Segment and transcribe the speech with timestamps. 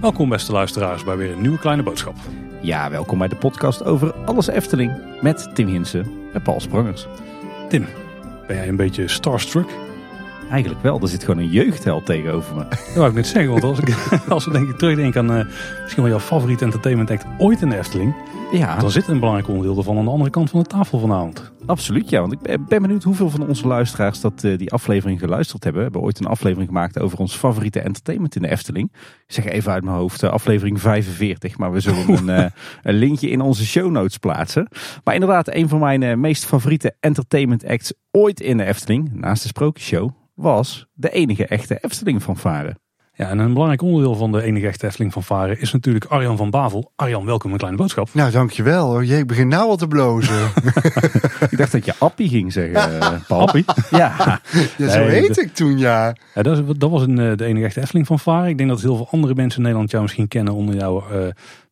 [0.00, 2.14] Welkom beste luisteraars bij weer een nieuwe kleine boodschap.
[2.60, 7.06] Ja, welkom bij de podcast over alles Efteling met Tim Hinsen en Paul Sprangers.
[7.68, 7.86] Tim,
[8.46, 9.68] ben jij een beetje starstruck?
[10.50, 12.64] Eigenlijk wel, er zit gewoon een jeugdheld tegenover me.
[12.68, 13.96] Dat wou ik net zeggen, want als, ik,
[14.28, 15.44] als we denk ik terugdenken aan uh,
[15.82, 18.14] misschien wel jouw favoriete entertainment act ooit in de Efteling.
[18.52, 21.52] Ja, Dan zit een belangrijk onderdeel ervan aan de andere kant van de tafel vanavond.
[21.66, 22.20] absoluut ja.
[22.20, 25.82] Want ik ben- ben benieuwd hoeveel van onze luisteraars dat eh, die aflevering geluisterd hebben.
[25.82, 28.92] We hebben ooit een aflevering gemaakt over ons favoriete entertainment in de Efteling.
[29.26, 31.58] Ik zeg even uit mijn hoofd, eh, aflevering 45.
[31.58, 32.50] Maar we zullen een, eh,
[32.82, 34.68] een linkje in onze show notes plaatsen.
[35.04, 39.48] Maar inderdaad, een van mijn meest favoriete entertainment acts ooit in de Efteling, naast de
[39.48, 42.76] Sprookjeshow, was de enige echte Efteling fanfare.
[43.18, 46.36] Ja, en een belangrijk onderdeel van de enige echte Efteling van Varen is natuurlijk Arjan
[46.36, 46.92] van Bavel.
[46.96, 48.08] Arjan, welkom in een kleine boodschap.
[48.12, 48.88] Nou, dankjewel.
[48.88, 50.50] Oh jee, ik begin nou al te blozen.
[51.50, 53.40] Ik dacht dat je Appie ging zeggen, eh, Paul.
[53.46, 53.64] Appie?
[53.90, 54.40] Ja,
[54.76, 56.14] Ja, zo heet ik toen, ja.
[56.34, 58.48] Ja, dat, was een, eh, de enige echte Efteling van Varen.
[58.48, 61.18] Ik denk dat heel veel andere mensen in Nederland jou misschien kennen onder jouw eh,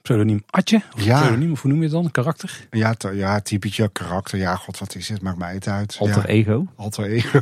[0.08, 0.82] pseudoniem Atje.
[0.96, 1.20] Of Ja.
[1.20, 2.10] pseudoniem, of hoe noem je het dan?
[2.10, 2.66] Karakter?
[2.70, 4.38] Ja, ja, typetje karakter.
[4.38, 5.22] Ja, god, wat is het?
[5.22, 5.96] Maakt mij het uit.
[5.98, 6.66] alter ja, ego.
[6.76, 7.40] alter ego.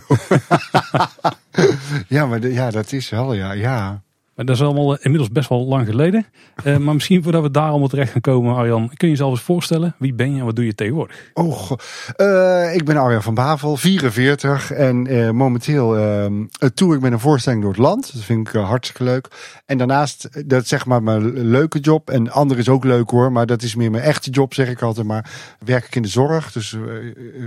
[2.09, 3.53] ja, maar de- ja, dat is wel, ja.
[3.53, 4.03] ja.
[4.35, 6.27] Maar dat is allemaal eh, inmiddels best wel lang geleden.
[6.65, 9.41] Eh, maar misschien voordat we daar allemaal terecht gaan komen, Arjan, kun je jezelf eens
[9.41, 9.95] voorstellen?
[9.99, 11.31] Wie ben je en wat doe je tegenwoordig?
[11.35, 11.71] Oh,
[12.17, 14.71] eh, ik ben Arjan van Bavel, 44.
[14.73, 18.13] En eh, momenteel eh, tour ik met een voorstelling door het land.
[18.13, 19.29] Dat vind ik hartstikke leuk.
[19.67, 22.11] En daarnaast, dat is zeg maar mijn leuke job.
[22.11, 24.83] En ander is ook leuk hoor, maar dat is meer mijn echte job, zeg ik
[24.83, 25.31] altijd maar.
[25.65, 26.77] Werk ik in de zorg, dus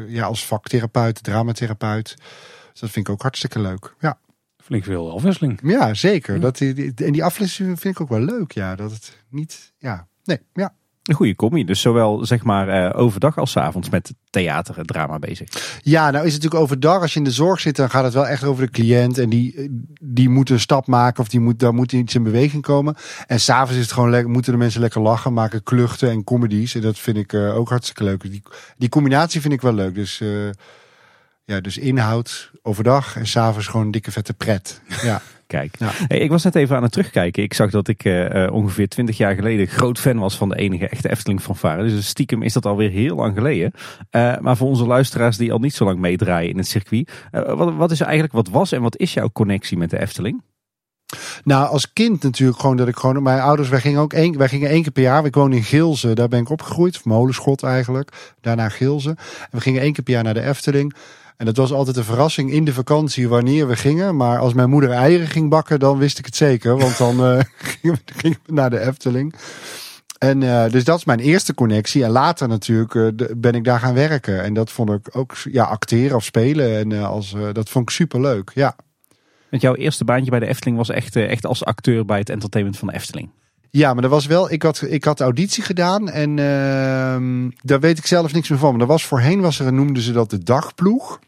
[0.08, 2.16] ja, als vaktherapeut, dramatherapeut.
[2.72, 3.94] Dus dat vind ik ook hartstikke leuk.
[4.00, 4.18] Ja,
[4.66, 5.60] Flink veel afwisseling.
[5.64, 6.34] ja zeker.
[6.36, 6.40] Ja.
[6.42, 8.52] Dat, die, die- en die afwisseling vind ik ook wel leuk.
[8.52, 10.74] Ja, dat het niet, ja, nee, ja.
[11.04, 11.66] Een goede combi.
[11.66, 15.80] Dus zowel zeg maar eh, overdag als 's avonds met theater en drama bezig.
[15.84, 17.02] Ja, nou is het natuurlijk overdag.
[17.02, 19.18] Als je in de zorg zit, dan gaat het wel echt over de cliënt.
[19.18, 19.70] En die,
[20.02, 22.96] die moet een stap maken of die moet, daar moet iets in beweging komen.
[23.28, 26.76] En s'avonds is het gewoon lekker, moeten de mensen lekker lachen, maken kluchten en comedies.
[26.76, 28.22] En dat vind ik eh, ook hartstikke leuk.
[28.32, 28.42] Die,
[28.78, 29.96] die combinatie vind ik wel leuk.
[29.96, 30.30] Dus, eh,
[31.46, 34.82] ja, dus inhoud overdag en s'avonds gewoon een dikke vette pret.
[35.04, 35.22] Ja.
[35.48, 35.90] Kijk, Ja.
[35.94, 37.44] hey, ik was net even aan het terugkijken.
[37.44, 40.56] Ik zag dat ik eh, eh, ongeveer 20 jaar geleden groot fan was van de
[40.56, 41.88] enige echte Efteling fanfare.
[41.88, 43.72] Dus stiekem is dat alweer heel lang geleden.
[44.10, 47.12] Eh, maar voor onze luisteraars die al niet zo lang meedraaien in het circuit.
[47.32, 50.42] wat, wat is eigenlijk, wat was en wat is jouw connectie met de Efteling?
[51.44, 53.24] Nou, als kind natuurlijk gewoon dat ik gewoon...
[53.24, 55.26] Mijn ouders, wij gingen ook één, wij gingen één keer per jaar.
[55.26, 57.04] Ik woon in Gilze, daar ben ik opgegroeid.
[57.04, 58.34] Molenschot eigenlijk.
[58.42, 59.10] Daarna Gilze.
[59.10, 60.96] En we gingen één keer per jaar naar de Efteling.
[61.38, 64.16] En dat was altijd een verrassing in de vakantie wanneer we gingen.
[64.16, 66.78] Maar als mijn moeder eieren ging bakken, dan wist ik het zeker.
[66.78, 67.40] Want dan eh,
[67.78, 68.00] gingen,
[68.46, 69.36] we, naar de Efteling.
[70.18, 72.04] En eh, dus dat is mijn eerste connectie.
[72.04, 73.08] En later natuurlijk eh,
[73.38, 74.44] ben ik daar gaan werken.
[74.44, 76.78] En dat vond ik ook, ja, acteren of spelen.
[76.78, 78.76] En als, dat vond ik superleuk, ja.
[79.50, 82.78] Want jouw eerste baantje bij de Efteling was echt, echt als acteur bij het entertainment
[82.78, 83.30] van de Efteling.
[83.70, 84.52] Ja, maar dat was wel.
[84.52, 88.72] Ik had, ik had auditie gedaan en ehm, daar weet ik zelf niks meer van.
[88.72, 91.20] Maar er was voorheen was er, noemden ze dat de dagploeg.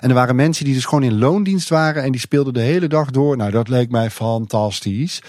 [0.00, 2.86] En er waren mensen die dus gewoon in loondienst waren en die speelden de hele
[2.86, 3.36] dag door.
[3.36, 5.22] Nou, dat leek mij fantastisch.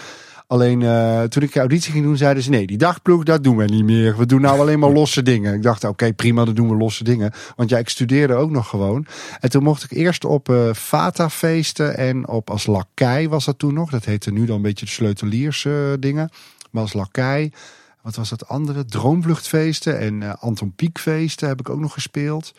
[0.53, 3.65] Alleen eh, toen ik auditie ging doen, zeiden ze: nee, die dagploeg, dat doen we
[3.65, 4.17] niet meer.
[4.17, 5.53] We doen nou alleen maar losse dingen.
[5.53, 7.33] Ik dacht: oké, prima, dan doen we losse dingen.
[7.55, 9.05] Want ja, ik studeerde ook nog gewoon.
[9.39, 13.73] En toen mocht ik eerst op eh Fata-feesten en op als lakai was dat toen
[13.73, 13.89] nog.
[13.89, 16.29] Dat heette nu dan een beetje de sleuteliers eh, dingen.
[16.71, 17.51] Maar als lakai.
[18.01, 18.85] Wat was dat andere?
[18.85, 22.53] Droomvluchtfeesten en Anton Pieckfeesten heb ik ook nog gespeeld.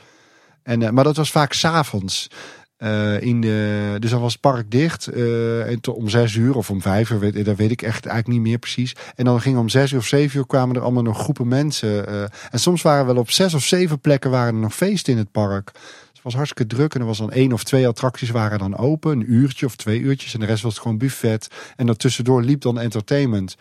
[0.63, 2.31] En, maar dat was vaak s'avonds.
[2.77, 5.07] Eh in de, dus dan was het park dicht.
[5.07, 8.49] eh, en om zes uur of om vijf uur, dat weet ik echt eigenlijk niet
[8.49, 8.95] meer precies.
[9.15, 12.07] En dan gingen om zes uur of zeven uur kwamen er allemaal nog groepen mensen.
[12.07, 15.19] eh, en soms waren wel op zes of zeven plekken waren er nog feesten in
[15.19, 15.71] het park.
[15.73, 16.95] Dus het was hartstikke druk.
[16.95, 19.13] En er was dan één of twee attracties waren dan open.
[19.13, 20.35] Een uurtje of twee uurtjes.
[20.35, 21.49] En de rest was gewoon buffet.
[21.77, 23.57] En daartussendoor liep dan entertainment.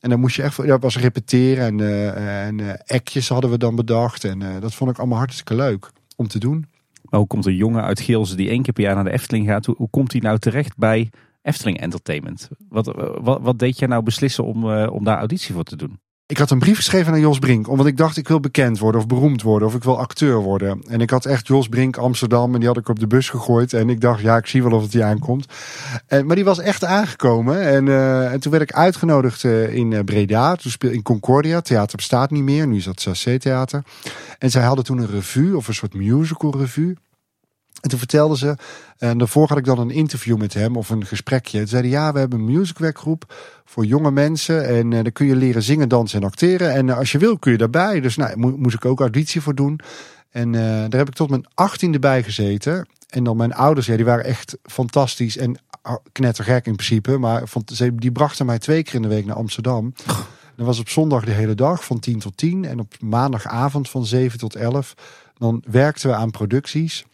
[0.00, 3.76] En dan moest je echt, dat was repeteren en, eh en actjes hadden we dan
[3.76, 4.24] bedacht.
[4.24, 6.66] En dat vond ik allemaal hartstikke leuk om te doen.
[7.10, 9.46] Maar hoe komt een jongen uit Geelze die één keer per jaar naar de Efteling
[9.46, 11.10] gaat, hoe, komt hij nou terecht bij
[11.42, 12.48] Efteling Entertainment?
[12.68, 12.86] Wat,
[13.20, 16.00] wat, wat deed jij nou beslissen om, eh, om daar auditie voor te doen?
[16.28, 19.00] Ik had een brief geschreven aan Jos Brink, omdat ik dacht ik wil bekend worden
[19.00, 20.82] of beroemd worden of ik wil acteur worden.
[20.88, 23.72] En ik had echt Jos Brink Amsterdam en die had ik op de bus gegooid
[23.72, 25.46] en ik dacht ja, ik zie wel of het die aankomt.
[26.06, 29.92] En, maar die was echt aangekomen en, eh, en toen werd ik uitgenodigd eh, in
[29.92, 33.82] eh, Breda, toen speel in Concordia, theater bestaat niet meer, nu is dat Sassé Theater.
[34.38, 36.96] En zij hadden toen een revue of een soort musical revue.
[37.80, 38.56] En toen vertelden ze,
[38.98, 41.58] en daarvoor had ik dan een interview met hem of een gesprekje.
[41.58, 43.34] Ze zeiden ja, we hebben een musicwerkgroep
[43.64, 44.66] voor jonge mensen.
[44.66, 46.72] En uh, dan kun je leren zingen, dansen en acteren.
[46.72, 48.00] En uh, als je wil kun je daarbij.
[48.00, 49.80] Dus nou, mo moest ik ook auditie voor doen.
[50.30, 52.88] En eh, daar heb ik tot mijn achttiende bij gezeten.
[53.08, 55.58] En dan mijn ouders, ja, die waren echt fantastisch en
[56.12, 57.18] knettergek in principe.
[57.18, 57.42] Maar
[57.94, 59.92] die brachten mij twee keer in de week naar Amsterdam.
[60.56, 62.64] Dat was op zondag de hele dag van 10 tot 10.
[62.64, 64.94] En op maandagavond van 7 tot 11.
[65.38, 67.04] Dan werkten we aan producties.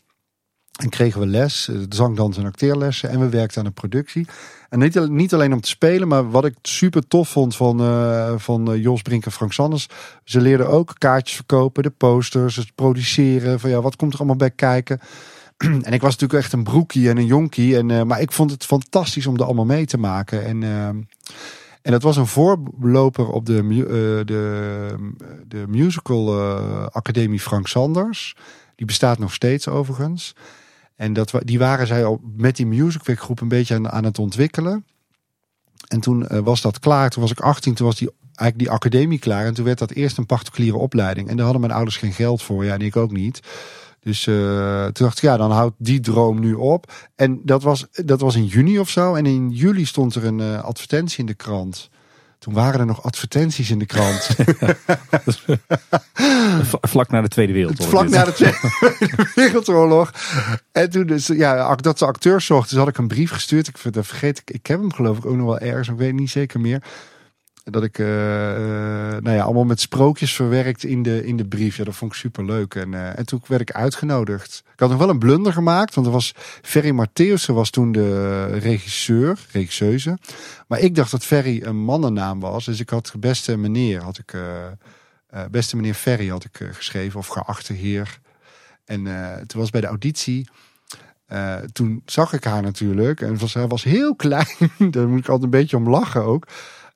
[0.74, 3.10] En kregen we les, eh, zang, dans en acteerlessen.
[3.10, 4.26] En we werkten aan een productie.
[4.68, 8.32] En niet, niet alleen om te spelen, maar wat ik super tof vond van, uh,
[8.36, 9.88] van eh, Jos Brink en Frank Sanders.
[10.24, 13.60] Ze leerden ook kaartjes verkopen, de posters, het produceren.
[13.60, 15.00] Van ja, wat komt er allemaal bij kijken?
[15.56, 17.76] en ik was natuurlijk echt een broekie en een jonkie.
[17.76, 20.44] En, maar ik vond het fantastisch om er allemaal mee te maken.
[20.44, 20.62] En,
[21.82, 23.66] en dat was een voorloper op de,
[24.26, 24.94] de,
[25.48, 26.40] de musical
[26.90, 28.36] Academie Frank Sanders.
[28.76, 30.34] Die bestaat nog steeds overigens.
[30.96, 34.84] En dat, die waren zij al met die Music een beetje aan, aan het ontwikkelen.
[35.88, 37.10] En toen uh, was dat klaar.
[37.10, 39.46] Toen was ik 18, toen was die, eigenlijk die academie klaar.
[39.46, 41.28] En toen werd dat eerst een particuliere opleiding.
[41.28, 42.64] En daar hadden mijn ouders geen geld voor.
[42.64, 43.40] Ja, en ik ook niet.
[44.00, 46.92] Dus uh, toen dacht ik, ja, dan houdt die droom nu op.
[47.14, 49.14] En dat was, dat was in juni of zo.
[49.14, 51.90] En in juli stond er een uh, advertentie in de krant.
[52.44, 54.28] Toen waren er nog advertenties in de krant.
[56.80, 57.88] Vlak na de Tweede Wereldoorlog.
[57.88, 60.12] Vlak na de Tweede Wereldoorlog.
[60.72, 63.68] En toen dus, ja, dat ze acteurs zochten, dus had ik een brief gestuurd.
[63.68, 66.30] Ik vergeet, ik, ik heb hem geloof ik ook nog wel ergens, ik weet niet
[66.30, 66.82] zeker meer
[67.64, 71.76] dat ik, uh, nou ja, allemaal met sprookjes verwerkt in de, in de brief.
[71.76, 72.74] Ja, dat vond ik super leuk.
[72.74, 74.62] En, uh, en toen werd ik uitgenodigd.
[74.72, 76.32] Ik had nog wel een blunder gemaakt, want er was
[76.62, 80.18] Ferry Matthäussen was toen de regisseur, regisseuse.
[80.68, 82.64] Maar ik dacht dat Ferry een mannennaam was.
[82.64, 84.34] Dus ik had beste meneer, had ik,
[85.50, 88.18] beste meneer Ferry had ik geschreven, of geachte heer.
[88.84, 89.04] En
[89.46, 90.48] toen was bij de auditie.
[91.72, 93.20] toen zag ik haar natuurlijk.
[93.20, 94.70] En was, was heel klein.
[94.90, 96.46] Daar moet ik altijd een beetje om lachen ook.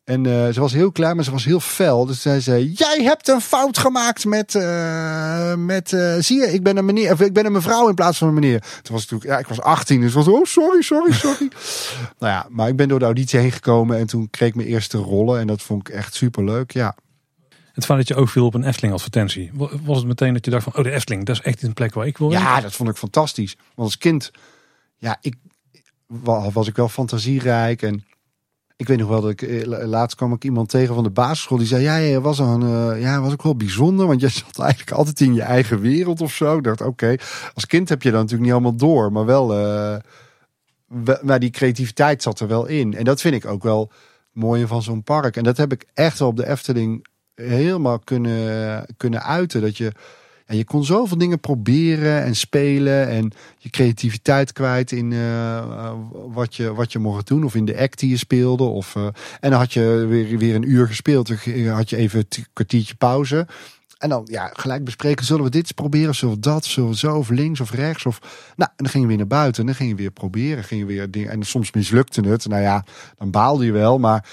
[0.09, 2.07] En uh, ze was heel klein, maar ze was heel fel.
[2.07, 4.55] Dus zij zei: Jij hebt een fout gemaakt met.
[4.55, 7.13] Uh, met uh, zie je, ik ben een meneer.
[7.13, 8.61] Of ik ben een mevrouw in plaats van een meneer.
[8.61, 9.25] Toen was het natuurlijk.
[9.25, 10.01] Ja, ik was 18.
[10.01, 10.29] Dus was.
[10.29, 11.49] Oh, sorry, sorry, sorry.
[12.19, 13.99] nou ja, maar ik ben door de auditie heen gekomen.
[13.99, 15.41] En toen kreeg ik mijn eerste rollen.
[15.41, 16.73] En dat vond ik echt super leuk.
[16.73, 16.97] Ja.
[17.73, 19.51] Het feit dat je ook viel op een Efteling advertentie.
[19.83, 20.77] Was het meteen dat je dacht van.
[20.77, 22.31] Oh, de Efteling, dat is echt een plek waar ik wil.
[22.31, 23.57] Ja, dat vond ik fantastisch.
[23.57, 24.31] Want als kind.
[24.97, 25.35] Ja, ik.
[26.07, 27.83] Was ik wel fantasierijk.
[27.83, 28.05] En
[28.79, 31.59] ik weet nog wel dat ik eh, laatst kwam ik iemand tegen van de basisschool
[31.59, 34.59] die zei: Ja, je was een, uh, ja, was ook wel bijzonder, want je zat
[34.59, 36.57] eigenlijk altijd in je eigen wereld of zo.
[36.57, 37.17] Ik dacht: Oké,
[37.55, 39.97] als kind heb je dat natuurlijk niet allemaal door, maar wel, uh,
[41.23, 42.95] maar die creativiteit zat er wel in.
[42.95, 43.91] En dat vind ik ook wel
[44.33, 45.37] mooie van zo'n park.
[45.37, 49.61] En dat heb ik echt wel op de Efteling helemaal kunnen, kunnen uiten.
[49.61, 49.93] Dat je
[50.49, 56.55] en je kon zoveel dingen proberen en spelen en je creativiteit kwijt in uh, wat,
[56.55, 57.45] je, wat je mocht doen.
[57.45, 58.65] Of in de act die je speelde.
[58.65, 59.05] Of, uh,
[59.41, 61.27] en dan had je weer, weer een uur gespeeld.
[61.27, 63.47] Dan had je even een kwartiertje pauze.
[63.99, 66.15] En dan ja, gelijk bespreken, zullen we dit proberen?
[66.15, 66.65] Zullen we dat?
[66.65, 67.17] Zullen we zo?
[67.17, 68.07] Of links of rechts?
[68.07, 68.19] Of,
[68.57, 69.61] nou, en dan ging je weer naar buiten.
[69.61, 70.65] En dan ging je weer proberen.
[70.65, 72.47] Ging je weer dingen, en soms mislukte het.
[72.47, 72.85] Nou ja,
[73.17, 73.99] dan baalde je wel.
[73.99, 74.29] Maar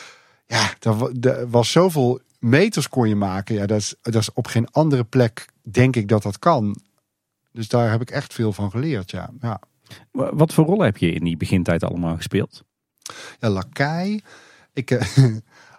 [0.48, 3.56] ja, er was zoveel meters kon je maken.
[3.56, 6.78] Ja, dat is, dat is op geen andere plek denk ik dat dat kan.
[7.52, 9.30] Dus daar heb ik echt veel van geleerd, ja.
[9.42, 9.60] ja.
[10.12, 12.64] Wat voor rol heb je in die begintijd allemaal gespeeld?
[13.40, 14.22] Ja, Lakai.
[14.74, 15.02] Ik, uh,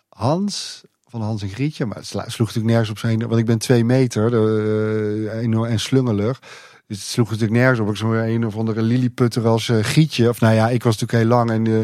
[0.09, 1.87] Hans, van Hans en Grietje.
[1.87, 3.19] Maar het sloeg natuurlijk nergens op zijn...
[3.19, 6.41] Want ik ben twee meter uh, en slungelig.
[6.87, 7.89] Dus het sloeg natuurlijk nergens op.
[7.89, 10.29] Ik zo'n een of andere lilliputter als uh, Grietje.
[10.29, 11.65] Of nou ja, ik was natuurlijk heel lang en...
[11.65, 11.83] Uh,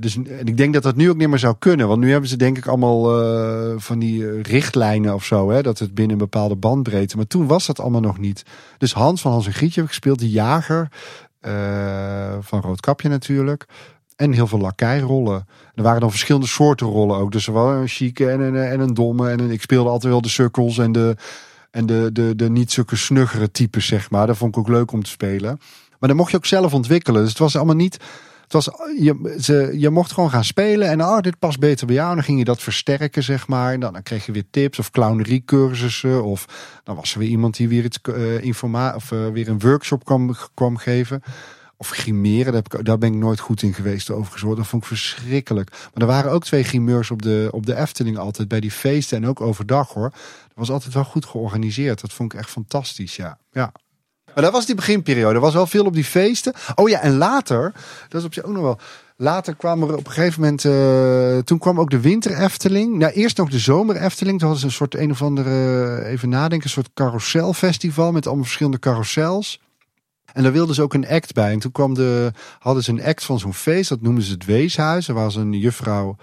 [0.00, 1.88] dus en ik denk dat dat nu ook niet meer zou kunnen.
[1.88, 5.50] Want nu hebben ze denk ik allemaal uh, van die uh, richtlijnen of zo.
[5.50, 7.16] Hè, dat het binnen een bepaalde bandbreedte.
[7.16, 8.42] Maar toen was dat allemaal nog niet.
[8.78, 10.18] Dus Hans van Hans en Grietje gespeeld.
[10.18, 10.88] De jager.
[12.40, 13.66] van Roodkapje natuurlijk.
[14.16, 15.46] En heel veel lakijrollen.
[15.74, 17.32] Er waren dan verschillende soorten rollen ook.
[17.32, 19.30] Dus er was een chique en een, en een domme.
[19.30, 21.16] En ik speelde altijd wel de cirkels en de,
[21.70, 24.26] en de, de, de niet zulke snuggere types, zeg maar.
[24.26, 25.58] Dat vond ik ook leuk om te spelen.
[25.98, 27.20] Maar dan mocht je ook zelf ontwikkelen.
[27.20, 27.98] Dus het was allemaal niet
[28.52, 32.08] was, je, je mocht gewoon gaan spelen en oh, dit past beter bij jou.
[32.08, 33.78] En dan ging je dat versterken, zeg maar.
[33.78, 36.24] Dan, dan kreeg je weer tips of clownerie cursussen.
[36.24, 36.46] Of
[36.84, 40.04] dan was er weer iemand die weer iets uh, informa of uh, weer een workshop
[40.54, 41.22] kwam, geven.
[41.76, 44.56] Of grimeren, daar, ben ik nooit goed in geweest overigens.
[44.56, 45.70] Dat vond ik verschrikkelijk.
[45.70, 48.48] Maar er waren ook twee grimeurs op de, op de Efteling altijd.
[48.48, 50.10] Bij die feesten en ook overdag hoor.
[50.10, 52.00] Dat was altijd wel goed georganiseerd.
[52.00, 53.38] Dat vond ik echt fantastisch, ja.
[53.52, 53.72] Ja.
[54.34, 55.34] Maar dat was die beginperiode.
[55.34, 56.52] Er was wel veel op die feesten.
[56.74, 57.72] Oh ja, en later,
[58.08, 58.78] dat is op zich ook nog wel.
[59.16, 62.96] Later kwam er op een gegeven moment, uh, toen kwam ook de winter Efteling.
[62.96, 64.38] Nou, eerst nog de zomer Efteling.
[64.38, 68.44] Toen hadden ze een soort een of andere, even nadenken, een soort carouselfestival met allemaal
[68.44, 69.60] verschillende carousels.
[70.32, 71.52] En daar wilden ze ook een act bij.
[71.52, 74.44] En toen kwam de, hadden ze een act van zo'n feest, dat noemden ze het
[74.44, 75.08] Weeshuis.
[75.08, 76.16] Er was een juffrouw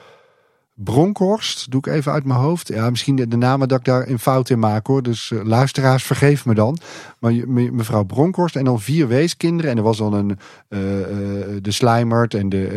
[0.83, 2.67] Bronkhorst, doe ik even uit mijn hoofd.
[2.67, 5.03] Ja, misschien de, de namen dat ik daar een fout in maak hoor.
[5.03, 6.77] Dus eh, luisteraars, vergeef me dan.
[7.19, 9.71] Maar me- mevrouw Bronkhorst en dan vier weeskinderen.
[9.71, 12.67] En er was dan een, eh, eh, de slijmert en, de,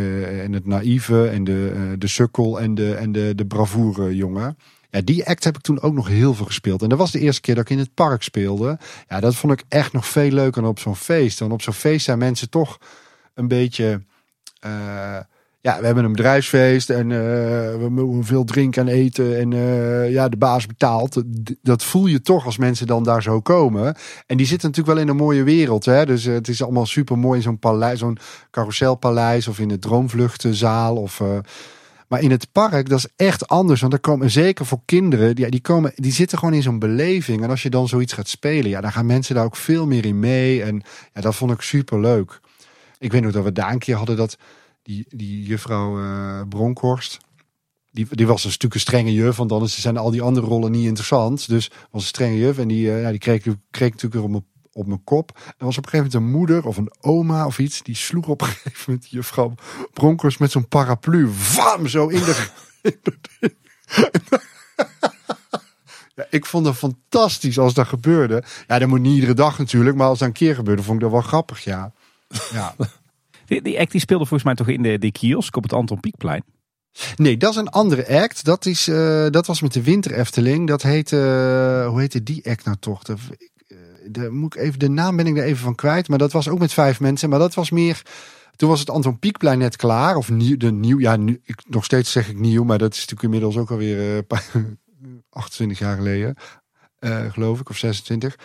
[0.44, 4.56] en het naïeve en de, de sukkel en de, en de, de bravoure jongen.
[4.90, 6.82] Ja, die act heb ik toen ook nog heel veel gespeeld.
[6.82, 8.78] En dat was de eerste keer dat ik in het park speelde.
[9.08, 11.38] Ja, dat vond ik echt nog veel leuker dan op zo'n feest.
[11.38, 12.78] Dan op zo'n feest zijn mensen toch
[13.34, 14.02] een beetje...
[14.60, 15.16] eh,
[15.62, 17.18] ja, we hebben een bedrijfsfeest en eh,
[17.78, 19.38] we mogen veel drinken en eten.
[19.38, 21.22] En eh, ja, de baas betaalt.
[21.62, 23.96] Dat voel je toch als mensen dan daar zo komen.
[24.26, 25.84] En die zitten natuurlijk wel in een mooie wereld.
[25.84, 26.06] Hè?
[26.06, 28.18] Dus eh, het is allemaal super mooi in zo'n paleis, zo'n
[28.50, 30.96] carouselpaleis of in de droomvluchtenzaal.
[30.96, 31.22] Of,
[32.08, 33.80] maar in het park, dat is echt anders.
[33.80, 37.42] Want er komen, zeker voor kinderen, die, die, komen, die zitten gewoon in zo'n beleving.
[37.42, 40.04] En als je dan zoiets gaat spelen, ja, dan gaan mensen daar ook veel meer
[40.04, 40.62] in mee.
[40.62, 40.82] En
[41.14, 42.40] ja, dat vond ik super leuk.
[42.98, 44.36] Ik weet nog dat we daar een keer hadden dat
[44.82, 47.18] die, die juffrouw eh, Bronkhorst.
[47.90, 50.70] Die, die was een stuk een strenge juf, want anders zijn al die andere rollen
[50.70, 51.48] niet interessant.
[51.48, 54.30] Dus was een strenge juf en die, eh, ja, die kreeg, kreeg natuurlijk weer op
[54.30, 55.40] mijn, op mijn kop.
[55.58, 57.82] En was op een gegeven moment een moeder of een oma of iets.
[57.82, 59.54] Die sloeg op een gegeven moment juffrouw
[59.92, 61.28] Bronkhorst met zo'n paraplu.
[61.28, 61.86] Vam!
[61.86, 62.48] Zo in de...
[66.14, 68.42] Ja, ik vond het fantastisch als dat gebeurde.
[68.66, 69.96] Ja, dat moet niet iedere dag natuurlijk.
[69.96, 71.92] Maar als dat een keer gebeurde, vond ik dat wel grappig, ja.
[72.52, 72.74] Ja.
[73.52, 76.00] Die, die act die speelde volgens mij toch in de, de kiosk op het Anton
[76.00, 76.44] Pieckplein.
[77.16, 78.44] Nee, dat is een andere act.
[78.44, 80.68] Dat, is, eh, dat was met de Winter Efteling.
[80.68, 83.02] Dat heette, eh, hoe heette die act nou toch?
[83.02, 83.14] De,
[83.66, 83.76] eh,
[84.10, 86.08] de, moet ik even, de naam ben ik er even van kwijt.
[86.08, 87.28] Maar dat was ook met vijf mensen.
[87.28, 88.02] Maar dat was meer,
[88.56, 90.16] toen was het Anton Pieckplein net klaar.
[90.16, 92.64] Of nieuw, de nieuw, ja, nu, ik, nog steeds zeg ik nieuw.
[92.64, 94.50] Maar dat is natuurlijk inmiddels ook alweer paar-
[95.30, 96.36] 28 jaar geleden.
[97.32, 98.36] geloof ik, of 26.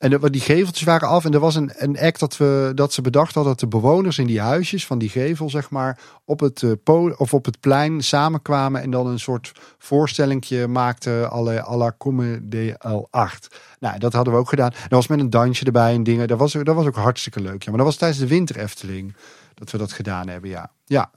[0.00, 1.24] En die geveltjes waren af.
[1.24, 4.18] En er was een, een act dat, we, dat ze bedacht hadden dat de bewoners
[4.18, 8.02] in die huisjes van die gevel, zeg maar, op het, eh, of op het plein
[8.02, 8.82] samenkwamen.
[8.82, 13.56] En dan een soort voorstellingje maakten alle la Comedy L8.
[13.78, 14.70] Nou, dat hadden we ook gedaan.
[14.70, 16.28] Dat was met een dansje erbij en dingen.
[16.28, 17.62] Dat was, dat was ook hartstikke leuk.
[17.62, 19.16] Ja, maar dat was tijdens de winter Efteling
[19.54, 20.70] dat we dat gedaan hebben, ja.
[20.84, 21.10] Ja,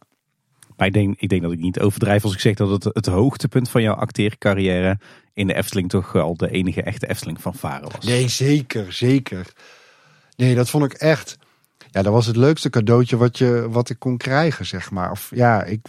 [0.83, 3.05] Maar ik denk, ik denk dat ik niet overdrijf als ik zeg dat het het
[3.05, 4.99] hoogtepunt van jouw acteercarrière
[5.33, 8.05] in de Efteling toch al de enige echte Efteling van Varen was.
[8.05, 9.53] Nee, zeker, zeker.
[10.35, 11.37] Nee, dat vond ik echt.
[11.91, 15.11] Ja, dat was het leukste cadeautje wat, je, wat ik kon krijgen, zeg maar.
[15.11, 15.79] Of ja, ik,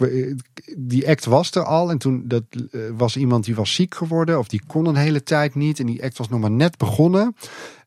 [0.77, 1.89] die act was er al.
[1.89, 4.39] En toen dat, eh, was iemand die was ziek geworden.
[4.39, 5.79] Of die kon een hele tijd niet.
[5.79, 7.35] En die act was nog maar net begonnen.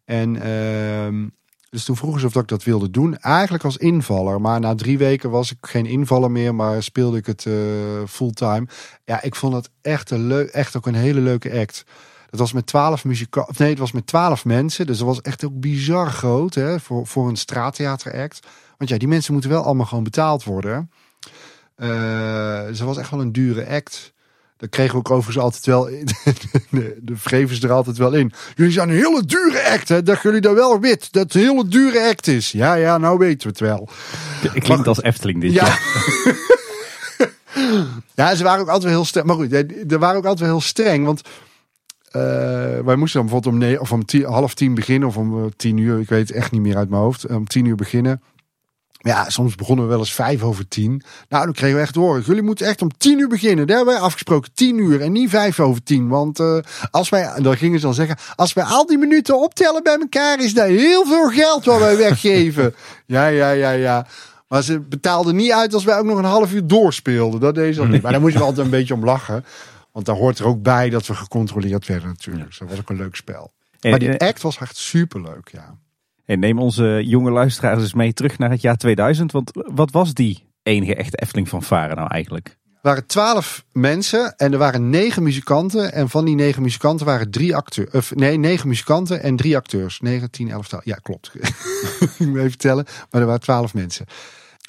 [0.04, 1.26] En ehm,
[1.70, 3.18] dus toen vroegen ze of dat ik dat wilde doen.
[3.18, 4.40] Eigenlijk als invaller.
[4.40, 6.54] Maar na drie weken was ik geen invaller meer.
[6.54, 7.54] Maar speelde ik het eh,
[8.08, 8.66] fulltime.
[9.04, 11.84] Ja, ik vond het echt, een echt ook een hele leuke act.
[12.30, 13.54] Dat was met twaalf muzikanten.
[13.58, 14.86] Nee, het was met twaalf mensen.
[14.86, 18.46] Dus dat was echt ook bizar groot hè, voor, voor een straattheateract.
[18.76, 20.90] Want ja, die mensen moeten wel allemaal gewoon betaald worden.
[21.74, 24.12] Eh dus was echt wel een dure act.
[24.58, 25.84] Daar kregen we ook overigens altijd wel.
[26.70, 28.32] De, de vreven ze er altijd wel in.
[28.54, 30.02] Jullie zijn een hele dure act, hè?
[30.02, 31.08] Dat jullie dat wel weten.
[31.10, 32.52] Dat het een hele dure act is.
[32.52, 33.88] Ja, ja, nou weten we het wel.
[34.40, 35.64] Het klinkt als Efteling dit Ja.
[35.66, 35.80] jaar.
[38.14, 39.26] ja, ze waren ook altijd wel heel streng.
[39.26, 39.52] Maar goed,
[39.92, 41.04] er waren ook altijd wel heel streng.
[41.04, 41.20] Want
[42.10, 42.20] eh,
[42.84, 45.08] wij moesten dan bijvoorbeeld om, nee, of om tien, half tien beginnen.
[45.08, 46.00] Of om eh, tien uur.
[46.00, 47.26] Ik weet het echt niet meer uit mijn hoofd.
[47.26, 48.22] Om tien uur beginnen.
[49.00, 51.02] Ja, soms begonnen we wel eens vijf over tien.
[51.28, 52.22] Nou, dan kregen we echt te horen.
[52.22, 53.66] Jullie moeten echt om tien uur beginnen.
[53.66, 54.50] Daar hebben wij afgesproken.
[54.54, 56.08] Tien uur en niet vijf over tien.
[56.08, 56.58] Want eh,
[56.90, 58.16] als wij, en dan gingen ze dan zeggen.
[58.36, 60.40] Als wij al die minuten optellen bij elkaar.
[60.40, 62.74] Is dat heel veel geld wat wij weggeven.
[63.06, 64.06] ja, ja, ja, ja.
[64.48, 67.40] Maar ze betaalden niet uit als wij ook nog een half uur doorspeelden.
[67.40, 68.02] Dat deed ze niet.
[68.02, 69.44] Maar daar moest je wel altijd een beetje om lachen.
[69.92, 72.46] Want daar hoort er ook bij dat we gecontroleerd werden natuurlijk.
[72.46, 73.52] Dus dat was ook een leuk spel.
[73.80, 75.76] En, Maar die eh, act was echt superleuk, ja.
[76.28, 79.32] En neem onze jonge luisteraars eens mee terug naar het jaar 2000.
[79.32, 82.56] Want wat was die enige echte Efteling van Varen nou eigenlijk?
[82.64, 85.92] Er waren twaalf mensen en er waren negen muzikanten.
[85.92, 87.90] En van die negen muzikanten waren drie acteurs.
[87.90, 90.00] Of nee, negen muzikanten en drie acteurs.
[90.00, 90.84] 9, 10, 11, 12.
[90.84, 91.32] Ja, klopt.
[92.18, 92.86] ik moet even tellen.
[93.10, 94.06] Maar er waren twaalf mensen.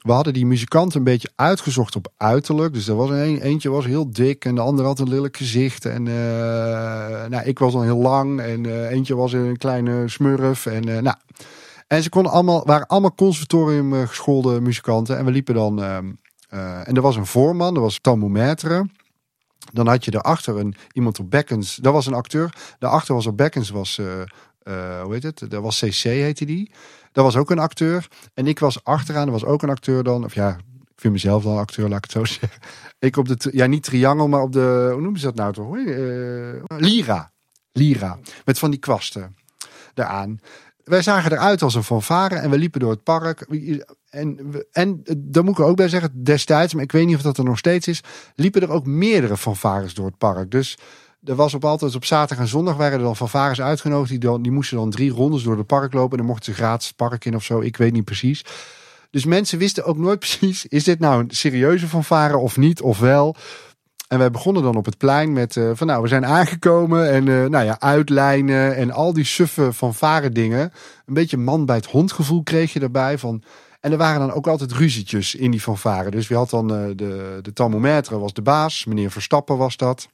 [0.09, 2.73] We hadden die muzikanten een beetje uitgezocht op uiterlijk.
[2.73, 5.85] Dus er was een, eentje was heel dik en de andere had een lelijk gezicht.
[5.85, 10.65] En eh, nou, ik was al heel lang en eh, eentje was een kleine smurf.
[10.65, 11.15] En, eh, nou.
[11.87, 15.17] en ze konden allemaal, waren allemaal conservatorium geschoolde muzikanten.
[15.17, 15.83] En we liepen dan...
[15.83, 16.11] ehm,
[16.49, 18.89] eh, en er was een voorman, er was tambourmaitre.
[19.73, 21.75] Dan had je daarachter een, iemand op bekkens.
[21.75, 22.53] Dat was een acteur.
[22.79, 23.95] Daarachter was op bekkens was,
[25.03, 25.45] hoe heet het?
[25.49, 26.71] Dat was CC heette die.
[27.19, 28.07] Dat was ook een acteur.
[28.33, 30.23] En ik was achteraan, er was ook een acteur dan.
[30.23, 30.49] Of ja,
[30.81, 32.59] ik vind mezelf dan acteur, laat ik het zo zeggen.
[32.99, 35.77] Ik op de, ja niet triangel, maar op de, hoe noemen ze dat nou toch?
[35.77, 37.31] Eh, lira.
[37.71, 38.19] Lira.
[38.45, 39.35] Met van die kwasten
[39.93, 40.39] daaraan.
[40.83, 43.41] wij zagen eruit als een fanfare en we liepen door het park.
[44.09, 44.39] En,
[44.71, 47.38] en eh, daar moet ik ook bij zeggen, destijds, maar ik weet niet of dat
[47.38, 48.01] er nog steeds is,
[48.35, 50.51] liepen er ook meerdere fanfares door het park.
[50.51, 50.77] Dus
[51.29, 54.21] er was op altijd op zaterdag en zondag waren er dan fanfares uitgenodigd.
[54.21, 56.88] Die, die moesten dan drie rondes door het park lopen en dan mochten ze gratis
[56.88, 57.59] het park in of zo.
[57.59, 58.45] Ik weet niet precies.
[59.12, 63.00] Dus mensen wisten ook nooit precies, is dit nou een serieuze fanfare of niet, of
[63.00, 63.36] wel.
[64.07, 67.27] En wij begonnen dan op het plein met eh, van nou, we zijn aangekomen en
[67.27, 70.71] eh, nou ja, uitlijnen en al die suffe fanfare dingen.
[71.05, 73.43] Een beetje man bij het hond gevoel kreeg je daarbij van.
[73.79, 76.12] En er waren dan ook altijd ruzietjes in die fanfare.
[76.12, 80.07] Dus wie had dan eh, de, de thermometer was de baas, meneer Verstappen was dat.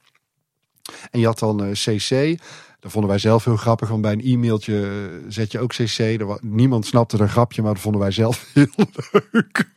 [1.10, 2.38] En je had dan eh, CC.
[2.80, 5.98] Dat vonden wij zelf heel grappig, want bij een e-mailtje eh, zet je ook CC.
[5.98, 8.66] Er niemand snapte een grapje, maar dat vonden wij zelf heel
[9.30, 9.68] leuk.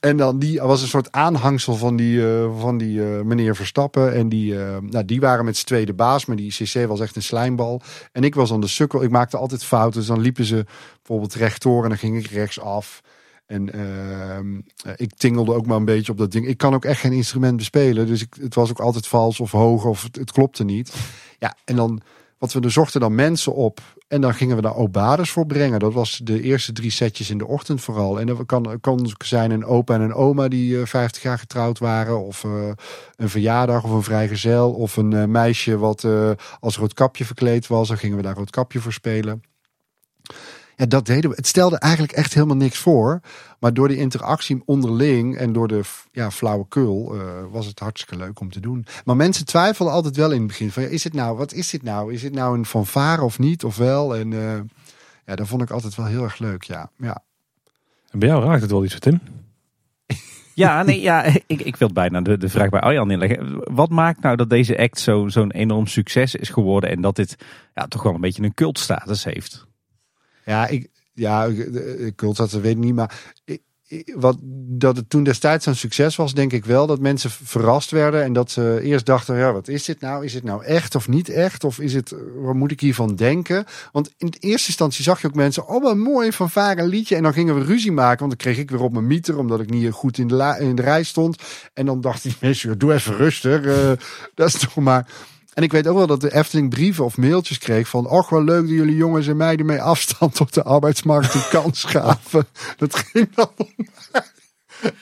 [0.00, 4.14] En dan die was een soort aanhangsel van die, eh, van die eh, meneer Verstappen.
[4.14, 7.16] En die, eh, nou, die waren met z'n tweede baas, maar die CC was echt
[7.16, 7.80] een slijmbal.
[8.12, 9.02] En ik was dan de sukkel.
[9.02, 10.00] Ik maakte altijd fouten.
[10.00, 10.64] Dus dan liepen ze
[10.96, 13.00] bijvoorbeeld rechtdoor en dan ging ik rechtsaf.
[13.52, 16.46] En ehm, eh, ik tingelde ook maar een beetje op dat ding.
[16.46, 18.06] Ik kan ook echt geen instrument bespelen.
[18.06, 20.94] Dus ik, het was ook altijd vals of hoog of het, het klopte niet.
[21.38, 22.00] Ja, en dan,
[22.38, 23.80] wat we er zochten dan mensen op.
[24.08, 25.78] En dan gingen we daar obades voor brengen.
[25.78, 28.20] Dat was de eerste drie setjes in de ochtend vooral.
[28.20, 31.78] En dat kan, kan zijn een opa en een oma die eh, 50 jaar getrouwd
[31.78, 32.24] waren.
[32.24, 32.70] Of eh,
[33.16, 34.72] een verjaardag of een vrijgezel.
[34.72, 36.30] Of een eh, meisje wat eh,
[36.60, 37.88] als roodkapje verkleed was.
[37.88, 39.42] Dan gingen we daar roodkapje voor spelen.
[40.82, 41.36] Ja, dat deden we.
[41.36, 43.20] Het stelde eigenlijk echt helemaal niks voor.
[43.58, 45.80] Maar door die interactie onderling en door de
[46.12, 47.20] ja, flauwekul eh,
[47.50, 48.86] was het hartstikke leuk om te doen.
[49.04, 50.70] Maar mensen twijfelden altijd wel in het begin.
[50.70, 52.12] Van, ja, is het nou, wat is dit nou?
[52.12, 53.64] Is dit nou een fanfare of niet?
[53.64, 54.16] Of wel?
[54.16, 54.60] En eh,
[55.26, 56.62] ja, dat vond ik altijd wel heel erg leuk.
[56.62, 57.22] Ja, ja.
[58.10, 59.20] En bij jou raakt het wel iets, Tim.
[60.54, 63.74] Ja, nee, ja ik, ik wil bijna de, de vraag bij Arjan inleggen.
[63.74, 67.36] Wat maakt nou dat deze act zo- zo'n enorm succes is geworden en dat dit
[67.74, 69.70] ja, toch wel een beetje een cultstatus heeft?
[70.44, 71.44] Ja, ik, ja,
[71.98, 73.32] ik cult dat weet niet, maar
[74.14, 74.36] wat,
[74.68, 78.32] dat het toen destijds zo'n succes was, denk ik wel dat mensen verrast werden en
[78.32, 80.24] dat ze eerst dachten, ja, wat is dit nou?
[80.24, 81.64] Is het nou echt of niet echt?
[81.64, 83.64] Of is het, wat moet ik hiervan denken?
[83.92, 87.16] Want in de eerste instantie zag je ook mensen, oh, wat mooi van varen liedje.
[87.16, 89.60] En dan gingen we ruzie maken, want dan kreeg ik weer op mijn mieter, omdat
[89.60, 91.42] ik niet goed in de, in de rij stond.
[91.74, 93.64] En dan dacht die mensen, doe even rustig.
[93.64, 93.92] eh,
[94.34, 95.06] dat is toch maar.
[95.54, 98.08] En ik weet ook wel dat de Efteling brieven of mailtjes kreeg van...
[98.08, 101.84] Och, wel leuk dat jullie jongens en meiden mee afstand op de arbeidsmarkt een kans
[101.94, 102.46] gaven.
[102.76, 103.88] Dat ging dan om.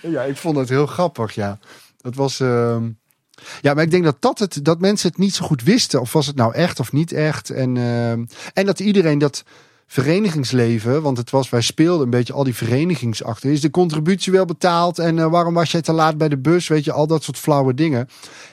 [0.03, 1.59] Ja, ik vond het heel grappig, ja.
[1.97, 2.41] Dat was...
[2.41, 2.89] ehm,
[3.61, 6.01] Ja, maar ik denk dat, dat, het, dat mensen het niet zo goed wisten.
[6.01, 7.51] Of was het nou echt of niet echt.
[7.51, 9.45] En, ehm, en dat iedereen dat
[9.91, 13.51] verenigingsleven, want het was, wij speelden een beetje al die verenigingsakten.
[13.51, 14.99] Is de contributie wel betaald?
[14.99, 16.69] En eh, waarom was jij te laat bij de bus?
[16.69, 18.09] Weet je, al dat soort flauwe dingen.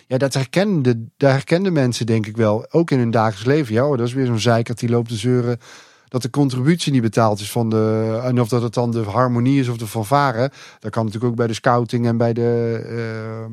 [0.08, 2.66] Ja, dat herkenden, daar herkenden mensen denk ik wel.
[2.72, 3.74] Ook in hun dagelijks leven.
[3.74, 5.60] Ja, dat is weer zo'n zeikert die loopt te zeuren
[6.08, 8.20] dat de contributie niet betaald is van de.
[8.24, 10.52] En of dat het dan de harmonie is of de fanfare.
[10.80, 12.82] Dat kan natuurlijk ook bij de scouting en bij de.
[12.90, 13.52] eh,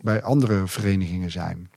[0.00, 1.70] bij andere verenigingen zijn.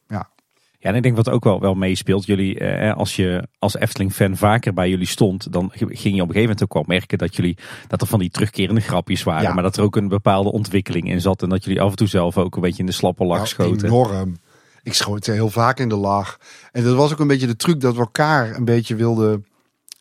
[0.85, 0.91] Ja.
[0.91, 2.25] En ik denk wat ook wel, wel meespeelt.
[2.25, 6.17] Jullie, eh, als je als Efteling-fan vaker bij jullie stond, dan ging je op een
[6.19, 9.53] gegeven moment ook wel merken dat jullie dat er van die terugkerende grapjes waren, Ja.
[9.53, 12.07] maar dat er ook een bepaalde ontwikkeling in zat en dat jullie af en toe
[12.07, 13.87] zelf ook een beetje in de slappe lach Nou, schoten.
[13.87, 14.35] Enorm.
[14.83, 16.37] Ik schoot heel vaak in de lach.
[16.71, 19.45] En dat was ook een beetje de truc dat we elkaar een beetje wilden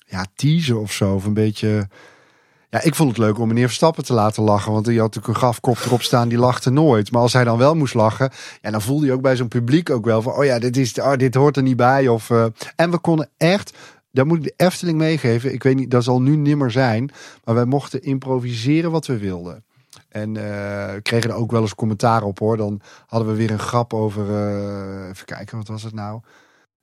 [0.07, 1.15] ja, teasen of zo.
[1.15, 1.89] Of een beetje.
[2.75, 4.73] Ja, ik vond het leuk om meneer Verstappen te laten lachen.
[4.73, 7.11] Want die had natuurlijk een grafkop erop staan, die lachte nooit.
[7.11, 9.91] Maar als hij dan wel moest lachen, ja, dan voelde je ook bij zo'n publiek
[9.91, 10.33] ook wel van...
[10.33, 12.09] oh ja, dit, is, oh, dit hoort er niet bij.
[12.09, 12.45] Of, eh,
[12.77, 13.77] en we konden echt,
[14.11, 15.53] daar moet ik de Efteling meegeven.
[15.53, 17.11] Ik weet niet, dat zal nu nimmer zijn.
[17.45, 19.65] Maar wij mochten improviseren wat we wilden.
[20.09, 22.57] En eh, kregen er ook wel eens commentaar op hoor.
[22.57, 24.31] Dan hadden we weer een grap over...
[24.31, 26.21] eh, even kijken, wat was het nou?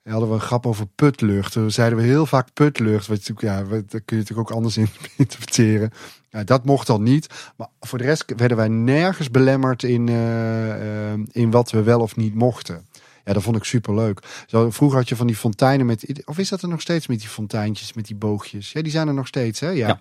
[0.03, 1.51] Hadden we een grap over putlucht.
[1.51, 3.07] Toen zeiden we heel vaak putlucht.
[3.07, 4.87] Wat natuurlijk, ja, dat kun je natuurlijk ook anders in
[5.17, 5.91] interpreteren.
[6.29, 7.27] Ja, dat mocht dan niet.
[7.57, 11.99] Maar voor de rest werden wij nergens belemmerd in, eh, eh, in wat we wel
[11.99, 12.85] of niet mochten.
[13.25, 14.45] Ja, dat vond ik super leuk.
[14.47, 16.21] Vroeger had je van die fonteinen met.
[16.25, 18.71] Of is dat er nog steeds met die fonteintjes, met die boogjes?
[18.71, 19.69] Ja, die zijn er nog steeds, hè?
[19.69, 19.99] Ja.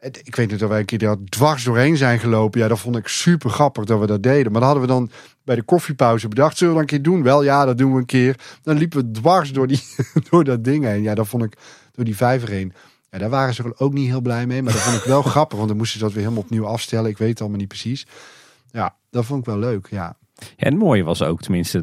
[0.00, 2.60] Ik weet niet dat wij een keer daar dwars doorheen zijn gelopen.
[2.60, 4.52] Ja, dat vond ik super grappig dat we dat deden.
[4.52, 5.10] Maar dat hadden we dan
[5.44, 6.58] bij de koffiepauze bedacht.
[6.58, 7.22] Zullen we dat een keer doen?
[7.22, 8.40] Wel, ja, dat doen we een keer.
[8.62, 9.82] Dan liepen we dwars door, die,
[10.30, 11.02] door dat ding heen.
[11.02, 11.56] Ja, dat vond ik
[11.92, 12.72] door die vijver heen.
[13.10, 14.62] Ja, daar waren ze ook niet heel blij mee.
[14.62, 15.56] Maar dat vond ik wel grappig.
[15.56, 17.10] Want dan moesten ze dat weer helemaal opnieuw afstellen.
[17.10, 18.06] Ik weet het allemaal niet precies.
[18.70, 19.86] Ja, dat vond ik wel leuk.
[19.90, 20.16] Ja.
[20.56, 21.82] En het mooie was ook, tenminste,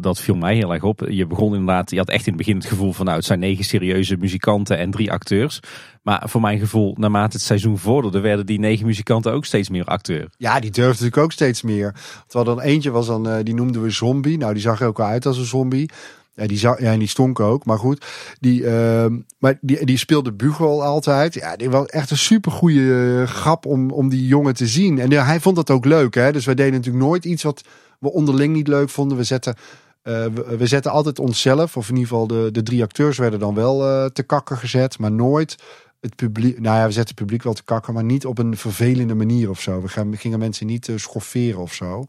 [0.00, 1.06] dat, viel mij heel erg op.
[1.08, 3.38] Je begon inderdaad, je had echt in het begin het gevoel van, nou, het zijn
[3.38, 5.60] negen serieuze muzikanten en drie acteurs.
[6.02, 9.84] Maar voor mijn gevoel, naarmate het seizoen vorderde, werden die negen muzikanten ook steeds meer
[9.84, 10.28] acteur.
[10.36, 11.94] Ja, die durfde natuurlijk ook steeds meer.
[12.26, 14.38] Terwijl dan eentje was dan, eh, die noemden we zombie.
[14.38, 15.90] Nou, die zag er ook wel uit als een zombie.
[16.38, 17.64] Ja, die, ja, die stonk ook.
[17.64, 18.04] Maar goed,
[18.40, 21.34] die, ehm, maar die, die speelde Bugel altijd.
[21.34, 24.98] Ja, die was echt een supergoeie eh, grap om, om die jongen te zien.
[24.98, 26.14] En ja, hij vond dat ook leuk.
[26.14, 26.32] Hè?
[26.32, 27.62] Dus wij deden natuurlijk nooit iets wat
[28.00, 29.16] we onderling niet leuk vonden.
[29.18, 29.54] We zetten,
[30.02, 30.24] eh,
[30.58, 33.84] we, zetten altijd onszelf, of in ieder geval de, de drie acteurs werden dan wel
[33.88, 34.98] eh, te kakken gezet.
[34.98, 35.56] Maar nooit
[36.00, 36.60] het publiek.
[36.60, 39.50] Nou ja, we zetten het publiek wel te kakken, maar niet op een vervelende manier
[39.50, 39.82] of zo.
[39.82, 42.06] We gaan- we gingen mensen niet eh, schofferen of zo.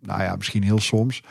[0.00, 1.22] Nou ja, misschien heel soms.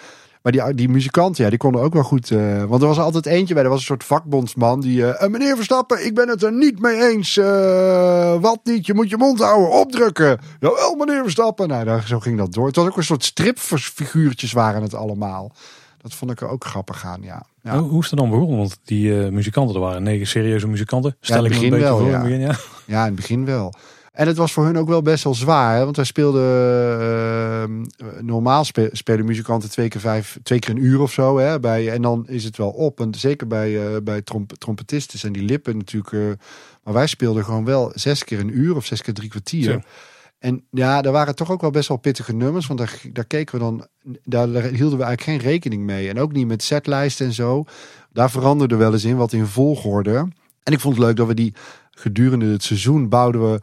[0.47, 2.31] Maar die, die muzikanten, ja, die konden ook wel goed.
[2.31, 5.05] eh, want er was altijd eentje bij, er was een soort vakbondsman die.
[5.05, 7.35] eh, "Eh, meneer Verstappen, ik ben het er niet mee eens.
[8.41, 8.85] wat niet?
[8.85, 10.39] Je moet je mond houden, opdrukken.
[10.59, 11.67] Jawel, meneer Verstappen.
[11.67, 12.67] Nou, zo ging dat door.
[12.67, 15.51] Het was ook een soort stripfiguurtjes waren het allemaal.
[16.01, 17.43] Dat vond ik er ook grappig aan, ja.
[17.61, 17.79] ja.
[17.79, 18.57] Hoe, hoe is het dan begonnen?
[18.57, 21.15] Want die muzikanten, er waren negen serieuze muzikanten.
[21.19, 22.17] Stel in ik me een beetje wel, voor in ja.
[22.19, 22.55] het begin, ja.
[22.85, 23.73] Ja, in het begin wel.
[24.17, 25.77] En het was voor hun ook wel best wel zwaar.
[25.77, 25.83] Hè?
[25.83, 26.43] Want wij speelden...
[27.01, 31.37] eh, normaal spe- spelen muzikanten twee keer, vijf, twee keer een uur of zo.
[31.37, 31.59] Hè?
[31.59, 32.99] Bij, en dan is het wel op.
[32.99, 36.11] En zeker bij, eh, bij tromp trompetisten zijn die lippen natuurlijk...
[36.13, 36.45] eh,
[36.83, 39.83] maar wij speelden gewoon wel zes keer een uur of zes keer drie kwartier.
[40.39, 42.67] En ja, daar waren toch ook wel best wel pittige nummers.
[42.67, 43.87] Want daar, daar keken we dan...
[44.23, 46.09] Daar, daar hielden we eigenlijk geen rekening mee.
[46.09, 47.65] En ook niet met setlijsten en zo.
[48.13, 50.27] Daar veranderde wel eens in wat in volgorde.
[50.63, 51.53] En ik vond het leuk dat we die
[51.91, 53.59] gedurende het seizoen bouwden we.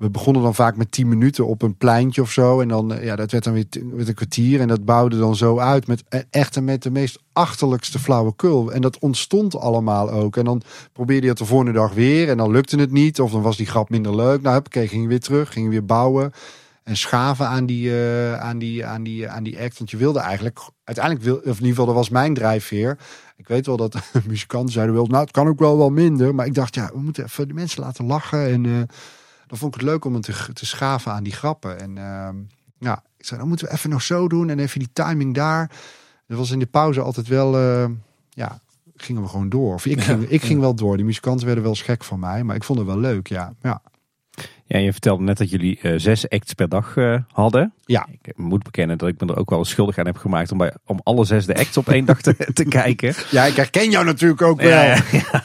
[0.00, 2.60] We begonnen dan vaak met 10 minuten op een pleintje of zo.
[2.60, 4.60] En dan, eh, ja, dat werd dan weer met een kwartier.
[4.60, 8.72] En dat bouwde dan zo uit met e- echt met de meest achterlijkste flauwekul.
[8.72, 10.36] En dat ontstond allemaal ook.
[10.36, 12.28] En dan probeerde je het de volgende dag weer.
[12.28, 13.20] En dan lukte het niet.
[13.20, 14.42] Of dan was die grap minder leuk.
[14.42, 15.52] Nou, huppakee, ging je weer terug.
[15.52, 16.32] Ging je weer bouwen.
[16.82, 19.78] En schaven aan die, eh, aan, die, aan, die, aan die act.
[19.78, 22.98] Want je wilde eigenlijk, uiteindelijk wil, of in ieder geval, dat was mijn drijfveer.
[23.36, 23.96] Ik weet wel dat
[24.28, 26.34] muzikanten zeiden wel, nou, het kan ook wel wel minder.
[26.34, 28.48] Maar ik dacht, ja, we moeten even de mensen laten lachen.
[28.48, 28.72] En eh,
[29.50, 31.80] dan vond ik het leuk om het te, te schaven aan die grappen.
[31.80, 32.36] En ehm,
[32.78, 34.50] ja, ik zei, dan moeten we even nog zo doen.
[34.50, 35.70] En even die timing daar.
[36.26, 37.90] Dat was in de pauze altijd wel, eh,
[38.28, 38.60] ja,
[38.96, 39.74] gingen we gewoon door.
[39.74, 40.96] Of ik ging, ik ging wel door.
[40.96, 42.44] Die muzikanten werden wel gek van mij.
[42.44, 43.54] Maar ik vond het wel leuk, ja.
[43.62, 43.82] ja.
[44.72, 47.72] Ja, je vertelde net dat jullie eh, zes acts per dag eh, hadden.
[47.84, 48.06] Ja.
[48.22, 50.72] Ik moet bekennen dat ik me er ook wel schuldig aan heb gemaakt om, bij,
[50.86, 53.14] om alle zes de acts op één dag te, te kijken.
[53.30, 54.70] Ja, ik herken jou natuurlijk ook wel.
[54.70, 55.02] Ja.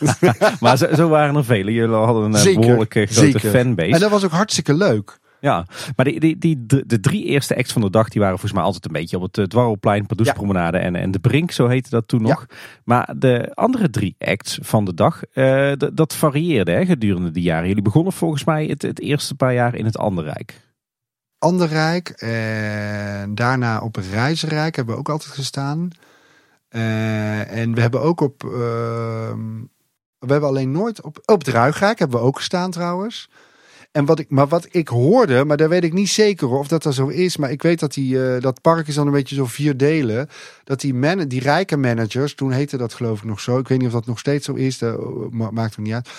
[0.60, 1.74] Maar zo, zo waren er vele.
[1.74, 3.50] Jullie hadden een eh, Zeker, behoorlijke grote zeker.
[3.50, 3.92] fanbase.
[3.94, 5.20] En dat was ook hartstikke leuk.
[5.39, 8.34] Ja, maar die, die, die, de, de drie eerste acts van de dag die waren
[8.34, 11.67] volgens mij altijd een beetje op het uh, Dwarrelplein, Pardoespromenade en, en de Brink, zo
[11.67, 12.45] heette dat toen nog.
[12.84, 17.67] Maar de andere drie acts van de dag, eh, dat varieerde hè, gedurende die jaren.
[17.67, 20.62] Jullie begonnen volgens mij het, het eerste paar jaar in het Anderrijk.
[21.39, 25.89] Anderrijk en daarna op Reizenrijk hebben we ook altijd gestaan.
[26.67, 28.43] Eh, en we hebben ook op.
[28.43, 29.63] ehm,
[30.19, 31.21] we hebben alleen nooit op.
[31.26, 33.30] Op het Ruigrijk hebben we ook gestaan trouwens.
[33.95, 36.84] En wat ik, maar wat ik hoorde, maar daar weet ik niet zeker of dat
[36.84, 37.38] dat zo is.
[37.38, 40.29] Maar ik weet dat die, eh, dat park is dan een beetje zo vier delen.
[40.63, 43.58] Dat die, man, die rijke managers, toen heette dat geloof ik nog zo.
[43.58, 44.79] Ik weet niet of dat nog steeds zo is.
[45.29, 46.10] Ma- maakt het niet uit.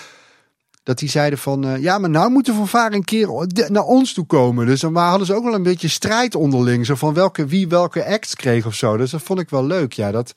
[0.82, 3.28] Dat die zeiden van, eh, ja, maar nou moeten Van Vaar een keer
[3.68, 4.66] naar ons toe komen.
[4.66, 6.86] Dus dan hadden ze ook wel een beetje strijd onderling.
[6.86, 8.96] Zo van welke, wie welke acts kreeg of zo.
[8.96, 9.92] Dus dat vond ik wel leuk.
[9.92, 10.32] Ja, dat,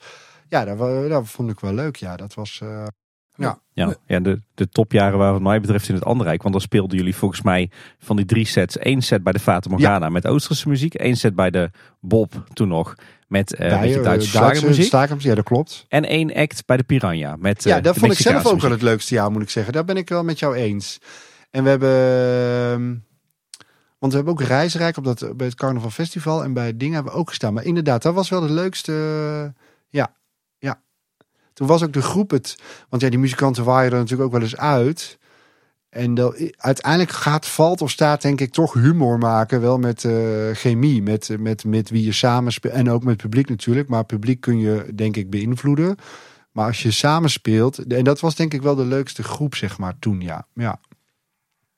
[0.48, 0.64] ja,
[1.08, 1.96] dat, vond ik wel leuk.
[1.96, 2.60] Ja, dat was...
[2.62, 2.86] eh,
[3.40, 6.42] Ja, ja de, de topjaren waren wat mij betreft in het Anderrijk.
[6.42, 8.78] Want dan speelden jullie volgens mij van die drie sets.
[8.78, 10.94] één set bij de Fata Morgana met Oosterse muziek.
[10.94, 12.94] één set bij de Bob toen nog
[13.28, 14.84] met eh Dijer, Duitse eh, slagermuziek.
[14.84, 15.28] slagermuziek.
[15.30, 15.84] Ja, dat klopt.
[15.88, 17.36] En één act bij de Piranha.
[17.36, 19.72] Met, Ja, eh, dat vond ik zelf ook wel het leukste jaar, moet ik zeggen.
[19.72, 20.98] Daar ben ik wel met jou eens.
[21.50, 21.90] En we hebben...
[21.90, 22.94] ehm,
[23.98, 26.44] Want we hebben ook Reisrijk op dat, bij het Carnaval Festival.
[26.44, 27.54] En bij dingen hebben we ook gestaan.
[27.54, 28.92] Maar inderdaad, dat was wel de leukste...
[28.92, 29.52] Ja,
[29.88, 30.18] ja.
[31.60, 32.56] Toen was ook de groep het...
[32.88, 35.18] Want ja, die muzikanten waaien er natuurlijk ook wel eens uit.
[35.88, 39.60] En dat, uiteindelijk gaat, valt of staat denk ik toch humor maken.
[39.60, 42.74] Wel met eh, chemie, met, met, met wie je samen speelt.
[42.74, 43.88] En ook met publiek natuurlijk.
[43.88, 45.96] Maar publiek kun je denk ik beïnvloeden.
[46.52, 49.78] Maar als je samen speelt, en dat was denk ik wel de leukste groep, zeg
[49.78, 50.46] maar, toen, ja.
[50.54, 50.80] ja.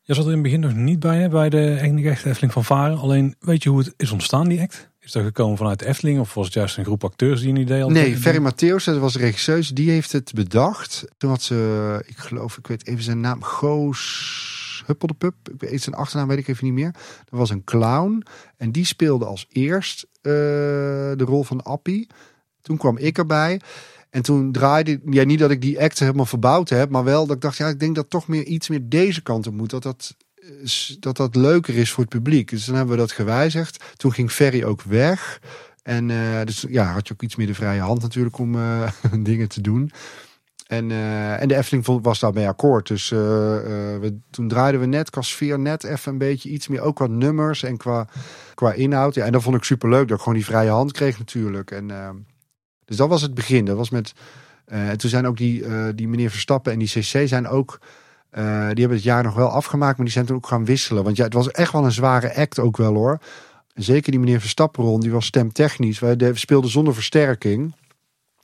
[0.02, 2.98] Je zat er in het begin nog niet bij bij de Echte Efteling van Varen.
[2.98, 4.91] Alleen, weet je hoe het is ontstaan, die act?
[5.02, 7.56] Is dat gekomen vanuit de Efteling of was het juist een groep acteurs die een
[7.56, 8.02] idee hadden?
[8.02, 11.04] Nee, Ferry Matthäus, dat was de regisseur, die heeft het bedacht.
[11.16, 15.34] Toen had ze, ik geloof, ik weet even zijn naam, Goos Huppeldepup.
[15.52, 16.92] Ik weet zijn achternaam, weet ik even niet meer.
[16.92, 18.24] Dat was een clown
[18.56, 22.06] en die speelde als eerst eh, de rol van Appie.
[22.60, 23.60] Toen kwam ik erbij.
[24.10, 27.36] En toen draaide, ja niet dat ik die act helemaal verbouwd heb, maar wel dat
[27.36, 29.70] ik dacht, ja, ik denk dat toch meer iets meer deze kant op moet.
[29.70, 30.16] Dat dat,
[30.98, 32.50] dat dat leuker is voor het publiek.
[32.50, 33.84] Dus dan hebben we dat gewijzigd.
[33.96, 35.40] Toen ging Ferry ook weg.
[35.82, 38.88] En eh, dus ja, had je ook iets meer de vrije hand natuurlijk om eh,
[39.18, 39.92] dingen te doen.
[40.66, 42.88] En, eh, en de Efteling was daarmee akkoord.
[42.88, 46.80] Dus we, toen draaiden we net qua sfeer net even een beetje iets meer.
[46.80, 48.06] Ook qua nummers en qua,
[48.54, 49.14] qua inhoud.
[49.14, 51.70] Ja, en dat vond ik superleuk dat ik gewoon die vrije hand kreeg natuurlijk.
[51.70, 51.86] En,
[52.84, 53.64] Dus dat was het begin.
[53.64, 54.12] Dat was met.
[54.64, 57.78] en toen zijn ook die, die meneer Verstappen en die CC zijn ook.
[58.32, 61.04] Eh, die hebben het jaar nog wel afgemaakt, maar die zijn toen ook gaan wisselen.
[61.04, 63.18] Want ja, het was echt wel een zware act ook wel hoor.
[63.74, 65.98] Zeker die meneer Verstappen, die was stemtechnisch.
[65.98, 67.74] De- speelden zonder versterking.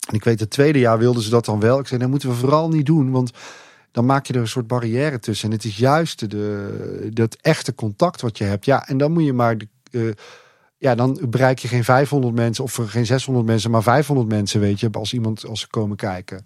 [0.09, 1.79] En ik weet, het tweede jaar wilden ze dat dan wel.
[1.79, 3.33] Ik zei, dat moeten we vooral niet doen, want
[3.92, 5.48] dan maak je er een soort barrière tussen.
[5.48, 8.64] En het is juist de, dat echte contact wat je hebt.
[8.64, 9.59] Ja, en dan moet je maar...
[9.59, 10.11] De, eh,
[10.79, 14.81] ja, dan bereik je geen 500 mensen of geen 600 mensen, maar 500 mensen, weet
[14.81, 16.44] je, als iemand als ze komen kijken.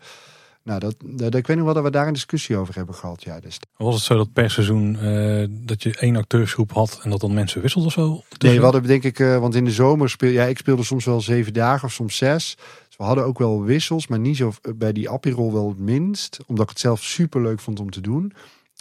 [0.64, 3.22] Nou, dat, dat, ik weet nog wel dat we daar een discussie over hebben gehad.
[3.22, 3.59] Ja, dus.
[3.77, 7.35] Was het zo dat per seizoen eh, dat je één acteursgroep had en dat dan
[7.35, 8.22] mensen wisselden of zo?
[8.38, 11.05] Nee, we hadden denk ik, eh, want in de zomer speel ja, ik speelde soms
[11.05, 12.57] wel zeven dagen of soms zes.
[12.87, 15.79] Dus we hadden ook wel wissels, maar niet zo eh, bij die appirol wel het
[15.79, 18.33] minst, omdat ik het zelf super leuk vond om te doen.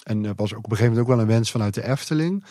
[0.03, 2.45] En er was ook op een gegeven moment ook wel een wens vanuit de Efteling.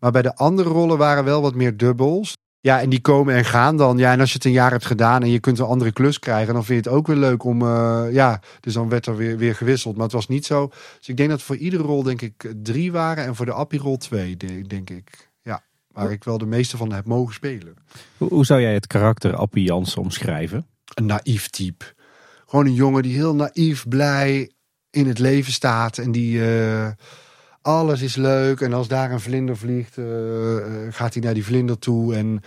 [0.00, 2.36] Maar bij de andere rollen waren wel wat meer dubbels.
[2.66, 3.98] Ja, en die komen en gaan dan.
[3.98, 6.18] Ja, en als je het een jaar hebt gedaan en je kunt een andere klus
[6.18, 7.62] krijgen, dan vind je het ook weer leuk om.
[7.62, 9.94] eh, ja, dus dan werd er weer, weer gewisseld.
[9.94, 10.68] Maar het was niet zo.
[10.98, 13.24] Dus ik denk dat voor iedere rol, denk ik, drie waren.
[13.24, 15.30] En voor de appirol twee, de- denk ik.
[15.42, 17.74] Ja, waar ik wel de meeste van heb mogen spelen.
[18.16, 20.66] Hoe, hoe zou jij het karakter Appie Jansen omschrijven?
[20.94, 21.84] Een naïef type.
[22.46, 24.50] Gewoon een jongen die heel naïef, blij
[24.90, 25.98] in het leven staat.
[25.98, 26.44] En die.
[26.44, 26.88] eh,
[27.66, 28.60] alles is leuk.
[28.60, 32.14] En als daar een vlinder vliegt, eh, eh, gaat hij naar die vlinder toe.
[32.14, 32.40] En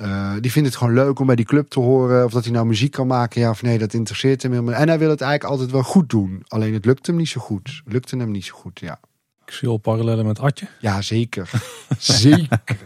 [0.00, 2.24] eh, die vindt het gewoon leuk om bij die club te horen.
[2.24, 4.74] Of dat hij nou muziek kan maken, ja of nee, dat interesseert hem helemaal.
[4.74, 6.44] En hij wil het eigenlijk altijd wel goed doen.
[6.48, 7.82] Alleen het lukt hem niet zo goed.
[7.84, 9.00] Lukte hem niet zo goed, ja.
[9.62, 10.66] Al parallellen met Atje.
[10.78, 11.50] Ja, zeker.
[11.98, 12.78] zeker.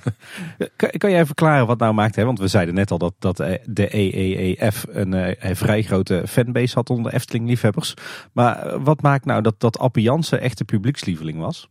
[0.76, 2.16] Kan, kan jij verklaren wat nou maakt?
[2.16, 2.24] Hè?
[2.24, 6.22] Want we zeiden net al dat, dat eh, de EEEF een, eh, een vrij grote
[6.28, 7.94] fanbase had onder Efteling-liefhebbers.
[8.32, 11.68] Maar eh, wat maakt nou dat, dat Appie Jansen echt de publiekslieveling was?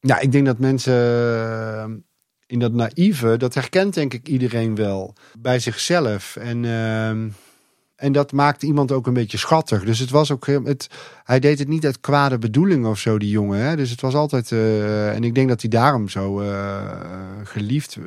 [0.00, 2.04] Ja, ik denk dat mensen
[2.46, 6.36] in dat naïeve, dat herkent denk ik iedereen wel bij zichzelf.
[6.36, 7.28] En, ehm,
[7.96, 9.84] en dat maakt iemand ook een beetje schattig.
[9.84, 10.88] Dus het was ook, het,
[11.24, 13.58] hij deed het niet uit kwade bedoeling of zo, die jongen.
[13.58, 13.76] Hè?
[13.76, 16.82] Dus het was altijd, eh, en ik denk dat hij daarom zo eh,
[17.42, 18.02] geliefd eh,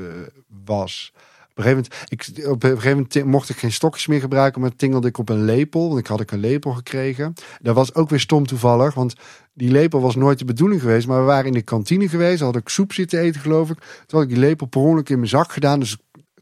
[0.66, 1.12] was.
[1.50, 4.62] Op een gegeven moment, ik, op een gegeven moment mocht ik geen stokjes meer gebruiken,
[4.62, 5.88] maar tingelde ik op een lepel.
[5.88, 7.34] Want ik had ik een lepel gekregen.
[7.62, 9.16] Dat was ook weer stom toevallig, want
[9.54, 11.08] die lepel was nooit de bedoeling geweest.
[11.08, 13.78] Maar we waren in de kantine geweest, had ik soep zitten eten geloof ik.
[13.78, 16.02] Toen had ik die lepel per ongeluk in mijn zak gedaan, dus het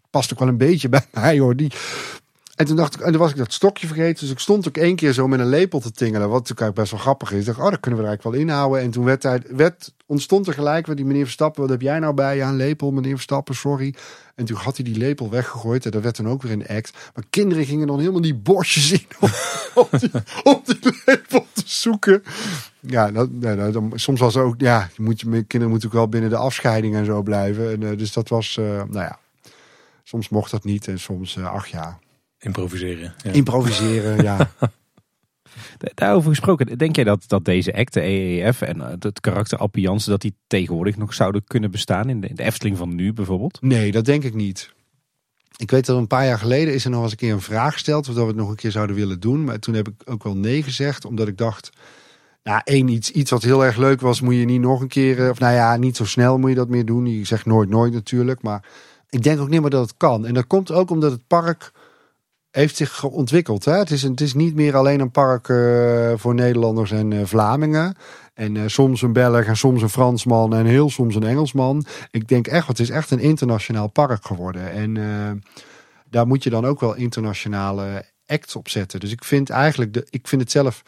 [0.10, 1.56] past ook wel een beetje bij mij hoor.
[1.56, 1.72] Die...
[2.56, 4.20] En toen dacht ik, en toen was ik dat stokje vergeten.
[4.20, 6.30] Dus ik stond ook één keer zo met een lepel te tingelen.
[6.30, 7.40] Wat natuurlijk best wel grappig is.
[7.40, 8.82] Ik dacht, oh, dat kunnen we er eigenlijk wel inhouden.
[8.82, 11.62] En toen werd, hij, werd, ontstond er gelijk met die meneer Verstappen.
[11.62, 12.36] Wat heb jij nou bij?
[12.36, 13.96] Ja, een lepel, meneer Verstappen, sorry.
[14.36, 15.86] En toen had hij die lepel weggegooid.
[15.86, 17.12] En dat werd dan ook weer een act.
[17.14, 19.08] Maar kinderen gingen dan helemaal die bosjes in
[19.74, 19.88] om,
[20.66, 22.24] die, die lepel te zoeken.
[22.80, 26.30] Ja, nou, dan, soms was ook, ja, je moet, je kinderen moeten ook wel binnen
[26.30, 27.72] de afscheiding en zo blijven.
[27.72, 29.20] En, eh, dus dat was, eh, nou ja,
[30.04, 30.88] soms mocht dat niet.
[30.88, 32.00] En soms, eh, ach ja,
[32.46, 33.14] Improviseren.
[33.24, 33.32] Ja.
[33.32, 34.38] improviseren, ja.
[35.78, 39.58] Da- Daarover gesproken, denk jij dat, dat deze act, de EEF en eh, het karakter
[39.58, 42.96] Appie Jansen, dat die tegenwoordig nog zouden kunnen bestaan in de, in de Efteling van
[42.96, 43.62] nu bijvoorbeeld?
[43.62, 44.74] Nee, dat denk ik niet.
[45.58, 47.74] Ik weet dat een paar jaar geleden is er nog eens een keer een vraag
[47.74, 48.08] gesteld.
[48.10, 49.44] Of dat we het nog een keer zouden willen doen.
[49.44, 51.06] Maar toen heb ik ook wel nee gezegd.
[51.06, 51.70] Omdat ik dacht.
[52.44, 55.24] Nou, één, iets, iets wat heel erg leuk was, moet je niet nog een keer.
[55.24, 57.06] eh, Of nou ja, niet zo snel moet je dat meer doen.
[57.06, 58.42] Je zegt nooit, nooit natuurlijk.
[58.42, 58.64] Maar
[59.10, 60.26] ik denk ook niet meer dat het kan.
[60.26, 61.72] En dat komt ook omdat het park
[62.56, 63.66] heeft zich ontwikkeld.
[63.66, 63.74] Hè?
[63.74, 67.96] Het, is het is niet meer alleen een park eh, voor Nederlanders en eh, Vlamingen.
[68.34, 71.86] En eh, soms een Belg en soms een Fransman en heel soms een Engelsman.
[72.12, 74.72] Ik denk echt, het is echt een internationaal park geworden.
[74.72, 74.94] En
[76.10, 79.00] daar moet je dan ook wel internationale acts op zetten.
[79.00, 80.84] Dus ik vind eigenlijk, de, ik vind het zelf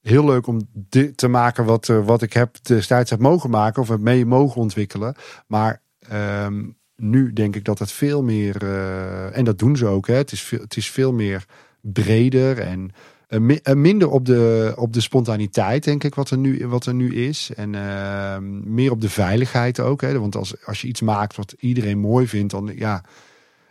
[0.00, 3.88] heel leuk om dit te maken wat, wat ik heb destijds heb mogen maken of
[3.88, 5.14] heb mee mogen ontwikkelen.
[5.46, 6.62] Maar ehm,
[6.96, 10.32] nu denk ik dat het veel meer, eh, en dat doen ze ook, hè, het,
[10.32, 11.44] is veel, het is veel meer
[11.80, 12.90] breder en
[13.28, 16.94] eh, eh, minder op de, op de spontaniteit, denk ik, wat er nu, wat er
[16.94, 17.50] nu is.
[17.56, 20.00] En ehm, meer op de veiligheid ook.
[20.00, 23.04] Hè, want als, als je iets maakt wat iedereen mooi vindt, dan ja.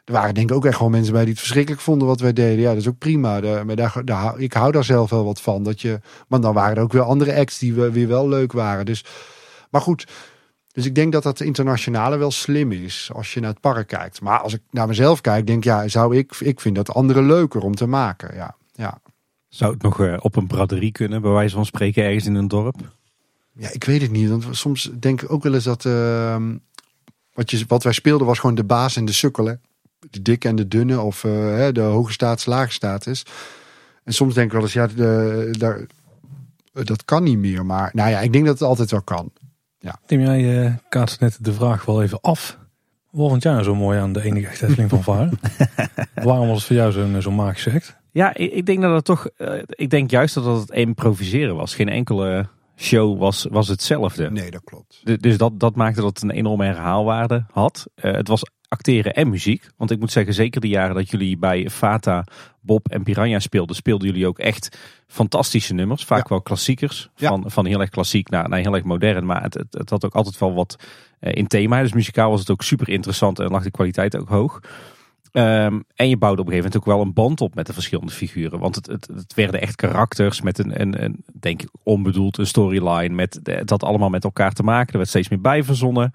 [0.06, 2.34] Er waren denk ik ook echt gewoon mensen bij die het verschrikkelijk vonden wat wij
[2.34, 2.60] deden.
[2.60, 3.64] Ja, dat is ook prima.
[3.64, 5.64] Maar daar, ik hou daar zelf wel wat van.
[5.64, 8.52] Dat je, maar dan waren er ook weer andere acts die we- weer wel leuk
[8.52, 8.86] waren.
[8.86, 9.06] Dus,
[9.70, 10.08] maar goed,
[10.74, 14.22] dus ik denk dat dat internationale wel slim is als je naar het park kijkt.
[14.22, 17.62] Maar als ik naar mezelf kijk, denk ja, zou ik, ik vind dat andere leuker
[17.62, 18.36] om te maken.
[18.36, 19.02] Ja, ja.
[19.48, 22.48] Zou het nog eh, op een braderie kunnen, bij wijze van spreken, ergens in een
[22.48, 22.76] dorp?
[23.56, 24.30] ja ik weet het niet.
[24.30, 26.58] Want soms denk ik ook wel eens dat ehm,
[27.34, 29.46] wat, je, wat wij speelden was gewoon de baas en de sukkel.
[29.46, 29.54] Hè?
[30.10, 33.26] De dikke en de dunne of eh, de hoge status, lage status.
[34.04, 35.86] En soms denk ik wel eens, ja, de, daar,
[36.86, 37.66] dat kan niet meer.
[37.66, 39.32] Maar nou ja, ik denk dat het altijd wel kan.
[40.06, 42.58] Tim, jij kaatst net de vraag wel even af.
[43.12, 45.40] Wat vond jij nou zo mooi aan de enige echte Efteling van Varen?
[46.24, 47.98] Waarom was het voor jou zo'n zo'n magische act?
[48.12, 49.28] Ja, ik, ik denk dat het toch.
[49.38, 51.76] eh, ik denk juist dat het improviseren was.
[51.76, 54.32] Geen enkele show was, was hetzelfde.
[54.32, 55.02] Nee, dat klopt.
[55.04, 57.86] Du- Dus dat, dat maakte dat het een enorme herhaalwaarde had.
[57.96, 58.42] Eh, het was
[58.74, 59.70] acteren en muziek.
[59.78, 62.26] Want ik moet zeggen, zeker de jaren dat jullie bij Fata,
[62.62, 66.04] Bob en Piranha speelden, speelden jullie ook echt fantastische nummers.
[66.04, 66.30] Vaak Ja.
[66.30, 67.10] wel klassiekers.
[67.16, 67.28] Ja.
[67.28, 69.26] Van, van heel erg klassiek naar, naar heel erg modern.
[69.26, 70.76] Maar het, het, het had ook altijd wel wat
[71.20, 71.82] eh, in thema.
[71.82, 74.60] Dus muzikaal was het ook super interessant en lag de kwaliteit ook hoog.
[75.32, 77.74] Ehm, en je bouwde op een gegeven moment ook wel een band op met de
[77.74, 78.60] verschillende figuren.
[78.60, 82.48] Want het, het, het werden echt karakters met een, een, een denk ik onbedoeld, een
[82.48, 83.16] storyline.
[83.16, 84.92] Met, het had allemaal met elkaar te maken.
[84.92, 86.12] Er werd steeds meer bij verzonnen.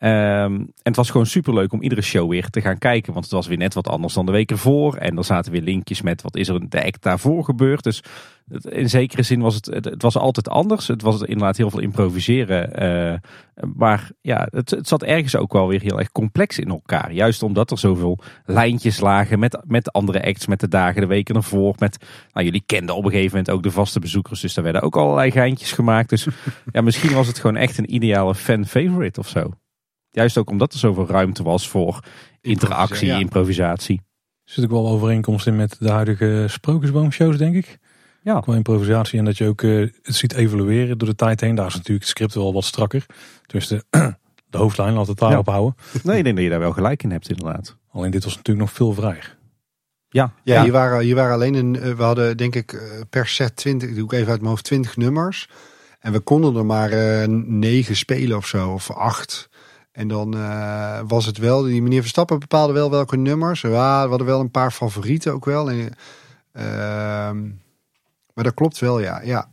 [0.00, 3.12] Ehm, en het was gewoon super leuk om iedere show weer te gaan kijken.
[3.12, 4.94] Want het was weer net wat anders dan de week ervoor.
[4.96, 7.82] En er zaten weer linkjes met wat is er de act daarvoor gebeurd.
[7.82, 8.02] Dus
[8.48, 10.86] het- in zekere zin was het, het, het was altijd anders.
[10.88, 12.74] Het was inderdaad heel veel improviseren.
[12.74, 13.18] eh,
[13.74, 17.12] maar ja, het, het zat ergens ook wel weer heel erg complex in elkaar.
[17.12, 21.34] Juist omdat er zoveel lijntjes lagen met, met andere acts, met de dagen, de weken
[21.34, 21.74] ervoor.
[21.78, 24.40] Met, nou, jullie kenden op een gegeven moment ook de vaste bezoekers.
[24.40, 26.08] Dus daar werden ook allerlei geintjes gemaakt.
[26.08, 26.26] Dus
[26.72, 29.50] ja, misschien was het gewoon echt een ideale fan favorite of zo.
[30.10, 32.04] Juist ook omdat er zoveel ruimte was voor
[32.40, 33.18] interactie, Ja.
[33.18, 34.02] improvisatie.
[34.44, 37.78] Er zit ook wel overeenkomst in met de huidige sprookjesboomshows, denk ik.
[38.22, 38.40] Ja.
[38.40, 41.54] Qua improvisatie en dat je ook eh, het ziet evolueren door de tijd heen.
[41.54, 43.06] Daar is natuurlijk het script wel wat strakker.
[43.46, 43.84] Dus de,
[44.50, 45.74] de hoofdlijn, laten we het daarop houden.
[46.02, 47.76] Nee, ik denk dat je daar wel gelijk in hebt inderdaad.
[47.92, 49.38] Alleen dit was natuurlijk nog veel vrijer.
[50.08, 53.26] Ja, Ja, Hier, waren, hier waren alleen een, eh, we hadden denk ik eh, per
[53.26, 55.48] set 20, ik doe ik even uit mijn hoofd 20 nummers.
[56.00, 59.48] En we konden er maar eh, negen spelen of zo, of acht.
[59.92, 63.60] En dan eh, was het wel, die meneer Verstappen bepaalde wel welke nummers.
[63.60, 65.70] Ja, we hadden wel een paar favorieten ook wel.
[65.70, 65.94] En,
[66.52, 67.42] ehm,
[68.34, 69.20] maar dat klopt wel, ja.
[69.20, 69.50] ja.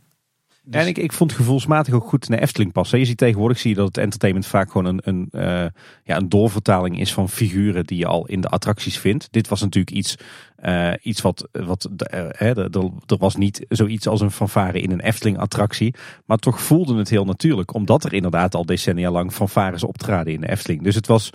[0.70, 2.98] Dus- En ik, ik vond gevoelsmatig ook goed in de Efteling passen.
[2.98, 5.66] Je ziet tegenwoordig zie je dat het entertainment vaak gewoon een, een, eh,
[6.04, 9.28] ja, een doorvertaling is van figuren die je al in de attracties vindt.
[9.30, 10.16] Dit was natuurlijk iets,
[10.56, 15.38] eh, iets wat, wat eh, er, was niet zoiets als een fanfare in een Efteling
[15.38, 15.94] attractie.
[16.24, 17.74] Maar toch voelde het heel natuurlijk.
[17.74, 20.82] Omdat er inderdaad al decennia lang fanfares optraden in de Efteling.
[20.82, 21.30] Dus het was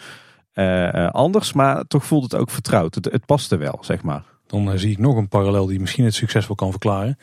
[1.12, 2.96] anders, maar toch voelde het ook vertrouwd.
[2.96, 4.24] Het, het paste wel, zeg maar.
[4.48, 7.17] Dan zie ik nog een parallel die misschien het succes wel kan verklaren.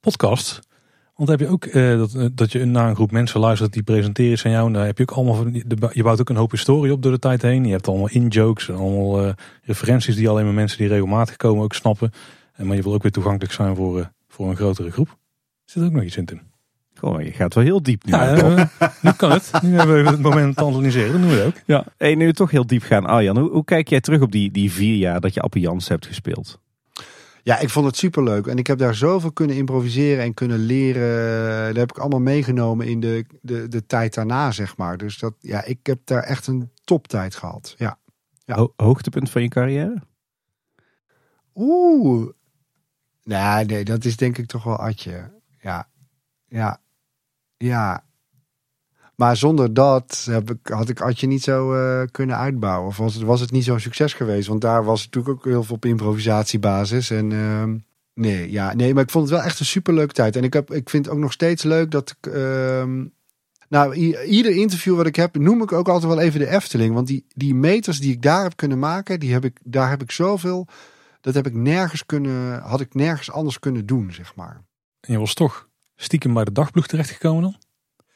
[0.00, 0.67] Podcast.
[1.18, 3.82] Want heb je ook eh, dat, eh, dat je naar een groep mensen luistert die
[3.82, 4.66] presenteren iets aan jou.
[4.66, 7.12] En daar heb je ook allemaal van, je bouwt ook een hoop historie op door
[7.12, 7.64] de tijd heen.
[7.64, 11.64] Je hebt allemaal in-jokes en allemaal eh, referenties die alleen maar mensen die regelmatig komen
[11.64, 12.12] ook snappen.
[12.52, 15.08] En maar je wil ook weer toegankelijk zijn voor, eh, voor een grotere groep.
[15.08, 15.14] Er
[15.64, 16.40] zit ook nog iets in, Tim.
[16.94, 18.12] Gewoon, je gaat wel heel diep nu.
[18.12, 19.50] Ja, eh, nu kan het.
[19.62, 21.12] Nu hebben we het moment te analyseren.
[21.12, 21.62] Dat doen we ook.
[21.66, 23.06] Ja, hey, nu we toch heel diep gaan.
[23.06, 25.88] Arjan, hoe, hoe kijk jij terug op die, die vier jaar dat je Appie Jans
[25.88, 26.60] hebt gespeeld?
[27.48, 28.46] Ja, ik vond het superleuk.
[28.46, 31.66] En ik heb daar zoveel kunnen improviseren en kunnen leren.
[31.66, 34.96] Dat heb ik allemaal meegenomen in de, de, de tijd daarna, zeg maar.
[34.96, 37.74] Dus dat, ja, ik heb daar echt een toptijd gehad.
[37.78, 37.98] Ja.
[38.44, 38.54] Ja.
[38.54, 40.02] Ho- hoogtepunt van je carrière?
[41.54, 42.28] Oeh.
[43.22, 45.30] Nee, nee, dat is denk ik toch wel Atje.
[45.60, 45.88] Ja.
[46.46, 46.80] Ja.
[47.56, 48.04] Ja.
[49.20, 52.88] Maar zonder dat heb ik, had ik Atje niet zo eh, kunnen uitbouwen.
[52.88, 54.48] Of was het, was het niet zo'n succes geweest.
[54.48, 57.10] Want daar was natuurlijk ook heel veel op improvisatiebasis.
[57.10, 57.76] En ehm,
[58.14, 60.36] nee, ja, nee, maar ik vond het wel echt een superleuke tijd.
[60.36, 62.32] En ik, heb, ik vind het ook nog steeds leuk dat ik...
[62.32, 63.04] ehm,
[63.68, 66.94] nou, ieder interview wat ik heb, noem ik ook altijd wel even de Efteling.
[66.94, 70.02] Want die, die meters die ik daar heb kunnen maken, die heb ik, daar heb
[70.02, 70.66] ik zoveel...
[71.20, 74.64] Dat heb ik nergens kunnen, had ik nergens anders kunnen doen, zeg maar.
[75.00, 77.56] En je was toch stiekem bij de dagploeg terechtgekomen dan?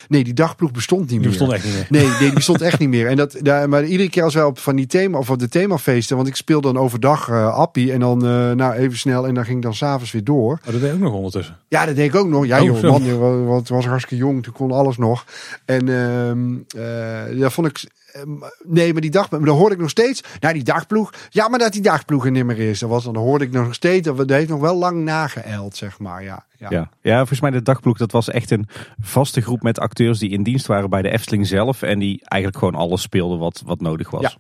[0.09, 1.29] Nee, die dagploeg bestond niet Die meer.
[1.29, 1.87] bestond echt niet meer.
[1.88, 3.07] Nee, nee, die bestond echt niet meer.
[3.07, 5.49] En dat, daar, maar iedere keer als wij op van die thema of op de
[5.49, 9.35] themafeesten, want ik speelde dan overdag eh Appie en dan eh, nou even snel en
[9.35, 10.59] dan ging ik dan s'avonds weer door.
[10.65, 11.57] Maar dat deed je ook nog ondertussen.
[11.69, 12.47] Ja, dat deed ik ook nog.
[12.47, 15.25] Ja, Oh, joh, man, joh, wa- want was hartstikke jong, toen kon alles nog.
[15.65, 17.85] En eh dat vond ik.
[18.12, 18.22] Eh,
[18.64, 20.22] Nee, maar die dag, maar dan hoorde ik nog steeds.
[20.40, 21.12] Nou, die dagploeg.
[21.29, 22.79] Ja, maar dat die dagploeg er niet meer is.
[22.79, 24.07] Dat was dan hoorde ik nog steeds.
[24.07, 26.22] Dat heeft nog wel lang nageëld, zeg maar.
[26.22, 26.70] Ja, ja.
[26.70, 26.90] Ja.
[27.01, 28.68] ja, volgens mij de dagploeg, dat was echt een
[29.01, 31.83] vaste groep met acteurs die in dienst waren bij de Efteling zelf.
[31.83, 34.22] En die eigenlijk gewoon alles speelden wat, wat nodig was.
[34.22, 34.35] Ja.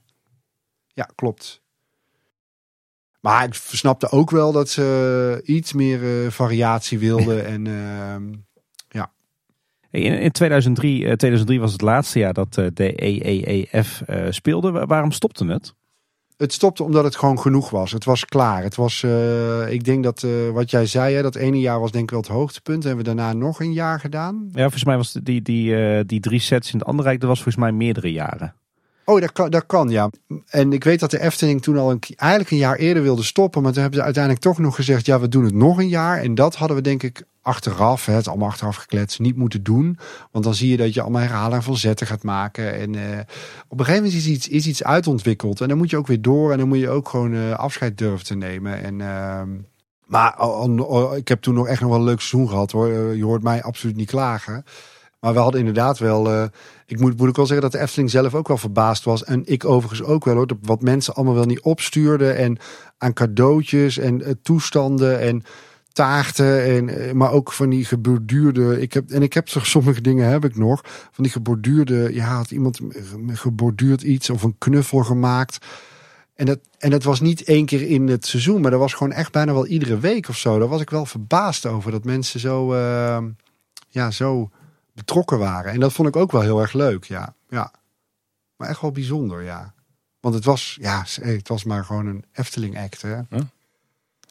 [0.94, 1.62] Ja, klopt.
[3.20, 7.46] Maar ik snapte ook wel dat ze iets meer eh, variatie wilden.
[7.54, 8.32] en ehm,
[9.92, 14.70] In, in 2003, eh, 2003 was het laatste jaar dat eh, de EEEF eh, speelde.
[14.70, 15.74] Wa- Waarom stopte het?
[16.36, 17.92] het stopte omdat het gewoon genoeg was.
[17.92, 18.62] Het was klaar.
[18.62, 19.04] Het was,
[19.68, 22.28] ik denk dat wat jij zei, hè, dat ene jaar was denk ik wel het
[22.28, 22.84] hoogtepunt.
[22.84, 24.48] Hebben we daarna nog een jaar gedaan.
[24.52, 27.42] Ja, volgens mij was die, die, die drie sets in het andere rijk, dat was
[27.42, 28.54] volgens mij meerdere jaren.
[29.04, 30.10] Oh, dat kan, dat kan, ja.
[30.46, 33.62] En ik weet dat de Efteling toen al eigenlijk een jaar eerder wilde stoppen.
[33.62, 36.18] Maar toen hebben ze uiteindelijk toch nog gezegd, ja, we doen het nog een jaar.
[36.18, 39.98] En dat hadden we denk ik achteraf, het allemaal achteraf gekletst, niet moeten doen.
[40.30, 42.74] Want dan zie je dat je allemaal herhalingen van zetten gaat maken.
[42.74, 43.18] En eh,
[43.68, 45.60] op een gegeven moment is iets, is iets uitontwikkeld.
[45.60, 46.52] En dan moet je ook weer door.
[46.52, 48.82] En dan moet je ook gewoon eh, afscheid durven te nemen.
[48.82, 49.00] En...
[49.00, 49.48] ehm,
[50.06, 50.36] maar
[51.16, 52.88] ik heb toen nog echt nog wel een leuk seizoen gehad hoor.
[52.90, 54.64] Eh, Je hoort mij absoluut niet klagen.
[55.22, 56.30] Maar we hadden inderdaad wel.
[56.30, 56.44] eh,
[56.86, 59.24] ik moet, moet ik wel zeggen dat de Efteling zelf ook wel verbaasd was.
[59.24, 60.46] En ik overigens ook wel hoor.
[60.60, 62.36] Wat mensen allemaal wel niet opstuurden.
[62.36, 62.58] En
[62.98, 65.42] aan cadeautjes en eh, toestanden en
[65.92, 66.64] taarten.
[66.64, 68.80] En, eh, maar ook van die geborduurde.
[68.80, 70.80] Ik heb, en ik heb toch sommige dingen heb ik nog.
[70.84, 72.14] Van die geborduurde.
[72.14, 72.80] Ja, had iemand
[73.26, 75.66] geborduurd iets of een knuffel gemaakt.
[76.34, 79.12] En dat, en dat was niet één keer in het seizoen, maar dat was gewoon
[79.12, 80.58] echt bijna wel iedere week of zo.
[80.58, 82.76] Daar was ik wel verbaasd over dat mensen zo,
[83.88, 84.50] ja, zo
[84.92, 85.72] betrokken waren.
[85.72, 87.34] En dat vond ik ook wel heel erg leuk, ja.
[87.48, 87.72] ja.
[88.56, 89.74] Maar echt wel bijzonder, ja.
[90.20, 93.18] Want het was, ja, het was maar gewoon een Efteling act, hè.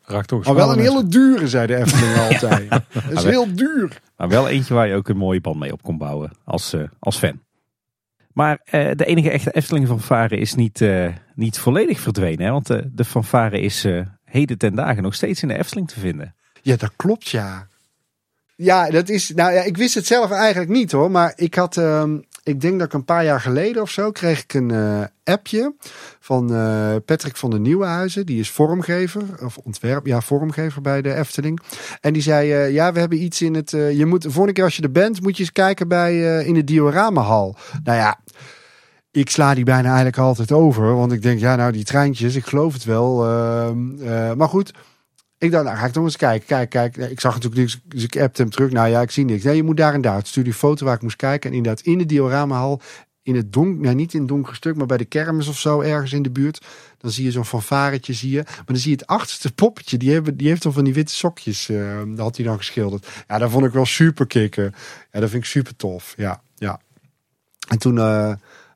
[0.04, 2.70] Raakt toch Maar wel een hele dure, zei de Efteling altijd.
[2.70, 4.02] Dat is heel duur.
[4.18, 6.84] Maar wel eentje waar je ook een mooie band mee op kon bouwen als, eh,
[7.00, 7.40] als fan.
[8.34, 12.46] Maar eh, de enige echte Efteling fanfare is niet, eh, niet volledig verdwenen.
[12.46, 12.52] Hè?
[12.52, 13.88] Want de fanfare is
[14.24, 16.36] heden ten dagen nog steeds in de Efteling te vinden.
[16.62, 17.68] Ja, dat klopt, ja.
[18.64, 19.30] Ja, dat is.
[19.36, 21.12] Nou ja, ik wist het zelf eigenlijk niet hoor.
[21.12, 21.78] Maar ik had.
[21.78, 24.12] ehm, ik denk dat ik een paar jaar geleden of zo.
[24.12, 25.74] kreeg ik een eh, appje.
[26.20, 28.26] van eh, Patrick van der Nieuwenhuizen.
[28.26, 29.22] Die is vormgever.
[29.44, 30.06] Of ontwerp.
[30.06, 31.60] Ja, vormgever bij de Efteling.
[32.02, 32.52] En die zei.
[32.52, 33.70] eh, ja, we hebben iets in het.
[33.72, 34.22] je moet.
[34.22, 35.22] De volgende keer als je er bent.
[35.22, 36.44] moet je eens kijken bij.
[36.46, 37.56] in de dioramahal.
[37.84, 38.20] Nou ja.
[39.12, 40.96] Ik sla die bijna eigenlijk altijd over.
[40.96, 43.26] Want ik denk, ja, nou, die treintjes, ik geloof het wel.
[43.26, 44.72] ehm, eh, maar goed,
[45.42, 46.48] ik dacht, nou ga ik toch eens kijken.
[46.48, 46.98] Kijk, kijk.
[46.98, 48.72] Ik zag natuurlijk niks, dus ik appte hem terug.
[48.72, 49.44] Nou ja, ik zie niks.
[49.44, 50.16] Nee, je moet daar en daar.
[50.16, 51.50] Het foto waar ik moest kijken.
[51.50, 52.82] En inderdaad, in de dioramahal,
[53.24, 55.82] in het donker, nou niet in het donkere stuk, maar bij de kermis of zo,
[55.82, 56.66] ergens in de buurt.
[56.98, 58.42] Dan zie je zo'n fanfaretje, zie je.
[58.46, 59.98] Maar dan zie je het achterste poppetje.
[59.98, 61.70] Die, hebben, die heeft dan van die witte sokjes.
[61.70, 63.08] eh, dat had hij dan geschilderd.
[63.28, 64.74] Ja, dat vond ik wel super kicken.
[65.12, 66.14] Ja, dat vind ik super tof.
[66.18, 66.80] Ja, ja.
[67.68, 68.30] En toen, eh,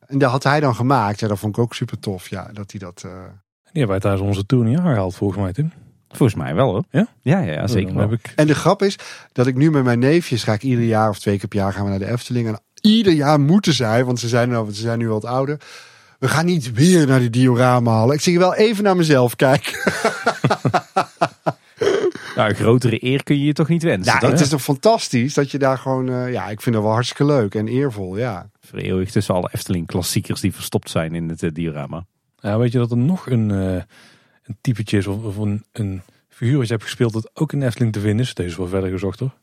[0.08, 1.20] en dat had hij dan gemaakt.
[1.20, 2.30] Ja, dat vond ik ook super tof.
[2.30, 3.02] Ja, dat hij dat.
[3.06, 5.72] eh, Die hebben wij tijdens onze tour niet aangehaald, volgens mij, Tim.
[6.16, 6.84] Volgens mij wel hoor.
[6.90, 7.08] Ja?
[7.22, 8.10] Ja, ja, ja zeker wel.
[8.10, 8.34] heb ik...
[8.36, 8.98] En de grap is
[9.32, 11.74] dat ik nu met mijn neefjes ga ik ieder jaar of twee keer per jaar
[11.74, 12.48] gaan we naar de Efteling.
[12.48, 15.60] En ieder jaar moeten zij, want ze zijn, nou, ze zijn nu wat ouder.
[16.20, 18.16] We gaan niet weer naar die diorama halen.
[18.16, 19.74] Ik zie wel even naar mezelf kijken.
[22.36, 24.18] Nou, een grotere eer kun je je toch niet wensen.
[24.22, 26.10] Ja, het is toch fantastisch dat je daar gewoon.
[26.10, 28.18] eh, ja, ik vind dat wel hartstikke leuk en eervol.
[28.18, 28.50] Ja.
[28.60, 32.06] Vereeuwigd tussen alle Efteling klassiekers die verstopt zijn in het eh, diorama.
[32.40, 33.82] Ja, weet je dat er nog een, eh,
[34.46, 37.62] een typetje is of, of een, een figuur wat je hebt gespeeld dat ook in
[37.64, 38.34] Efteling te vinden is?
[38.34, 39.34] Deze is wel verder gezocht hoor.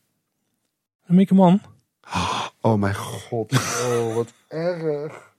[1.06, 1.60] Een Mieke Man.
[2.60, 3.52] Oh mijn god.
[3.86, 5.30] Oh, wat erg.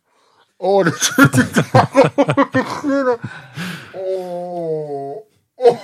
[0.57, 3.17] Oh, dat beginnen.
[3.93, 5.15] Oh.
[5.55, 5.79] oh.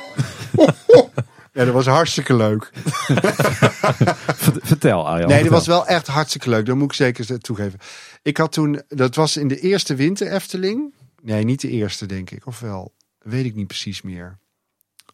[1.53, 2.69] Ja, dat was hartstikke leuk.
[2.73, 5.27] Vert- Vertel Arjan.
[5.27, 5.51] Nee, dat vertel.
[5.51, 6.65] was wel echt hartstikke leuk.
[6.65, 7.79] Dat moet ik zeker toegeven.
[8.21, 10.93] Ik had toen, dat was in de eerste winter Efteling.
[11.21, 12.45] Nee, niet de eerste, denk ik.
[12.45, 12.93] Of wel?
[13.19, 14.37] Weet ik niet precies meer.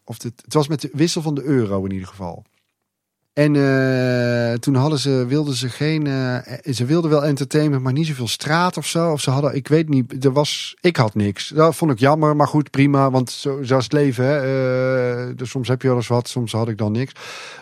[0.03, 2.45] Of het, was met de wissel van de euro in ieder geval.
[3.33, 8.07] En eh, toen hadden ze, wilden ze geen, eh, ze wilden wel entertainment, maar niet
[8.07, 9.11] zoveel straat of zo.
[9.11, 11.47] Of ze hadden, ik weet niet, er was, ik had niks.
[11.47, 14.25] Dat vond ik jammer, maar goed, prima, want zo, zo is het leven.
[14.25, 14.37] Hè?
[15.29, 17.11] Eh, dus soms heb je eens wat, soms had ik dan niks.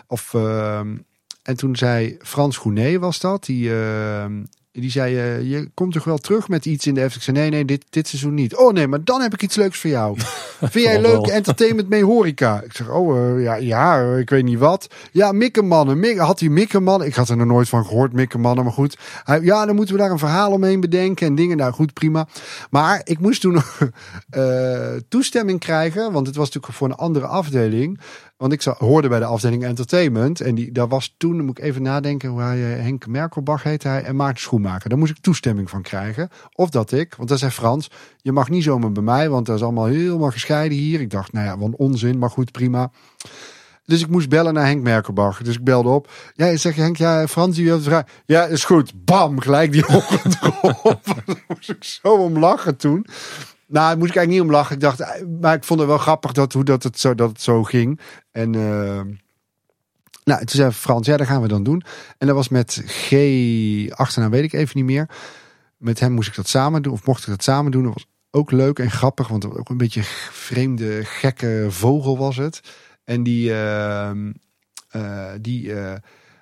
[0.06, 0.96] Of, ehm,
[1.42, 4.44] en toen zei Frans Goenet was dat, die, ehm,
[4.80, 7.28] die zei, eh, je komt toch wel terug met iets in de Efteling?
[7.28, 8.56] Ik zei, nee, nee, dit, dit seizoen niet.
[8.56, 10.16] Oh nee, maar dan heb ik iets leuks voor jou.
[10.60, 12.62] Vind jij leuk entertainment mee horeca?
[12.62, 14.86] Ik zeg, oh eh, ja, ja, eh, ik weet niet wat.
[15.12, 15.98] Ja, Mikkemannen.
[16.00, 17.06] Mik had hij Mikkemannen?
[17.06, 18.98] Ik had er nog nooit van gehoord, Mikkemannen, maar goed.
[19.24, 21.56] Hij, ja, dan moeten we daar een verhaal omheen bedenken en dingen.
[21.56, 22.28] Nou goed, prima.
[22.70, 23.78] Maar ik moest toen nog
[25.08, 28.00] toestemming krijgen, want het was natuurlijk voor een andere afdeling.
[28.44, 30.40] Want ik hoorde bij de afdeling entertainment.
[30.40, 33.82] En die, daar was toen, moet ik even nadenken hoe hij, eh, Henk Merkelbach heet
[33.82, 34.02] hij.
[34.02, 34.88] En Maarten Schoenmaker.
[34.88, 36.28] Daar moest ik toestemming van krijgen.
[36.52, 37.90] Of dat ik, want dat zei Frans.
[38.16, 41.00] Je mag niet zomaar bij mij, want dat is allemaal helemaal gescheiden hier.
[41.00, 42.90] Ik dacht, nou ja, wat onzin, maar goed, prima.
[43.84, 45.42] Dus ik moest bellen naar Henk Merkelbach.
[45.42, 46.10] Dus ik belde op.
[46.34, 48.08] Ja, ik zeg Henk, ja, Frans, die wil vragen.
[48.26, 49.04] Ja, is goed.
[49.04, 51.00] Bam, gelijk die ochtend erop.
[51.26, 53.06] Daar moest ik zo om lachen toen.
[53.66, 54.74] Nou, daar moest ik eigenlijk niet om lachen.
[54.74, 57.28] Ik dacht, eh, maar ik vond het wel grappig dat, hoe dat het zo, dat
[57.28, 58.00] het zo ging.
[58.30, 59.00] En eh,
[60.24, 61.82] nou, toen zei Frans, ja, dat gaan we dan doen.
[62.18, 63.12] En dat was met G,
[63.90, 65.08] achternaam weet ik even niet meer.
[65.76, 67.84] Met hem moest ik dat samen doen, of mocht ik dat samen doen.
[67.84, 72.60] Dat was ook leuk en grappig, want ook een beetje vreemde, gekke vogel was het.
[73.04, 74.32] En die, ehm,
[74.88, 75.72] eh, die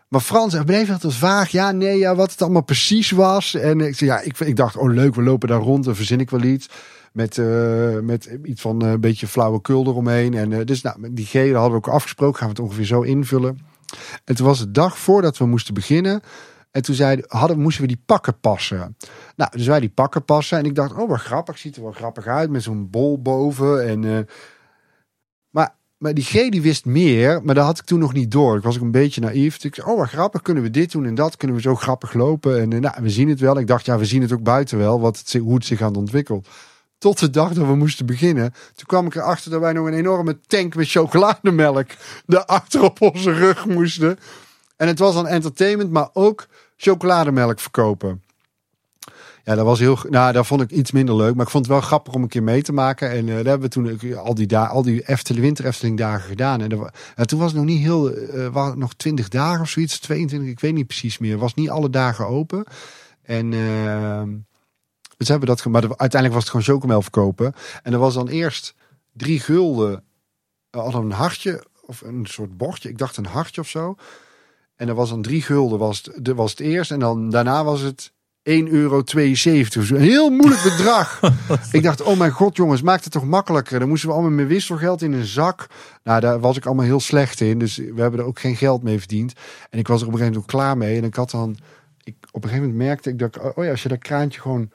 [0.09, 1.51] Maar Frans hij bleef altijd vaag.
[1.51, 3.55] Ja, nee, ja, wat het allemaal precies was.
[3.55, 6.21] En ik, zei, ja, ik, ik dacht, oh leuk, we lopen daar rond en verzin
[6.21, 6.69] ik wel iets.
[7.13, 10.35] Met, eh, met iets van eh, een beetje flauwekul eromheen.
[10.35, 12.39] En eh, dus nou, die gele hadden we ook afgesproken.
[12.39, 13.59] Gaan we het ongeveer zo invullen.
[14.25, 16.21] En toen was het dag voordat we moesten beginnen.
[16.71, 18.97] En toen zeiden, hadden, moesten we die pakken passen.
[19.37, 20.59] Nou, dus wij die pakken passen.
[20.59, 21.59] En ik dacht, oh wat grappig.
[21.59, 22.51] Ziet er wel grappig uit.
[22.51, 23.89] Met zo'n bol boven.
[23.89, 24.27] En,
[25.51, 27.43] maar, maar die G die wist meer.
[27.45, 28.57] Maar dat had ik toen nog niet door.
[28.57, 29.55] Ik was ook een beetje naïef.
[29.55, 30.43] Dus ik zei, oh wat grappig.
[30.43, 31.37] Kunnen we dit doen en dat?
[31.37, 32.61] Kunnen we zo grappig lopen?
[32.61, 33.59] En nou, we zien het wel.
[33.59, 35.01] Ik dacht, ja, we zien het ook buiten wel.
[35.01, 36.49] Wat hoe het zich aan het ontwikkelt.
[37.03, 38.55] Tot de dag dat we moesten beginnen.
[38.75, 41.87] Toen kwam ik erachter dat wij nog een enorme tank met chocolademelk
[42.27, 44.19] daarachter op onze rug moesten.
[44.77, 46.47] En het was dan entertainment, maar ook
[46.77, 48.23] chocolademelk verkopen.
[49.45, 49.99] Ja, dat was heel.
[50.09, 51.35] Nou, dat vond ik iets minder leuk.
[51.35, 53.11] Maar ik vond het wel grappig om een keer mee te maken.
[53.11, 56.61] En eh daar hebben we toen al die, al die Efteling, winter Efteling dagen gedaan.
[56.61, 56.69] En,
[57.15, 58.11] dat toen was het nog niet heel.
[58.11, 59.99] eh waren nog 20 dagen of zoiets.
[59.99, 61.39] 22, ik weet niet precies meer.
[61.39, 62.65] Was niet alle dagen open.
[63.23, 63.53] En.
[63.53, 64.31] ehm
[65.23, 65.65] dus hebben dat.
[65.65, 67.55] Maar de- uiteindelijk was het gewoon chocomel verkopen.
[67.83, 68.75] En er was dan eerst
[69.13, 70.05] drie gulden.
[70.71, 71.65] We hadden een hartje.
[71.87, 72.89] Of een soort bordje.
[72.89, 73.95] Ik dacht een hartje of zo.
[74.77, 76.91] En er was dan drie gulden was het, was het eerst.
[76.91, 78.13] En dan daarna was het
[78.43, 79.03] 1,72 euro.
[79.07, 81.21] Een heel moeilijk bedrag.
[81.73, 83.79] ik dacht, oh mijn god jongens, maak het toch makkelijker.
[83.79, 85.67] Dan moesten we allemaal met wisselgeld in een zak.
[86.03, 87.59] Nou, daar was ik allemaal heel slecht in.
[87.59, 89.33] Dus we hebben er ook geen geld mee verdiend.
[89.71, 90.97] En ik was er op een gegeven moment ook klaar mee.
[90.97, 91.57] En ik had dan,
[92.03, 94.41] ik, op een gegeven moment merkte ik dat, ik, oh ja, als je dat kraantje
[94.41, 94.71] gewoon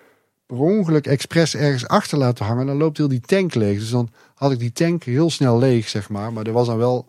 [0.48, 3.80] per ongeluk expres ergens achter laat hangen, dan loopt heel die tank leeg.
[3.80, 6.34] Dus dan had ik die tank heel snel leeg, zeg maar.
[6.34, 7.08] Maar er was dan wel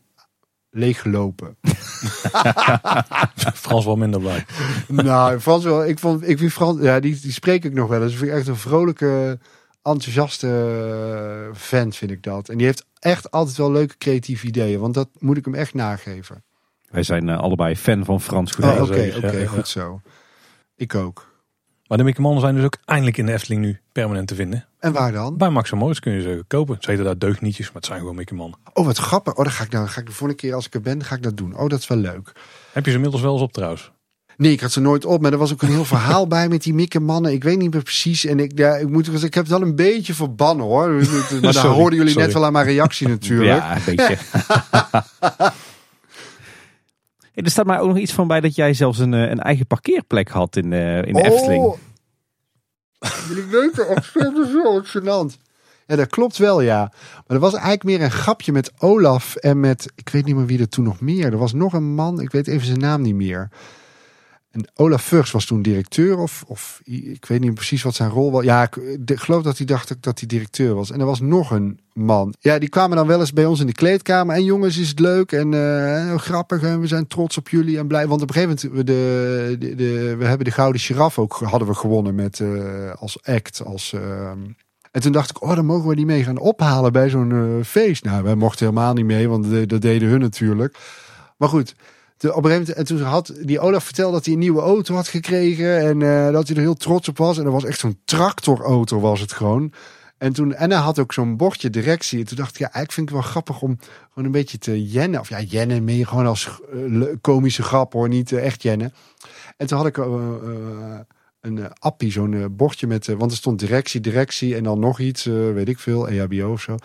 [0.71, 1.57] leeggelopen.
[3.55, 4.45] Frans wel minder blij.
[4.89, 5.87] nou, Frans wel.
[5.87, 8.13] Ik vond, ik vind Frans, ja, die, die spreek ik nog wel eens.
[8.13, 9.39] Ik vind echt een vrolijke,
[9.83, 10.49] enthousiaste
[11.49, 12.49] eh, vent, vind ik dat.
[12.49, 14.81] En die heeft echt altijd wel leuke creatieve ideeën.
[14.81, 16.43] Want dat moet ik hem echt nageven.
[16.91, 19.17] Wij zijn eh, allebei fan van Frans Oh, Goedijn.
[19.17, 19.47] Oké, Ja, ja.
[19.47, 20.01] goed zo.
[20.77, 21.28] Ik ook.
[21.89, 24.67] Maar de Mickey Mannen zijn dus ook eindelijk in de Efteling nu permanent te vinden.
[24.79, 25.37] En waar dan?
[25.37, 26.77] Bij Max Morris kun je ze kopen.
[26.81, 28.59] Ze heten daar deugnietjes, maar het zijn gewoon Mickey Mannen.
[28.75, 29.35] Oh, wat grappig.
[29.35, 31.15] Oh, dan ga ik, dan ga ik de volgende keer als ik er ben, ga
[31.15, 31.57] ik dat doen.
[31.57, 32.33] Oh, dat is wel leuk.
[32.73, 33.93] Heb je ze inmiddels wel eens op trouwens?
[34.37, 35.21] Nee, ik had ze nooit op.
[35.21, 37.33] Maar er was ook een heel verhaal bij met die mikke mannen.
[37.33, 38.25] Ik weet niet meer precies.
[38.25, 40.89] En ik, ja, ik moet zeggen, ik heb het wel een beetje verbannen hoor.
[41.43, 42.27] Maar daar hoorden jullie sorry.
[42.27, 43.61] net wel aan mijn reactie natuurlijk.
[43.61, 44.19] Ja, een beetje.
[47.45, 49.67] er staat mij ook nog iets van bij dat jij zelfs een, eh, een eigen
[49.67, 51.65] parkeerplek had in, eh, in de Efteling.
[51.65, 51.77] Oh.
[53.29, 54.13] Jullie weten, is
[54.53, 55.47] zo gênant.
[55.87, 56.79] Ja, dat klopt wel, ja.
[57.13, 60.47] Maar dat was eigenlijk meer een grapje met Olaf en met, ik weet niet meer
[60.47, 61.33] wie er toen nog meer.
[61.33, 63.49] Er was nog een man, ik weet even zijn naam niet meer.
[64.59, 68.31] En Olaf Vugs was toen directeur of, of ik weet niet precies wat zijn rol
[68.31, 68.45] was.
[68.45, 70.91] Ja, ik geloof dat hij dacht dat hij directeur was.
[70.91, 72.35] En er was nog een man.
[72.41, 74.37] Ja, die kwamen dan wel eens bij ons in de kleedkamer.
[74.37, 77.87] En jongens, is het leuk en eh, grappig en we zijn trots op jullie en
[77.87, 78.07] blij.
[78.07, 81.75] Want op een gegeven moment, de, de, we hebben de Gouden Giraf ook hadden we
[81.75, 83.65] gewonnen met eh, als act.
[83.65, 84.39] Als, ehm,
[84.91, 87.65] en toen dacht ik, oh, dan mogen we die mee gaan ophalen bij zo'n eh,
[87.65, 88.05] feest.
[88.05, 90.79] Nou, wij mochten helemaal niet mee, want dat deden hun natuurlijk.
[91.37, 91.75] Maar goed,
[92.19, 94.61] de, op een gegeven moment, en toen had die Olaf verteld dat hij een nieuwe
[94.61, 95.79] auto had gekregen.
[95.79, 97.39] En eh, dat hij er heel trots op was.
[97.39, 99.73] En dat was echt zo'n tractorauto was het gewoon.
[100.19, 102.19] En, toen, en hij had ook zo'n bordje directie.
[102.19, 104.59] En toen dacht ik, ja, eigenlijk vind ik het wel grappig om gewoon een beetje
[104.59, 105.21] te jennen.
[105.21, 108.93] Of ja, jennen meer gewoon als eh, komische grap hoor, niet eh, echt jennen.
[109.57, 109.97] En toen had ik
[111.41, 115.69] een appie, zo'n bordje met, want er stond directie, directie en dan nog iets, weet
[115.69, 116.77] ik veel, EHBO of zo.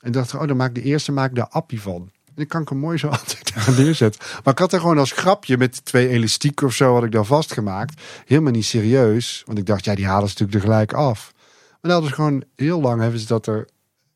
[0.00, 2.10] En dacht ik, oh, dan maak ik de eerste maak ik daar appie van.
[2.38, 4.20] En dan kan ik hem mooi zo altijd daar neerzetten.
[4.44, 7.26] Maar ik had er gewoon als grapje met twee elastieken of zo had ik dan
[7.26, 8.02] vastgemaakt.
[8.24, 9.42] Helemaal niet serieus.
[9.46, 11.32] Want ik dacht, ja, die halen ze natuurlijk tegelijk af.
[11.80, 13.68] Maar dat is gewoon heel lang hebben ze dat er.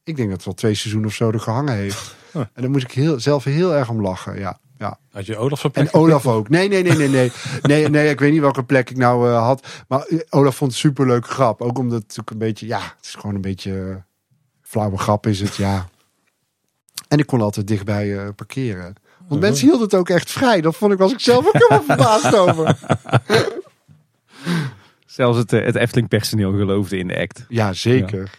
[0.04, 2.14] Ik denk dat het wel twee seizoenen of zo er gehangen heeft.
[2.32, 2.42] Huh.
[2.42, 4.38] En daar moest ik heel, zelf heel erg om lachen.
[4.38, 4.98] Ja, ja.
[5.10, 6.48] Had je Olaf zijn En Olaf ook.
[6.48, 7.32] Nee, nee, nee, nee, nee.
[7.62, 9.66] Nee, nee, ik weet niet welke plek ik nou eh, had.
[9.88, 11.60] Maar eh, Olaf vond het superleuk grap.
[11.60, 13.96] Ook omdat het natuurlijk een beetje, ja, het is gewoon een beetje eh,
[14.62, 15.88] flauwe grap is het, ja.
[17.12, 18.94] En ik kon altijd dichtbij eh, parkeren.
[19.28, 20.60] Want mensen hielden het ook echt vrij.
[20.60, 22.78] Dat vond ik, was ik zelf ook helemaal verbaasd over.
[25.06, 27.44] Zelfs het, eh, het Efteling personeel geloofde in de act.
[27.48, 28.30] Ja, zeker.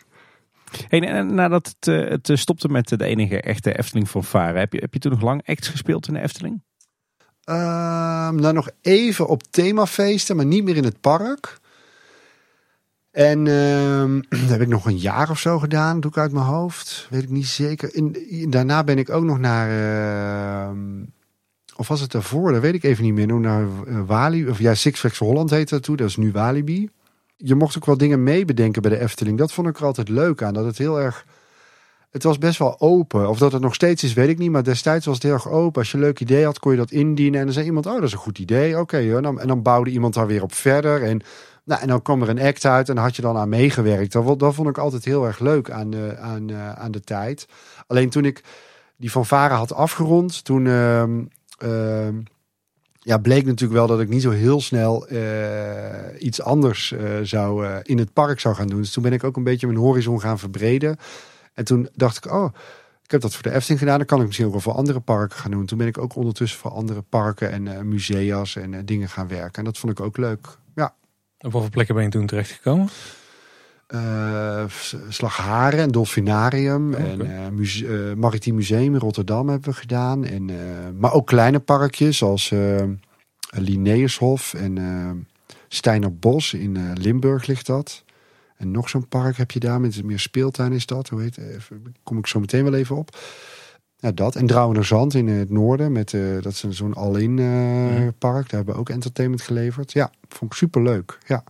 [0.87, 4.79] Hey, en- nadat het, eh, het stopte met de enige echte Efteling fanfare, heb je,
[4.79, 6.63] heb je toen nog lang acts gespeeld in de Efteling?
[7.43, 11.59] Ehm nou, nog even op themafeesten, maar niet meer in het park.
[13.13, 16.45] En ehm, dat heb ik nog een jaar of zo gedaan, doe ik uit mijn
[16.45, 17.07] hoofd.
[17.09, 18.11] Weet ik niet zeker.
[18.49, 19.69] Daarna ben ik ook nog naar.
[20.69, 21.03] ehm,
[21.75, 22.51] of was het daarvoor?
[22.51, 23.27] Dat weet ik even niet meer.
[23.27, 24.49] Nog naar eh, Walibi.
[24.49, 25.95] Of ja, Six Flags Holland heette dat toen.
[25.95, 26.89] Dat is nu Walibi.
[27.37, 29.37] Je mocht ook wel dingen meebedenken bij de Efteling.
[29.37, 30.53] Dat vond ik er altijd leuk aan.
[30.53, 31.25] Dat het heel erg.
[32.11, 33.29] het was best wel open.
[33.29, 34.51] Of dat het nog steeds is, weet ik niet.
[34.51, 35.81] Maar destijds was het heel erg open.
[35.81, 37.39] Als je een leuk idee had, kon je dat indienen.
[37.39, 38.79] En dan zei iemand, oh, dat is een goed idee.
[38.79, 41.03] Oké, en, en dan bouwde iemand daar weer op verder.
[41.03, 41.21] En,
[41.63, 44.11] nou, en dan kwam er een act uit en had je dan aan meegewerkt.
[44.11, 47.47] Dat, dat vond ik altijd heel erg leuk aan de, aan, uh, aan de tijd.
[47.87, 48.43] Alleen toen ik
[48.97, 50.65] die fanfare had afgerond, toen...
[50.65, 51.03] Uh,
[51.63, 52.07] uh,
[53.05, 55.19] ja, bleek natuurlijk wel dat ik niet zo heel snel uh,
[56.19, 58.81] iets anders uh, zou in het park zou gaan doen.
[58.81, 60.97] Dus toen ben ik ook een beetje mijn horizon gaan verbreden.
[61.53, 62.53] En toen dacht ik, oh,
[63.03, 63.97] ik heb dat voor de Efteling gedaan.
[63.97, 65.65] Dan kan ik misschien ook wel voor andere parken gaan doen.
[65.65, 69.57] Toen ben ik ook ondertussen voor andere parken en musea's en dingen gaan werken.
[69.57, 70.57] En dat vond ik ook leuk.
[71.43, 72.89] Op welke plekken ben je toen terechtgekomen?
[73.89, 74.65] Uh,
[75.09, 76.93] Slagharen en Dolfinarium.
[76.93, 80.25] Oh, en uh, muse uh, Maritiem Museum in Rotterdam hebben we gedaan.
[80.25, 80.49] En,
[80.97, 82.53] maar ook kleine parkjes zoals
[83.49, 85.27] Linnaeushof en
[85.67, 88.03] Steinerbos in Limburg ligt dat.
[88.57, 91.09] En nog zo'n park heb je daar met meer speeltuin is dat.
[91.09, 93.17] Hoe heet even, Kom ik zo meteen wel even op.
[94.03, 94.35] Ja, dat.
[94.35, 95.91] En Drouwenerzand in het noorden.
[95.91, 97.35] Met, dat is zo'n all-in
[98.19, 98.49] park.
[98.49, 99.91] Daar hebben we ook entertainment geleverd.
[99.91, 101.17] Ja, vond ik super leuk.
[101.27, 101.43] Ja.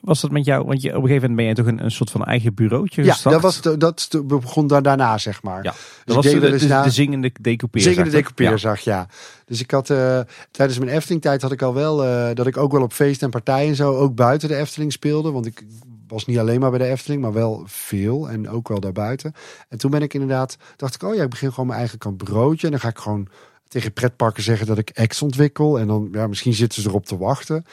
[0.00, 0.64] Was dat met jou?
[0.64, 3.04] Want je, op een gegeven moment ben je toch een, een soort van eigen bureautje
[3.04, 3.34] ja, gestart?
[3.34, 5.62] dat, was de, dat begon daar daarna, zeg maar.
[5.64, 7.82] Ja, dat was de, de, de, de zingende decoupeer.
[7.82, 9.06] Zingende decoupeer zag, ja.
[9.44, 12.56] Dus ik had uh, tijdens mijn Efteling tijd had ik al wel uh, dat ik
[12.56, 15.30] ook wel op feesten en partijen zo ook buiten de Efteling speelde.
[15.30, 15.64] Want ik
[16.08, 19.32] was niet alleen maar bij de Efteling, maar wel veel en ook wel daarbuiten.
[19.68, 22.16] En toen ben ik inderdaad, dacht ik, oh ja, ik begin gewoon mijn eigen kant
[22.16, 22.66] broodje.
[22.66, 23.28] En dan ga ik gewoon
[23.68, 25.78] tegen pretparken zeggen dat ik ex ontwikkel.
[25.78, 27.64] En dan, ja, misschien zitten ze erop te wachten.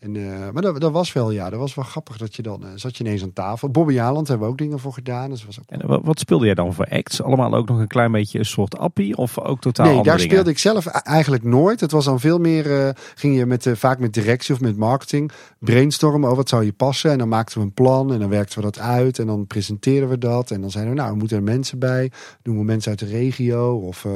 [0.00, 2.62] En, uh, maar dat, dat, was wel, ja, dat was wel grappig dat je dan,
[2.62, 3.68] uh, zat je ineens aan tafel.
[3.68, 5.30] Bobby Jaland hebben we ook dingen voor gedaan.
[5.30, 5.64] Dus was ook...
[5.68, 7.22] En wat, wat, speelde jij dan voor acts?
[7.22, 10.20] Allemaal ook nog een klein beetje een soort appie of ook totaal Nee, daar dingen?
[10.20, 11.80] speelde ik zelf eigenlijk nooit.
[11.80, 15.32] Het was dan veel meer, uh, ging je met, vaak met directie of met marketing
[15.58, 17.10] brainstormen over wat zou je passen.
[17.10, 20.08] En dan maakten we een plan en dan werkten we dat uit en dan presenteerden
[20.08, 20.50] we dat.
[20.50, 22.10] En dan zeiden we, nou, we moeten er mensen bij.
[22.42, 24.06] Doen we mensen uit de regio of...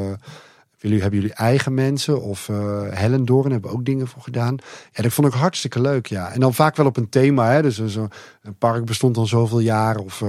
[0.85, 4.57] Jullie hebben jullie eigen mensen of uh, Hellendoorn hebben ook dingen voor gedaan.
[4.93, 6.33] Ja, dat vond ik hartstikke leuk, ja.
[6.33, 7.63] En dan vaak wel op een thema, hè.
[7.63, 8.09] Dus zo,
[8.43, 10.29] een park bestond al zoveel jaar of uh,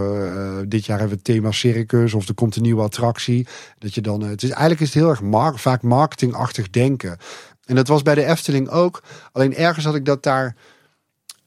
[0.67, 3.47] dit jaar hebben we het thema circus of er komt een nieuwe attractie.
[3.77, 7.17] Dat je dan, het is eigenlijk is het heel erg mar vaak marketingachtig denken.
[7.65, 9.03] En dat was bij de Efteling ook.
[9.31, 10.55] Alleen ergens had ik dat daar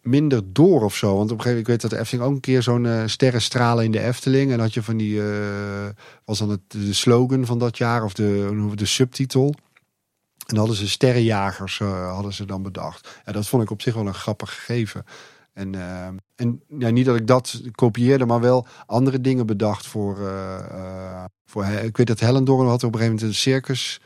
[0.08, 1.16] minder door of zo.
[1.16, 3.02] Want op een gegeven moment, ik weet dat de Efteling ook een keer zo'n uh,
[3.06, 4.52] sterrenstralen in de Efteling.
[4.52, 5.88] En had je van die, uh,
[6.24, 9.54] was dan het, de slogan van dat jaar of de, de subtitel.
[10.46, 13.20] En hadden ze sterrenjagers, uh, hadden ze dan bedacht.
[13.24, 15.04] Ja, dat vond ik op zich wel een grappig gegeven.
[15.52, 15.74] En,
[16.34, 20.18] en ja, niet dat ik dat kopieerde, maar wel andere dingen bedacht voor.
[21.44, 24.00] voor ik weet dat Hellendoorn had op een gegeven moment een circus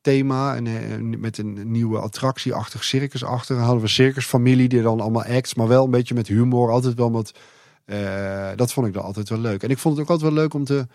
[0.00, 3.54] thema en, en met een nieuwe attractieachtig circus achter.
[3.54, 6.94] Dan hadden we circusfamilie die dan allemaal acts, maar wel een beetje met humor, altijd
[6.94, 7.32] wel met.
[7.86, 9.62] Uh, dat vond ik dan altijd wel leuk.
[9.62, 10.86] En ik vond het ook altijd wel leuk om te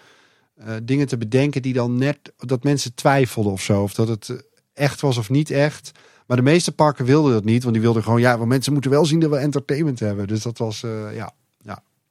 [0.60, 4.43] uh, dingen te bedenken die dan net dat mensen twijfelden of zo, of dat het
[4.74, 5.91] echt was of niet echt.
[6.28, 8.91] Maar de meeste parken wilden dat niet, want die wilden gewoon ja, want mensen moeten
[8.91, 10.28] wel zien dat we entertainment hebben.
[10.28, 10.84] Dus dat was
[11.14, 11.34] ja.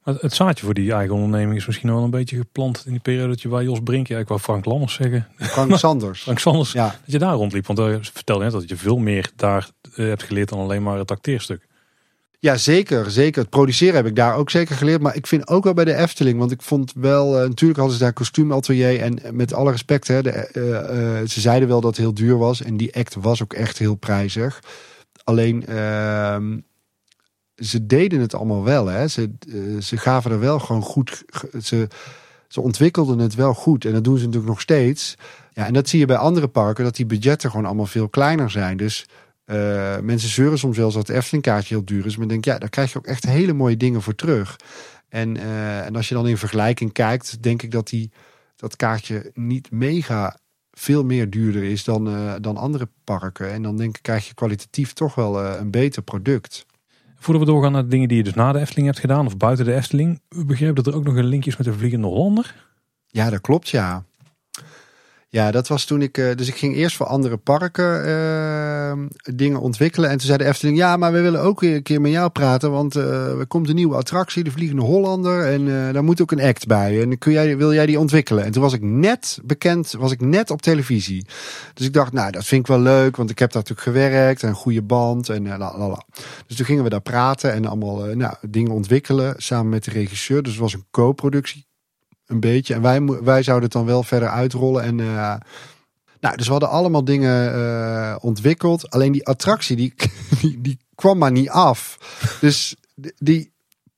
[0.03, 3.27] Het zaadje voor die eigen onderneming is misschien wel een beetje geplant in die periode
[3.27, 5.27] dat je bij Jos Brink, ja ik wou Frank Lammers zeggen.
[5.37, 6.21] Frank Sanders.
[6.21, 6.85] Frank Sanders, ja.
[6.85, 7.65] dat je daar rondliep.
[7.65, 10.97] Want je vertelde net dat je veel meer daar uh, hebt geleerd dan alleen maar
[10.97, 11.67] het acteerstuk.
[12.43, 13.11] Ja, zeker.
[13.11, 13.41] Zeker.
[13.41, 15.01] Het produceren heb ik daar ook zeker geleerd.
[15.01, 16.39] Maar ik vind ook wel bij de Efteling.
[16.39, 18.99] Want ik vond wel, uh, natuurlijk hadden ze daar kostuumatelier.
[18.99, 22.61] En met alle respect, hè, de, uh, ze zeiden wel dat het heel duur was.
[22.61, 24.59] En die act was ook echt heel prijzig.
[25.23, 26.57] Alleen ehm,
[27.63, 28.85] ze deden het allemaal wel.
[28.85, 29.07] Hè.
[29.07, 31.23] Ze, uh, ze gaven er wel gewoon goed.
[31.63, 31.87] Ze,
[32.47, 33.85] ze ontwikkelden het wel goed.
[33.85, 35.15] En dat doen ze natuurlijk nog steeds.
[35.53, 38.51] Ja, en dat zie je bij andere parken, dat die budgetten gewoon allemaal veel kleiner
[38.51, 38.77] zijn.
[38.77, 39.05] Dus
[39.45, 42.17] uh, mensen zeuren soms wel dat het Eftelingkaartje heel duur is.
[42.17, 44.55] Maar denk, ja, daar krijg je ook echt hele mooie dingen voor terug.
[45.09, 48.11] En, uh, en als je dan in vergelijking kijkt, denk ik dat die,
[48.55, 50.37] dat kaartje niet mega
[50.71, 52.09] veel meer duurder is dan,
[52.41, 53.51] dan andere parken.
[53.51, 56.65] En dan denk krijg je kwalitatief toch wel een beter product.
[57.23, 59.37] Voordat we doorgaan naar de dingen die je dus na de Efteling hebt gedaan of
[59.37, 60.21] buiten de Efteling.
[60.45, 62.55] Begrepen dat er ook nog een linkje is met de Vliegende Hollander.
[63.07, 64.03] Ja, dat klopt ja.
[65.33, 66.15] Ja, dat was toen ik.
[66.15, 69.05] Dus ik ging eerst voor andere parken uh,
[69.35, 70.09] dingen ontwikkelen.
[70.09, 72.71] En toen zei de Efteling: Ja, maar we willen ook een keer met jou praten.
[72.71, 75.45] Want uh, er komt een nieuwe attractie, de Vliegende Hollander.
[75.45, 77.01] En daar moet ook een act bij.
[77.01, 78.43] En kun jij, wil jij die ontwikkelen?
[78.43, 81.25] En toen was ik net bekend, was ik net op televisie.
[81.73, 83.15] Dus ik dacht: Nou, dat vind ik wel leuk.
[83.15, 84.43] Want ik heb daar natuurlijk gewerkt.
[84.43, 85.29] En een goede band.
[85.29, 86.03] En la, la, la.
[86.47, 89.33] Dus toen gingen we daar praten en allemaal nou, dingen ontwikkelen.
[89.37, 90.43] Samen met de regisseur.
[90.43, 91.71] Dus het was een co-productie
[92.27, 92.73] een beetje.
[92.73, 94.83] En wij, wij zouden het dan wel verder uitrollen.
[94.83, 95.35] En uh,
[96.19, 98.89] nou, dus we hadden allemaal dingen uh, ontwikkeld.
[98.89, 99.93] Alleen die attractie, die,
[100.61, 101.97] die, kwam maar niet af.
[102.41, 102.75] Dus
[103.17, 103.51] die.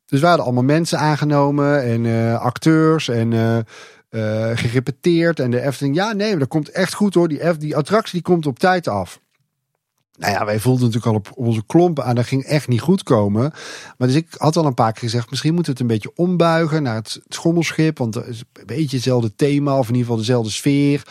[0.06, 3.34] Dus we hadden allemaal mensen aangenomen en uh, acteurs en
[4.16, 5.40] eh, gerepeteerd.
[5.40, 7.28] En de Efteling, ja nee, dat komt echt goed hoor.
[7.28, 9.20] Die, F, die attractie die komt op tijd af.
[10.18, 12.16] Nou ja, wij voelden natuurlijk al op onze klompen aan.
[12.16, 13.54] Dat ging echt niet goed komen.
[13.98, 15.30] Maar dus ik had al een paar keer gezegd...
[15.30, 17.98] misschien moeten we het een beetje ombuigen naar het schommelschip.
[17.98, 19.78] Want het is een beetje hetzelfde thema.
[19.78, 21.08] Of in ieder geval dezelfde sfeer.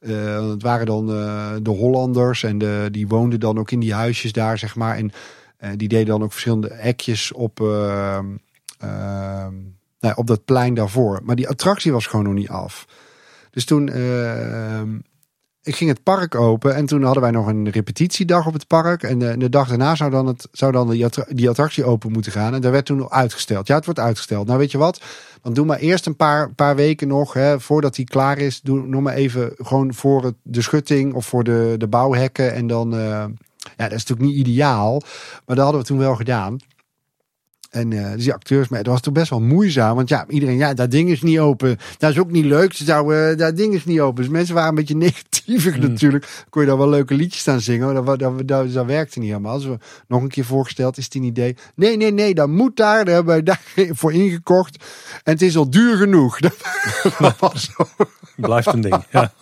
[0.00, 2.42] Uh, het waren dan uh, de Hollanders.
[2.42, 4.96] En de, die woonden dan ook in die huisjes daar, zeg maar.
[4.96, 5.12] En
[5.60, 7.58] uh, die deden dan ook verschillende ekjes op...
[10.00, 11.20] nou, op dat plein daarvoor.
[11.22, 12.86] Maar die attractie was gewoon nog niet af.
[13.50, 13.90] Dus toen
[15.66, 19.02] ik ging het park open en toen hadden wij nog een repetitiedag op het park.
[19.02, 20.90] En de, de dag daarna zou dan, het, zou dan
[21.28, 22.54] die, attractie open moeten gaan.
[22.54, 23.66] En daar werd toen uitgesteld.
[23.66, 24.46] Ja, het wordt uitgesteld.
[24.46, 25.00] Nou, weet je wat?
[25.42, 28.60] Dan doe maar eerst een paar, paar weken nog, hè, voordat die klaar is.
[28.60, 32.54] Doe nog maar even gewoon voor de schutting of voor de, de bouwhekken.
[32.54, 35.00] En dan, uh, ja, dat is natuurlijk niet ideaal.
[35.46, 36.56] Maar dat hadden we toen wel gedaan.
[37.76, 39.96] En uh, die acteurs, maar dat was toch best wel moeizaam.
[39.96, 41.78] Want ja, iedereen, ja, dat ding is niet open.
[41.98, 42.72] Dat is ook niet leuk.
[42.72, 44.22] Ze zouden, uh, dat ding is niet open.
[44.22, 45.80] Dus mensen waren een beetje negatiever mm.
[45.80, 46.44] natuurlijk.
[46.50, 47.86] Kon je dan wel leuke liedjes staan zingen.
[47.86, 49.52] Maar dat, dat, dat, dat werkte niet helemaal.
[49.52, 51.56] Als we nog een keer voorgesteld, is het een idee.
[51.74, 53.04] Nee, nee, nee, dat moet daar.
[53.04, 54.84] Daar hebben wij daarvoor ingekocht.
[55.22, 56.40] En het is al duur genoeg.
[57.18, 58.04] Dat was zo.
[58.36, 59.32] Blijft een ding, ja.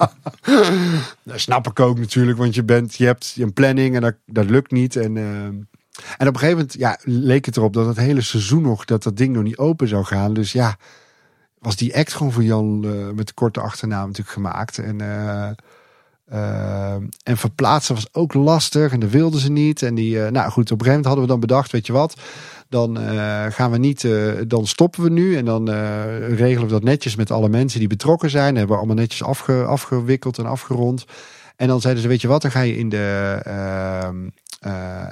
[1.23, 2.39] Dat snap ik ook natuurlijk.
[2.39, 4.97] Want je, bent, je hebt een planning en dat, dat lukt niet.
[4.97, 5.17] En...
[5.17, 5.49] Uh,
[6.17, 9.03] en op een gegeven moment ja, leek het erop dat het hele seizoen nog, dat
[9.03, 10.35] dat ding nog niet open zou gaan.
[10.35, 10.77] Dus ja,
[11.59, 14.79] was die act gewoon voor Jan uh, met de korte achternaam natuurlijk gemaakt.
[14.79, 15.51] En, uh,
[16.33, 19.83] uh, en verplaatsen was ook lastig en dat wilden ze niet.
[19.83, 22.21] En die, nou goed, op een gegeven moment hadden we dan bedacht, weet je wat,
[22.69, 22.99] dan
[23.53, 24.09] gaan we niet,
[24.47, 25.71] dan stoppen we nu en dan
[26.35, 28.57] regelen we dat netjes met alle mensen die betrokken zijn.
[28.57, 31.05] Hebben we allemaal netjes afge, afgewikkeld en afgerond.
[31.57, 33.39] En dan zeiden ze, weet je wat, dan ga je in de,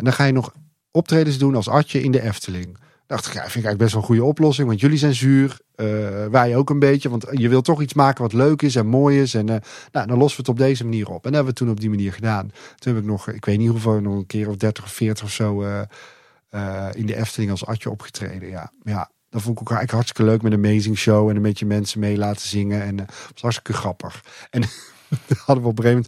[0.01, 0.53] dan ga je nog
[0.93, 2.79] optredens doen als Atje in de Efteling.
[3.07, 4.69] Dacht ik, ja, vind ik eigenlijk best wel een goede oplossing.
[4.69, 7.09] Want jullie zijn zuur, uh, wij ook een beetje.
[7.09, 9.35] Want je wil toch iets maken wat leuk is en mooi is.
[9.35, 9.57] En uh,
[9.93, 11.25] nou, dan lossen we het op deze manier op.
[11.25, 12.51] En dat hebben we toen op die manier gedaan.
[12.77, 15.25] Toen heb ik nog, ik weet niet hoeveel, nog een keer of 30 of 40
[15.25, 18.49] of zo uh, in de Efteling als Atje opgetreden.
[18.49, 19.11] Ja, ja.
[19.29, 21.29] Dat vond ik ook eigenlijk hartstikke leuk met een amazing show.
[21.29, 22.83] En een beetje mensen mee laten zingen.
[22.83, 24.25] En het was hartstikke grappig.
[24.51, 24.63] En
[25.47, 26.07] hadden we op een gegeven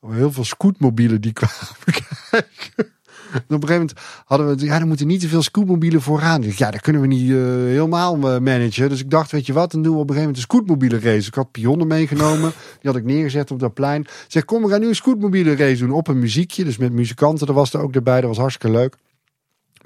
[0.00, 1.76] moment heel veel scootmobielen die kwamen
[2.30, 2.94] kijken
[3.48, 3.92] op een gegeven moment
[4.24, 6.42] hadden we, ja, er moeten niet te veel scootmobielen vooraan.
[6.56, 8.88] Ja, dat kunnen we niet uh, helemaal uh, managen.
[8.88, 10.98] Dus ik dacht, weet je wat, dan doen we op een gegeven moment een scootmobiele
[10.98, 11.28] race.
[11.28, 14.00] Ik had pionnen meegenomen, die had ik neergezet op dat plein.
[14.00, 16.64] Ik zeg, kom, we gaan nu een scootmobiele race doen op een muziekje.
[16.64, 18.96] Dus met muzikanten, er was er ook erbij, dat was hartstikke leuk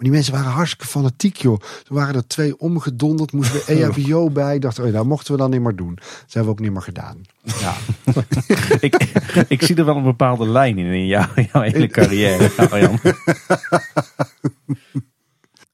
[0.02, 1.58] die mensen waren hartstikke fanatiek, joh.
[1.84, 4.58] Toen waren er twee omgedonderd, moesten we EHBO bij.
[4.58, 5.94] Dacht, oh, dat mochten we dan niet meer doen.
[5.94, 7.22] Dat hebben we ook niet meer gedaan.
[7.42, 7.74] Ja.
[8.80, 8.94] ik,
[9.48, 12.98] ik zie er wel een bepaalde lijn in, in jouw, jouw hele carrière, Arjan.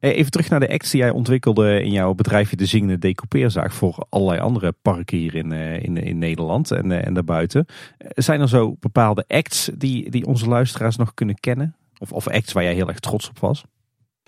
[0.00, 4.06] Even terug naar de acts die jij ontwikkelde in jouw bedrijfje De Zingende Decoupeerzaak voor
[4.08, 7.66] allerlei andere parken hier in, eh, in, in Nederland en, eh, en daarbuiten.
[7.98, 11.76] Zijn er zo bepaalde acts die, die onze luisteraars nog kunnen kennen?
[11.98, 13.64] Of, of acts waar jij heel erg trots op was?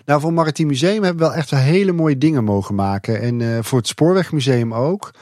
[0.09, 3.21] Nou, voor Maritiem Museum hebben we wel echt hele mooie dingen mogen maken.
[3.21, 5.13] En uh, voor het Spoorwegmuseum ook.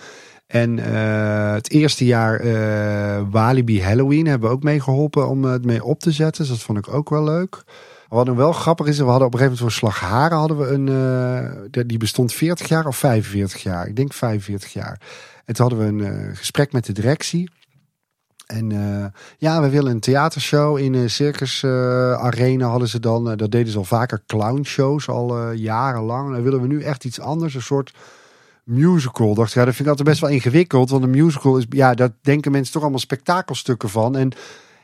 [0.45, 5.65] En uh, het eerste jaar uh, Walibi Halloween hebben we ook mee geholpen om het
[5.65, 6.41] mee op te zetten.
[6.41, 7.63] Dus dat vond ik ook wel leuk.
[8.07, 10.67] Wat nog wel grappig is, we hadden op een gegeven moment voor Slagharen hadden we
[10.67, 13.88] een, die bestond 40 jaar of 45 jaar.
[13.88, 15.01] Ik denk 45 jaar.
[15.45, 17.49] En toen hadden we een gesprek met de directie.
[18.48, 19.06] En uh,
[19.38, 21.72] ja, we willen een theatershow in een circus uh,
[22.14, 23.24] arena hadden ze dan.
[23.36, 26.32] Dat deden ze al vaker clownshows al jarenlang.
[26.32, 27.93] Dan willen we nu echt iets anders, een soort
[28.68, 29.34] musical.
[29.34, 30.89] Dacht ja, dat vind ik altijd best wel ingewikkeld.
[30.89, 34.16] Want een musical is, ja, daar denken mensen toch allemaal spektakelstukken van.
[34.16, 34.32] En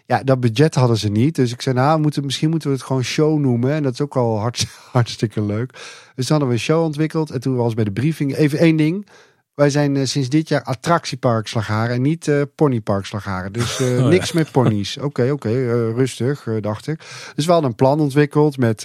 [0.06, 1.36] ja, dat budget hadden ze niet.
[1.36, 3.72] Dus ik zei, nou, moeten, misschien moeten we het gewoon show noemen.
[3.72, 5.72] En dat is ook al hart, hartstikke leuk.
[6.16, 7.32] Dus dan hadden we een show ontwikkeld.
[7.32, 9.08] En toen was bij de briefing even één ding.
[9.56, 13.54] Wij zijn uh, sinds dit jaar attractiepark Slagharen en niet uh, ponypark Slagharen.
[13.54, 14.40] Dus uh, oh, niks ja.
[14.40, 14.98] met ponies.
[14.98, 17.00] Oké, oké, okay, rustig, dacht ik.
[17.36, 18.84] Dus we hadden een plan ontwikkeld met,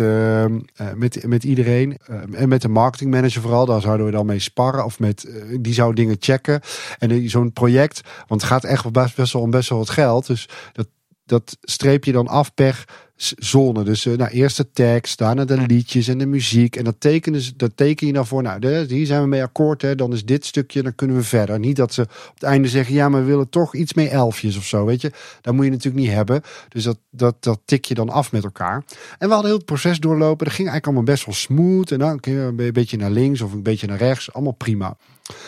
[0.94, 1.96] met, met iedereen.
[2.32, 3.66] en met de marketingmanager vooral.
[3.66, 4.84] Daar zouden we dan mee sparren.
[4.84, 5.28] Of met,
[5.60, 6.60] die zou dingen checken.
[6.98, 10.26] En zo'n project, want het gaat echt best, best wel om best wel wat geld.
[10.26, 10.88] Dus dat,
[11.24, 12.84] dat streep je dan af per
[13.18, 13.82] zone.
[13.82, 16.76] Dus uh, nou, eerst de tekst, daarna de liedjes en de muziek.
[16.76, 19.42] En dat, tekenen ze, dat teken je dan voor, nou, de, hier zijn we mee
[19.42, 19.82] akkoord.
[19.82, 21.58] Hè, dan is dit stukje, dan kunnen we verder.
[21.58, 24.56] Niet dat ze op het einde zeggen, ja, maar we willen toch iets mee elfjes
[24.56, 25.12] of zo, weet je.
[25.40, 26.42] Dat moet je natuurlijk niet hebben.
[26.68, 28.84] Dus dat, dat, dat tik je dan af met elkaar.
[29.18, 30.46] En we hadden heel het proces doorlopen.
[30.46, 31.92] Dat ging eigenlijk allemaal best wel smooth.
[31.92, 34.32] En dan een beetje naar links of een beetje naar rechts.
[34.32, 34.96] Allemaal prima.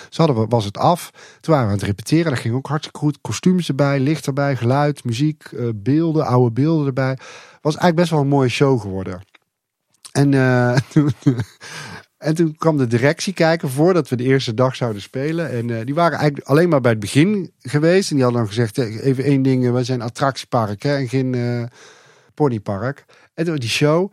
[0.08, 1.10] Zo hadden we, was het af.
[1.40, 2.30] Toen waren we aan het repeteren.
[2.30, 3.18] Dat ging ook hartstikke goed.
[3.20, 7.16] Kostuums erbij, licht erbij, geluid, muziek, uh, beelden, oude beelden erbij
[7.60, 9.20] was eigenlijk best wel een mooie show geworden.
[10.12, 10.30] En
[10.92, 11.12] toen,
[12.20, 15.50] En toen kwam de directie kijken voordat we de eerste dag zouden spelen.
[15.50, 18.10] En eh, die waren eigenlijk alleen maar bij het begin geweest.
[18.10, 21.08] En die hadden dan gezegd, eh, even één ding, eh, wij zijn attractiepark hè, en
[21.08, 21.62] geen eh,
[22.34, 23.04] ponypark.
[23.34, 24.12] En toen die show.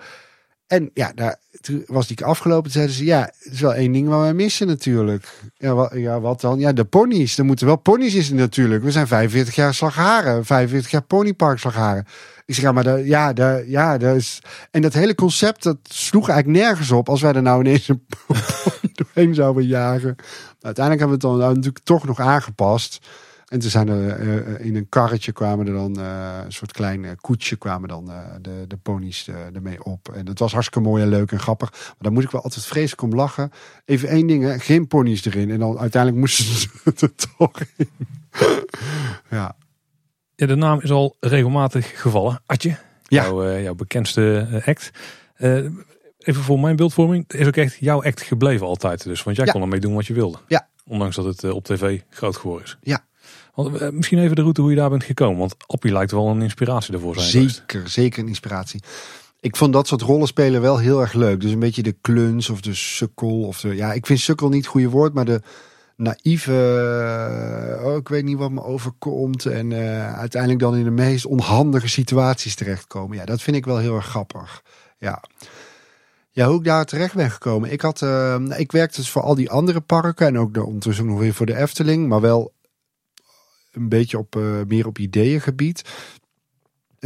[0.68, 2.72] En ja, daar, toen was die afgelopen.
[2.72, 5.28] Zeiden ze, ja, het is wel één ding waar wij missen natuurlijk.
[5.58, 6.60] Ja wat, ja, wat dan?
[6.60, 7.38] Ja, de ponies.
[7.38, 8.84] Er moeten wel ponies in natuurlijk.
[8.84, 10.46] We zijn 45 jaar slagharen.
[10.46, 12.06] 45 jaar ponypark slagharen.
[12.48, 14.42] Ik zeg, ja, maar daar, ja, daar, ja, daar is...
[14.72, 18.06] En dat hele concept, dat sloeg eigenlijk nergens op als wij er nou ineens een
[18.98, 20.16] doorheen zouden jagen.
[20.62, 23.00] Uiteindelijk hebben we het dan natuurlijk toch nog aangepast.
[23.48, 27.06] En toen zijn er eh, in een karretje kwamen er dan eh, een soort klein
[27.06, 30.10] eh, koetsje kwamen dan de, de ponies ermee op.
[30.10, 31.72] En dat was hartstikke mooi en leuk en grappig.
[31.72, 33.52] Maar daar moet ik wel altijd vreselijk om lachen.
[33.86, 35.52] Even één ding, geen ponies erin.
[35.52, 36.70] En dan uiteindelijk moesten ze
[37.06, 37.90] er toch in.
[39.30, 39.56] ja.
[40.40, 42.42] Ja, de naam is al regelmatig gevallen.
[42.46, 43.24] Atje, Ja.
[43.24, 44.92] jouw, eh, jouw bekendste eh, act.
[45.36, 45.56] Eh,
[46.18, 47.26] even voor mijn beeldvorming.
[47.34, 49.04] Is ook echt jouw act gebleven altijd.
[49.04, 49.52] Dus, want jij Ja.
[49.52, 50.38] kon ermee doen wat je wilde.
[50.48, 50.68] Ja.
[50.86, 52.78] Ondanks dat het op tv groot geworden is.
[52.82, 53.06] Ja.
[53.54, 55.38] Want, misschien even de route hoe je daar bent gekomen.
[55.40, 57.56] Want Appie lijkt wel een inspiratie ervoor zijn geweest.
[57.56, 58.82] Zeker, zeker een inspiratie.
[59.40, 61.42] Ik vond dat soort rollenspelen wel heel erg leuk.
[61.42, 63.42] Dus een beetje de kluns of de sukkel.
[63.44, 65.42] Of de, ja, ik vind sukkel niet het goede woord, maar de
[65.98, 66.52] naïeve.
[67.80, 69.46] eh, Oh, ik weet niet wat me overkomt.
[69.46, 73.18] En eh, uiteindelijk dan in de meest onhandige situaties terechtkomen.
[73.18, 74.64] Ja, dat vind ik wel heel erg grappig.
[74.98, 75.24] Ja.
[76.32, 77.72] Ja, hoe ik daar terecht ben gekomen.
[77.72, 80.28] Ik, had, eh, ik werkte dus voor al die andere parken.
[80.28, 82.08] En ook de- ondertussen nog weer voor de Efteling.
[82.08, 82.54] Maar wel
[83.72, 84.36] een beetje op,
[84.68, 85.82] meer op ideeëngebied.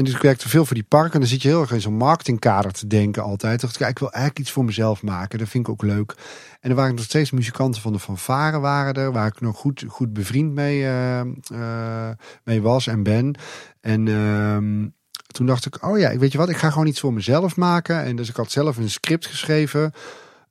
[0.01, 1.13] En dus ik werkte veel voor die parken.
[1.13, 3.53] En dan zit je heel erg in zo'n marketingkader te denken altijd.
[3.53, 5.39] Ik dacht, kijk, ik wil eigenlijk iets voor mezelf maken.
[5.39, 6.15] Dat vind ik ook leuk.
[6.59, 9.11] En er waren nog steeds muzikanten van de fanfare waren er.
[9.11, 12.09] Waar ik nog goed, goed bevriend mee, eh, eh,
[12.43, 13.35] mee was en ben.
[13.81, 14.87] En ehm,
[15.27, 18.03] toen dacht ik, oh ja, weet je wat, ik ga gewoon iets voor mezelf maken.
[18.03, 19.91] En dus ik had zelf een script geschreven.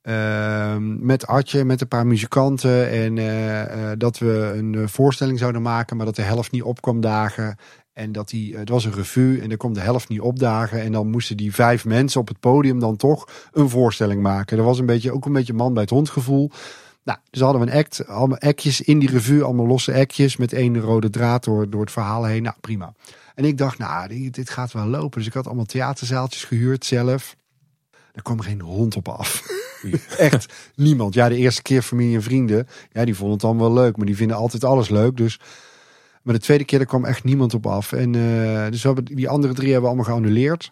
[0.01, 2.89] ehm, met Artje, met een paar muzikanten.
[2.89, 7.57] En eh, dat we een voorstelling zouden maken, maar dat de helft niet opkwam dagen.
[7.93, 10.81] En dat die, het was een revue en er kwam de helft niet opdagen.
[10.81, 14.57] En dan moesten die vijf mensen op het podium dan toch een voorstelling maken.
[14.57, 16.51] Er was een beetje, ook een beetje man bij het hondgevoel.
[17.03, 20.53] Nou, dus hadden we een act, allemaal actjes in die revue, allemaal losse actjes met
[20.53, 22.43] één rode draad door, door het verhaal heen.
[22.43, 22.93] Nou, prima.
[23.35, 25.17] En ik dacht, nou, dit, dit gaat wel lopen.
[25.17, 27.35] Dus ik had allemaal theaterzaaltjes gehuurd zelf.
[28.11, 29.43] Er kwam geen hond op af.
[30.17, 31.13] Echt niemand.
[31.13, 32.67] Ja, de eerste keer familie en vrienden.
[32.91, 33.97] Ja, die vonden het dan wel leuk.
[33.97, 35.17] Maar die vinden altijd alles leuk.
[35.17, 35.39] Dus
[36.23, 37.91] maar de tweede keer er kwam echt niemand op af.
[37.91, 40.71] En eh, dus we hebben die andere drie hebben we allemaal geannuleerd.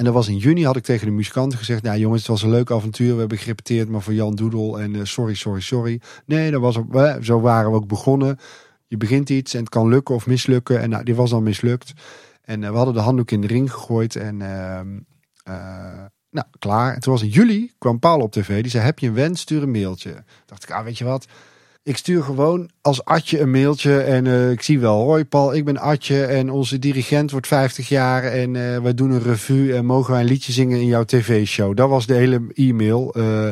[0.00, 2.42] En dat was in juni had ik tegen de muzikanten gezegd: Nou jongens, het was
[2.42, 3.12] een leuk avontuur.
[3.12, 4.80] We hebben gerepeteerd, maar voor Jan Doedel.
[4.80, 6.00] En eh, sorry, sorry, sorry.
[6.26, 6.78] Nee, dat was
[7.20, 8.38] zo waren we ook begonnen.
[8.86, 10.80] Je begint iets en het kan lukken of mislukken.
[10.80, 11.92] En nou, dit was dan mislukt.
[12.42, 14.16] En eh, we hadden de handdoek in de ring gegooid.
[14.16, 14.98] En ehm,
[15.44, 16.94] eh, nou, klaar.
[16.94, 18.62] En toen was in juli, kwam Paul op tv.
[18.62, 20.24] Die zei, heb je een wens, stuur een mailtje.
[20.46, 21.26] Dacht ik, ah, weet je wat?
[21.90, 25.02] Ik stuur gewoon als Atje een mailtje en eh, ik zie wel.
[25.02, 29.10] Hoi Paul, ik ben Atje en onze dirigent wordt 50 jaar en eh wij doen
[29.10, 31.76] een revue en mogen wij een liedje zingen in jouw tv-show.
[31.76, 33.14] Dat was de hele e-mail.
[33.14, 33.48] eh.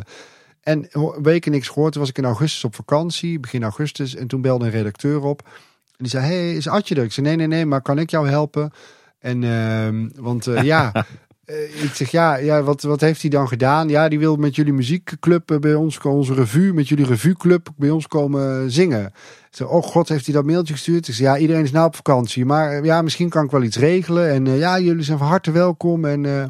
[0.62, 0.88] en
[1.22, 1.92] weken niks gehoord.
[1.92, 4.14] Toen was ik in augustus op vakantie, begin augustus.
[4.14, 5.42] En toen belde een redacteur op.
[5.44, 7.04] En die zei, hey, is Atje er?
[7.04, 8.70] Ik zei, nee, nee, nee, maar kan ik jou helpen?
[9.18, 10.92] En, ehm, want ja...
[11.48, 13.88] Eh, ik zeg, ja, ja wat, wat heeft hij dan gedaan?
[13.88, 17.90] Ja, die wil met jullie muziekclub eh, bij ons, onze revue, met jullie revueclub bij
[17.90, 19.12] ons komen zingen.
[19.50, 21.08] Ik zeg, oh god, heeft hij dat mailtje gestuurd?
[21.08, 23.62] Ik zeg, ja, iedereen is nou op vakantie, maar eh, ja, misschien kan ik wel
[23.62, 24.30] iets regelen.
[24.30, 26.04] En eh, ja, jullie zijn van harte welkom.
[26.04, 26.44] En eh,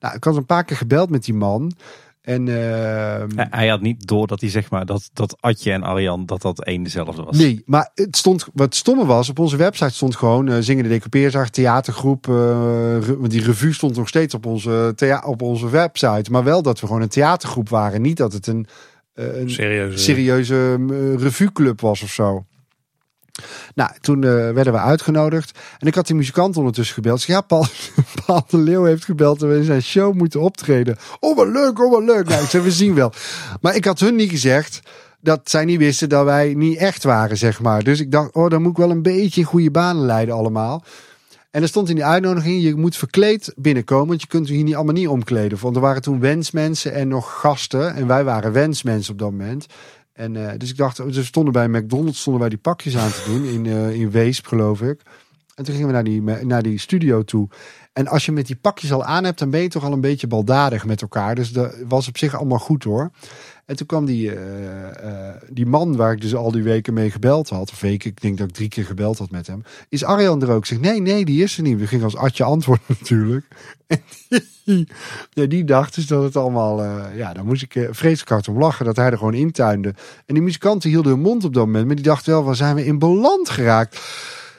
[0.00, 1.72] nou, ik had een paar keer gebeld met die man.
[2.24, 5.82] En ehm, Hij- Hij had niet door dat hij zeg maar dat, dat Atje en
[5.82, 7.36] Arjan dat dat één dezelfde was.
[7.38, 11.50] Nee, maar het stond, wat stomme was, op onze website stond gewoon uh, Zingende Decoupeerzaag,
[11.50, 12.28] theatergroep.
[12.28, 12.34] eh,
[13.00, 16.30] re- want die revue stond nog steeds op onze, thea- op onze website.
[16.30, 18.02] Maar wel dat we gewoon een theatergroep waren.
[18.02, 18.66] Niet dat het een,
[19.14, 19.50] eh, een
[19.98, 22.44] serieuze uh, revueclub was of zo.
[23.74, 25.58] Nou, toen eh, werden we uitgenodigd.
[25.78, 27.20] En ik had die muzikant ondertussen gebeld.
[27.20, 27.66] Zeg, ja, Paul,
[28.26, 30.96] Paul de Leeuw heeft gebeld en we in zijn show moeten optreden.
[31.20, 32.28] Oh, wat leuk, oh, wat leuk.
[32.28, 33.12] Nou, ik zei, we zien wel.
[33.60, 34.80] Maar ik had hun niet gezegd
[35.20, 37.82] dat zij niet wisten dat wij niet echt waren, zeg maar.
[37.82, 40.84] Dus ik dacht, oh, dan moet ik wel een beetje in goede banen leiden allemaal.
[41.50, 44.74] En er stond in die uitnodiging, je moet verkleed binnenkomen, want je kunt hier niet
[44.74, 45.58] allemaal niet omkleden.
[45.60, 47.94] Want er waren toen wensmensen en nog gasten.
[47.94, 49.66] En wij waren wensmensen op dat moment.
[50.14, 53.22] En uh, dus ik dacht, we stonden bij McDonald's, stonden wij die pakjes aan te
[53.26, 55.00] doen in, uh, in Weesp, geloof ik.
[55.54, 57.48] En toen gingen we naar die, naar die studio toe.
[57.94, 60.00] En als je met die pakjes al aan hebt, dan ben je toch al een
[60.00, 61.34] beetje baldadig met elkaar.
[61.34, 63.10] Dus dat was op zich allemaal goed hoor.
[63.66, 64.40] En toen kwam die, uh,
[65.48, 67.70] die man waar ik dus al die weken mee gebeld had.
[67.70, 69.62] Of weken, ik denk dat ik drie keer gebeld had met hem.
[69.88, 70.58] Is Arjan er ook?
[70.58, 71.78] Ik zeg, nee, nee, die is er niet.
[71.78, 73.46] We gingen als Adje antwoord natuurlijk.
[73.86, 74.02] En
[74.64, 74.88] die,
[75.30, 76.84] ja, die dacht dus dat het allemaal...
[76.84, 78.84] Uh, ja, daar moest ik vreselijk hard om lachen.
[78.84, 79.94] Dat hij er gewoon intuinde.
[80.26, 81.86] En die muzikanten hielden hun mond op dat moment.
[81.86, 84.00] Maar die dachten wel, waar zijn we in beland geraakt?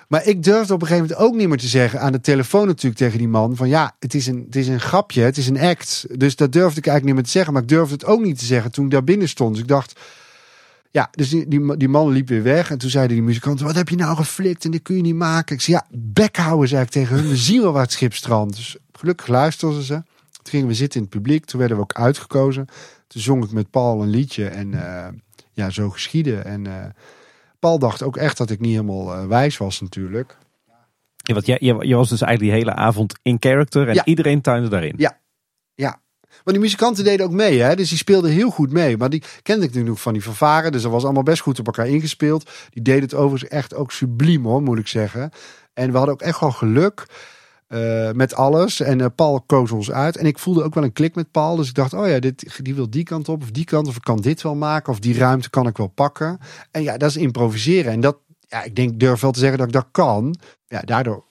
[0.07, 2.67] Maar ik durfde op een gegeven moment ook niet meer te zeggen aan de telefoon
[2.67, 5.47] natuurlijk tegen die man van ja, het is een, het is een grapje, het is
[5.47, 6.05] een act.
[6.19, 7.53] Dus dat durfde ik eigenlijk niet meer te zeggen.
[7.53, 9.53] Maar ik durfde het ook niet te zeggen toen ik daar binnen stond.
[9.53, 9.99] Dus ik dacht,
[10.91, 12.71] ja, dus die, die, man liep weer weg.
[12.71, 15.15] En toen zeiden die muzikanten, wat heb je nou geflikt en dit kun je niet
[15.15, 15.55] maken.
[15.55, 17.27] Ik zei ja, bek houden zei ik tegen hun.
[17.27, 18.55] We zien wel waar het schip strandt.
[18.55, 19.93] Dus gelukkig luisterden ze.
[20.31, 21.45] Toen gingen we zitten in het publiek.
[21.45, 22.67] Toen werden we ook uitgekozen.
[23.07, 25.07] Toen zong ik met Paul een liedje en uh,
[25.51, 26.45] ja, zo geschieden.
[26.45, 26.65] En...
[26.65, 26.73] Uh,
[27.65, 30.37] Paul dacht ook echt dat ik niet helemaal uh, wijs was natuurlijk.
[31.15, 34.05] Ja, want jij, je, was dus eigenlijk die hele avond in character en ja.
[34.05, 34.93] iedereen tuinde daarin.
[34.97, 35.19] Ja,
[35.75, 36.01] ja.
[36.43, 37.75] Maar die muzikanten deden ook mee, hè?
[37.75, 38.97] dus die speelden heel goed mee.
[38.97, 41.59] Maar die kende ik nu nog van die vervaren, dus dat was allemaal best goed
[41.59, 42.49] op elkaar ingespeeld.
[42.69, 45.31] Die deden het overigens echt ook subliem hoor, moet ik zeggen.
[45.73, 47.05] En we hadden ook echt wel geluk.
[47.75, 48.79] Uh, met alles.
[48.79, 50.17] En uh, Paul koos ons uit.
[50.17, 51.55] En ik voelde ook wel een klik met Paul.
[51.55, 53.87] Dus ik dacht, oh ja, dit, die wil die kant op of die kant.
[53.87, 54.91] Of ik kan dit wel maken.
[54.91, 56.39] Of die ruimte kan ik wel pakken.
[56.71, 57.91] En ja, dat is improviseren.
[57.91, 58.17] En dat,
[58.47, 60.35] ja, ik denk, durf wel te zeggen dat ik dat kan.
[60.67, 61.23] Ja, daardoor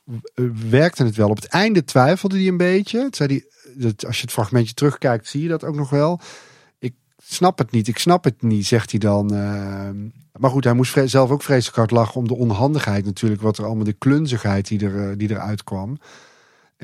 [0.71, 1.29] werkte het wel.
[1.29, 3.09] Op het einde twijfelde hij een beetje.
[3.11, 6.21] Zei hij, dat, als je het fragmentje terugkijkt, zie je dat ook nog wel.
[6.79, 9.27] Ik snap het niet, ik snap het niet, zegt hij dan.
[10.39, 13.43] Maar goed, hij moest zelf ook vreselijk hard lachen om de onhandigheid natuurlijk.
[13.43, 15.99] Wat er allemaal de klunzigheid die, er, die eruit kwam.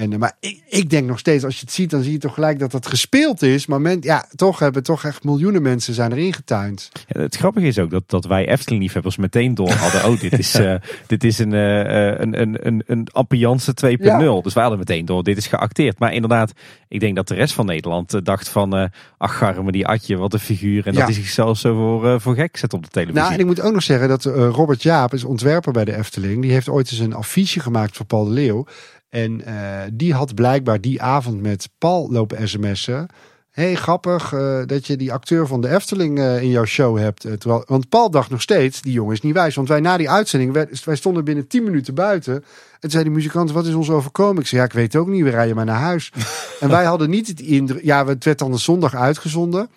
[0.01, 2.35] En, maar ik, ik denk nog steeds, als je het ziet, dan zie je toch
[2.35, 3.67] gelijk dat het gespeeld is.
[3.67, 6.91] Maar men, ja, toch hebben toch echt miljoenen mensen zijn erin getuind.
[7.07, 10.05] Ja, het grappige is ook dat, dat wij Efteling-liefhebbers meteen door hadden.
[10.05, 10.75] Oh, dit is, uh,
[11.07, 14.05] dit is een, uh, een, een, een, een Appiance 2.0.
[14.05, 14.41] Ja.
[14.41, 15.99] Dus wij hadden meteen door, dit is geacteerd.
[15.99, 16.53] Maar inderdaad,
[16.89, 18.77] ik denk dat de rest van Nederland dacht van...
[18.77, 18.85] Uh,
[19.19, 20.87] ach, garme die Atje, wat een figuur.
[20.87, 20.99] En ja.
[20.99, 23.21] dat hij zichzelf zo voor, voor gek zet op de televisie.
[23.21, 26.43] Nou, en ik moet ook nog zeggen dat Robert Jaap is ontwerper bij de Efteling.
[26.43, 28.67] Die heeft ooit eens een affiche gemaakt voor Paul de Leeuw.
[29.11, 33.07] En uh, die had blijkbaar die avond met Paul lopen sms'en.
[33.51, 37.21] hey, grappig uh, dat je die acteur van de Efteling uh, in jouw show hebt.
[37.21, 39.55] terwijl, want Paul dacht nog steeds, die jongen is niet wijs.
[39.55, 42.45] Want wij na die uitzending, wij, wij stonden binnen 10 minuten buiten.
[42.81, 44.43] En zei die muzikant, wat is ons overkomen?
[44.43, 46.13] Ik zei, ja, ik weet ook niet, we rijden maar naar huis.
[46.61, 49.71] en wij hadden niet het indruk, ja, het werd dan de zondag uitgezonden.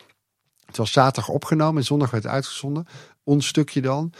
[0.66, 2.88] Het was zaterdag opgenomen en zondag werd uitgezonden.
[3.24, 4.14] Ons stukje dan.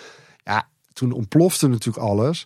[0.43, 2.45] Ja, toen ontplofte natuurlijk alles.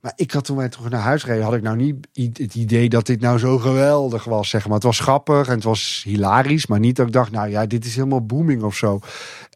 [0.00, 2.88] Maar ik had toen wij terug naar huis reden, had ik nou niet het idee
[2.88, 4.48] dat dit nou zo geweldig was.
[4.48, 4.74] Zeg maar.
[4.74, 7.84] Het was grappig en het was hilarisch, maar niet dat ik dacht, nou ja, dit
[7.84, 9.00] is helemaal booming of zo.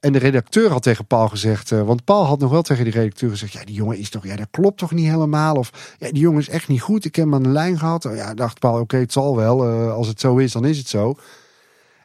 [0.01, 2.93] En de redacteur had tegen Paul gezegd, uh, want Paul had nog wel tegen die
[2.93, 5.55] redacteur gezegd, ja, die jongen is toch, ja, dat klopt toch niet helemaal.
[5.55, 7.05] Of ja, die jongen is echt niet goed.
[7.05, 8.05] Ik heb hem aan de lijn gehad.
[8.05, 9.69] Oh, ja, dacht Paul, oké, het zal wel.
[9.69, 11.15] Uh, als het zo is, dan is het zo.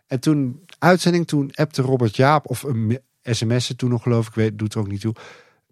[0.07, 4.57] En toen, uitzending, toen appte Robert Jaap, of een sms'en toen nog geloof ik, weet,
[4.57, 5.13] doet er ook niet toe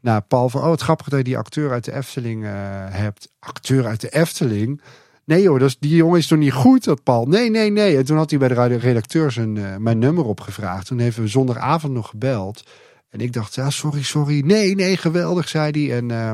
[0.01, 2.49] nou, Paul van, oh, het grappige dat je die acteur uit de Efteling uh,
[2.89, 3.29] hebt.
[3.39, 4.81] Acteur uit de Efteling?
[5.25, 7.25] Nee hoor, dus die jongen is toch niet goed, dat Paul?
[7.25, 7.97] Nee, nee, nee.
[7.97, 10.87] En toen had hij bij de redacteur zijn, uh, mijn nummer opgevraagd.
[10.87, 12.63] Toen hebben we zondagavond nog gebeld.
[13.09, 14.41] En ik dacht, ja, sorry, sorry.
[14.45, 15.97] Nee, nee, geweldig, zei hij.
[15.97, 16.31] En uh,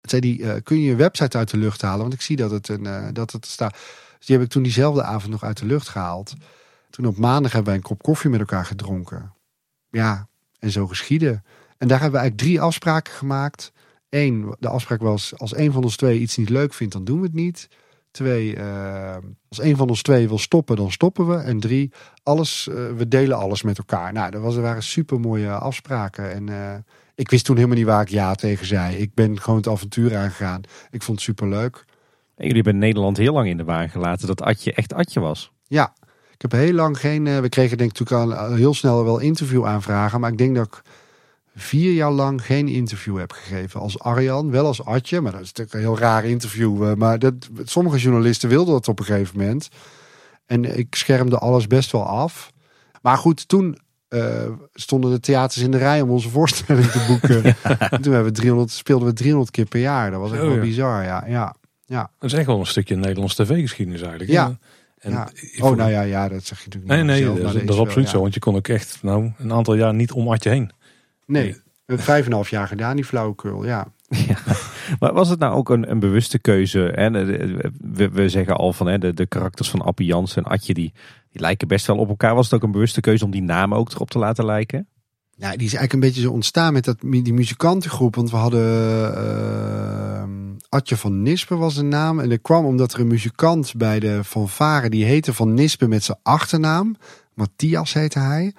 [0.00, 2.00] zei hij, kun je je website uit de lucht halen?
[2.00, 3.76] Want ik zie dat het, een, dat het staat.
[4.18, 6.34] Dus die heb ik toen diezelfde avond nog uit de lucht gehaald.
[6.90, 9.32] Toen op maandag hebben wij een kop koffie met elkaar gedronken.
[9.90, 10.28] Ja,
[10.58, 11.44] en zo geschieden.
[11.78, 13.72] En daar hebben we eigenlijk drie afspraken gemaakt.
[14.08, 17.20] Eén, de afspraak was als een van ons twee iets niet leuk vindt, dan doen
[17.20, 17.68] we het niet.
[18.10, 19.16] Twee, uh,
[19.48, 21.36] als een van ons twee wil stoppen, dan stoppen we.
[21.36, 24.12] En drie, alles, uh, we delen alles met elkaar.
[24.12, 26.32] Nou, dat, was, dat waren super mooie afspraken.
[26.32, 26.74] En uh,
[27.14, 28.96] ik wist toen helemaal niet waar ik ja tegen zei.
[28.96, 30.60] Ik ben gewoon het avontuur aangegaan.
[30.90, 31.84] Ik vond het super leuk.
[32.36, 35.52] En jullie hebben Nederland heel lang in de waan gelaten dat Atje echt Atje was.
[35.66, 35.94] Ja,
[36.32, 37.40] ik heb heel lang geen.
[37.40, 40.20] we kregen denk ik natuurlijk al heel snel wel interview aanvragen.
[40.20, 40.82] Maar ik denk dat ik
[41.54, 44.50] vier jaar lang geen interview heb gegeven als Arjan.
[44.50, 46.88] Wel als Atje, maar dat is natuurlijk een heel raar interview.
[46.88, 47.34] Eh, maar dat,
[47.64, 49.68] sommige journalisten wilden dat op een gegeven moment.
[50.46, 52.52] En ik schermde alles best wel af.
[53.02, 53.78] Maar goed, toen
[54.08, 57.44] uh, stonden de theaters in de rij om onze voorstelling te boeken.
[57.90, 60.10] En toen hebben we 300, speelden we 300 keer per jaar.
[60.10, 61.24] Dat was echt oh, wel bizar, ja.
[61.26, 61.54] ja.
[61.86, 62.10] Ja.
[62.18, 64.30] Dat is echt wel een stukje Nederlandse tv-geschiedenis eigenlijk.
[64.30, 64.58] Ja.
[64.98, 65.28] En ja.
[65.60, 67.06] Oh, nou ja, ja, dat zeg je natuurlijk niet.
[67.06, 68.20] Nee, nee, dat, is, absoluut zo.
[68.20, 70.70] Want je kon ook echt nou, een aantal jaar niet om Atje heen.
[71.26, 73.86] Nee, we vijf en een half jaar gedaan, die flauwekul, ja.
[74.08, 74.36] ja.
[74.98, 76.92] Maar was het nou ook een, een bewuste keuze?
[76.94, 77.10] Hè?
[77.10, 80.92] We, we zeggen al van hè, de, de karakters van Appie Jans en Atje, die,
[81.30, 82.34] die lijken best wel op elkaar.
[82.34, 84.88] Was het ook een bewuste keuze om die namen ook erop te laten lijken?
[85.36, 88.14] Ja, die is eigenlijk een beetje zo ontstaan met dat, die muzikantengroep.
[88.14, 90.22] Want we hadden uh,
[90.68, 92.20] Atje van Nispen was de naam.
[92.20, 96.04] En dat kwam omdat er een muzikant bij de fanfare, die heette Van Nispen met
[96.04, 96.96] zijn achternaam.
[97.34, 98.54] Matthias heette hij.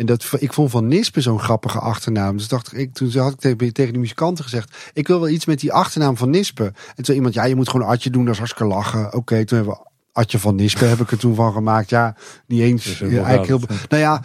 [0.00, 2.36] En dat, ik vond Van Nispen zo'n grappige achternaam.
[2.36, 5.44] Dus dacht ik, toen had ik tegen, tegen de muzikanten gezegd: Ik wil wel iets
[5.44, 6.74] met die achternaam van Nispen.
[6.96, 9.14] En toen iemand: Ja, je moet gewoon Atje doen, dat is hartstikke lachen.
[9.14, 11.90] Oké, toen hebben we Atje van Nispen heb ik er toen van gemaakt.
[11.90, 12.84] Ja, niet eens.
[12.84, 13.60] Dus eigenlijk heel.
[13.88, 14.22] Nou ja.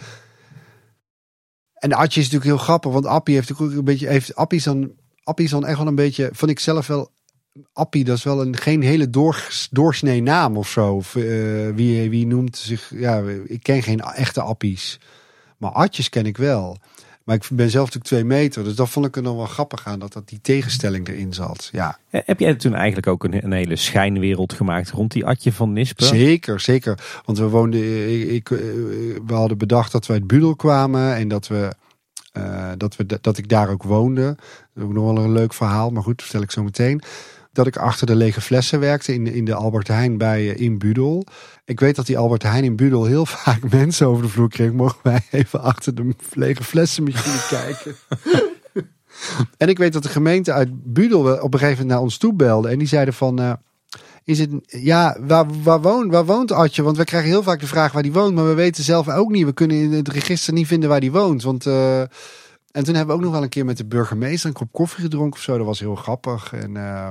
[1.74, 4.08] En Atje is natuurlijk heel grappig, want Appie heeft natuurlijk een beetje.
[4.08, 4.90] Heeft, Appie is dan,
[5.22, 6.28] Appie is dan echt wel een beetje.
[6.32, 7.10] Vond ik zelf wel.
[7.72, 10.94] Appie, dat is wel een geen hele door, doorsnee naam of zo.
[10.94, 12.90] Of, uh, wie, wie noemt zich.
[12.94, 14.98] Ja, ik ken geen echte Appies.
[15.56, 16.78] Maar Atjes ken ik wel.
[17.24, 18.64] Maar ik ben zelf natuurlijk twee meter.
[18.64, 19.98] Dus dat vond ik er nog wel grappig aan.
[19.98, 21.68] Dat, dat die tegenstelling erin zat.
[21.72, 21.98] Ja.
[22.10, 26.06] Heb jij toen eigenlijk ook een, een hele schijnwereld gemaakt rond die Atje van Nispen?
[26.06, 27.20] Zeker, zeker.
[27.24, 28.10] Want we woonden.
[28.20, 28.48] Ik, ik,
[29.26, 31.14] we hadden bedacht dat we uit Budel kwamen.
[31.14, 31.72] En dat we.
[32.32, 34.22] Uh, dat, we, dat ik daar ook woonde.
[34.24, 34.36] Dat
[34.76, 35.90] is ook nog wel een leuk verhaal.
[35.90, 37.02] Maar goed, vertel ik zo meteen
[37.56, 40.78] dat ik achter de lege flessen werkte in, in de Albert Heijn bij uh, in
[40.78, 41.26] Budel.
[41.64, 44.72] Ik weet dat die Albert Heijn in Budel heel vaak mensen over de vloer kreeg.
[44.72, 47.94] Mogen wij even achter de lege flessenmachine kijken?
[49.56, 52.34] en ik weet dat de gemeente uit Budel op een gegeven moment naar ons toe
[52.34, 52.68] belde.
[52.68, 53.40] En die zeiden van...
[53.40, 53.52] Uh,
[54.24, 56.82] is het, ja, waar, waar, woont, waar woont Adje?
[56.82, 58.34] Want we krijgen heel vaak de vraag waar die woont.
[58.34, 59.44] Maar we weten zelf ook niet.
[59.44, 61.42] We kunnen in het register niet vinden waar die woont.
[61.42, 61.66] Want...
[61.66, 62.00] Uh,
[62.76, 65.02] en toen hebben we ook nog wel een keer met de burgemeester een kop koffie
[65.02, 65.56] gedronken of zo.
[65.56, 66.52] Dat was heel grappig.
[66.52, 67.08] En, uh,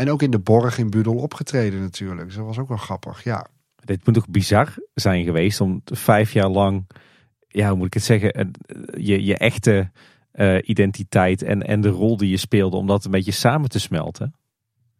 [0.00, 2.26] en ook in de Borg in Budel opgetreden natuurlijk.
[2.26, 3.46] Dus dat was ook wel grappig, ja.
[3.84, 6.86] Dit moet toch bizar zijn geweest om vijf jaar lang,
[7.48, 8.50] ja, hoe moet ik het zeggen,
[8.96, 9.90] je, je echte
[10.34, 13.80] uh, identiteit en, en de rol die je speelde, om dat een beetje samen te
[13.80, 14.34] smelten?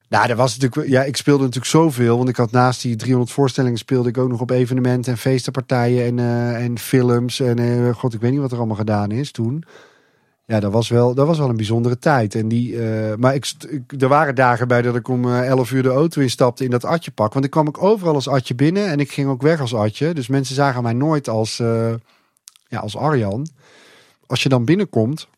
[0.08, 2.16] Nou, dat was natuurlijk, ja, ik speelde natuurlijk zoveel.
[2.16, 6.04] Want ik had naast die 300 voorstellingen speelde ik ook nog op evenementen en feestenpartijen
[6.04, 7.40] en, uh, en films.
[7.40, 9.64] En uh, god, ik weet niet wat er allemaal gedaan is toen.
[10.50, 12.34] Ja, dat was wel, dat was wel een bijzondere tijd.
[12.34, 15.82] En die, uh, maar ik, ik, er waren dagen bij dat ik om 11 uur
[15.82, 17.32] de auto instapte in dat atjepak.
[17.32, 20.14] Want ik kwam ik overal als atje binnen en ik ging ook weg als atje.
[20.14, 21.56] Dus mensen zagen mij nooit als,
[22.66, 23.48] ja, als Arjan.
[24.26, 25.28] Als je dan binnenkomt,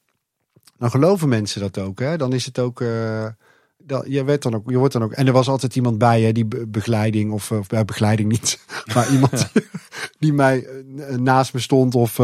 [0.79, 2.01] dan geloven mensen dat ook.
[2.01, 2.17] Hè?
[2.17, 2.85] Dan is het ook
[3.79, 5.13] dat, je, werd dan ook, je wordt dan ook.
[5.13, 8.59] En er was altijd iemand bij hè, die begeleiding, of, of bij begeleiding niet.
[8.95, 9.53] Maar iemand
[10.19, 11.95] die mij eh, naast me stond.
[11.95, 12.21] Of,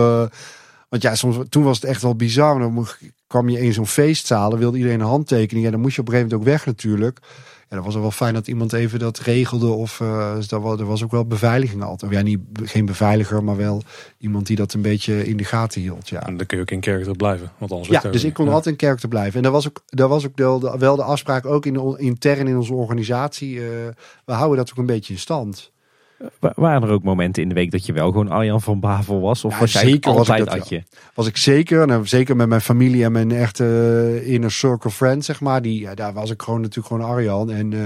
[0.88, 2.58] want ja, soms, toen was het echt wel bizar.
[2.58, 2.86] Dan
[3.26, 5.66] kwam je in zo'n feestzaal, dan wilde iedereen een handtekening.
[5.66, 7.18] En dan moest je op een gegeven moment ook weg natuurlijk.
[7.70, 9.66] Ja, dat was wel fijn dat iemand even dat regelde.
[9.66, 12.12] Of uh, dus dat was, er was ook wel beveiliging altijd.
[12.12, 13.82] Ja, niet, geen beveiliger, maar wel
[14.18, 16.08] iemand die dat een beetje in de gaten hield.
[16.08, 16.26] Ja.
[16.26, 17.50] En dan kun je ook in kerk blijven.
[17.58, 19.36] Want anders ja, dus ik kon altijd in kerk blijven.
[19.36, 22.46] En dat was ook, dat was ook de, wel de afspraak, ook in de, intern
[22.46, 23.54] in onze organisatie.
[23.54, 23.62] Uh,
[24.24, 25.70] we houden dat ook een beetje in stand.
[26.38, 29.44] Waren er ook momenten in de week dat je wel gewoon Arjan van Bavel was?
[29.44, 31.00] Of was zeker altijd was ik dat?
[31.14, 31.86] Was ik zeker.
[31.86, 35.62] Nou, zeker met mijn familie en mijn echte uh, inner circle friend, zeg maar.
[35.62, 37.50] Die, ja, daar was ik gewoon natuurlijk gewoon Arjan.
[37.50, 37.80] En, uh,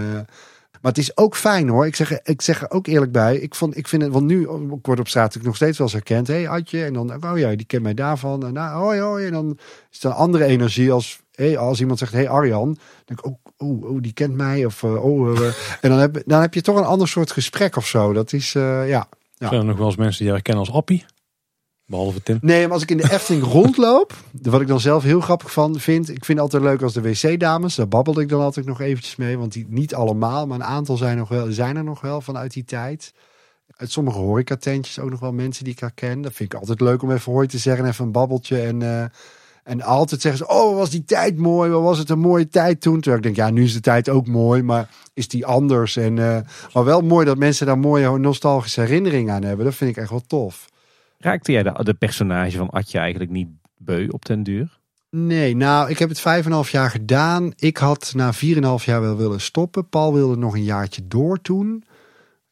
[0.81, 1.87] maar het is ook fijn hoor.
[1.87, 3.37] Ik zeg, ik zeg er ook eerlijk bij.
[3.37, 5.87] Ik, vond, ik vind het, want nu ik word op straat natuurlijk nog steeds wel
[5.87, 6.27] eens herkend.
[6.27, 6.85] Hé, hey, Adje.
[6.85, 8.47] En dan, oh ja, die kent mij daarvan.
[8.47, 9.27] En nou, hoi, hoi.
[9.27, 9.59] En dan
[9.91, 13.27] is het een andere energie als hey, als iemand zegt, hey Arjan, dan denk ik,
[13.27, 14.65] oh, oh, oh die kent mij.
[14.65, 15.47] Of, uh, oh, uh,
[15.81, 18.13] en dan heb, dan heb je toch een ander soort gesprek of zo.
[18.13, 19.09] Dat is, uh, ja.
[19.35, 19.49] ja.
[19.49, 21.05] Zijn er nog wel eens mensen die je herkennen als Appie?
[21.87, 22.39] Behalve Tim.
[22.41, 25.81] Nee, maar als ik in de Efteling rondloop, wat ik dan zelf heel grappig van
[25.81, 26.09] vind.
[26.09, 29.17] Ik vind het altijd leuk als de wc-dames, daar babbel ik dan altijd nog eventjes
[29.17, 29.39] mee.
[29.39, 32.53] Want die niet allemaal, maar een aantal zijn, nog wel, zijn er nog wel vanuit
[32.53, 33.13] die tijd.
[33.77, 36.21] Uit sommige horecatentjes ook nog wel mensen die ik herken.
[36.21, 38.61] Dat vind ik altijd leuk om even hooi te zeggen, even een babbeltje.
[38.61, 39.11] En
[39.63, 41.71] en altijd zeggen ze, oh, was die tijd mooi?
[41.71, 43.01] Wat was het een mooie tijd toen?
[43.01, 45.97] Terwijl ik denk, ja, nu is de tijd ook mooi, maar is die anders?
[45.97, 46.39] En, uh,
[46.73, 49.65] maar wel mooi dat mensen daar mooie nostalgische herinneringen aan hebben.
[49.65, 50.69] Dat vind ik echt wel tof.
[51.19, 54.81] Raakte jij de, de personage van Atje eigenlijk niet beu op den duur?
[55.11, 57.53] Nee, nou, ik heb het vijf en een half jaar gedaan.
[57.57, 59.89] Ik had na vier en een half jaar wel willen stoppen.
[59.89, 61.85] Paul wilde nog een jaartje door toen.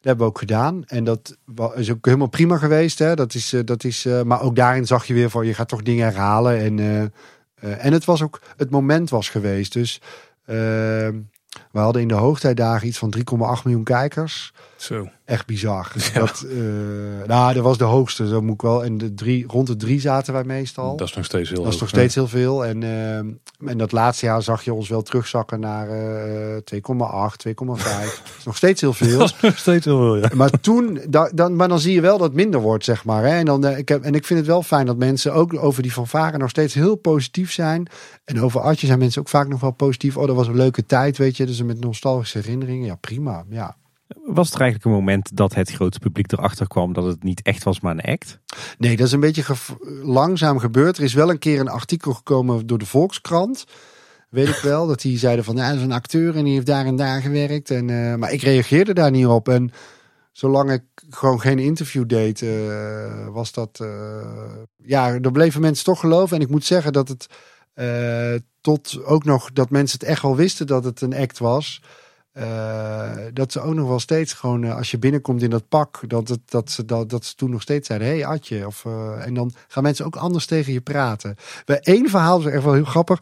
[0.01, 0.83] Hebben we ook gedaan.
[0.85, 1.37] En dat
[1.75, 2.99] is ook helemaal prima geweest.
[2.99, 3.15] Hè?
[3.15, 5.67] Dat is, eh, dat is, uh, maar ook daarin zag je weer van je gaat
[5.67, 6.57] toch dingen herhalen.
[6.57, 9.73] En, uh, en het was ook, het moment was geweest.
[9.73, 10.01] Dus
[10.45, 11.19] ehm,
[11.71, 14.53] we hadden in de hoogtijdagen iets van 3,8 miljoen kijkers.
[14.81, 15.09] Zo.
[15.25, 15.91] Echt bizar.
[16.13, 18.83] Dat, uh, nou, dat was de hoogste, zo moet ik wel.
[18.83, 20.95] En de drie, rond de drie zaten wij meestal.
[20.95, 22.65] Dat is nog steeds heel Dat is nog steeds heel veel.
[22.65, 23.15] En, uh,
[23.69, 26.61] en dat laatste jaar zag je ons wel terugzakken naar uh, 2,8,
[27.47, 28.43] 2,5.
[28.45, 29.19] nog steeds heel veel.
[29.41, 30.29] nog steeds heel veel, ja.
[30.33, 33.23] Maar toen, da, dan, maar dan zie je wel dat het minder wordt, zeg maar.
[33.23, 33.37] Hè?
[33.37, 35.81] En, dan, uh, ik heb, en ik vind het wel fijn dat mensen ook over
[35.81, 37.87] die fanfare nog steeds heel positief zijn.
[38.25, 40.17] En over Artje zijn mensen ook vaak nog wel positief.
[40.17, 41.45] Oh, dat was een leuke tijd, weet je.
[41.45, 42.85] Dus met nostalgische herinneringen.
[42.85, 43.45] Ja, prima.
[43.49, 43.79] Ja.
[44.25, 47.63] Was het eigenlijk een moment dat het grote publiek erachter kwam dat het niet echt
[47.63, 48.39] was, maar een act?
[48.77, 49.55] Nee, dat is een beetje
[50.03, 50.97] langzaam gebeurd.
[50.97, 53.65] Er is wel een keer een artikel gekomen door de Volkskrant.
[54.29, 56.65] Weet ik wel, dat die zeiden van, ja, dat is een acteur en die heeft
[56.65, 57.69] daar en daar gewerkt.
[57.69, 59.49] En, eh, maar ik reageerde daar niet op.
[59.49, 59.71] En
[60.31, 63.79] zolang ik gewoon geen interview deed, eh, was dat...
[63.81, 66.35] eh, ja, er bleven mensen toch geloven.
[66.35, 67.27] En ik moet zeggen dat het
[68.61, 71.81] tot ook nog, dat mensen het echt wel wisten dat het een act was...
[72.31, 75.99] Eh, dat ze ook nog wel steeds gewoon, eh, als je binnenkomt in dat pak,
[76.07, 78.67] dat, het, dat, ze, dat, dat ze toen nog steeds zeiden: hey, Adje.
[78.67, 81.35] Of, eh, en dan gaan mensen ook anders tegen je praten.
[81.65, 83.21] Bij één verhaal was echt wel heel grappig.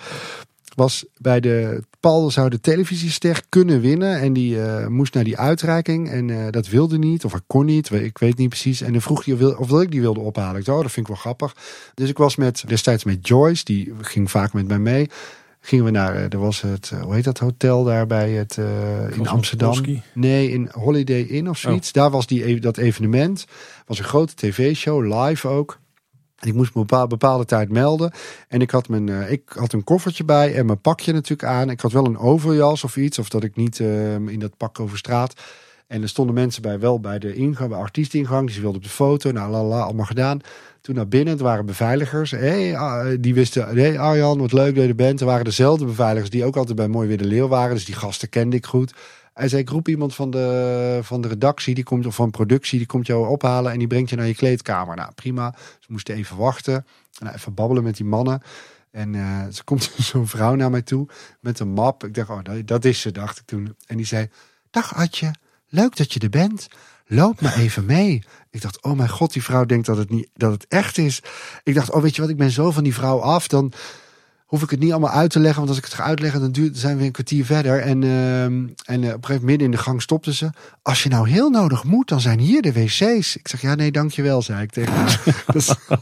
[0.75, 4.19] Was bij de Paul zou de televisiester kunnen winnen.
[4.19, 6.09] En die moest naar die uitreiking.
[6.09, 7.91] En dat wilde niet, of hij kon niet.
[7.91, 8.81] Ik weet niet precies.
[8.81, 10.59] En dan vroeg hij of, of dat ik die wilde ophalen.
[10.59, 11.55] Ik dacht, oh, dat vind ik wel grappig.
[11.93, 15.09] Dus ik was met, destijds met Joyce, die ging vaak met mij mee.
[15.61, 18.57] Gingen we naar, eh, er was het, eh, hoe heet dat hotel daar bij het,
[18.57, 19.67] eh, in Amsterdam?
[19.69, 20.01] Polski.
[20.13, 21.91] Nee, in Holiday Inn of zoiets.
[21.91, 23.45] Daar was die, e- dat evenement.
[23.85, 25.79] was een grote tv-show, live ook.
[26.39, 28.11] En ik moest me op een bepaal- bepaalde tijd melden.
[28.47, 31.69] En ik had, mijn, ik had een koffertje bij en mijn pakje natuurlijk aan.
[31.69, 33.19] Ik had wel een overjas of iets.
[33.19, 35.33] Of dat ik niet eh, in dat pak over straat.
[35.89, 38.45] En er stonden mensen bij, wel bij de ingang, bij artiestingang.
[38.45, 39.31] Die ze wilden op de foto.
[39.31, 40.41] Nou, la, la, allemaal gedaan.
[40.81, 42.31] Toen naar binnen, het waren beveiligers.
[42.31, 45.19] Hey, ah, die wisten, hey Arjan, wat leuk dat je er bent.
[45.19, 47.75] Er waren dezelfde beveiligers die ook altijd bij Mooi Weer de Leeuw waren.
[47.75, 48.93] Dus die gasten kende ik goed.
[49.33, 52.77] Hij zei, ik roep iemand van de, van de redactie, die komt, of van productie,
[52.77, 54.95] die komt jou ophalen en die brengt je naar je kleedkamer.
[54.95, 55.55] Nou, prima.
[55.79, 56.75] Ze moesten even wachten.
[56.75, 56.85] En
[57.19, 58.41] nou, even babbelen met die mannen.
[58.91, 61.07] En eh, ze komt zo'n vrouw naar mij toe
[61.39, 62.03] met een map.
[62.03, 63.75] Ik dacht, oh, dat is ze, dacht ik toen.
[63.85, 64.29] En die zei,
[64.69, 65.31] dag Adje,
[65.69, 66.67] leuk dat je er bent.
[67.05, 68.23] Loop maar even mee.
[68.51, 71.21] Ik dacht, oh mijn god, die vrouw denkt dat het, niet, dat het echt is.
[71.63, 73.47] Ik dacht, oh weet je wat, ik ben zo van die vrouw af.
[73.47, 73.73] Dan
[74.49, 75.57] hoef ik het niet allemaal uit te leggen.
[75.57, 77.81] Want als ik het ga uitleggen, dan duurt, zijn we een kwartier verder.
[77.81, 80.49] En, ehm, en eh, op een gegeven moment midden in de gang stopte ze.
[80.81, 83.35] Als je nou heel nodig moet, dan zijn hier de wc's.
[83.35, 85.21] Ik zeg, ja nee, dankjewel, zei ik tegen haar.
[85.53, 85.75] Dus-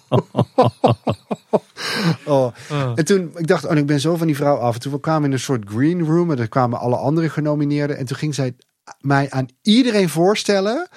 [2.26, 2.53] oh.
[2.95, 4.73] En toen, ik dacht, oh, ik ben zo van die vrouw af.
[4.73, 6.31] En toen kwamen we in een soort green room.
[6.31, 7.98] En daar kwamen alle andere genomineerden.
[7.98, 8.53] En toen ging zij
[9.00, 10.88] mij aan iedereen voorstellen.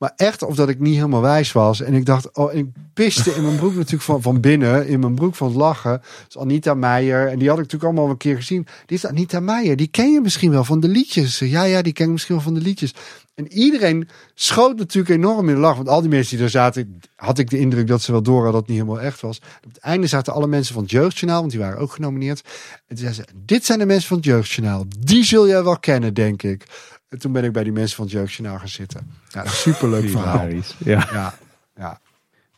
[0.00, 1.80] Maar echt of dat ik niet helemaal wijs was.
[1.80, 4.86] En ik dacht, oh, ik piste in mijn broek natuurlijk van, van binnen.
[4.86, 6.02] In mijn broek van het lachen.
[6.26, 7.28] Dus Anita Meijer.
[7.28, 8.66] En die had ik natuurlijk allemaal een keer gezien.
[8.86, 9.76] Die is Anita Meijer.
[9.76, 11.38] Die ken je misschien wel van de liedjes.
[11.38, 12.94] Ja, ja, die ken misschien wel van de liedjes.
[13.34, 15.76] En iedereen schoot natuurlijk enorm in de lach.
[15.76, 18.42] Want al die mensen die er zaten, had ik de indruk dat ze wel door
[18.42, 19.40] hadden dat niet helemaal echt was.
[19.64, 22.40] Op het einde zaten alle mensen van het Jeugdjournaal, want die waren ook genomineerd.
[22.86, 24.84] En toen zei ze, dit zijn de mensen van het Jeugdjournaal.
[24.98, 26.66] Die zul jij wel kennen, denk ik.
[27.10, 29.10] En toen ben ik bij die mensen van het Jeugdjournaal gaan zitten.
[29.28, 30.48] Ja, superleuk verhaal.
[30.78, 31.08] Ja.
[31.12, 31.34] Ja,
[31.76, 32.00] ja.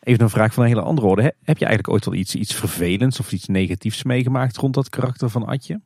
[0.01, 1.23] Even een vraag van een hele andere orde.
[1.23, 4.89] He- Heb je eigenlijk ooit wel iets, iets vervelends of iets negatiefs meegemaakt rond dat
[4.89, 5.81] karakter van Adje?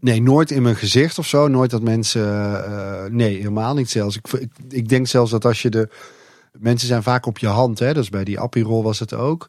[0.00, 1.48] Nee, nooit in mijn gezicht of zo.
[1.48, 2.24] Nooit dat mensen.
[2.64, 4.16] eh, nee, helemaal niet zelfs.
[4.16, 5.88] Ik, ik, ik denk zelfs dat als je de.
[6.58, 7.78] Mensen zijn vaak op je hand.
[7.78, 7.94] Hè?
[7.94, 9.46] Dus bij die Appirol was het ook.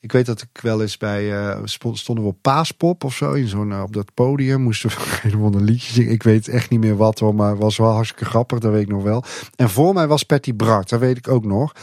[0.00, 1.56] Ik weet dat ik wel eens bij.
[1.64, 3.32] spo- stonden we op Paaspop of zo.
[3.32, 4.60] In zo'n, eh, op dat podium.
[4.62, 6.12] Moesten we een liedje zingen.
[6.12, 7.34] Ik weet echt niet meer wat hoor.
[7.34, 8.58] Maar was wel hartstikke grappig.
[8.58, 9.24] Dat weet ik nog wel.
[9.56, 10.88] En voor mij was Patty Bart.
[10.88, 11.74] Dat weet ik ook nog.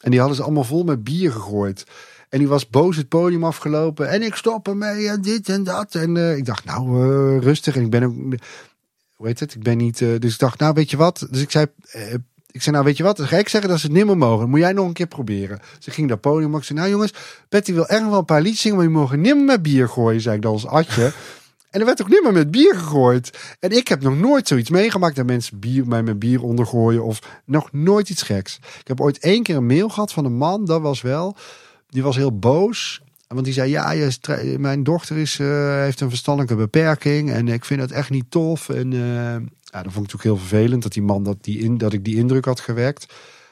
[0.00, 1.84] En die hadden ze allemaal vol met bier gegooid.
[2.28, 4.08] En die was boos het podium afgelopen.
[4.08, 5.94] En ik stop ermee en dit en dat.
[5.94, 7.76] En eh, ik dacht, nou, rustig.
[7.76, 8.14] En ik ben ook...
[9.14, 9.54] Hoe heet het?
[9.54, 9.98] Ik ben niet...
[9.98, 11.26] dus ik dacht, nou, weet je wat?
[11.30, 11.66] Dus ik zei...
[12.56, 14.40] ik zei, nou weet je wat, dan ga ik zeggen dat ze het nimmer mogen.
[14.40, 15.60] Dan moet jij nog een keer proberen.
[15.78, 16.56] Ze ging dat podium.
[16.56, 17.12] Ik zei, nou jongens,
[17.48, 20.20] Betty wil echt wel een paar liedjes zingen, maar je mogen nimmer met bier gooien,
[20.20, 21.12] zei ik dan als atje.
[21.70, 23.56] En er werd ook nimmer met bier gegooid.
[23.60, 27.18] En ik heb nog nooit zoiets meegemaakt dat mensen bier, mij met bier ondergooien of
[27.44, 28.56] nog nooit iets geks.
[28.80, 31.36] Ik heb ooit één keer een mail gehad van een man, dat was wel.
[31.88, 33.02] Die was heel boos.
[33.28, 34.10] Want die zei, ja,
[34.58, 35.46] mijn dochter is, eh,
[35.78, 38.68] heeft een verstandelijke beperking en ik vind het echt niet tof.
[38.68, 41.78] En eh, ja, dat vond ik natuurlijk heel vervelend dat die man dat, die in,
[41.78, 43.06] dat ik die indruk had gewekt.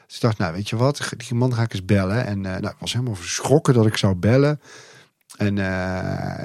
[0.05, 2.25] Dus ik dacht, nou weet je wat, die man ga ik eens bellen.
[2.25, 4.59] En eh, nou, ik was helemaal verschrokken dat ik zou bellen.
[5.37, 5.55] En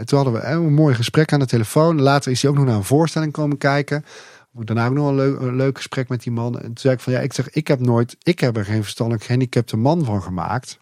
[0.04, 2.00] toen hadden we een mooi gesprek aan de telefoon.
[2.00, 4.04] Later is hij ook nog naar een voorstelling komen kijken.
[4.52, 6.58] Daarna ook nog een leuk, een leuk gesprek met die man.
[6.58, 8.82] En toen zei ik van ja, ik zeg, ik heb nooit, ik heb er geen
[8.82, 10.79] verstandelijk gehandicapte man van gemaakt.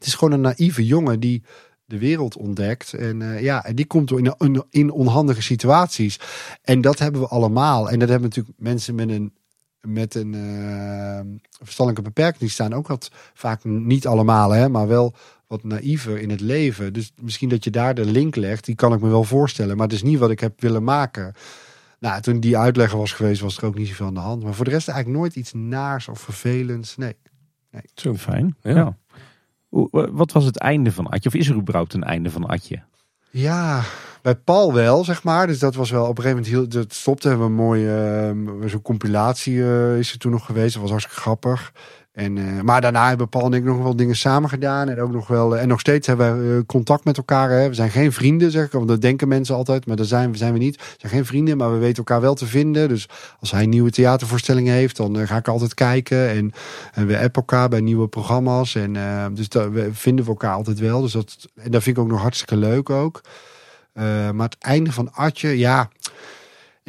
[0.00, 1.42] Het is gewoon een naïeve jongen die
[1.84, 2.94] de wereld ontdekt.
[2.94, 6.20] En eh, ja, en die komt door in, in, in onhandige situaties.
[6.62, 7.90] En dat hebben we allemaal.
[7.90, 9.32] En dat hebben natuurlijk mensen met een,
[9.80, 11.20] met een eh,
[11.62, 12.38] verstandelijke beperking.
[12.40, 15.14] Die staan ook wat vaak niet allemaal, hè, maar wel
[15.46, 16.92] wat naïver in het leven.
[16.92, 19.76] Dus misschien dat je daar de link legt, die kan ik me wel voorstellen.
[19.76, 21.34] Maar het is niet wat ik heb willen maken.
[21.98, 24.42] Nou, toen die uitlegger was geweest, was er ook niet zoveel aan de hand.
[24.42, 26.96] Maar voor de rest eigenlijk nooit iets naars of vervelends.
[26.96, 27.16] Nee.
[27.94, 28.56] Zo fijn.
[28.62, 28.74] Ja.
[28.74, 28.96] Ja.
[29.90, 31.28] Wat was het einde van Adje?
[31.28, 32.82] Of is er überhaupt een einde van Adje?
[33.30, 33.82] Ja,
[34.22, 35.46] bij Paul wel, zeg maar.
[35.46, 37.28] Dus dat was wel op een gegeven moment heel, dat stopte.
[37.28, 40.72] Hebben we een mooie, uh, zo'n compilatie eh, is er toen nog geweest.
[40.72, 41.72] Dat was hartstikke grappig.
[42.20, 44.88] En, uh, maar daarna hebben Paul en ik nog wel dingen samen gedaan.
[44.88, 45.56] En ook nog wel.
[45.56, 47.50] en nog steeds hebben we contact met elkaar.
[47.50, 47.68] Hè.
[47.68, 48.72] We zijn geen vrienden, zeg ik.
[48.72, 49.86] Want dat denken mensen altijd.
[49.86, 50.76] Maar dat zijn, zijn we niet.
[50.76, 52.88] We zijn geen vrienden, maar we weten elkaar wel te vinden.
[52.88, 53.08] Dus
[53.40, 56.28] als hij nieuwe theatervoorstellingen heeft, dan ga ik altijd kijken.
[56.30, 56.52] En,
[56.92, 58.74] en we appen elkaar bij nieuwe programma's.
[58.74, 58.92] En
[59.34, 61.00] dus dat, we vinden we elkaar altijd wel.
[61.00, 63.20] Dus dat, en dat vind ik ook nog hartstikke leuk ook.
[64.32, 65.88] Maar het einde van Atje, ja.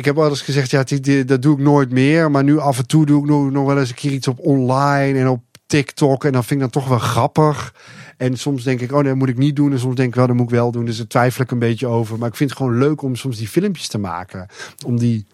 [0.01, 0.83] Ik heb wel eens gezegd, ja,
[1.23, 2.31] dat doe ik nooit meer.
[2.31, 4.39] Maar nu af en toe doe ik nog, nog wel eens een keer iets op
[4.39, 6.25] online en op TikTok.
[6.25, 7.73] En dan vind ik dat toch wel grappig.
[8.17, 9.71] En soms denk ik, oh, dat moet ik niet doen.
[9.71, 10.85] En soms denk ik wel, dat moet ik wel doen.
[10.85, 12.17] Dus daar twijfel ik een beetje over.
[12.17, 14.47] Maar ik vind het gewoon leuk om soms die filmpjes te maken.
[14.85, 15.25] Om die,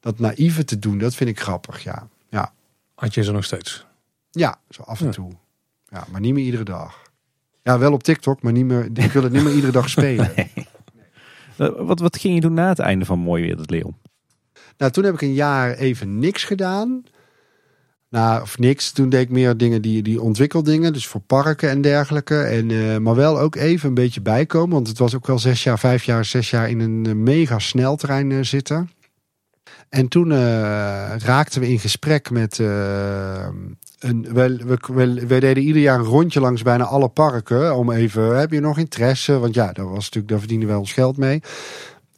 [0.00, 0.98] dat naïeve te doen.
[0.98, 2.08] Dat vind ik grappig, ja.
[2.28, 2.52] ja.
[2.94, 3.86] Had je ze nog steeds?
[4.30, 5.30] Ja, zo af en toe.
[5.88, 7.02] Ja, maar niet meer iedere dag.
[7.62, 10.32] Ja, wel op TikTok, maar niet meer, ik wil het niet meer iedere dag spelen.
[11.56, 13.94] Wat, wat ging je doen na het einde van Mooi Weer het Leeuw?
[14.76, 17.04] Nou, toen heb ik een jaar even niks gedaan.
[18.08, 18.92] Nou, of niks.
[18.92, 20.92] Toen deed ik meer dingen die, die ontwikkeldingen.
[20.92, 22.42] Dus voor parken en dergelijke.
[22.42, 24.74] En, uh, maar wel ook even een beetje bijkomen.
[24.74, 27.58] Want het was ook wel zes jaar, vijf jaar, zes jaar in een uh, mega
[27.58, 28.90] sneltrein uh, zitten.
[29.88, 30.30] En toen
[31.18, 32.60] raakten we in gesprek met
[34.04, 37.76] en we, we, we, deden ieder jaar een rondje langs bijna alle parken.
[37.76, 39.38] Om even, heb je nog interesse?
[39.38, 41.42] Want ja, daar was natuurlijk, daar verdienen we ons geld mee.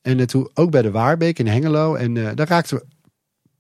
[0.07, 1.95] En toen ook bij de Waarbeek in Hengelo.
[1.95, 2.85] En uh, daar raakten we,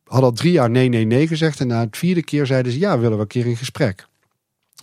[0.04, 1.60] hadden al drie jaar nee, nee, nee gezegd.
[1.60, 4.06] En na het vierde keer zeiden ze, ja, willen we een keer in gesprek.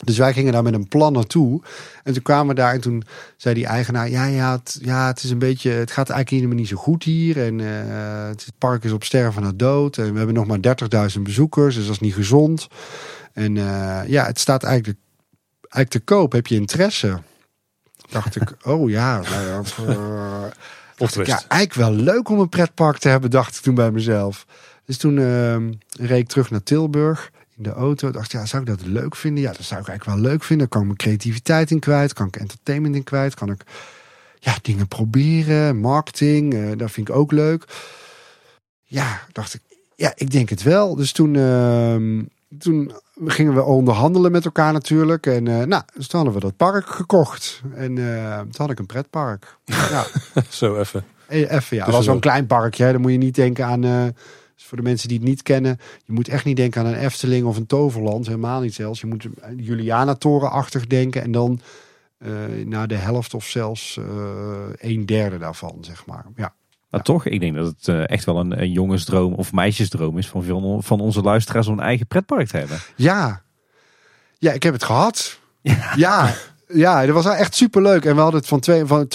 [0.03, 1.61] Dus wij gingen daar met een plan naartoe.
[2.03, 3.03] En toen kwamen we daar en toen
[3.37, 5.69] zei die eigenaar: Ja, ja, het, ja, het is een beetje.
[5.69, 7.45] Het gaat eigenlijk helemaal niet zo goed hier.
[7.45, 9.97] En uh, het park is op sterven naar dood.
[9.97, 10.75] En we hebben nog maar
[11.15, 12.67] 30.000 bezoekers, dus dat is niet gezond.
[13.33, 14.99] En uh, ja, het staat eigenlijk,
[15.59, 16.31] eigenlijk te koop.
[16.31, 17.21] Heb je interesse?
[18.09, 19.21] Dacht ik, oh ja.
[19.21, 20.43] Nou ja, uh,
[21.11, 24.45] ja, eigenlijk wel leuk om een pretpark te hebben, dacht ik toen bij mezelf.
[24.85, 25.55] Dus toen uh,
[25.89, 28.11] reed ik terug naar Tilburg in de auto.
[28.11, 29.43] Dacht ja, zou ik dat leuk vinden?
[29.43, 30.67] Ja, dat zou ik eigenlijk wel leuk vinden.
[30.67, 32.13] Kan ik mijn creativiteit in kwijt?
[32.13, 33.35] Kan ik entertainment in kwijt?
[33.35, 33.63] Kan ik
[34.39, 35.79] ja, dingen proberen?
[35.79, 37.65] Marketing, uh, dat vind ik ook leuk.
[38.83, 39.61] Ja, dacht ik,
[39.95, 40.95] ja, ik denk het wel.
[40.95, 42.23] Dus toen, uh,
[42.57, 42.91] toen
[43.25, 45.25] gingen we onderhandelen met elkaar natuurlijk.
[45.25, 47.61] En uh, nou, dus toen hadden we dat park gekocht.
[47.75, 49.57] En uh, toen had ik een pretpark.
[49.65, 50.05] ja.
[50.49, 51.03] Zo even.
[51.27, 51.85] Even, ja.
[51.85, 52.91] Het was zo'n klein parkje.
[52.91, 53.85] Dan moet je niet denken aan...
[53.85, 54.05] Uh,
[54.55, 55.79] voor de mensen die het niet kennen.
[56.05, 58.25] Je moet echt niet denken aan een Efteling of een Toverland.
[58.25, 59.01] Helemaal niet zelfs.
[59.01, 59.27] Je moet
[59.57, 61.21] Juliana-torenachtig denken.
[61.21, 61.59] En dan
[62.65, 63.99] naar de helft of zelfs
[64.77, 66.25] een derde daarvan, zeg maar.
[66.35, 66.53] Ja.
[66.93, 70.27] Maar toch, ik denk dat het uh, echt wel een, een, jongensdroom of meisjesdroom is
[70.27, 72.77] van veel van onze luisteraars om een eigen pretpark te hebben.
[72.95, 73.41] Ja,
[74.37, 75.39] ja ik heb het gehad.
[75.61, 76.33] Ja, ja,
[76.67, 78.05] ja dat was echt super leuk.
[78.05, 79.07] En we hadden het van, twee, van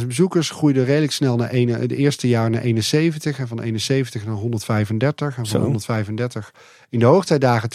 [0.00, 4.24] 32.000 bezoekers, groeide redelijk snel naar een, het eerste jaar naar 71 en van 71
[4.24, 6.52] naar 135 en van 135
[6.88, 7.70] in de hoogtijdagen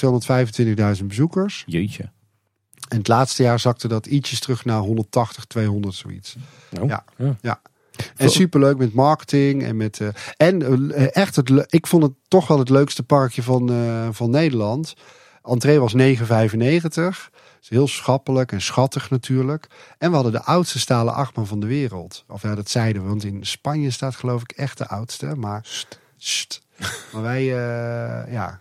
[0.99, 1.63] 225.000 bezoekers.
[1.65, 2.09] Jeetje.
[2.87, 6.35] En het laatste jaar zakte dat ietsjes terug naar 180, 200 zoiets.
[6.79, 7.03] Oh, ja.
[7.17, 7.35] ja.
[7.41, 7.61] ja.
[8.15, 9.99] En superleuk met marketing en met.
[9.99, 10.07] Uh,
[10.37, 14.29] en uh, echt, het, ik vond het toch wel het leukste parkje van, uh, van
[14.29, 14.93] Nederland.
[15.43, 15.99] Entree was 9,95.
[17.61, 19.67] Is heel schappelijk en schattig natuurlijk.
[19.97, 22.23] En we hadden de oudste stalen achtbaan van de wereld.
[22.27, 25.35] Of ja, dat zeiden we, want in Spanje staat geloof ik echt de oudste.
[25.35, 25.87] Maar,
[26.17, 26.61] st.
[27.13, 27.43] maar wij,
[28.31, 28.59] ja,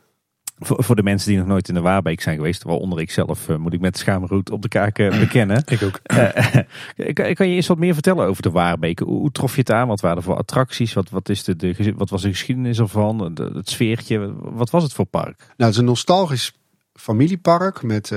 [0.61, 3.49] voor, voor de mensen die nog nooit in de Waarbeek zijn geweest, waaronder ik zelf,
[3.49, 5.63] uh, moet ik met schaamroet op de kaak uh, bekennen.
[5.67, 6.01] ik ook.
[6.07, 8.99] Uh, kan, kan, je eens wat meer vertellen over de Waarbeek?
[8.99, 9.89] Hoe, hoe, trof je het aan?
[9.89, 10.93] Wat waren er voor attracties?
[10.93, 13.35] Wat, wat, is de, de, wat was de geschiedenis ervan?
[13.35, 14.35] De, het sfeertje?
[14.39, 15.37] Wat was het voor park?
[15.39, 16.53] Nou, het is een nostalgisch
[16.95, 18.13] familiepark met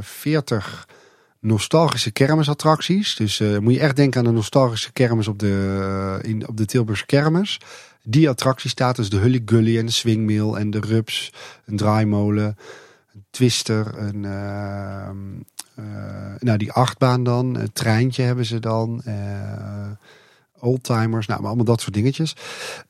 [0.00, 0.88] 40
[1.40, 3.16] nostalgische kermisattracties.
[3.16, 7.06] Dus moet je echt denken aan de nostalgische kermis op de, in, op de Tilburgse
[7.06, 7.60] kermis
[8.04, 8.96] die attractie staat.
[8.96, 11.32] Dus de Hully Gully en de Swingmill en de Rups,
[11.64, 12.56] een draaimolen,
[13.14, 15.08] een twister, een, uh,
[15.78, 19.90] uh, nou die achtbaan dan, een treintje hebben ze dan, uh,
[20.58, 22.36] oldtimers, nou maar allemaal dat soort dingetjes.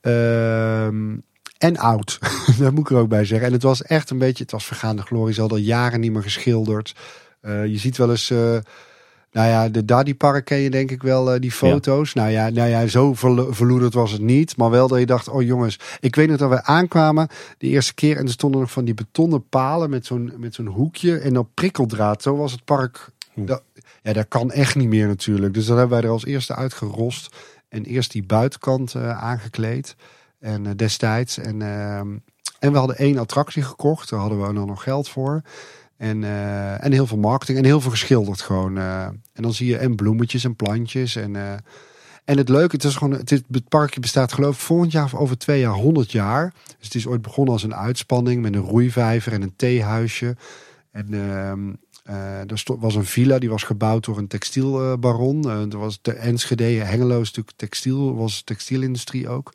[0.01, 1.17] Ehm,
[1.59, 2.19] en oud,
[2.59, 3.47] daar moet ik er ook bij zeggen.
[3.47, 6.13] En het was echt een beetje, het was vergaande glorie, ze hadden al jaren niet
[6.13, 6.95] meer geschilderd.
[7.43, 8.33] je ziet wel eens
[9.35, 12.13] nou ja, de Daddy Park ken je denk ik wel, uh, die foto's.
[12.13, 14.57] Nou, ja, nou ja, zo verloederd was het niet.
[14.57, 17.29] Maar wel dat je dacht, oh jongens, ik weet nog dat we aankwamen
[17.59, 18.17] de eerste keer.
[18.17, 21.49] En er stonden nog van die betonnen palen met zo'n met zo'n hoekje en op
[21.55, 22.23] prikkeldraad.
[22.23, 23.09] Zo was het park.
[23.35, 23.63] Dat,
[24.03, 25.55] ja, dat kan echt niet meer natuurlijk.
[25.55, 27.37] Dus dan hebben wij er als eerste uitgerost.
[27.69, 29.97] En eerst die buitenkant uh, aangekleed.
[30.41, 31.39] En uh, destijds.
[31.39, 32.17] En, ehm,
[32.59, 34.11] en we hadden één attractie gekocht.
[34.11, 35.43] Daar hadden we dan nog geld voor.
[35.97, 38.77] En, uh, en heel veel marketing en heel veel geschilderd gewoon.
[38.77, 41.17] Uh, en dan zie je en bloemetjes en plantjes.
[41.17, 41.53] En, uh,
[42.25, 45.15] En het leuke, het, is gewoon, het, het parkje bestaat geloof ik volgend jaar of
[45.15, 46.53] over twee jaar 100 jaar.
[46.79, 50.37] Dus het is ooit begonnen als een uitspanning met een roeivijver en een theehuisje.
[50.91, 51.73] En ehm,
[52.05, 55.45] eh, er sto- was een villa, die was gebouwd door een textielbaron.
[55.51, 59.53] Eh er was de Enschede, Hengelo is natuurlijk textiel, was textielindustrie ook.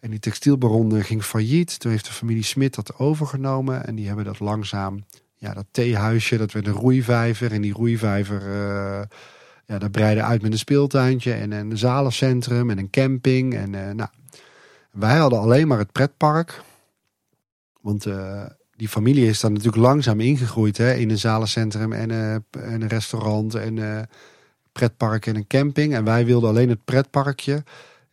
[0.00, 1.78] En die textielbaron eh, ging failliet.
[1.78, 3.86] Toen heeft de familie Smit dat overgenomen.
[3.86, 5.04] En die hebben dat langzaam,
[5.38, 7.52] ja, dat theehuisje, dat werd een roeivijver.
[7.52, 9.02] En die roeivijver, eh,
[9.66, 13.54] ja, dat breidde uit met een speeltuintje en een zalencentrum en een camping.
[13.54, 14.08] En eh, nou,
[14.90, 16.62] wij hadden alleen maar het pretpark.
[17.80, 18.44] Want eh,
[18.76, 23.54] die familie is dan natuurlijk langzaam ingegroeid hè, in een zalencentrum en, en een restaurant
[23.54, 24.08] en
[24.72, 25.94] pretpark en een camping.
[25.94, 27.64] En wij wilden alleen het pretparkje.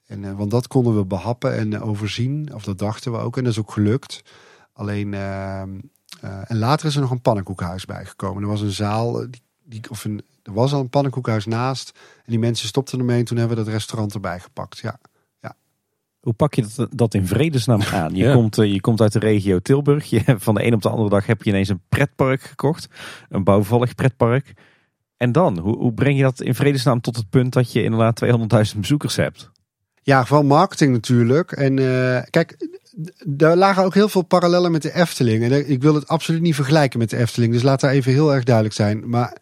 [0.08, 2.54] En, want dat konden we behappen en overzien.
[2.54, 3.38] Of dat dachten we ook.
[3.38, 4.22] En dat is ook gelukt.
[4.74, 5.14] Alleen,
[6.22, 8.44] eh, en later is er nog een pannenkoekhuis bijgekomen.
[8.44, 11.92] Er was een zaal, eh, die, die, of een, er was al een pannenkoekhuis naast.
[12.18, 13.20] En die mensen stopten ermee.
[13.20, 14.78] En toen hebben we dat restaurant erbij gepakt.
[14.78, 15.00] Ja.
[16.20, 18.16] Hoe pak je dat, dat in vredesnaam aan?
[18.16, 18.34] Je, Ja.
[18.34, 20.06] komt, eh, je komt uit de regio Tilburg.
[20.06, 22.88] Je, van de een op de andere dag heb je ineens een pretpark gekocht.
[23.30, 24.54] Een bouwvallig pretpark.
[25.18, 28.26] En dan, hoe, hoe breng je dat in vredesnaam tot het punt dat je inderdaad
[28.74, 29.52] 200.000 bezoekers hebt?
[30.02, 31.52] Ja, vooral marketing natuurlijk.
[31.52, 32.68] En eh, kijk,
[33.26, 35.44] daar lagen ook heel veel parallellen met de Efteling.
[35.44, 37.54] En ik wil het absoluut niet vergelijken met de Efteling.
[37.54, 39.10] Dus laat daar even heel erg duidelijk zijn.
[39.10, 39.38] Maar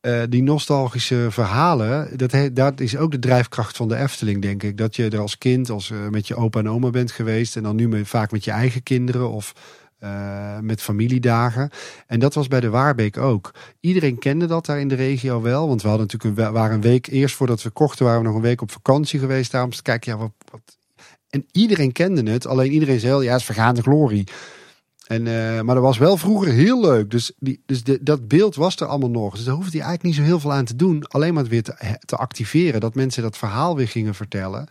[0.00, 4.76] eh, die nostalgische verhalen, dat, dat is ook de drijfkracht van de Efteling, denk ik.
[4.76, 7.56] Dat je er als kind, als eh, met je opa en oma bent geweest.
[7.56, 9.52] En dan nu vaak met je eigen kinderen of
[9.98, 11.70] eh, met familiedagen.
[12.06, 13.54] En dat was bij de Waarbeek ook.
[13.80, 15.68] Iedereen kende dat daar in de regio wel.
[15.68, 18.36] Want we hadden natuurlijk een, waren een week eerst voordat we kochten, waren we nog
[18.36, 19.50] een week op vakantie geweest.
[19.50, 20.76] Daar om te kijken, ja, wat, wat.
[21.34, 22.46] En iedereen kende het.
[22.46, 24.26] Alleen iedereen zei, ja, het is vergaande glorie.
[25.06, 27.10] En, eh, maar dat was wel vroeger heel leuk.
[27.10, 29.34] Dus, die, dus dat beeld was er allemaal nog.
[29.34, 31.04] Dus daar hoefde hij eigenlijk niet zo heel veel aan te doen.
[31.06, 31.62] Alleen maar het weer
[32.04, 32.80] te, activeren.
[32.80, 34.68] Dat mensen dat verhaal weer gingen vertellen.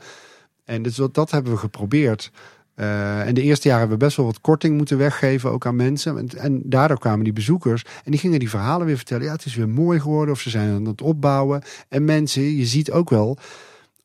[0.65, 2.31] En dus dat, dat hebben we geprobeerd.
[2.75, 5.75] Eh, en de eerste jaren hebben we best wel wat korting moeten weggeven, ook aan
[5.75, 6.17] mensen.
[6.17, 9.25] En, en daardoor kwamen die bezoekers en die gingen die verhalen weer vertellen.
[9.25, 11.61] Ja, het is weer mooi geworden of ze zijn aan het opbouwen.
[11.89, 13.37] En mensen, je ziet ook wel,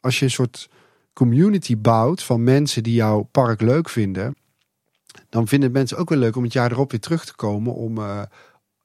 [0.01, 0.69] als je een soort
[1.19, 4.37] community bouwt van mensen die jouw park leuk vinden,
[5.29, 7.99] dan vinden mensen ook wel leuk om het jaar erop weer terug te komen om,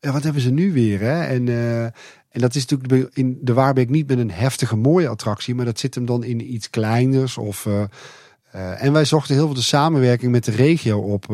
[0.04, 1.00] ja, wat hebben ze nu weer?
[1.00, 1.24] Hè?
[1.24, 5.56] En, eh, en dat is natuurlijk in de Waarbeek niet met een heftige mooie attractie,
[5.56, 7.66] maar dat zit hem dan in iets kleiners of...
[7.66, 11.26] eh, en wij zochten heel veel de samenwerking met de regio op.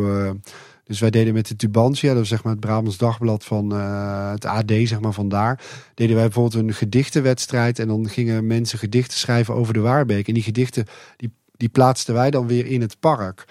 [0.90, 4.32] dus wij deden met de Tubantia, dat is zeg maar het Brabants Dagblad van eh,
[4.32, 5.62] het AD, zeg maar vandaar.
[5.94, 7.80] Deden wij bijvoorbeeld een gedichtenwedstrijd.
[7.80, 10.28] En dan gingen mensen gedichten schrijven over de Waarbeek.
[10.28, 10.86] En die gedichten,
[11.18, 13.46] die, die plaatsten wij dan weer in het park.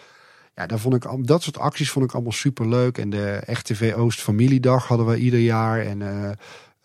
[0.54, 2.98] Ja, daar vond ik, dat soort acties vond ik allemaal super leuk.
[2.98, 5.80] En de RTV Oost Familiedag hadden we ieder jaar.
[5.80, 6.30] En, eh,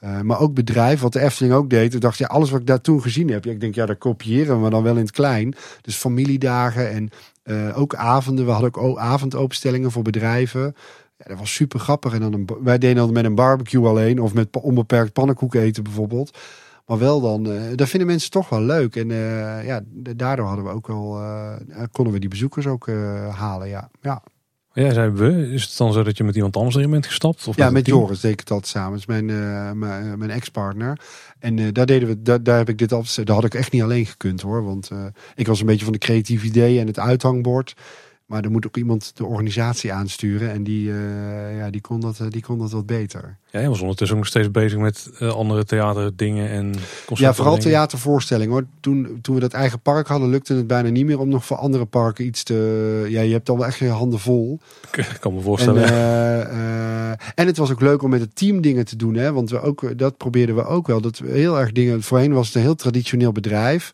[0.04, 1.94] eh, maar ook bedrijf, wat de Efteling ook deed.
[1.94, 3.46] Ik dacht, ja, alles wat ik daar toen gezien heb.
[3.46, 5.56] Ik denk, ja, dat kopiëren we dan wel in het klein.
[5.82, 7.10] Dus familiedagen en
[7.44, 8.46] eh, ook avonden.
[8.46, 10.76] We hadden ook avondopenstellingen voor bedrijven.
[11.18, 12.14] Ja, dat was super grappig.
[12.14, 14.22] En dan wij deden dan met een barbecue alleen.
[14.22, 16.38] Of met onbeperkt pannenkoek eten bijvoorbeeld.
[16.86, 18.96] Maar wel dan, eh dat vinden mensen toch wel leuk.
[18.96, 19.08] En
[19.66, 19.82] ja,
[20.16, 21.20] daardoor hadden we ook wel,
[21.92, 22.88] konden we die bezoekers ook
[23.30, 23.68] halen.
[23.68, 24.24] Ja, ja.
[24.74, 27.48] Jij zei we, is het dan zo dat je met iemand anders erin bent gestapt?
[27.48, 27.86] Of ja met?
[27.86, 28.98] Joris deed ik dat samen.
[28.98, 31.00] Is mijn, eh, mijn, mijn ex-partner.
[31.40, 33.72] En eh, daar deden we, daar, daar heb ik dit al, daar had ik echt
[33.72, 34.64] niet alleen gekund hoor.
[34.64, 35.06] Want eh,
[35.36, 37.74] ik was een beetje van de creatieve ideeën en het uithangbord.
[38.34, 40.52] Maar er moet ook iemand de organisatie aansturen.
[40.52, 43.38] En die, eh, ja, die, kon dat, eh, die kon dat wat beter.
[43.52, 46.72] Ja, jij was ondertussen ook nog steeds bezig met eh, andere theaterdingen en
[47.06, 47.26] concerten.
[47.26, 48.66] Ja, vooral theatervoorstellingen hoor.
[48.80, 51.58] Toen, toen we dat eigen park hadden, lukte het bijna niet meer om nog voor
[51.58, 53.06] andere parken iets te.
[53.10, 54.60] Ja, je hebt al wel echt je handen vol.
[54.96, 55.84] Ik kan me En, voorstellen.
[55.84, 59.16] eh, en het was ook leuk om met het team dingen te doen.
[59.16, 59.32] Hè?
[59.34, 61.02] Want we ook, dat probeerden we ook wel.
[61.02, 62.02] Dat we heel erg dingen.
[62.04, 63.92] Voorheen was het een heel traditioneel bedrijf.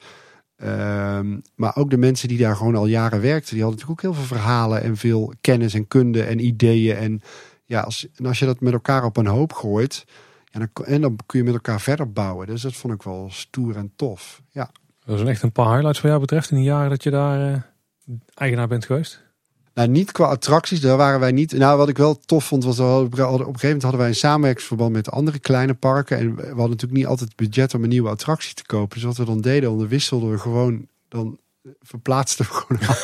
[0.59, 4.13] Ehm, maar ook de mensen die daar gewoon al jaren werkten, die hadden natuurlijk ook
[4.13, 6.95] heel veel verhalen en veel kennis en kunde en ideeën.
[6.95, 7.21] En
[7.65, 10.05] ja, als, en als je dat met elkaar op een hoop gooit,
[10.51, 12.47] ja, dan, en dan kun je met elkaar verder bouwen.
[12.47, 14.41] Dus dat vond ik wel stoer en tof.
[14.49, 14.71] Ja.
[15.05, 17.53] Dat zijn echt een paar highlights wat jou betreft in die jaren dat je daar
[17.53, 17.61] eh,
[18.33, 19.28] eigenaar bent geweest.
[19.79, 21.51] Nou, niet qua attracties, daar waren wij niet.
[21.51, 24.15] Nou, wat ik wel tof vond, was dat op een gegeven moment hadden wij een
[24.15, 26.17] samenwerkingsverband met andere kleine parken.
[26.17, 28.95] En we hadden natuurlijk niet altijd budget om een nieuwe attractie te kopen.
[28.95, 31.37] Dus wat we dan deden, dan wisselden we gewoon, dan
[31.81, 32.95] verplaatsten we gewoon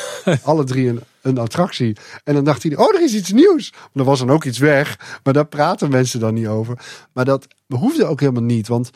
[0.54, 1.98] alle drie een, attractie.
[2.24, 3.72] En dan dacht hij, oh, er is iets nieuws.
[3.72, 5.20] Maar er was dan ook iets weg.
[5.24, 6.80] Maar daar praten mensen dan niet over.
[7.14, 8.90] Maar dat hoefde ook helemaal niet, want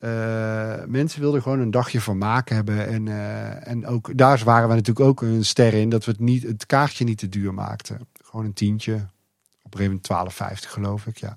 [0.00, 2.86] eh, mensen wilden gewoon een dagje vermaak hebben.
[2.86, 6.20] En, eh, en ook daar waren we natuurlijk ook een ster in dat we het,
[6.20, 8.08] niet, het kaartje niet te duur maakten.
[8.24, 8.94] Gewoon een tientje.
[9.62, 10.32] Op een gegeven moment
[10.64, 11.18] 12,50 geloof ik.
[11.18, 11.36] Ja.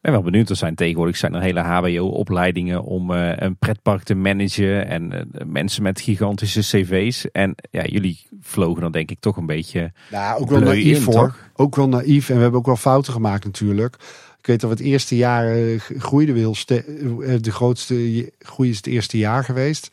[0.00, 0.50] ben wel benieuwd.
[0.50, 4.86] Er zijn tegenwoordig zijn er hele HBO-opleidingen om eh, een pretpark te managen.
[4.86, 7.30] En mensen met gigantische cv's.
[7.30, 11.04] En ja, jullie vlogen dan denk ik toch een beetje Nou, ook wel naïef in,
[11.04, 11.14] hoor.
[11.14, 11.50] toch?
[11.54, 12.28] Ook wel naïef.
[12.28, 13.96] En we hebben ook wel fouten gemaakt natuurlijk.
[14.42, 18.70] Ik weet dat we het eerste jaar eh, groeiden heel ste- eh, De grootste groei
[18.70, 19.90] is het eerste jaar geweest.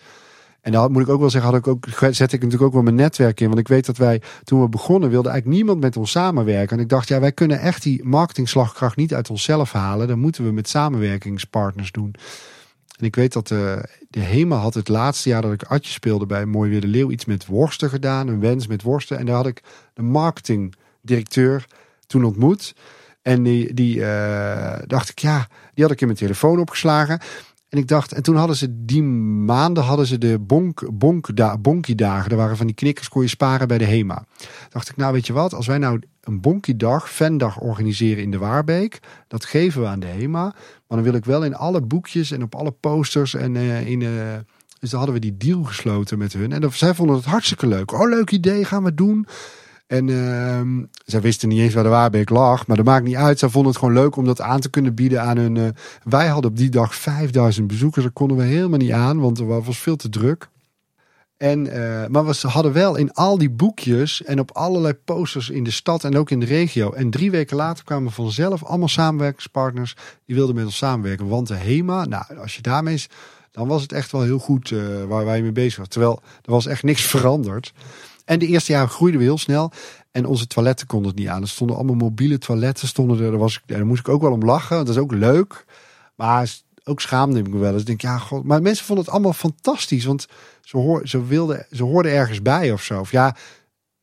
[0.62, 2.82] En dan moet ik ook wel zeggen, had ik ook, zet ik natuurlijk ook wel
[2.82, 3.48] mijn netwerk in.
[3.48, 6.78] Want ik weet dat wij, toen we begonnen, wilde eigenlijk niemand met ons samenwerken.
[6.78, 10.08] En ik dacht, ja, wij kunnen echt die marketingslagkracht niet uit onszelf halen.
[10.08, 12.16] Dan moeten we met samenwerkingspartners doen.
[13.00, 13.78] En ik weet dat eh,
[14.10, 17.12] de HEMA had het laatste jaar dat ik Atje speelde bij Mooi Weer de Leeuw
[17.12, 18.28] iets met worsten gedaan.
[18.28, 19.18] Een wens met worsten.
[19.18, 19.62] En daar had ik
[19.94, 21.66] de marketingdirecteur
[22.08, 22.76] toen ontmoet.
[23.22, 27.20] En die, die eh, dacht ik, ja, die had ik in mijn telefoon opgeslagen.
[27.70, 31.58] En ik dacht, en toen hadden ze die maanden hadden ze de bonk, bonk, da,
[31.58, 32.32] bonkie dagen.
[32.32, 34.26] Er waren van die knikkers kon je sparen bij de HEMA.
[34.70, 38.32] Dacht ik, nou weet je wat, als wij nou een bonkie dag, fandag organiseren in
[38.32, 39.00] de Waarbeek.
[39.28, 40.44] Dat geven we aan de HEMA.
[40.44, 44.02] Maar dan wil ik wel in alle boekjes en op alle posters en eh, in...
[44.02, 44.10] eh,
[44.80, 46.52] dus dan hadden we die deal gesloten met hun.
[46.52, 47.92] En zij vonden het hartstikke leuk.
[47.92, 49.28] Oh, leuk idee, gaan we doen.
[49.90, 52.68] En ehm, zij wisten niet eens waar de Waarbeek lag.
[52.68, 53.40] Maar dat maakt niet uit.
[53.40, 55.58] Zij vonden het gewoon leuk om dat aan te kunnen bieden aan hun...
[55.58, 55.68] eh,
[56.04, 58.06] wij hadden op die dag 5000 bezoekers.
[58.06, 60.50] Dat konden we helemaal niet aan, want het was veel te druk.
[61.38, 65.64] En, eh, maar we hadden wel in al die boekjes en op allerlei posters in
[65.64, 66.92] de stad en ook in de regio.
[66.92, 69.96] En drie weken later kwamen vanzelf allemaal samenwerkingspartners
[70.26, 71.28] die wilden met ons samenwerken.
[71.28, 73.10] Want de HEMA, nou, als je daarmee is,
[73.52, 75.92] dan was het echt wel heel goed eh, waar wij mee bezig waren.
[75.92, 77.74] Terwijl er was echt niks veranderd.
[78.30, 79.72] En de eerste jaren groeiden we heel snel.
[80.12, 81.42] En onze toiletten konden het niet aan.
[81.42, 82.88] Er stonden allemaal mobiele toiletten.
[82.88, 84.78] Stonden er, daar, was ik, daar moest ik ook wel om lachen.
[84.78, 85.66] Dat is ook leuk.
[86.16, 86.50] Maar
[86.84, 87.82] ook schaamde ik me wel eens.
[87.82, 88.44] Ik denk, ja, god.
[88.44, 90.06] Maar mensen vonden het allemaal fantastisch.
[90.06, 90.28] Want
[90.62, 93.00] ze, hoor, ze, wilden, ze hoorden ergens bij of zo.
[93.00, 93.36] Of ja,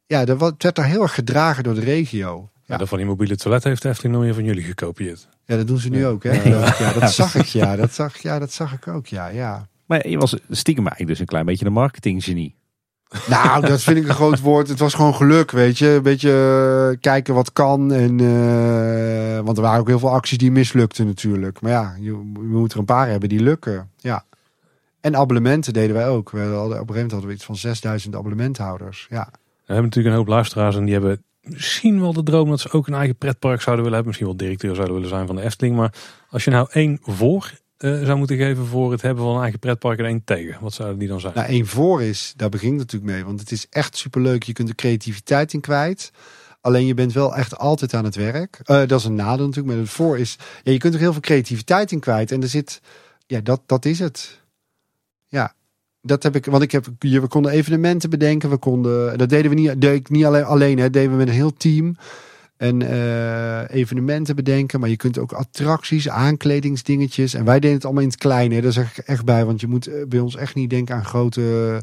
[0.06, 2.50] ja het werd daar heel erg gedragen door de regio.
[2.64, 2.76] Ja.
[2.76, 5.28] dat van die mobiele toilet heeft de Efteling nog meer van jullie gekopieerd.
[5.44, 6.08] Ja, dat doen ze nu Ja.
[6.08, 6.22] ook.
[6.22, 6.42] Hè?
[6.42, 6.74] Ja.
[6.78, 7.46] ja, dat zag ik.
[7.46, 9.06] Ja, dat zag, ja, dat zag ik ook.
[9.06, 9.68] Ja, ja.
[9.84, 12.54] Maar je was stiekem eigenlijk dus een klein beetje een marketinggenie.
[13.28, 14.68] Nou, dat vind ik een groot woord.
[14.68, 15.88] Het was gewoon geluk, weet je.
[15.88, 16.30] Een beetje
[16.92, 17.92] eh, kijken wat kan.
[17.92, 21.60] En, eh, want er waren ook heel veel acties die mislukten natuurlijk.
[21.60, 23.90] Maar ja, je, we moeten er een paar hebben die lukken.
[23.96, 24.24] Ja.
[25.00, 26.30] En abonnementen deden wij ook.
[26.30, 29.06] We hadden, op een gegeven moment hadden we iets van 6000 abonnementhouders.
[29.10, 29.28] Ja.
[29.32, 32.72] We hebben natuurlijk een hoop luisteraars en die hebben misschien wel de droom dat ze
[32.72, 34.06] ook een eigen pretpark zouden willen hebben.
[34.06, 35.76] Misschien wel directeur zouden willen zijn van de Efteling.
[35.76, 35.94] Maar
[36.30, 39.58] als je nou één voor eh, zou moeten geven voor het hebben van een eigen
[39.58, 41.32] pretpark en één tegen, wat zouden die dan zijn?
[41.34, 43.24] Nou, één voor is, daar begint natuurlijk mee.
[43.24, 44.42] Want het is echt superleuk.
[44.42, 46.12] Je kunt de creativiteit in kwijt.
[46.60, 48.60] Alleen je bent wel echt altijd aan het werk.
[48.62, 49.74] Eh, dat is een nadeel natuurlijk.
[49.74, 52.32] Maar het voor is, je kunt er heel veel creativiteit in kwijt.
[52.32, 52.80] En er zit,
[53.26, 54.40] ja, dat, dat is het.
[55.26, 55.54] Ja,
[56.02, 56.44] dat heb ik.
[56.44, 58.50] Want ik heb, we konden evenementen bedenken.
[58.50, 61.16] We konden, dat deden we niet, deed ik niet alleen, alleen hè, dat deden we
[61.16, 61.96] met een heel team.
[62.56, 64.80] En eh, evenementen bedenken.
[64.80, 67.34] Maar je kunt ook attracties, aankledingsdingetjes.
[67.34, 68.60] En wij deden het allemaal in het kleine.
[68.60, 69.44] Daar zeg ik echt bij.
[69.44, 71.82] Want je moet eh, bij ons echt niet denken aan grote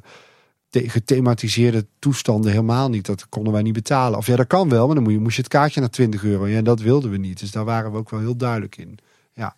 [0.69, 2.51] the- gethematiseerde toestanden.
[2.51, 3.05] Helemaal niet.
[3.05, 4.17] Dat konden wij niet betalen.
[4.17, 4.85] Of ja, dat kan wel.
[4.85, 6.47] Maar dan moest je het kaartje naar 20 euro.
[6.47, 7.39] Ja, dat wilden we niet.
[7.39, 8.97] Dus daar waren we ook wel heel duidelijk in.
[9.33, 9.55] Ja.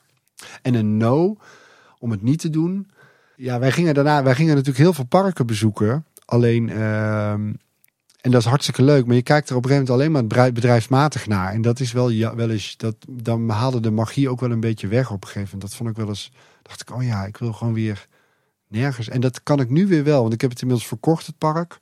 [0.61, 1.37] En een no,
[1.99, 2.87] om het niet te doen.
[3.35, 6.05] Ja, wij gingen daarna, wij gingen natuurlijk heel veel parken bezoeken.
[6.25, 7.53] Alleen, ehm,
[8.25, 9.05] en dat is hartstikke leuk.
[9.05, 11.53] Maar je kijkt er op een gegeven moment alleen maar bedrijf- bedrijfsmatig naar.
[11.53, 14.59] En dat is wel, ja, wel eens, dat, dan haalde de magie ook wel een
[14.59, 15.61] beetje weg op een gegeven moment.
[15.61, 16.31] Dat vond ik wel eens,
[16.61, 18.07] dacht ik, oh ja, ik wil gewoon weer
[18.67, 19.09] nergens.
[19.09, 21.79] En dat kan ik nu weer wel, want ik heb het inmiddels verkocht, het park.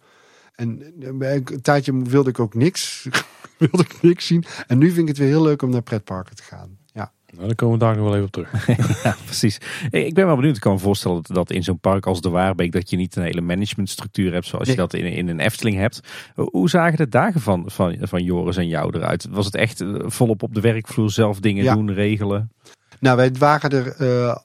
[0.56, 3.08] En eh, een tijdje wilde ik ook niks,
[3.58, 4.46] wilde ik niks zien.
[4.68, 6.78] En nu vind ik het weer heel leuk om naar pretparken te gaan.
[7.36, 8.68] Nou, daar komen we daar nog wel even op terug.
[9.04, 9.58] Ja, precies.
[9.90, 10.56] Hey, Ik ben wel benieuwd.
[10.56, 12.72] Ik kan me voorstellen dat, dat in zo'n park als de Waarbeek...
[12.72, 14.46] dat je niet een hele managementstructuur hebt...
[14.46, 16.00] zoals je dat in, in een Efteling hebt.
[16.36, 19.28] Hoe zagen de dagen van, van, van Joris en jou eruit?
[19.30, 21.74] Was het echt eh, volop op de werkvloer zelf dingen Ja.
[21.76, 22.52] doen, regelen?
[23.00, 23.96] Nou, wij waren er.
[23.98, 24.36] eh,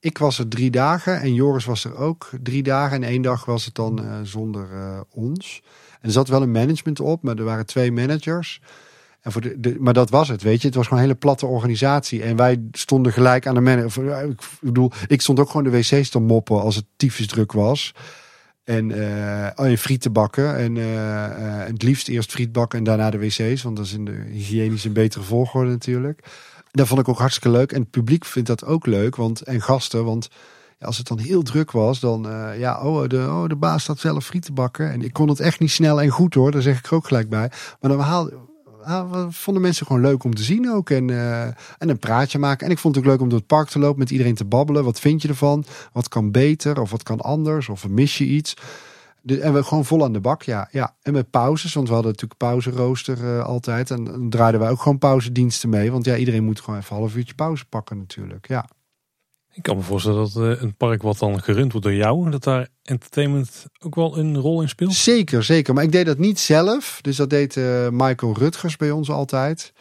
[0.00, 2.96] ik was er drie dagen en Joris was er ook drie dagen.
[2.96, 5.62] En één dag was het dan eh, zonder eh, ons.
[6.00, 8.60] En er zat wel een management op, maar er waren twee managers.
[9.24, 10.66] En voor de, maar dat was het, weet je.
[10.66, 12.22] Het was gewoon een hele platte organisatie.
[12.22, 14.28] En wij stonden gelijk aan de manager.
[14.28, 17.94] Ik bedoel, ik stond ook gewoon de wc's te moppen als het tyfus druk was.
[18.64, 20.56] En eh oh, en frieten bakken.
[20.56, 23.62] En eh, eh, het liefst eerst friet bakken en daarna de wc's.
[23.62, 26.24] Want dat is in de hygiënische betere volgorde natuurlijk.
[26.70, 27.72] Dat vond ik ook hartstikke leuk.
[27.72, 29.16] En het publiek vindt dat ook leuk.
[29.16, 30.28] Want, en gasten, want
[30.80, 33.98] als het dan heel druk was, dan eh, ja, oh de, oh, de baas staat
[33.98, 34.92] zelf friet te bakken.
[34.92, 37.28] En ik kon het echt niet snel en goed hoor, daar zeg ik ook gelijk
[37.28, 37.50] bij.
[37.80, 38.32] Maar dan haalde,
[39.28, 40.90] vonden mensen gewoon leuk om te zien ook.
[40.90, 41.42] En, eh,
[41.78, 42.66] en een praatje maken.
[42.66, 44.44] En ik vond het ook leuk om door het park te lopen, met iedereen te
[44.44, 44.84] babbelen.
[44.84, 45.64] Wat vind je ervan?
[45.92, 46.80] Wat kan beter?
[46.80, 47.68] Of wat kan anders?
[47.68, 48.56] Of mis je iets?
[49.20, 50.68] De, en we gewoon vol aan de bak, ja.
[50.70, 50.94] ja.
[51.02, 52.70] En met pauzes, want we hadden natuurlijk pauze
[53.20, 53.90] uh, altijd.
[53.90, 55.92] En dan draaiden wij ook gewoon pauzediensten mee.
[55.92, 58.68] Want ja, iedereen moet gewoon even een half uurtje pauze pakken natuurlijk, ja.
[59.54, 62.44] Ik kan me voorstellen dat uh, een park wat dan gerund wordt door jou, dat
[62.44, 64.94] daar entertainment ook wel een rol in speelt.
[64.94, 65.74] Zeker, zeker.
[65.74, 66.98] Maar ik deed dat niet zelf.
[67.00, 69.72] Dus dat deed uh, Michael Rutgers bij ons altijd.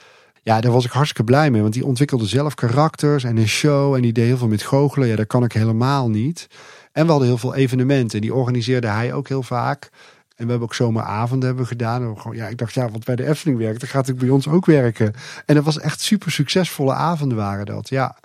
[0.42, 1.62] Ja, daar was ik hartstikke blij mee.
[1.62, 3.96] Want die ontwikkelde zelf karakters en een show.
[3.96, 5.08] En die deed heel veel met goochelen.
[5.08, 6.48] Ja, dat kan ik helemaal niet.
[6.92, 8.22] En we hadden heel veel evenementen.
[8.22, 9.90] Die organiseerde hij ook heel vaak.
[10.36, 12.20] En we hebben ook zomeravonden hebben gedaan.
[12.20, 14.48] gewoon, ja, ik dacht, ja, wat bij de Efteling werkt, dan gaat het bij ons
[14.48, 15.14] ook werken.
[15.46, 18.18] En dat was echt super succesvolle avonden waren dat, ja.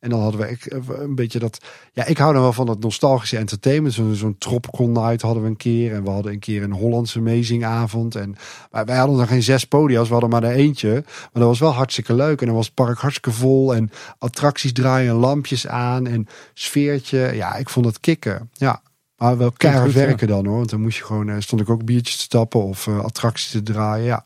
[0.00, 1.64] En dan hadden we een beetje dat.
[1.92, 3.94] Ja, ik hou dan wel van dat nostalgische entertainment.
[3.94, 5.94] Zo'n Tropcon Night hadden we een keer.
[5.94, 8.14] En we hadden een keer een Hollandse amazing avond.
[8.14, 8.36] En
[8.70, 10.92] maar wij hadden dan geen zes podia's, we hadden maar er eentje.
[10.92, 12.40] Maar dat was wel hartstikke leuk.
[12.40, 13.74] En dan was het park hartstikke vol.
[13.74, 16.06] En attracties draaien, lampjes aan.
[16.06, 17.30] En sfeertje.
[17.34, 18.50] Ja, ik vond het kicken.
[18.52, 18.82] Ja.
[19.16, 20.56] Maar wel keihard werken dan hoor.
[20.56, 23.50] Want dan moest je gewoon, eh, stond ik ook biertjes te tappen of uh, attracties
[23.50, 24.04] te draaien.
[24.04, 24.24] Ja.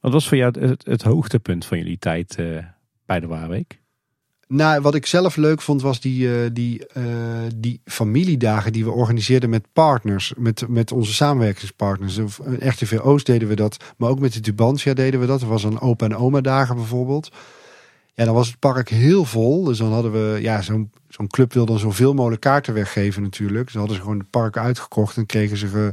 [0.00, 2.64] Wat was voor jou het, het hoogtepunt van jullie tijd uh,
[3.06, 3.81] bij de Waarweek?
[4.54, 7.04] Nou, wat ik zelf leuk vond was die, uh, die, uh,
[7.56, 12.18] die familiedagen die we organiseerden met partners, met, met onze samenwerkingspartners.
[12.58, 15.42] RTV Oost deden we dat, maar ook met de Tubantia deden we dat.
[15.42, 17.30] Er was een opa en oma dagen bijvoorbeeld.
[18.14, 19.64] Ja, dan was het park heel vol.
[19.64, 23.66] Dus dan hadden we, ja, zo'n zo'n club wil dan zoveel mogelijk kaarten weggeven natuurlijk.
[23.66, 25.92] Dus hadden ze gewoon het park uitgekocht en kregen ze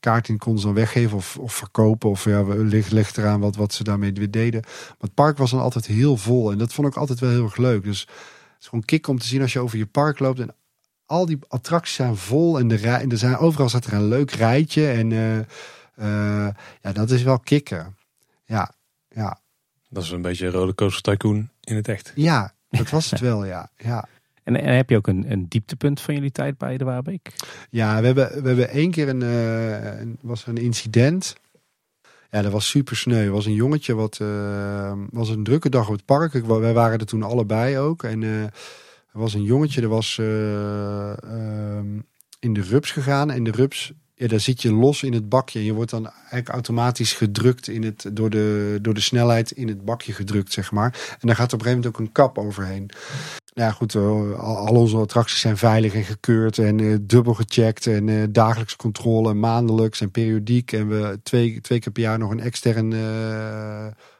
[0.00, 2.10] kaarten konden ze dan weggeven of, of verkopen.
[2.10, 4.60] Of ja, ligt, ligt eraan wat, wat ze daarmee weer deden.
[4.60, 6.50] Maar het park was dan altijd heel vol.
[6.50, 7.84] En dat vond ik altijd wel heel erg leuk.
[7.84, 10.40] Dus het is gewoon kick om te zien als je over je park loopt.
[10.40, 10.54] En
[11.06, 12.58] al die attracties zijn vol.
[12.58, 14.88] En, de rij, en er zijn, overal staat er een leuk rijtje.
[14.88, 16.48] En uh, uh,
[16.82, 17.96] ja, dat is wel kicken.
[18.44, 18.74] Ja,
[19.08, 19.40] ja.
[19.88, 22.12] Dat is een beetje een rollercoaster tycoon in het echt.
[22.14, 23.70] Ja, dat was het wel, ja.
[23.76, 24.08] ja.
[24.50, 27.32] En, en, heb je ook een, een dieptepunt van jullie tijd bij de Waarbeek?
[27.70, 31.36] Ja, we hebben, we hebben één keer een, uh, was een incident.
[32.30, 33.24] Ja, dat was super sneu.
[33.24, 36.32] Er was een jongetje wat uh, was een drukke dag op het park.
[36.32, 38.02] Wij waren er toen allebei ook.
[38.02, 38.50] En uh, er
[39.12, 41.98] was een jongetje, er was ehm,
[42.40, 43.30] in de rups gegaan.
[43.30, 45.64] En de rups ja, daar zit je los in het bakje.
[45.64, 49.84] Je wordt dan eigenlijk automatisch gedrukt in het, door, de, door de snelheid in het
[49.84, 51.16] bakje gedrukt, zeg maar.
[51.20, 52.90] En daar gaat op een gegeven moment ook een kap overheen.
[53.52, 57.86] Ja, goed, uh, al, onze attracties zijn veilig en gekeurd en uh, dubbel gecheckt.
[57.86, 60.72] En uh, dagelijkse controle, maandelijks en periodiek.
[60.72, 62.96] En we twee, twee keer per jaar nog een externe,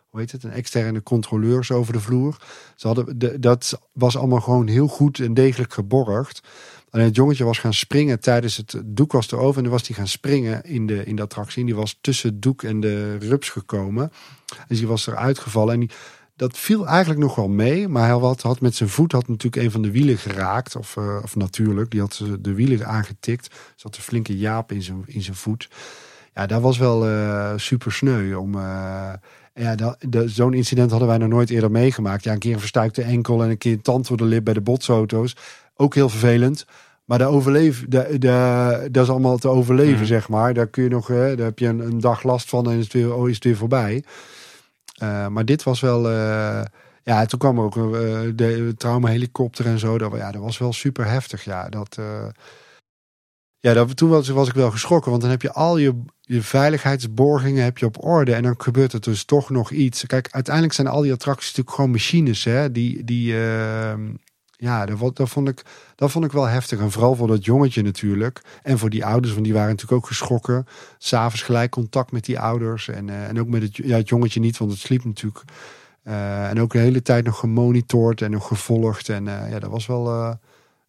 [0.09, 2.37] hoe heet het, een externe controleurs over de vloer.
[2.77, 6.41] Ze hadden, de, dat was allemaal gewoon heel goed en degelijk geborgd.
[6.91, 9.57] Alleen het jongetje was gaan springen tijdens het doek was erover.
[9.57, 11.61] En dan was hij gaan springen in de, in de attractie.
[11.61, 14.13] En die was tussen het doek en de rups gekomen.
[14.69, 15.75] Dus die was eruit gevallen.
[15.75, 15.91] En die,
[16.41, 17.89] dat viel eigenlijk nog wel mee.
[17.89, 20.77] Maar hij had, had met zijn voet had natuurlijk een van de wielen geraakt.
[20.77, 23.55] Of, uh, of natuurlijk, die had de wielen aangetikt.
[23.77, 25.69] Zat een flinke jaap in zijn, in zijn voet.
[26.35, 28.35] Ja, dat was wel uh, super sneu.
[28.35, 29.13] Om, uh,
[29.55, 29.97] ja,
[30.27, 32.25] zo'n incident hadden wij nog nooit eerder meegemaakt.
[32.25, 34.55] Ja, een keer een verstuikte enkel en een keer een tand door de lip bij
[34.55, 35.37] de botsauto's.
[35.77, 36.67] Ook heel vervelend.
[37.05, 40.07] Maar overleef, de, de, dat is allemaal te overleven, mm.
[40.07, 40.55] zeg maar.
[40.55, 42.85] Daar kun je nog, hè, daar heb je een, een, dag last van en is
[42.85, 44.05] het weer, oh, is het weer voorbij.
[45.03, 46.11] Uh, maar dit was wel.
[46.11, 46.63] Uh,
[47.03, 47.85] ja, toen kwam ook uh,
[48.35, 49.99] de trauma-helikopter en zo.
[49.99, 51.45] Dat, ja, dat was wel super heftig.
[51.45, 51.99] Ja, dat.
[53.59, 55.11] ja, dat, toen was, was ik wel geschrokken.
[55.11, 58.35] Want dan heb je al je, je veiligheidsborgingen heb je op orde.
[58.35, 60.07] En dan gebeurt er dus toch nog iets.
[60.07, 62.45] Kijk, uiteindelijk zijn al die attracties natuurlijk gewoon machines.
[62.45, 64.15] Hè, die, die, ehm,
[64.61, 65.63] ja, dat, dat, vond ik,
[65.95, 66.79] dat vond ik wel heftig.
[66.79, 68.41] En vooral voor dat jongetje natuurlijk.
[68.63, 70.67] En voor die ouders, want die waren natuurlijk ook geschrokken.
[70.99, 72.89] S'avonds gelijk contact met die ouders.
[72.89, 75.45] En, uh, en ook met het, ja, het jongetje niet, want het sliep natuurlijk.
[76.05, 79.09] Uh, en ook de hele tijd nog gemonitord en nog gevolgd.
[79.09, 80.15] En uh, ja, dat was wel.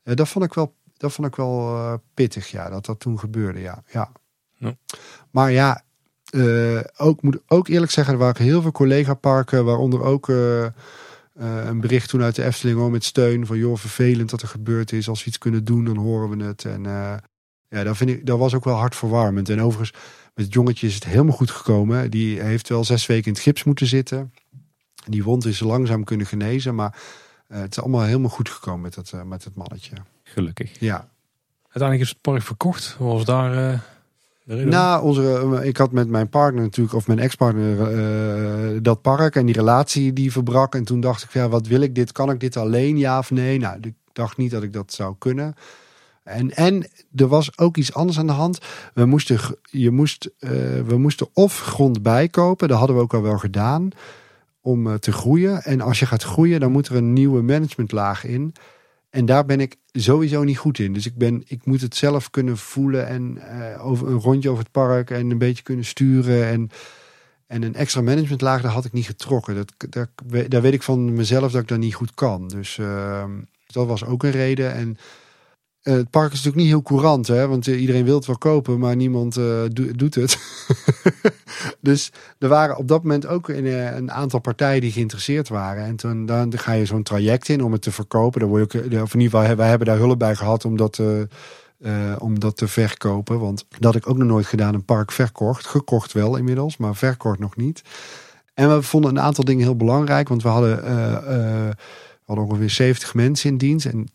[0.03, 3.60] Ja, dat vond ik wel, dat vond ik wel pittig, ja, dat dat toen gebeurde.
[3.60, 4.11] Ja, ja.
[4.53, 4.76] ja.
[5.31, 5.84] Maar ja,
[6.98, 10.27] ook, moet ook eerlijk zeggen, er waren heel veel collega-parken, waaronder ook.
[11.40, 14.48] Uh, een bericht toen uit de Efteling hoor, met steun van joh, vervelend dat er
[14.48, 15.10] gebeurd is.
[15.10, 16.66] Als we iets kunnen doen, dan horen we het.
[16.66, 17.14] En uh,
[17.68, 19.49] ja, dat, vind ik, dat was ook wel hartverwarmend.
[19.49, 19.91] En overigens,
[20.34, 22.12] met het jongetje is het helemaal goed gekomen.
[22.12, 24.34] Die heeft wel zes weken in het gips moeten zitten.
[25.06, 26.76] Die wond is langzaam kunnen genezen.
[26.76, 27.02] Maar
[27.48, 29.95] uh, het is allemaal helemaal goed gekomen met het, met het mannetje.
[30.24, 30.80] Gelukkig.
[30.80, 31.10] Ja.
[31.62, 32.95] Uiteindelijk is het park verkocht.
[32.99, 33.84] Was daar
[34.46, 37.94] nou, onze, ik had met mijn partner natuurlijk, of mijn ex-partner,
[38.74, 40.76] uh, dat park en die relatie die verbrak.
[40.76, 42.12] En toen dacht ik, ja, wat wil ik dit?
[42.12, 43.60] Kan ik dit alleen, ja of nee?
[43.60, 45.56] Nou, ik dacht niet dat ik dat zou kunnen.
[46.24, 48.60] En, en er was ook iets anders aan de hand.
[48.94, 50.50] We moesten, je moest, uh,
[50.86, 53.90] we moesten of grond bijkopen, dat hadden we ook al wel gedaan,
[54.62, 55.64] om uh, te groeien.
[55.64, 58.54] En als je gaat groeien, dan moet er een nieuwe managementlaag in.
[59.12, 60.94] En daar ben ik sowieso niet goed in.
[60.94, 64.64] Dus ik, ben, ik moet het zelf kunnen voelen en eh, over een rondje over
[64.64, 66.48] het park en een beetje kunnen sturen.
[66.48, 66.70] En,
[67.48, 69.56] en een extra managementlaag, daar had ik niet getrokken.
[69.56, 70.08] Dat,
[70.50, 72.48] daar, weet ik van mezelf dat ik dat niet goed kan.
[72.48, 73.24] Dus uh,
[73.66, 74.74] dat was ook een reden.
[74.74, 74.98] En
[75.84, 77.48] uh, het park is natuurlijk niet heel courant, hè?
[77.48, 80.38] want uh, iedereen wil het wel kopen, maar niemand do doet het.
[81.80, 85.86] dus er waren op dat moment ook een, aantal partijen die geïnteresseerd waren.
[85.86, 88.40] En toen dan ga je zo'n traject in om het te verkopen.
[88.40, 91.02] Dan word je of in ieder geval, wij hebben daar hulp bij gehad om dat,
[92.18, 93.40] om dat te verkopen.
[93.40, 95.68] Want dat had ik ook nog nooit gedaan, een park verkocht.
[95.68, 97.82] Gekocht wel inmiddels, maar verkocht nog niet.
[98.53, 100.84] En we vonden een aantal dingen heel belangrijk, want we hadden
[102.26, 103.85] hadden ongeveer 70 mensen in dienst.
[103.85, 104.07] En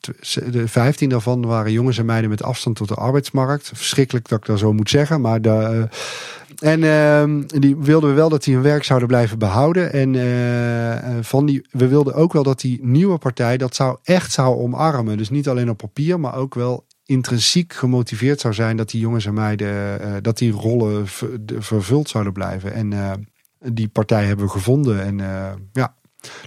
[0.50, 3.70] de 15 daarvan waren jongens en meiden met afstand tot de arbeidsmarkt.
[3.74, 5.20] Verschrikkelijk dat ik dat zo moet zeggen.
[5.20, 9.38] Maar de, uh, en uh, die wilden we wel dat die hun werk zouden blijven
[9.38, 9.92] behouden.
[9.92, 14.32] En uh, van die, we wilden ook wel dat die nieuwe partij dat zou echt
[14.32, 15.16] zou omarmen.
[15.16, 19.26] Dus niet alleen op papier, maar ook wel intrinsiek gemotiveerd zou zijn dat die jongens
[19.26, 21.06] en meiden uh, dat die rollen
[21.58, 22.72] vervuld zouden blijven.
[22.72, 23.26] En
[23.72, 25.02] die partij hebben we gevonden.
[25.02, 25.18] En
[25.72, 25.94] ja,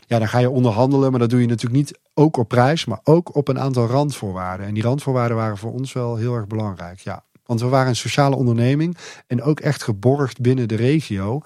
[0.08, 3.00] ja, dan ga je onderhandelen, maar dat doe je natuurlijk niet ook op prijs, maar
[3.04, 4.68] ook op een aantal randvoorwaarden.
[4.68, 7.00] En die randvoorwaarden waren voor ons wel heel erg belangrijk.
[7.00, 7.24] Ja.
[7.46, 8.98] Want we waren een sociale onderneming
[9.28, 11.42] en ook echt geborgd binnen de regio.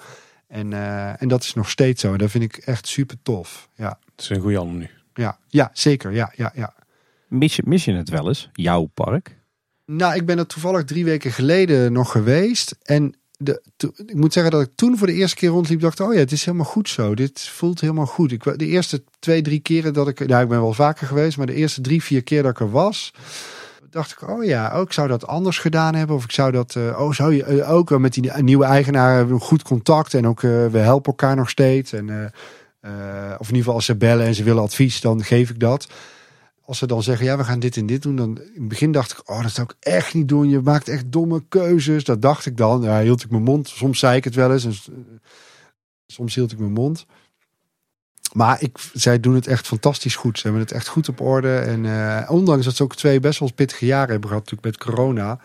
[0.47, 2.17] En, uh, en dat is nog steeds zo.
[2.17, 3.69] Dat vind ik echt super tof.
[3.75, 3.99] Ja.
[4.11, 4.89] Het is een goede ander nu.
[5.13, 6.11] Ja, ja zeker.
[6.11, 6.73] Ja, ja, ja.
[7.27, 9.37] Mis, je, mis je het wel eens, jouw park?
[9.85, 12.75] Nou, ik ben er toevallig drie weken geleden nog geweest.
[12.81, 13.61] En de,
[14.05, 16.31] ik moet zeggen dat ik toen voor de eerste keer rondliep, dacht: Oh ja, het
[16.31, 17.15] is helemaal goed zo.
[17.15, 18.31] Dit voelt helemaal goed.
[18.31, 21.45] Ik, de eerste twee, drie keren dat ik, nou, ik ben wel vaker geweest, maar
[21.45, 23.13] de eerste drie, vier keer dat ik er was,
[23.89, 26.15] dacht ik: Oh ja, ook zou dat anders gedaan hebben.
[26.15, 29.39] Of ik zou dat, uh, oh, zou je uh, ook met die nieuwe eigenaar hebben
[29.39, 31.93] goed contact en ook uh, we helpen elkaar nog steeds.
[31.93, 32.31] En,
[33.39, 35.87] of in ieder geval als ze bellen en ze willen advies, dan geef ik dat
[36.65, 38.91] als ze dan zeggen, ja, we gaan dit en dit doen, dan in het begin
[38.91, 40.49] dacht ik, oh, dat zou ik echt niet doen.
[40.49, 42.03] Je maakt echt domme keuzes.
[42.03, 42.81] Dat dacht ik dan.
[42.81, 43.67] Ja, hield ik mijn mond.
[43.67, 44.65] Soms zei ik het wel eens.
[44.65, 44.73] En
[46.07, 47.05] soms hield ik mijn mond.
[48.33, 50.37] Maar ik, zij doen het echt fantastisch goed.
[50.37, 51.57] Ze hebben het echt goed op orde.
[51.57, 54.87] En uh, ondanks dat ze ook twee best wel pittige jaren hebben gehad, natuurlijk met
[54.87, 55.39] corona.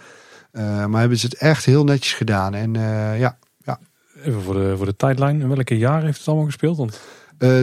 [0.53, 2.55] Uh, maar hebben ze het echt heel netjes gedaan.
[2.55, 3.81] En uh, ja, ja.
[4.23, 5.41] Even voor de, voor de tijdlijn.
[5.41, 6.77] In welke jaren heeft het allemaal gespeeld?
[6.77, 7.01] Want...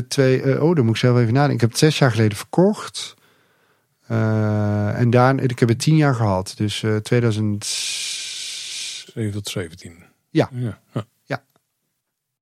[0.07, 1.56] twee, oh, dan moet ik zelf even nadenken.
[1.56, 3.15] Ik heb het zes jaar geleden verkocht.
[4.11, 6.53] Uh, en daar, ik heb het tien jaar gehad.
[6.57, 10.03] Dus uh, 2007 tot 17.
[10.30, 10.49] Ja.
[10.53, 10.80] Ja.
[10.94, 11.06] ja.
[11.23, 11.44] ja.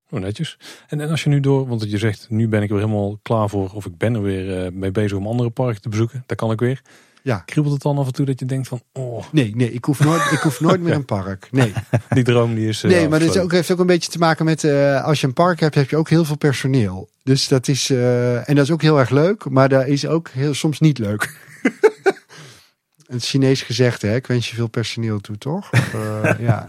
[0.10, 0.58] Oh, netjes.
[0.88, 3.50] En, en als je nu door, want je zegt, nu ben ik weer helemaal klaar
[3.50, 6.24] voor, of ik ben er weer uh, mee bezig om andere parken te bezoeken.
[6.26, 6.82] Daar kan ik weer.
[7.24, 7.38] Ja.
[7.38, 9.24] Kriebelt het dan af en toe dat je denkt van, oh.
[9.32, 11.48] Nee, nee, ik hoef nooit, ik hoef nooit meer een park.
[11.52, 11.74] Nee.
[12.10, 12.82] Die droom die is.
[12.82, 15.60] Nee, maar ook, heeft ook een beetje te maken met, uh, als je een park
[15.60, 17.10] hebt, heb je ook heel veel personeel.
[17.24, 20.30] Dus dat is, uh, en dat is ook heel erg leuk, maar dat is ook
[20.30, 21.52] heel, soms niet leuk.
[23.14, 24.16] een Chinees gezegde, hè?
[24.16, 25.70] ik wens je veel personeel toe, toch?
[25.96, 26.66] Uh, ja.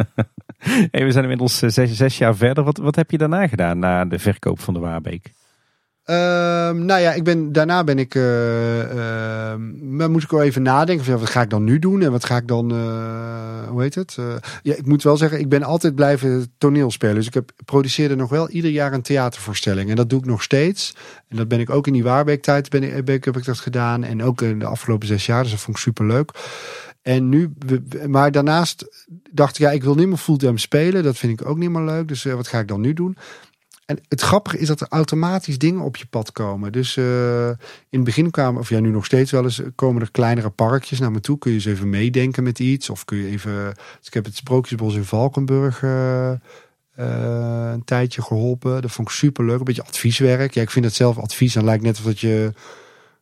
[0.59, 2.65] Hey, we zijn inmiddels zes, zes, jaar verder.
[2.65, 5.33] Wat, wat heb je daarna gedaan, na de verkoop van de Waarbeek?
[6.11, 6.17] Uh,
[6.71, 8.15] nou ja, ik ben, daarna ben ik.
[8.15, 9.57] Uh, uh,
[10.09, 11.05] moet ik wel even nadenken.
[11.05, 12.03] Van, wat ga ik dan nu doen?
[12.03, 12.73] En wat ga ik dan.
[12.73, 14.17] Uh, hoe heet het?
[14.63, 17.15] ja, ik moet wel zeggen, ik ben altijd blijven toneelspelen.
[17.15, 19.91] Dus ik heb, produceerde nog wel ieder jaar een theatervoorstelling.
[19.91, 20.95] En dat doe ik nog steeds.
[21.29, 24.05] En dat ben ik ook in die Waarbeek-tijd ben ik, heb ik dat gedaan.
[24.05, 25.43] En ook in de afgelopen zes jaar.
[25.43, 26.31] Dus dat vond ik super leuk.
[27.03, 27.53] En nu,
[28.07, 31.03] maar daarnaast dacht ik, ja, ik wil niet meer fulltime spelen.
[31.03, 32.09] Dat vind ik ook niet meer leuk.
[32.09, 33.17] Dus wat ga ik dan nu doen?
[33.87, 36.73] En het grappige is dat er automatisch dingen op je pad komen.
[36.73, 37.57] Dus uh, in
[37.91, 41.11] het begin kwamen, of ja, nu nog steeds wel eens, komen er kleinere parkjes naar
[41.11, 41.39] me toe.
[41.39, 42.91] Kun je eens even meedenken met iets?
[42.91, 43.75] Of kun je even.
[43.99, 46.37] Dus ik heb het Sprookjesbos in Valkenburg uh, uh,
[47.73, 48.83] een tijdje geholpen.
[48.83, 49.59] Dat vond ik super leuk.
[49.59, 50.55] Een beetje advieswerk.
[50.55, 51.53] Ja, ik vind het zelf advies.
[51.53, 52.53] Dan lijkt net of dat je.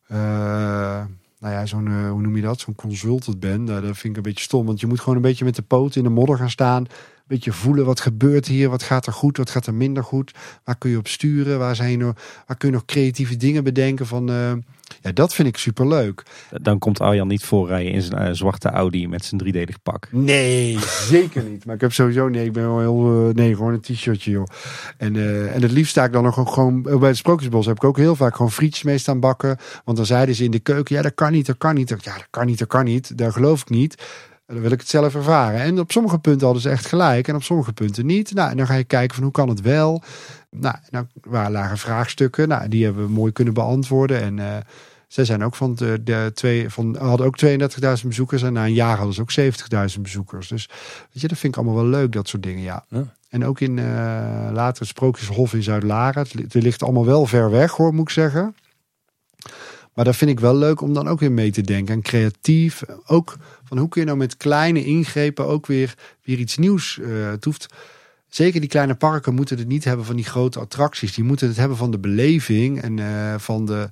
[0.07, 2.59] nou ja, zo'n, hoe noem je dat?
[2.59, 3.67] Zo'n consultant bent.
[3.67, 4.65] dat vind ik een beetje stom.
[4.65, 6.87] Want je moet gewoon een beetje met de poot in de modder gaan staan
[7.27, 10.31] beetje voelen wat gebeurt hier, wat gaat er goed, wat gaat er minder goed,
[10.63, 12.15] waar kun je op sturen, waar, zijn er,
[12.47, 14.51] waar kun je nog creatieve dingen bedenken van, uh,
[15.01, 16.23] ja, dat vind ik super leuk.
[16.61, 20.07] Dan komt Arjan niet voorrijden in zijn uh, zwarte Audi met zijn driedelig pak.
[20.11, 20.77] Nee,
[21.07, 21.65] zeker niet.
[21.65, 24.47] Maar ik heb sowieso, nee, ik ben wel heel, uh, nee, gewoon een t-shirtje joh.
[24.97, 25.15] En,
[25.53, 28.15] en het liefst sta ik dan nog gewoon, bij het Sprookjesbos heb ik ook heel
[28.15, 29.57] vaak gewoon frietjes mee staan bakken.
[29.83, 31.89] Want dan zeiden ze in de keuken, ja dat kan niet, dat kan niet.
[31.89, 33.17] Ja, dat kan niet, dat kan niet.
[33.17, 34.03] Daar geloof ik niet.
[34.45, 35.59] Dan wil ik het zelf ervaren.
[35.59, 38.33] En op sommige punten hadden ze echt gelijk en op sommige punten niet.
[38.33, 40.03] Nou, en dan ga je kijken van hoe kan het wel.
[40.49, 42.47] Nou, nou waar lagen vraagstukken.
[42.47, 44.21] Nou, die hebben we mooi kunnen beantwoorden.
[44.21, 44.57] En uh,
[45.07, 48.73] zij zijn ook van de, de twee, van hadden ook 32.000 bezoekers en na een
[48.73, 50.47] jaar hadden ze ook 70.000 bezoekers.
[50.47, 50.69] Dus
[51.11, 52.63] weet je, dat vind ik allemaal wel leuk, dat soort dingen.
[52.63, 52.85] Ja.
[52.89, 53.03] ja.
[53.29, 53.85] En ook in uh,
[54.51, 56.25] later het Sprookjeshof in Zuid-Laren.
[56.37, 58.55] Het ligt allemaal wel ver weg, hoor, moet ik zeggen.
[59.93, 61.95] Maar dat vind ik wel leuk om dan ook weer mee te denken.
[61.95, 62.83] En creatief.
[63.05, 65.93] Ook van hoe kun je nou met kleine ingrepen ook weer,
[66.23, 66.97] weer iets nieuws.
[67.01, 67.73] Uh, het hoeft,
[68.27, 71.13] zeker die kleine parken moeten het niet hebben van die grote attracties.
[71.13, 73.89] Die moeten het hebben van de beleving en uh, van de.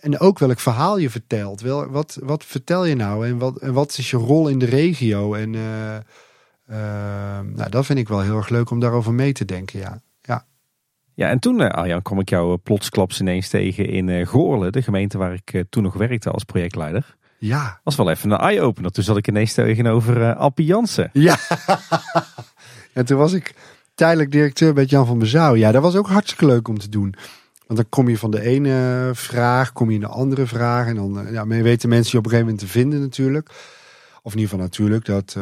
[0.00, 1.60] En ook welk verhaal je vertelt.
[1.60, 3.26] Wel, wat, wat vertel je nou?
[3.26, 5.34] En wat, en wat is je rol in de regio?
[5.34, 5.96] En uh,
[7.54, 9.78] nou, dat vind ik wel heel erg leuk om daarover mee te denken.
[9.78, 10.00] Ja.
[11.16, 14.72] Ja, en toen, uh, Arjan, kwam ik jou uh, plotsklaps ineens tegen in uh, Goorlen,
[14.72, 17.16] de gemeente waar ik toen nog werkte als projectleider.
[17.38, 17.80] Ja.
[17.84, 18.90] Was wel even een eye-opener.
[18.90, 21.10] Toen zat ik ineens tegenover uh, Appie Jansen.
[21.12, 21.38] Ja.
[22.92, 23.54] en toen was ik
[23.94, 25.54] tijdelijk directeur bij Jan van Bezouw.
[25.54, 27.14] Ja, dat was ook hartstikke leuk om te doen.
[27.66, 30.86] Want dan kom je van de ene vraag, kom je in de andere vraag.
[30.86, 33.48] En dan ja, weten mensen je op een gegeven moment te vinden natuurlijk.
[34.22, 35.36] Of in ieder geval natuurlijk, dat,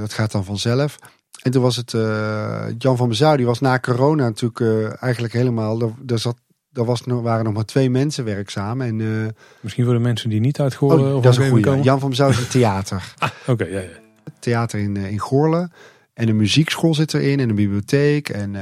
[0.00, 0.98] dat gaat dan vanzelf.
[1.42, 5.32] En toen was het uh, Jan van Bezouw, die was na corona natuurlijk uh, eigenlijk
[5.32, 5.94] helemaal.
[6.02, 6.36] Daar, zat,
[6.72, 8.80] was, waren nog maar twee mensen werkzaam.
[8.80, 9.26] En, uh,
[9.60, 11.14] Misschien voor de mensen die niet uit Goorlen.
[11.16, 11.80] Oh, dat is een goede.
[11.82, 13.12] Jan van Bezouw is een theater.
[13.18, 13.88] ah, Oké, okay, ja, ja.
[14.38, 15.72] Theater in, in Goorlen.
[16.14, 18.28] En een muziekschool zit erin en een bibliotheek.
[18.28, 18.54] En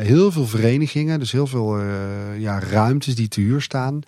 [0.00, 1.18] heel veel verenigingen.
[1.18, 1.80] Dus heel veel
[2.38, 4.00] ja, ruimtes die te huur staan.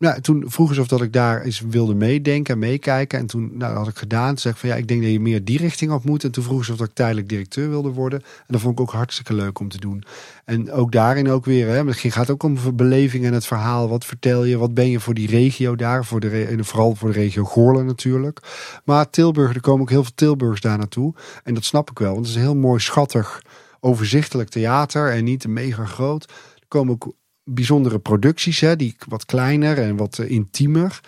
[0.00, 3.18] Nou, toen vroegen ze of dat ik daar eens wilde meedenken en meekijken.
[3.18, 4.32] En toen nou, had ik gedaan.
[4.32, 6.24] Ik van ja, ik denk dat je meer die richting op moet.
[6.24, 8.20] En toen vroegen ze of dat ik tijdelijk directeur wilde worden.
[8.20, 10.04] En dat vond ik ook hartstikke leuk om te doen.
[10.44, 13.88] En ook daarin ook weer, hè, het gaat ook om beleving en het verhaal.
[13.88, 14.58] Wat vertel je?
[14.58, 16.04] Wat ben je voor die regio daar?
[16.04, 18.40] Voor de, en vooral voor de regio Goorlen natuurlijk.
[18.84, 21.14] Maar Tilburg, er komen ook heel veel Tilburgers daar naartoe.
[21.44, 23.42] En dat snap ik wel, want het is een heel mooi, schattig,
[23.80, 25.12] overzichtelijk theater.
[25.12, 26.32] En niet mega groot.
[26.68, 27.14] Komen ook
[27.54, 31.00] bijzondere producties, hè, die wat kleiner en wat uh, intiemer.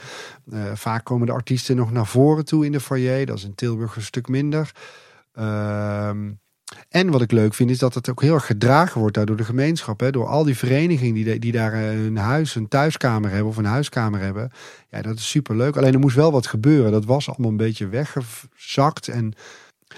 [0.52, 3.26] Uh, vaak komen de artiesten nog naar voren toe in de foyer.
[3.26, 4.72] Dat is in Tilburg een stuk minder.
[5.34, 6.10] Uh,
[6.88, 9.44] en wat ik leuk vind is dat het ook heel erg gedragen wordt door de
[9.44, 10.00] gemeenschap.
[10.00, 13.64] Hè, door al die verenigingen die, die daar een huis, een thuiskamer hebben of een
[13.64, 14.50] huiskamer hebben.
[14.90, 15.76] Ja, dat is super leuk.
[15.76, 16.92] Alleen er moest wel wat gebeuren.
[16.92, 19.08] Dat was allemaal een beetje weggezakt.
[19.08, 19.32] En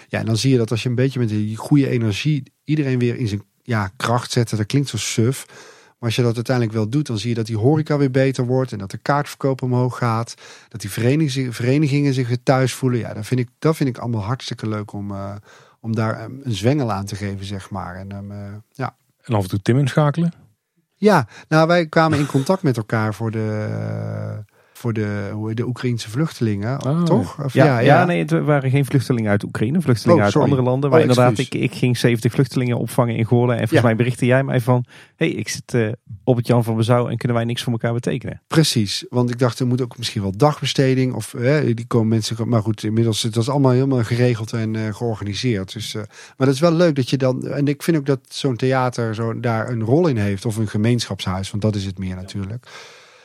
[0.09, 3.16] ja, dan zie je dat als je een beetje met die goede energie iedereen weer
[3.16, 4.51] in zijn ja, kracht zet.
[4.51, 5.47] Dat klinkt zo suf.
[6.05, 8.47] Maar als je dat uiteindelijk wel doet, dan zie je dat die horeca weer beter
[8.47, 8.72] wordt.
[8.72, 10.35] En dat de kaartverkoop omhoog gaat.
[10.68, 10.90] Dat die
[11.51, 12.98] verenigingen zich weer thuis voelen.
[12.98, 15.35] Ja, dat vind ik, dat vind ik allemaal hartstikke leuk om, uh,
[15.81, 17.97] om daar een zwengel aan te geven, zeg maar.
[17.97, 18.39] En, um, uh,
[18.72, 18.97] ja.
[19.22, 20.32] en af en toe Tim inschakelen?
[20.94, 23.66] Ja, nou wij kwamen in contact met elkaar voor de...
[23.70, 24.53] Uh,
[24.85, 27.44] voor de, hoe, de Oekraïnse vluchtelingen, oh, toch?
[27.44, 30.62] Of, ja, ja, ja, nee, het waren geen vluchtelingen uit Oekraïne, vluchtelingen oh, uit andere
[30.62, 30.90] landen.
[30.90, 33.55] Maar oh, inderdaad, ik, ik ging 70 vluchtelingen opvangen in Goorlen.
[33.55, 34.85] En volgens mij berichtte jij mij van,
[35.16, 35.93] hey, ik zit uh,
[36.24, 38.40] op het Jan van Bezouw en kunnen wij niks voor elkaar betekenen?
[38.47, 41.35] Precies, want ik dacht, er moet ook misschien wel dagbesteding of
[41.65, 45.73] die komen mensen, maar goed, inmiddels was allemaal helemaal geregeld en uh, georganiseerd.
[45.73, 45.94] Dus,
[46.36, 49.15] maar dat is wel leuk dat je dan, en ik vind ook dat zo'n theater
[49.15, 52.66] zo daar een rol in heeft of een gemeenschapshuis, want dat is het meer natuurlijk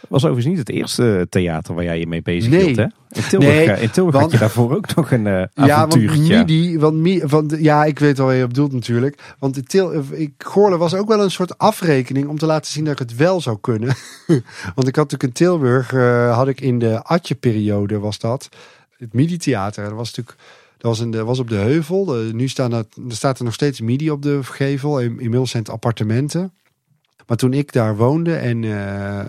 [0.08, 2.64] was overigens niet het eerste theater waar jij je mee bezig nee.
[2.64, 2.86] hield, hè?
[3.10, 6.24] In Tilburg, nee, in Tilburg want, had je daarvoor ook nog een uh, avontuurtje.
[6.24, 9.36] Ja, want MIDI, want, want ja, ik weet wel waar je op doelt natuurlijk.
[9.40, 12.84] Want in Til, ik, Goorlen was ook wel een soort afrekening om te laten zien
[12.84, 13.88] dat ik het wel zou kunnen.
[14.76, 18.50] want ik had natuurlijk in Tilburg, uh, had ik in de Atje-periode was dat,
[18.98, 19.84] het MIDI-theater.
[19.84, 20.38] Dat was natuurlijk...
[20.78, 22.16] Dat was, in de, was op de heuvel.
[22.34, 25.00] nu staan er, er staat er nog steeds MIDI op de gevel.
[25.00, 26.52] Inmiddels zijn het appartementen.
[27.30, 29.19] Maar toen ik daar woonde en uh,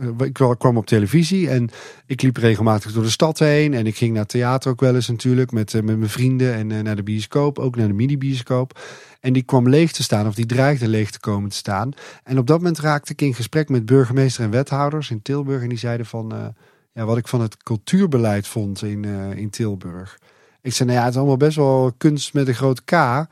[0.00, 1.70] uh, ik kwam op televisie en
[2.06, 3.74] ik liep regelmatig door de stad heen.
[3.74, 6.96] En ik ging naar theater ook wel eens natuurlijk met, met mijn vrienden en naar
[6.96, 8.80] de bioscoop, ook naar de mini-bioscoop.
[9.20, 11.92] En die kwam leeg te staan of die dreigde leeg te komen te staan.
[12.24, 15.62] En op dat moment raakte ik in gesprek met burgemeester en wethouders in Tilburg.
[15.62, 16.54] En die zeiden van
[16.92, 19.04] ja, wat ik van het cultuurbeleid vond in,
[19.36, 20.18] in Tilburg.
[20.62, 23.26] Ik zei, nou ja, het is allemaal best wel kunst met een groot K.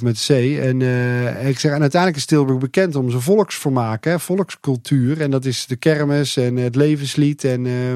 [0.00, 0.30] Met C.
[0.30, 5.20] En uh, ik zeg, en uiteindelijk is Tilburg bekend om zijn volksvermaak, hè, volkscultuur.
[5.20, 7.44] En dat is de kermis en het levenslied.
[7.44, 7.92] En, uh,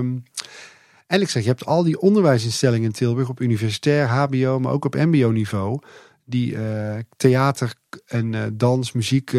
[1.06, 4.84] en ik zeg, je hebt al die onderwijsinstellingen in Tilburg op universitair, HBO, maar ook
[4.84, 5.78] op MBO-niveau.
[6.24, 7.74] Die uh, theater
[8.06, 9.32] en uh, dans, muziek.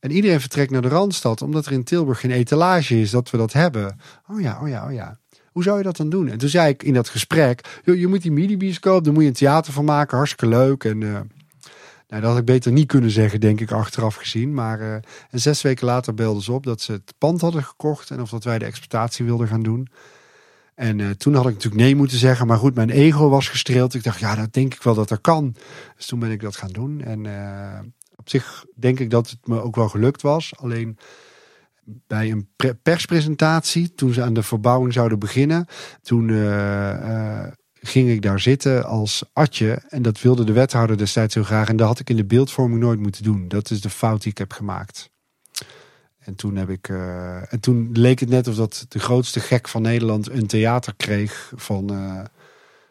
[0.00, 3.36] en iedereen vertrekt naar de Randstad, omdat er in Tilburg geen etalage is dat we
[3.36, 3.98] dat hebben.
[4.30, 5.18] Oh ja, oh ja, oh ja.
[5.52, 6.28] Hoe zou je dat dan doen?
[6.28, 9.34] En toen zei ik in dat gesprek: je, moet die midi-bioscoop, daar moet je een
[9.34, 10.84] theater van maken, hartstikke leuk.
[10.84, 11.30] En
[12.08, 14.54] nou, dat had ik beter niet kunnen zeggen, denk ik, achteraf gezien.
[14.54, 14.94] Maar uh,
[15.30, 18.30] en zes weken later belden ze op dat ze het pand hadden gekocht en of
[18.30, 19.88] dat wij de exploitatie wilden gaan doen.
[20.74, 23.94] En uh, toen had ik natuurlijk nee moeten zeggen, maar goed, mijn ego was gestreeld.
[23.94, 25.54] Ik dacht, ja, dat denk ik wel dat er kan.
[25.96, 27.00] Dus toen ben ik dat gaan doen.
[27.00, 27.78] En uh,
[28.16, 30.52] op zich denk ik dat het me ook wel gelukt was.
[30.56, 30.98] Alleen
[31.84, 32.48] bij een
[32.82, 35.66] perspresentatie, toen ze aan de verbouwing zouden beginnen,
[36.02, 36.28] toen
[37.80, 39.82] ging ik daar zitten als atje.
[39.88, 41.68] En dat wilde de wethouder destijds zo graag.
[41.68, 43.48] En dat had ik in de beeldvorming nooit moeten doen.
[43.48, 45.10] Dat is de fout die ik heb gemaakt.
[46.18, 49.68] En toen, heb ik, eh, en toen leek het net of dat de grootste gek
[49.68, 52.24] van Nederland een theater kreeg van eh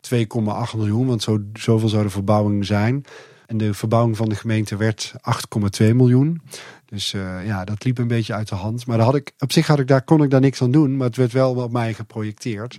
[0.01, 1.07] 2,8 miljoen.
[1.07, 3.03] Want zo, zoveel zou de verbouwing zijn.
[3.45, 6.41] En de verbouwing van de gemeente werd 8,2 miljoen.
[6.85, 8.85] Dus eh, ja, dat liep een beetje uit de hand.
[8.85, 10.97] Maar daar had ik, op zich had ik daar, kon ik daar niks aan doen.
[10.97, 12.77] Maar het werd wel op mij geprojecteerd.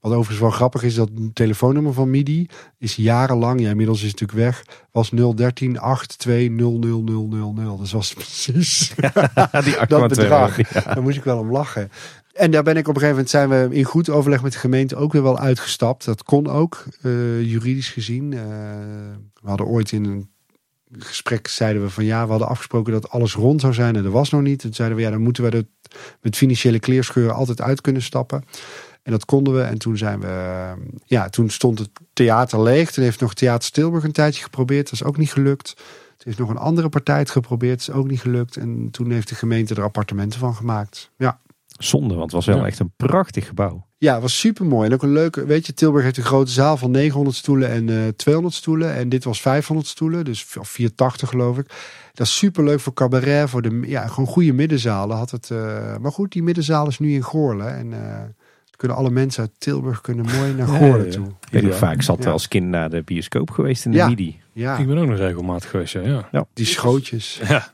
[0.00, 2.48] Wat overigens wel grappig is, dat het telefoonnummer van MIDI
[2.78, 7.78] is jarenlang, ja inmiddels is het natuurlijk weg, was 013 8200000.
[7.78, 8.94] Dus was precies
[9.64, 10.72] die 8,2 dat bedrag.
[10.72, 10.80] Ja.
[10.80, 11.90] Daar moest ik wel om lachen.
[12.32, 14.58] En daar ben ik op een gegeven moment zijn we in goed overleg met de
[14.58, 16.04] gemeente ook weer wel uitgestapt.
[16.04, 18.32] Dat kon ook, eh, juridisch gezien.
[18.32, 18.40] Eh,
[19.42, 20.28] we hadden ooit in een
[20.98, 24.12] gesprek zeiden we van ja, we hadden afgesproken dat alles rond zou zijn en dat
[24.12, 24.58] was nog niet.
[24.58, 25.64] Toen zeiden we ja, dan moeten we er
[26.20, 28.44] met financiële kleerscheuren altijd uit kunnen stappen.
[29.06, 29.60] En dat konden we.
[29.62, 30.72] En toen zijn we, eh,
[31.04, 32.90] ja, toen stond het theater leeg.
[32.92, 34.84] Toen heeft nog Theater Stilburg een tijdje geprobeerd.
[34.84, 35.74] Dat is ook niet gelukt.
[35.76, 35.84] Toen
[36.24, 37.78] heeft nog een andere partij het geprobeerd.
[37.86, 38.56] Dat is ook niet gelukt.
[38.56, 41.10] En toen heeft de gemeente er appartementen van gemaakt.
[41.16, 41.40] Ja.
[41.66, 42.66] Zonde, want het was wel Ja.
[42.66, 43.86] echt een prachtig gebouw.
[43.98, 44.86] Ja, het was super mooi.
[44.88, 47.88] En ook een leuke, weet je, Tilburg heeft een grote zaal van 900 stoelen en
[47.88, 48.94] eh 200 stoelen.
[48.94, 51.66] En dit was 500 stoelen, dus of 480 geloof ik.
[52.12, 55.50] Dat is super leuk voor cabaret, voor de, ja, gewoon goede middenzalen had het.
[55.50, 57.76] eh, maar goed, die middenzaal is nu in Goorlen.
[57.76, 58.22] En eh,
[58.76, 61.10] kunnen alle mensen uit Tilburg kunnen mooi naar Ja, Goorlen ja, ja.
[61.10, 61.26] toe.
[61.50, 61.72] Ik Ja.
[61.72, 62.30] vaak, ik zat Ja.
[62.30, 64.08] als kind naar de bioscoop geweest in de Ja.
[64.08, 64.40] MIDI.
[64.52, 66.28] Ja, Ik ben ook nog regelmatig geweest, ja.
[66.32, 66.46] ja.
[66.54, 67.40] die schootjes.
[67.48, 67.68] Ja,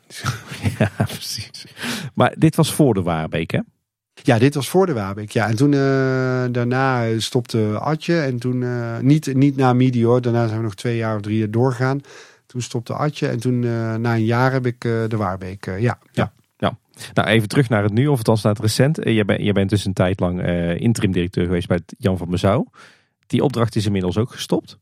[0.78, 1.66] Ja, precies.
[2.14, 3.60] Maar dit was voor de Waarbeek, hè?
[4.14, 5.30] Ja, dit was voor de Wabeek.
[5.30, 5.78] Ja, en toen eh,
[6.50, 8.20] daarna stopte Adje.
[8.20, 11.20] En toen, eh, niet, niet na Midi hoor, daarna zijn we nog twee jaar of
[11.20, 12.00] drie jaar doorgegaan.
[12.46, 15.66] Toen stopte Adje en toen eh, na een jaar heb ik eh, de Waarbeek.
[15.66, 16.32] eh, ja, ja.
[17.14, 18.98] Nou, even terug naar het nu, of althans naar het recent.
[18.98, 22.18] Eh, Jij, bent jij bent dus een tijd lang eh interim directeur geweest bij Jan
[22.18, 22.66] van Mezouw.
[23.26, 24.78] Die opdracht is inmiddels ook gestopt.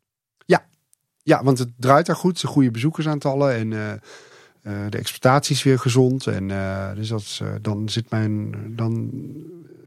[1.23, 2.39] ja, want het draait daar goed.
[2.39, 6.27] Ze goede bezoekersaantallen en eh, de exploitatie is weer gezond.
[6.27, 6.49] En
[6.95, 9.11] dus dat is, dan, zit mijn, dan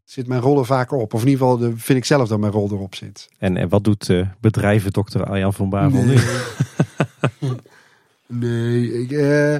[0.06, 1.14] zit mijn rol er vaker op.
[1.14, 3.30] Of in ieder geval vind ik zelf dat mijn rol erop zit.
[3.38, 6.18] En, en wat doet eh bedrijven dokter Arjan van Bavel nu?
[8.28, 9.56] Nee, ik, eh,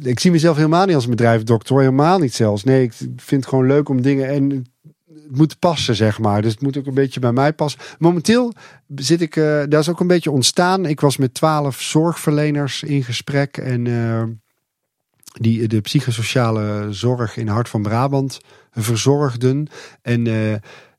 [0.00, 1.72] ik zie mezelf helemaal niet als een bedrijfsdokter.
[1.72, 1.82] hoor.
[1.82, 2.64] Helemaal niet zelfs.
[2.64, 4.28] Nee, ik vind het gewoon leuk om dingen...
[4.28, 4.66] En
[5.06, 6.42] het moet passen, zeg maar.
[6.42, 7.80] Dus het moet ook een beetje bij mij passen.
[7.98, 8.52] Momenteel
[8.94, 9.36] zit ik...
[9.36, 10.86] eh daar is ook een beetje ontstaan.
[10.86, 13.56] Ik was met twaalf zorgverleners in gesprek.
[13.56, 14.22] En eh,
[15.32, 18.38] die de psychosociale zorg in Hart van Brabant
[18.70, 19.68] verzorgden.
[20.02, 20.26] En...
[20.26, 20.54] eh,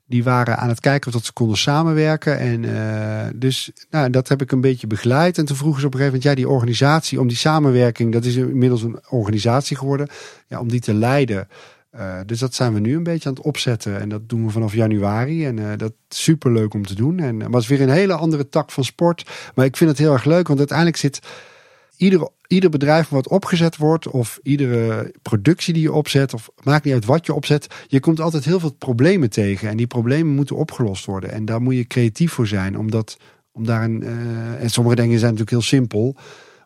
[0.09, 2.39] die waren aan het kijken of dat ze konden samenwerken.
[2.39, 5.37] En eh, dus nou, dat heb ik een beetje begeleid.
[5.37, 8.25] En toen vroegen ze op een gegeven moment, ja, die organisatie, om die samenwerking, dat
[8.25, 10.07] is inmiddels een organisatie geworden,
[10.47, 11.47] ja, om die te leiden.
[11.89, 13.99] Eh, dus dat zijn we nu een beetje aan het opzetten.
[13.99, 15.45] En dat doen we vanaf januari.
[15.45, 17.19] En eh, dat is super leuk om te doen.
[17.19, 19.29] En, maar het is weer een hele andere tak van sport.
[19.55, 21.19] Maar ik vind het heel erg leuk, want uiteindelijk zit
[21.99, 26.93] ieder, ieder bedrijf wat opgezet wordt, of iedere productie die je opzet, of maakt niet
[26.93, 29.69] uit wat je opzet, je komt altijd heel veel problemen tegen.
[29.69, 31.31] En die problemen moeten opgelost worden.
[31.31, 33.17] En daar moet je creatief voor zijn, omdat
[33.51, 34.03] om daar een.
[34.03, 36.15] eh, en sommige dingen zijn natuurlijk heel simpel,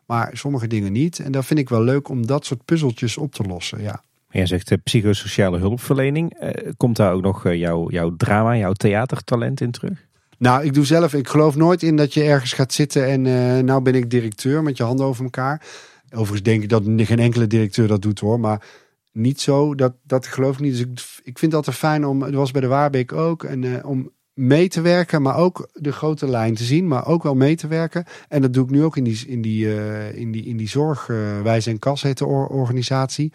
[0.06, 1.20] maar sommige dingen niet.
[1.20, 3.82] En daar vind ik wel leuk om dat soort puzzeltjes op te lossen.
[3.82, 4.02] Ja.
[4.30, 6.34] Jij zegt eh, psychosociale hulpverlening.
[6.34, 10.08] Eh, komt daar ook nog jouw, jouw drama, jouw theatertalent in terug?
[10.44, 13.64] Nou, ik doe zelf, ik geloof nooit in dat je ergens gaat zitten en eh,
[13.64, 15.66] nou ben ik directeur met je handen over elkaar.
[16.10, 18.66] Overigens denk ik dat geen enkele directeur dat doet hoor, maar
[19.12, 20.72] niet zo, dat, dat geloof ik niet.
[20.72, 20.90] Dus ik,
[21.24, 24.12] ik vind het altijd fijn om, dat was bij de Waarbeek ook, en, eh, om
[24.34, 27.68] mee te werken, maar ook de grote lijn te zien, maar ook wel mee te
[27.68, 28.06] werken.
[28.28, 30.70] En dat doe ik nu ook in die, in die, eh, in die, in die
[30.70, 31.08] zorg,
[31.44, 33.32] Wijs en Kas heet de or- organisatie.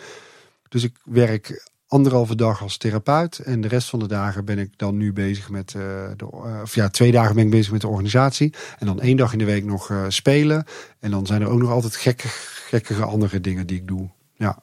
[0.69, 3.39] Dus ik werk anderhalve dag als therapeut.
[3.39, 5.83] En de rest van de dagen ben ik dan nu bezig met eh,
[6.17, 6.29] de.
[6.31, 8.55] eh, of ja, twee dagen ben ik bezig met de organisatie.
[8.79, 10.65] En dan één dag in de week nog eh, spelen.
[11.01, 12.29] En dan zijn er ook nog altijd gekke,
[12.69, 14.09] gekkige andere dingen die ik doe.
[14.35, 14.59] Ja.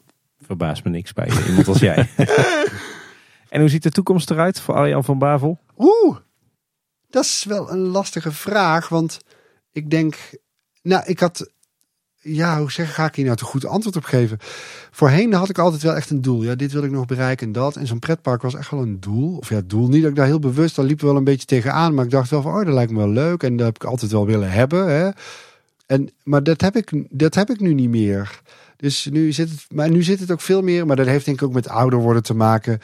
[0.46, 2.10] Verbaast me niks bij iemand als jij.
[3.50, 5.60] en hoe ziet de toekomst eruit voor Arjan van Bavel?
[5.78, 6.18] Oeh,
[7.10, 8.90] dat is wel een lastige vraag.
[8.90, 9.20] Want
[9.72, 10.16] ik denk.
[10.82, 11.52] Nou, ik had.
[12.28, 14.38] Ja, hoe zeg ga ik hier nou te goed antwoord op geven?
[14.92, 16.44] Voorheen had ik altijd wel echt een doel.
[16.44, 17.76] Ja, dit wil ik nog bereiken en dat.
[17.76, 19.38] En zo'n pretpark was echt wel een doel.
[19.38, 21.94] Of ja, doel niet dat ik daar heel bewust, daar liep wel een beetje tegenaan.
[21.94, 23.44] Maar ik dacht wel van, oh, dat lijkt me wel leuk.
[23.44, 24.88] En dat heb ik altijd wel willen hebben.
[24.88, 25.10] Hè?
[25.86, 28.42] En, maar dat heb, ik, dat heb ik nu niet meer.
[28.78, 30.86] Dus nu zit het, maar nu zit het ook veel meer.
[30.86, 32.80] Maar dat heeft denk ik ook met ouder worden te maken.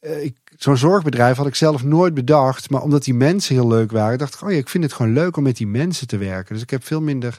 [0.00, 2.70] Eh, zo'n zorgbedrijf had ik zelf nooit bedacht.
[2.70, 5.12] Maar omdat die mensen heel leuk waren, dacht ik, oh ja, ik vind het gewoon
[5.12, 6.54] leuk om met die mensen te werken.
[6.54, 7.38] Dus ik heb veel minder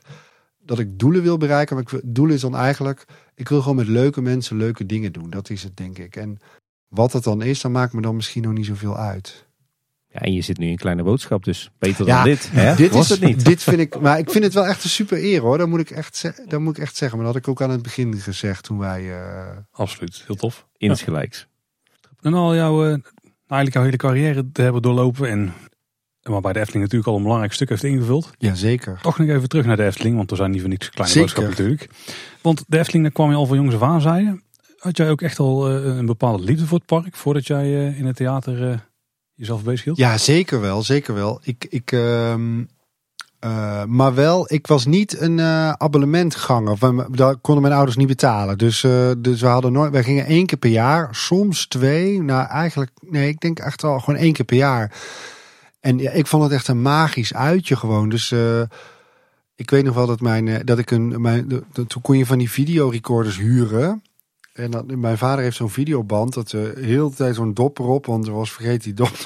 [0.66, 1.76] dat ik doelen wil bereiken.
[1.76, 3.06] Maar ik, doel is dan eigenlijk,
[3.36, 5.30] ik wil gewoon met leuke mensen leuke dingen doen.
[5.30, 6.16] Dat is het, denk ik.
[6.16, 6.40] En
[6.88, 9.50] wat het dan is, dan maakt me dan misschien nog niet zoveel uit.
[10.08, 12.50] Ja, en je zit nu in Kleine Boodschap, dus beter Ja, dan dit.
[12.52, 12.76] Hè?
[12.76, 13.46] Dit Was is het niet.
[13.46, 15.58] Dit vind ik, maar ik vind het wel echt een super eer hoor.
[15.58, 17.18] Dat moet ik echt, dat moet ik echt zeggen.
[17.18, 19.12] Maar dat had ik ook aan het begin gezegd toen wij.
[19.22, 20.68] eh, Absoluut, heel tof.
[20.78, 21.48] Insgelijks.
[22.22, 22.98] En al jouw, eh,
[23.48, 25.54] eigenlijk jouw hele carrière te hebben doorlopen en
[26.30, 28.30] maar bij de Efteling natuurlijk al een belangrijk stuk heeft ingevuld.
[28.38, 29.00] ja, zeker.
[29.02, 31.28] Toch nog even terug naar de Efteling, want er zijn niet voor niks kleine Zeker.
[31.36, 31.90] boodschappen natuurlijk.
[32.42, 34.42] Want de Efteling, daar kwam je al van jongs af aan, zei je.
[34.78, 38.00] Had jij ook echt al eh, een bepaalde liefde voor het park voordat jij eh,
[38.00, 38.78] in het theater eh,
[39.34, 39.98] jezelf bezig hield?
[39.98, 41.40] Ja, zeker wel, zeker wel.
[41.44, 42.64] Ik, ik, ehm,
[43.40, 45.42] eh, maar wel, ik was niet een
[45.78, 46.76] abonnementganger.
[46.80, 48.58] We- Dat konden mijn ouders niet betalen.
[48.58, 48.82] Dus,
[49.18, 49.92] dus we hadden nooit.
[49.92, 52.22] Wij gingen één keer per jaar, soms twee.
[52.22, 54.92] Nou, eigenlijk, nee, ik denk echt wel gewoon één keer per jaar.
[55.82, 58.10] En ja, ik vond het echt een magisch uitje gewoon.
[58.10, 58.62] Dus eh,
[59.56, 62.38] ik weet nog wel dat mijn, eh, dat ik een, mijn, toen kon je van
[62.38, 64.04] die videorecorders huren.
[64.54, 68.06] En dat, mijn vader heeft zo'n videoband, dat we heel de tijd zo'n dop erop,
[68.06, 69.10] want er was vergeten die dop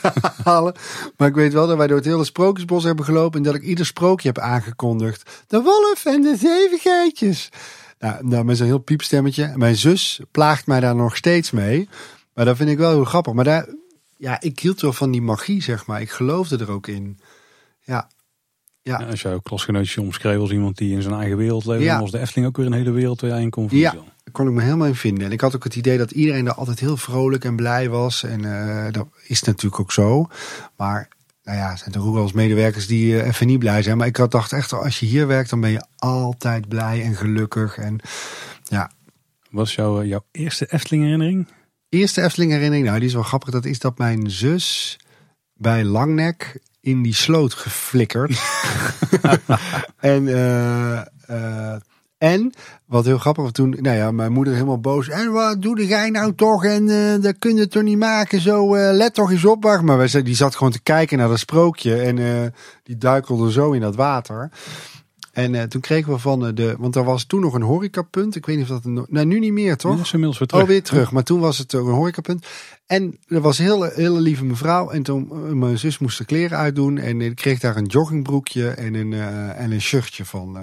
[0.00, 0.12] te
[0.44, 0.74] halen.
[1.16, 3.62] Maar ik weet wel dat wij door het hele sprookjesbos hebben gelopen en dat ik
[3.62, 5.44] ieder sprookje heb aangekondigd.
[5.46, 7.48] De wolf en de zeven geitjes.
[7.98, 9.52] Nou, nou met zo'n heel piepstemmetje.
[9.56, 11.88] Mijn zus plaagt mij daar nog steeds mee.
[12.34, 13.32] Maar dat vind ik wel heel grappig.
[13.32, 13.66] Maar daar,
[14.20, 16.00] ja, ik hield wel van die magie, zeg maar.
[16.00, 17.18] Ik geloofde er ook in.
[17.80, 18.08] Ja,
[18.82, 21.92] Ja, als jij ook klasgenootjes omschreef als iemand die in zijn eigen wereld leeft, Ja.
[21.92, 23.92] dan was de Efteling ook weer een hele wereld waar jij in kon Ja.
[23.92, 25.24] Daar kon ik me helemaal in vinden.
[25.24, 28.22] En ik had ook het idee dat iedereen daar altijd heel vrolijk en blij was.
[28.22, 30.26] En eh, dat is natuurlijk ook zo.
[30.76, 31.08] Maar
[31.44, 33.96] nou ja, er zijn toch ook wel eens medewerkers die eh, even niet blij zijn.
[33.96, 37.14] Maar ik had dacht echt, als je hier werkt, dan ben je altijd blij en
[37.14, 37.76] gelukkig.
[37.78, 37.98] En
[38.62, 38.90] ja,
[39.50, 41.48] Wat is jouw, jouw eerste Efteling herinnering?
[41.90, 43.50] Eerste Efteling herinnering, nou die is wel grappig.
[43.50, 44.98] Dat is dat mijn zus
[45.54, 48.40] bij Langnek in die sloot geflikkerd.
[50.00, 51.80] en, eh, eh,
[52.18, 52.52] en
[52.86, 55.08] wat heel grappig was toen, nou ja, mijn moeder helemaal boos.
[55.08, 56.64] En wat doe jij nou toch?
[56.64, 58.40] En eh, dat kun je toch niet maken?
[58.40, 59.62] Zo, eh, let toch eens op.
[59.62, 59.82] wacht.
[59.82, 61.96] Maar wij, zei- die zat gewoon te kijken naar dat sprookje.
[61.96, 62.46] En eh,
[62.82, 64.50] die duikelde zo in dat water.
[65.32, 68.36] En eh, toen kregen we van eh, de, want er was toen nog een horecapunt.
[68.36, 69.96] Ik weet niet of dat, een, no- nou nu niet meer toch?
[69.96, 70.62] Dat is inmiddels weer terug.
[70.62, 71.12] Oh, weer terug.
[71.12, 72.46] Maar toen was het een horecapunt.
[72.86, 74.90] En er was een hele, hele lieve mevrouw.
[74.90, 76.98] En toen, eh, mijn zus moest de kleren uitdoen.
[76.98, 80.58] En ik kreeg daar een joggingbroekje en een, en een shirtje van.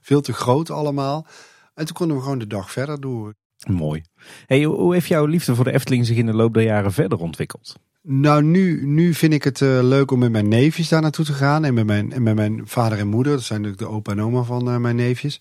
[0.00, 1.26] veel te groot allemaal.
[1.74, 3.34] En toen konden we gewoon de dag verder doen.
[3.66, 4.02] Mooi.
[4.46, 7.18] Hey, hoe heeft jouw liefde voor de Efteling zich in de loop der jaren verder
[7.18, 7.76] ontwikkeld?
[8.04, 11.32] Nou, nu, nu vind ik het eh, leuk om met mijn neefjes daar naartoe te
[11.32, 11.64] gaan.
[11.64, 13.32] En met mijn, en met mijn vader en moeder.
[13.32, 15.40] Dat zijn natuurlijk de opa en oma van eh, mijn neefjes.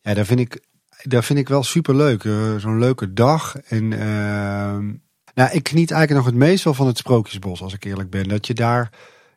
[0.00, 0.60] Ja, daar vind ik,
[1.02, 2.22] daar vind ik wel super leuk.
[2.58, 3.56] Zo'n leuke dag.
[3.56, 4.86] En ehm,
[5.34, 8.28] nou, ik geniet eigenlijk nog het meest wel van het Sprookjesbos, als ik eerlijk ben.
[8.28, 8.90] Dat je daar,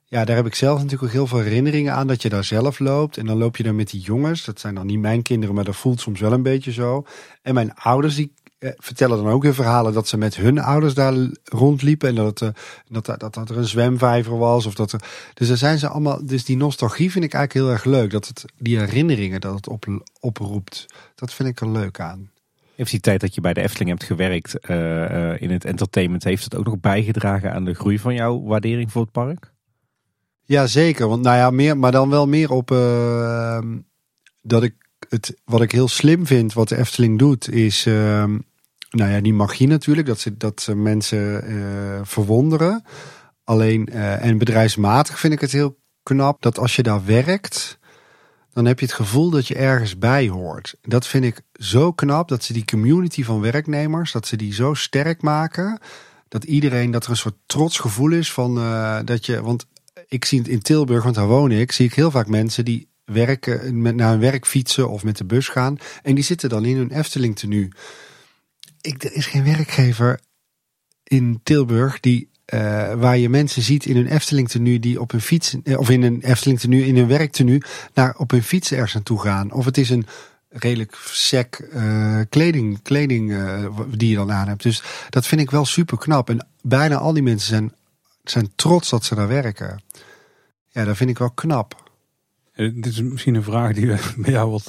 [0.05, 2.07] ja, daar heb ik zelf natuurlijk ook heel veel herinneringen aan.
[2.07, 3.17] Dat je daar zelf loopt.
[3.17, 4.45] En dan loop je daar met die jongens.
[4.45, 7.05] Dat zijn dan niet mijn kinderen, maar dat voelt soms wel een beetje zo.
[7.41, 8.40] En mijn ouders, die eh,
[8.77, 11.13] vertellen dan ook weer verhalen dat ze met hun ouders daar
[11.43, 12.09] rondliepen.
[12.09, 14.65] En dat, het, eh, dat, dat, dat, er een zwemvijver was.
[14.65, 15.01] Of dat er,
[15.33, 16.25] dus daar zijn ze allemaal.
[16.25, 18.11] Dus die nostalgie vind ik eigenlijk heel erg leuk.
[18.11, 20.85] Dat het die herinneringen dat het op, oproept.
[21.15, 22.29] Dat vind ik er leuk aan.
[22.75, 26.23] Heeft die tijd dat je bij de Efteling hebt gewerkt eh, eh, in het entertainment,
[26.23, 29.51] heeft het ook nog bijgedragen aan de groei van jouw waardering voor het park?
[30.45, 31.07] Ja, zeker.
[31.07, 33.59] Want nou ja, meer, maar dan wel meer op eh,
[34.41, 34.75] dat ik
[35.09, 38.25] het wat ik heel slim vind, wat de Efteling doet, is eh,
[38.91, 40.07] nou ja, die magie natuurlijk.
[40.07, 42.83] Dat ze, dat mensen eh, verwonderen.
[43.43, 47.79] Alleen eh, en bedrijfsmatig vind ik het heel knap dat als je daar werkt,
[48.53, 50.75] dan heb je het gevoel dat je ergens bij hoort.
[50.81, 54.73] Dat vind ik zo knap dat ze die community van werknemers, dat ze die zo
[54.73, 55.79] sterk maken.
[56.27, 59.65] Dat iedereen, dat er een soort trots gevoel is van eh, dat je, want
[60.07, 62.89] ik zie het in Tilburg, want daar woon ik, zie ik heel vaak mensen die
[63.05, 65.77] werken, met, naar hun werk fietsen of met de bus gaan.
[66.03, 67.71] En die zitten dan in hun Efteling tenue.
[68.81, 70.19] Ik, er is geen werkgever
[71.03, 75.21] in Tilburg die, eh, waar je mensen ziet in hun Efteling tenue die op hun
[75.21, 77.61] fiets, eh, of in een Efteling tenue, in hun werktenu,
[77.93, 79.51] naar op hun fiets ergens naartoe gaan.
[79.51, 80.05] Of het is een
[80.49, 83.35] redelijk sec eh, kleding, kleding
[83.89, 84.63] die je dan aan hebt.
[84.63, 86.29] Dus dat vind ik wel super knap.
[86.29, 87.73] En bijna al die mensen zijn,
[88.23, 89.81] zijn trots dat ze daar werken.
[90.67, 91.89] Ja, dat vind ik wel knap.
[92.55, 94.67] Dit is misschien een vraag die we bij jou wat,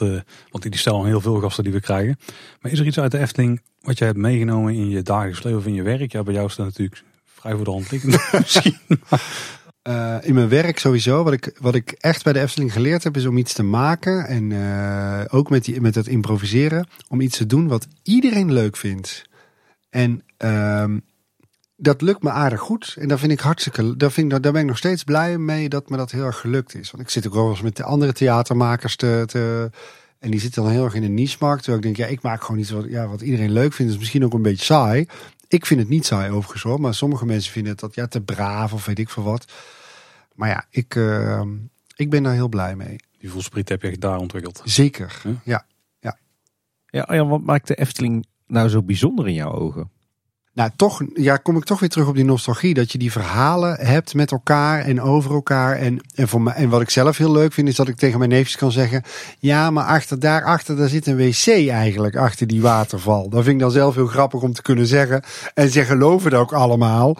[0.50, 2.18] want die stellen heel veel gasten die we krijgen.
[2.60, 5.58] Maar is er iets uit de Efteling wat jij hebt meegenomen in je dagelijks leven
[5.58, 6.12] of in je werk?
[6.12, 8.78] Ja, bij jou is dat natuurlijk vrij voor de hand liggend misschien.
[9.82, 11.22] Eh, in mijn werk sowieso.
[11.24, 14.26] Wat ik, wat ik echt bij de Efteling geleerd heb, is om iets te maken.
[14.26, 16.86] En eh, ook met, die, met het improviseren.
[17.08, 19.24] Om iets te doen wat iedereen leuk vindt.
[19.90, 20.98] En ehm,
[21.76, 22.96] dat lukt me aardig goed.
[22.98, 23.96] En daar vind ik hartstikke.
[23.96, 26.74] Daar, vind daar ben ik nog steeds blij mee dat me dat heel erg gelukt
[26.74, 26.90] is.
[26.90, 29.22] Want ik zit ook wel eens met de andere theatermakers te.
[29.26, 29.70] te
[30.22, 31.62] en die zitten dan heel erg in een niche-markt.
[31.62, 33.92] Terwijl ik denk, ja, ik maak gewoon iets wat, ja, wat iedereen leuk vindt.
[33.92, 35.06] Dus misschien ook een beetje saai.
[35.48, 36.80] Ik vind het niet saai overigens hoor.
[36.80, 39.52] Maar sommige mensen vinden het dat ja, te braaf of weet ik veel wat.
[40.34, 41.42] Maar ja, ik, uh,
[41.96, 42.96] ik ben daar heel blij mee.
[43.18, 44.62] Die voelspriet heb je echt daar ontwikkeld.
[44.64, 45.66] Zeker, ja.
[46.00, 46.18] ja.
[46.86, 49.90] Ja, ja, wat maakt de Efteling nou zo bijzonder in jouw ogen?
[50.54, 52.74] Nou, toch ja, kom ik toch weer terug op die nostalgie.
[52.74, 55.76] Dat je die verhalen hebt met elkaar en over elkaar.
[55.76, 58.18] En, en, voor mij, en wat ik zelf heel leuk vind, is dat ik tegen
[58.18, 59.02] mijn neefjes kan zeggen:
[59.38, 63.28] Ja, maar achter, daarachter daar zit een wc eigenlijk, achter die waterval.
[63.28, 65.22] Dat vind ik dan zelf heel grappig om te kunnen zeggen.
[65.54, 67.16] En ze geloven dat ook allemaal.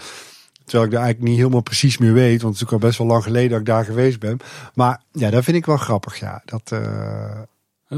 [0.64, 2.42] Terwijl ik daar eigenlijk niet helemaal precies meer weet.
[2.42, 4.38] Want het is ook al best wel lang geleden dat ik daar geweest ben.
[4.74, 6.18] Maar ja, dat vind ik wel grappig.
[6.18, 6.80] Ja, dat, uh,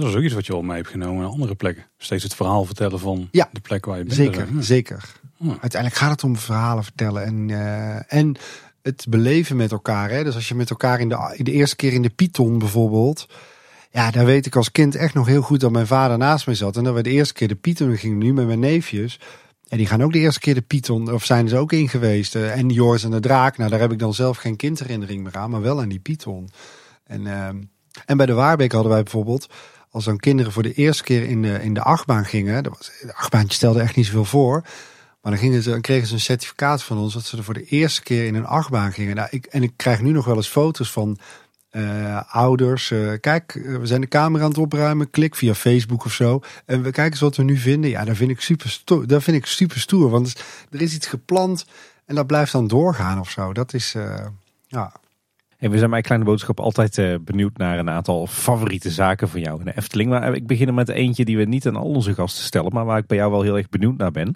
[0.00, 1.86] dat is ook iets wat je al mee hebt genomen naar andere plekken.
[1.98, 4.16] Steeds het verhaal vertellen van ja, de plek waar je bent.
[4.16, 5.12] Zeker, zeker.
[5.60, 8.36] Uiteindelijk gaat het om verhalen vertellen en, uh, en
[8.82, 10.10] het beleven met elkaar.
[10.10, 10.24] Hè?
[10.24, 13.28] Dus als je met elkaar in de, in de eerste keer in de Python bijvoorbeeld.
[13.90, 16.54] Ja, daar weet ik als kind echt nog heel goed dat mijn vader naast mij
[16.54, 16.76] zat.
[16.76, 19.20] En dat we de eerste keer de Python gingen nu met mijn neefjes.
[19.68, 22.34] En die gaan ook de eerste keer de Python, of zijn ze ook in geweest.
[22.34, 23.56] Uh, en Joris en de Draak.
[23.56, 26.48] Nou, daar heb ik dan zelf geen kindherinnering meer aan, maar wel aan die Python.
[27.04, 27.48] En, uh,
[28.06, 29.46] en bij de Waarbeek hadden wij bijvoorbeeld
[29.94, 32.68] als dan kinderen voor de eerste keer in de, in de achtbaan gingen.
[32.68, 34.62] Was, de achtbaantje stelde echt niet zoveel voor.
[35.20, 37.54] Maar dan, gingen ze, dan kregen ze een certificaat van ons dat ze er voor
[37.54, 39.16] de eerste keer in een achtbaan gingen.
[39.16, 41.18] Nou, ik, en ik krijg nu nog wel eens foto's van
[41.72, 42.90] uh, ouders.
[42.90, 45.10] Uh, kijk, we zijn de camera aan het opruimen.
[45.10, 46.40] Klik via Facebook of zo.
[46.66, 47.90] En we kijken eens wat we nu vinden.
[47.90, 49.06] Ja, daar vind ik super stoer.
[49.06, 50.10] Dat vind ik super stoer.
[50.10, 51.66] Want er is iets gepland
[52.04, 53.52] en dat blijft dan doorgaan of zo.
[53.52, 53.94] Dat is,
[54.66, 54.92] ja,
[55.58, 59.40] en we zijn bij Kleine Boodschap altijd uh, benieuwd naar een aantal favoriete zaken van
[59.40, 60.10] jou in de Efteling.
[60.10, 62.98] Maar ik begin met eentje die we niet aan al onze gasten stellen, maar waar
[62.98, 64.34] ik bij jou wel heel erg benieuwd naar ben.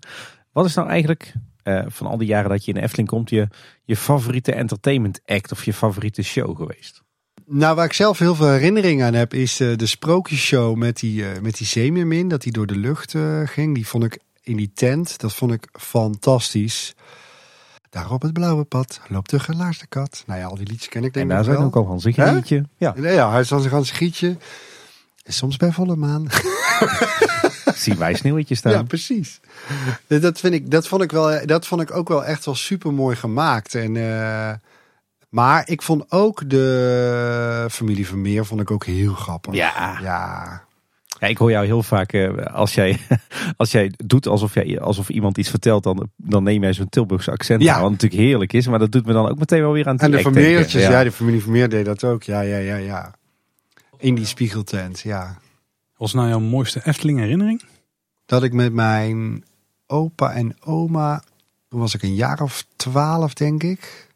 [0.52, 1.32] Wat is nou eigenlijk
[1.64, 3.48] uh, van al die jaren dat je in de Efteling komt, je,
[3.84, 7.02] je favoriete entertainment act of je favoriete show geweest?
[7.46, 11.24] Nou, waar ik zelf heel veel herinnering aan heb, is uh, de sprookjesshow met die,
[11.42, 12.28] met die zeemeermin.
[12.28, 13.14] Dat die door de lucht
[13.44, 13.74] ging.
[13.74, 16.94] Die vond ik in die tent, dat vond ik fantastisch.
[17.90, 20.22] Daar op het blauwe pad loopt de gelaarste kat.
[20.26, 21.38] Nou ja, al die liedjes ken ik denk ik wel.
[21.38, 22.64] En daar zijn ook al Hans Gietje.
[22.76, 22.94] Ja.
[22.96, 24.36] ja, hij is als een Hans Gietje.
[25.24, 26.26] En soms bij volle maan.
[27.74, 28.72] Zien wij sneeuwtjes staan.
[28.72, 29.40] Ja, precies.
[30.06, 32.92] Dat, vind ik, dat, vond ik wel, dat vond ik ook wel echt wel super
[32.92, 33.74] mooi gemaakt.
[33.74, 34.50] En, uh,
[35.28, 39.54] maar ik vond ook de familie Vermeer vond ik ook heel grappig.
[39.54, 39.98] Ja.
[40.02, 40.66] Ja.
[41.18, 42.98] Ja, ik hoor jou heel vaak, uh, als, jij,
[43.56, 47.30] als jij doet alsof, jij, alsof iemand iets vertelt, dan, dan neem jij zo'n Tilburgse
[47.30, 47.74] accent ja.
[47.74, 48.66] aan, wat natuurlijk heerlijk is.
[48.66, 50.90] Maar dat doet me dan ook meteen wel weer aan het En de Vermeertjes, ja.
[50.90, 51.04] ja.
[51.04, 52.22] de familie Vermeer deed dat ook.
[52.22, 53.14] Ja, ja, ja, ja.
[53.98, 55.38] In die spiegeltent, ja.
[55.96, 57.62] Was nou jouw mooiste Efteling herinnering?
[58.26, 59.44] Dat ik met mijn
[59.86, 61.22] opa en oma,
[61.68, 64.08] toen was ik een jaar of twaalf denk ik,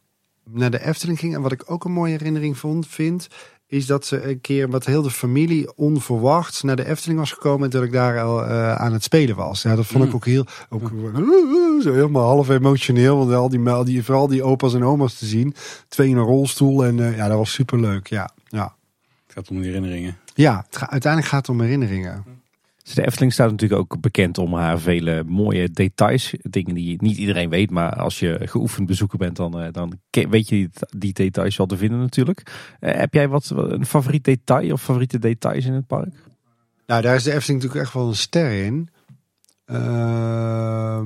[0.45, 1.35] naar de Efteling ging.
[1.35, 3.29] En wat ik ook een mooie herinnering vond, vind,
[3.73, 7.65] is dat ze een keer met heel de familie onverwacht naar de Efteling was gekomen
[7.65, 9.63] en dat ik daar al uh, aan het spelen was.
[9.63, 10.15] Ja, dat vond ik mm.
[10.15, 10.91] ook heel, ook,
[11.83, 15.27] zo helemaal half emotioneel, want al die, al die, vooral die opa's en oma's te
[15.27, 15.55] zien,
[15.89, 18.07] twee in een rolstoel en uh, ja, dat was super leuk.
[18.07, 18.75] Ja, ja.
[19.27, 20.17] Het gaat om herinneringen.
[20.35, 22.25] Ja, het uiteindelijk gaat het om herinneringen.
[22.83, 26.35] Dus de Efteling staat natuurlijk ook bekend om haar vele mooie details.
[26.41, 30.49] Dingen die niet iedereen weet, maar als je geoefend bezoeker bent, dan, eh, dan weet
[30.49, 32.43] je die details wel te vinden natuurlijk.
[32.81, 36.15] Uh, heb jij wat een favoriet detail of favoriete details in het park?
[36.87, 38.89] Nou, daar is de Efteling natuurlijk echt wel een ster in.
[39.65, 41.03] Ehm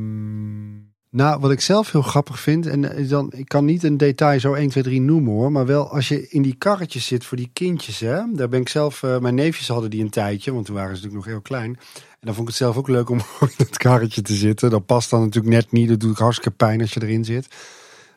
[1.16, 4.40] nou, wat ik zelf heel grappig vind, en eh, dan, ik kan niet een detail
[4.40, 7.36] zo 1, 2, 3 noemen hoor, maar wel als je in die karretjes zit voor
[7.36, 10.66] die kindjes, hè, daar ben ik zelf, uh, mijn neefjes hadden die een tijdje, want
[10.66, 11.70] toen waren ze natuurlijk nog heel klein.
[11.94, 14.70] En dan vond ik het zelf ook leuk om in het karretje te zitten.
[14.70, 17.48] Dat past dan natuurlijk net niet, dat doet hartstikke pijn als je erin zit,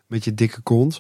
[0.08, 1.00] met je dikke kont.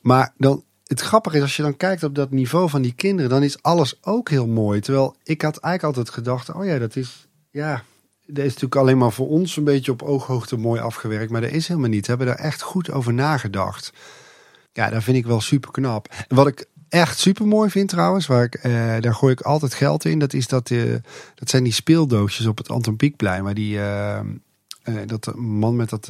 [0.00, 3.30] Maar dan, het grappige is, als je dan kijkt op dat niveau van die kinderen,
[3.30, 4.80] dan is alles ook heel mooi.
[4.80, 7.82] Terwijl ik had eigenlijk altijd gedacht, oh ja, dat is, ja,
[8.34, 11.30] dat is natuurlijk alleen maar voor ons een beetje op ooghoogte mooi afgewerkt.
[11.30, 12.06] Maar dat is helemaal niet.
[12.06, 13.92] We hebben daar echt goed over nagedacht.
[14.72, 16.08] Ja, dat vind ik wel super knap.
[16.28, 19.74] En wat ik echt super mooi vind trouwens, waar ik, eh, daar gooi ik altijd
[19.74, 20.18] geld in.
[20.18, 20.96] Dat, is dat, uh,
[21.34, 23.44] dat zijn die speeldoosjes op het Anton Pieckplein.
[23.44, 24.20] Waar die, uh,
[25.06, 26.06] dat man met dat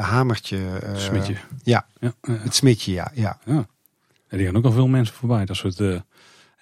[0.00, 0.58] hamertje.
[0.94, 1.34] smitje.
[1.62, 3.38] Ja, ja, het smitje, ja, ja.
[3.44, 3.66] ja.
[4.28, 5.82] die gaan ook al veel mensen voorbij, dat soort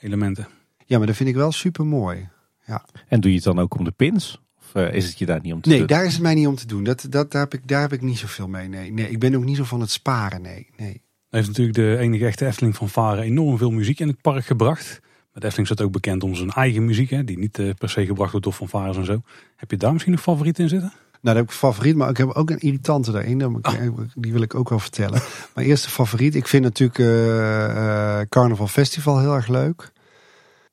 [0.01, 0.49] elementen.
[0.87, 2.29] Ja, maar dat vind ik wel super mooi.
[2.65, 2.85] Ja.
[3.09, 4.41] En doe je het dan ook om de pins?
[4.73, 5.87] Eh, is het je daar niet om te nee, doen?
[5.87, 6.85] Nee, daar is het mij niet om te doen.
[6.85, 8.69] Dat, dat, daar, heb ik, daar heb ik niet zoveel mee.
[8.69, 8.93] Nee.
[8.93, 10.43] nee, ik ben ook niet zo van het sparen.
[10.43, 11.03] Nee, nee.
[11.31, 15.01] heeft natuurlijk de enige echte Efteling van Varen enorm veel muziek in het park gebracht.
[15.03, 17.91] Maar de Efteling staat ook bekend om zijn eigen muziek, hè, die niet uh, per
[17.91, 19.23] se gebracht wordt door fanfares en zo.
[19.57, 20.93] Heb je daar misschien een favoriet in zitten?
[21.21, 23.45] Nou, daar heb ik een favoriet, maar ik heb ook een irritante daarin.
[23.45, 23.99] Oh.
[24.15, 25.23] Die wil ik ook wel vertellen.
[25.55, 29.93] Mijn eerste favoriet, ik vind natuurlijk uh, Carnaval Festival heel erg leuk.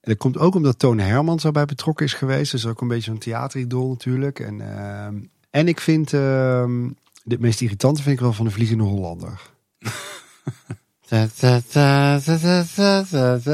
[0.05, 2.51] En dat komt ook omdat Tone Hermans erbij betrokken is geweest.
[2.51, 4.39] Dus ook een beetje een theateridool natuurlijk.
[4.39, 5.05] En, uh,
[5.49, 6.87] En ik vind, ehm
[7.25, 9.41] de meest irritante vind ik wel van de Vliegende Hollander.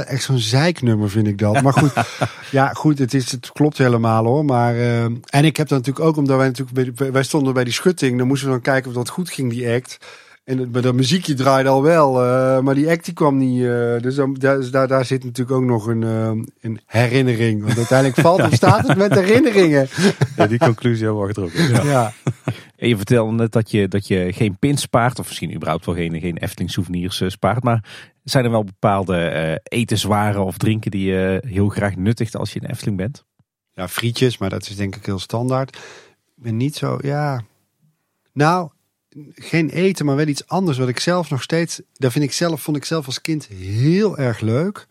[0.07, 1.61] Echt zo'n zeiknummer vind ik dat.
[1.61, 1.93] Maar goed,
[2.51, 4.45] ja, goed het, is, het klopt helemaal hoor.
[4.45, 7.63] Maar, ehm, en ik heb dan natuurlijk ook, omdat wij natuurlijk bij, wij stonden bij
[7.63, 9.97] die schutting, dan moesten we dan kijken of dat goed ging, die act.
[10.51, 13.63] En dat muziekje draaide al wel, eh, maar die act die kwam niet.
[13.63, 17.63] eh, dus dan, daar, daar, zit natuurlijk ook nog een, ehm, een herinnering.
[17.63, 19.87] Want uiteindelijk valt of staat het met herinneringen.
[20.35, 21.73] Ja, die conclusie hebben we getrokken.
[21.73, 21.83] Ja.
[21.83, 22.13] Ja.
[22.75, 25.95] En je vertelde net dat je, dat je geen pins spaart, of misschien überhaupt wel
[25.95, 27.63] geen, geen Efteling souvenirs eh, spaart.
[27.63, 27.83] Maar
[28.23, 32.59] zijn er wel bepaalde eh etenswaren of drinken die je heel graag nuttigt als je
[32.59, 33.25] in Efteling bent?
[33.71, 35.75] Ja, frietjes, maar dat is denk ik heel standaard.
[36.35, 37.41] Ik ben niet zo, ja.
[38.33, 38.69] Nou,
[39.35, 42.61] geen eten, maar wel iets anders wat ik zelf nog steeds, daar vind ik zelf,
[42.61, 44.87] vond ik zelf als kind heel erg leuk.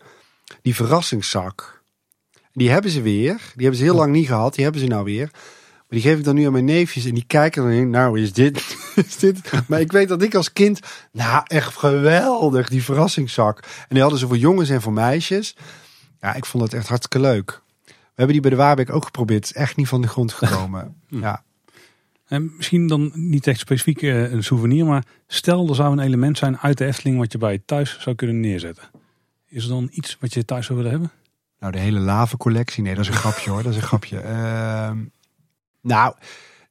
[0.61, 1.81] Die verrassingszak.
[2.53, 3.35] Die hebben ze weer.
[3.35, 4.53] Die hebben ze heel lang niet gehad.
[4.55, 5.29] Die hebben ze nou weer.
[5.31, 7.89] Maar die geef ik dan nu aan mijn neefjes en die kijken dan in.
[7.89, 9.51] Nou, is dit, is dit?
[9.67, 10.79] Maar ik weet dat ik als kind,
[11.11, 13.59] nou echt geweldig, die verrassingszak.
[13.59, 15.55] En die hadden ze voor jongens en voor meisjes.
[16.19, 17.61] Ja, ik vond het echt hartstikke leuk.
[17.85, 17.93] We
[18.27, 19.47] hebben die bij de Waarbeek ook geprobeerd.
[19.47, 20.95] Het is echt niet van de grond gekomen.
[21.07, 21.43] ja.
[22.31, 26.37] En misschien dan niet echt specifiek eh, een souvenir, maar stel er zou een element
[26.37, 28.83] zijn uit de Efteling wat je bij je thuis zou kunnen neerzetten.
[29.47, 31.11] Is er dan iets wat je thuis zou willen hebben?
[31.59, 32.83] Nou, de hele lavencollectie.
[32.83, 33.63] Nee, dat is een grapje hoor.
[33.63, 34.19] Dat is een grapje.
[34.19, 34.97] Ehm,
[35.81, 36.15] nou,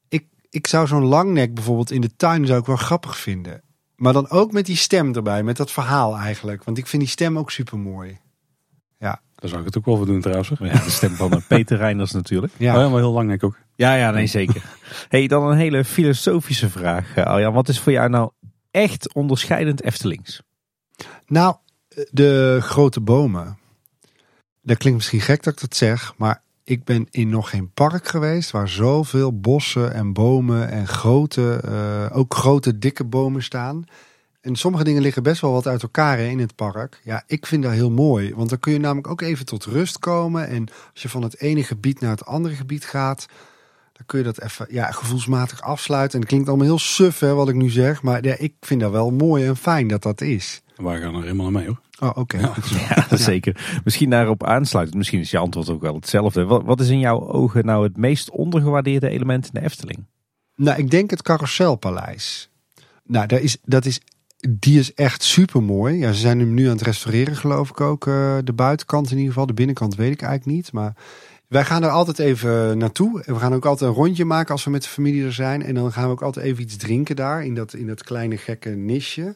[0.08, 3.62] ik, ik zou zo'n langnek bijvoorbeeld in de tuin zou ik wel grappig vinden.
[3.96, 5.42] Maar dan ook met die stem erbij.
[5.42, 6.64] Met dat verhaal eigenlijk.
[6.64, 8.18] Want ik vind die stem ook super mooi.
[9.40, 10.48] Daar zou ik het ook wel voor doen trouwens.
[10.48, 12.52] Ja, de stem van eh, Peter Reinders natuurlijk.
[12.56, 12.74] Ja.
[12.74, 13.58] Oh ja, maar heel lang denk ik ook.
[13.74, 14.62] Ja, ja, nee, zeker.
[15.08, 17.52] hey, dan een hele filosofische vraag, eh, Arjan.
[17.52, 18.30] Wat is voor jou nou
[18.70, 20.42] echt onderscheidend Eftelings?
[21.26, 21.56] Nou,
[22.10, 23.58] de grote bomen.
[24.62, 28.08] Dat klinkt misschien gek dat ik dat zeg, maar ik ben in nog geen park
[28.08, 33.84] geweest waar zoveel bossen en bomen en grote, eh, ook grote dikke bomen staan.
[34.40, 37.00] En sommige dingen liggen best wel wat uit elkaar hè, in het park.
[37.04, 39.98] Ja, ik vind dat heel mooi, want dan kun je namelijk ook even tot rust
[39.98, 40.48] komen.
[40.48, 43.26] En als je van het ene gebied naar het andere gebied gaat,
[43.92, 46.12] dan kun je dat even ja, gevoelsmatig afsluiten.
[46.12, 48.80] En het klinkt allemaal heel suf hè, wat ik nu zeg, maar ja, ik vind
[48.80, 50.62] dat wel mooi en fijn dat dat is.
[50.76, 51.80] Wij gaan er helemaal mee hoor.
[52.00, 52.38] Oh, oké.
[52.38, 53.80] Ja, zeker.
[53.84, 54.98] Misschien daarop aansluiten.
[54.98, 56.44] Misschien is je antwoord ook wel hetzelfde.
[56.44, 60.06] Wat, wat is in jouw ogen nou het meest ondergewaardeerde element in de Efteling?
[60.56, 62.50] Nou, ik denk het Carouselpaleis.
[63.04, 64.00] Nou, daar is, dat is,
[64.48, 65.98] die is echt super mooi.
[65.98, 68.06] Ja, ze zijn hem nu aan het restaureren, geloof ik ook.
[68.06, 69.46] eh, de buitenkant in ieder geval.
[69.46, 70.72] De binnenkant weet ik eigenlijk niet.
[70.72, 70.94] Maar
[71.46, 73.22] wij gaan er altijd even naartoe.
[73.22, 75.62] En we gaan ook altijd een rondje maken als we met de familie er zijn.
[75.62, 77.44] En dan gaan we ook altijd even iets drinken daar.
[77.44, 79.34] In dat, in dat kleine gekke nisje.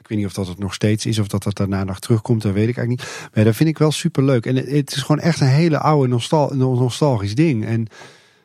[0.00, 2.42] Ik weet niet of dat het nog steeds is of dat dat daarna nog terugkomt.
[2.42, 3.30] Dat weet ik eigenlijk niet.
[3.34, 4.46] Maar dat vind ik wel super leuk.
[4.46, 7.66] En het, is gewoon echt een hele oude nostal nostalgisch ding.
[7.66, 7.86] En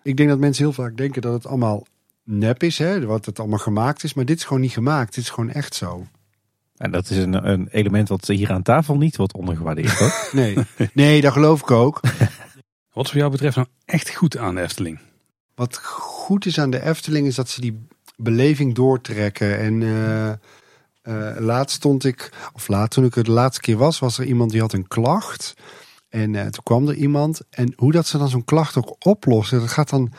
[0.04, 1.86] ik denk dat mensen heel vaak denken dat het allemaal
[2.26, 4.14] nep is, hè, wat het allemaal gemaakt is.
[4.14, 5.16] Maar dit is gewoon niet gemaakt.
[5.16, 6.06] Dit is gewoon echt zo.
[6.78, 10.00] En dat is een, een element wat hier aan tafel niet wordt ondergewaardeerd.
[10.00, 10.14] Hoor.
[10.32, 10.58] Nee,
[10.94, 12.00] nee dat geloof ik ook.
[12.94, 15.00] Wat voor jou betreft nou echt goed aan de Efteling?
[15.56, 17.88] Wat goed is aan de Efteling is dat ze die
[18.18, 19.60] beleving doortrekken.
[19.60, 20.30] En eh,
[21.02, 24.26] eh, laatst stond ik, of laat toen ik er de laatste keer was, was er
[24.26, 25.54] iemand die had een klacht.
[26.10, 27.42] En eh, toen kwam er iemand.
[27.50, 30.12] En hoe dat ze dan zo'n klacht ook oplossen, dat gaat dan.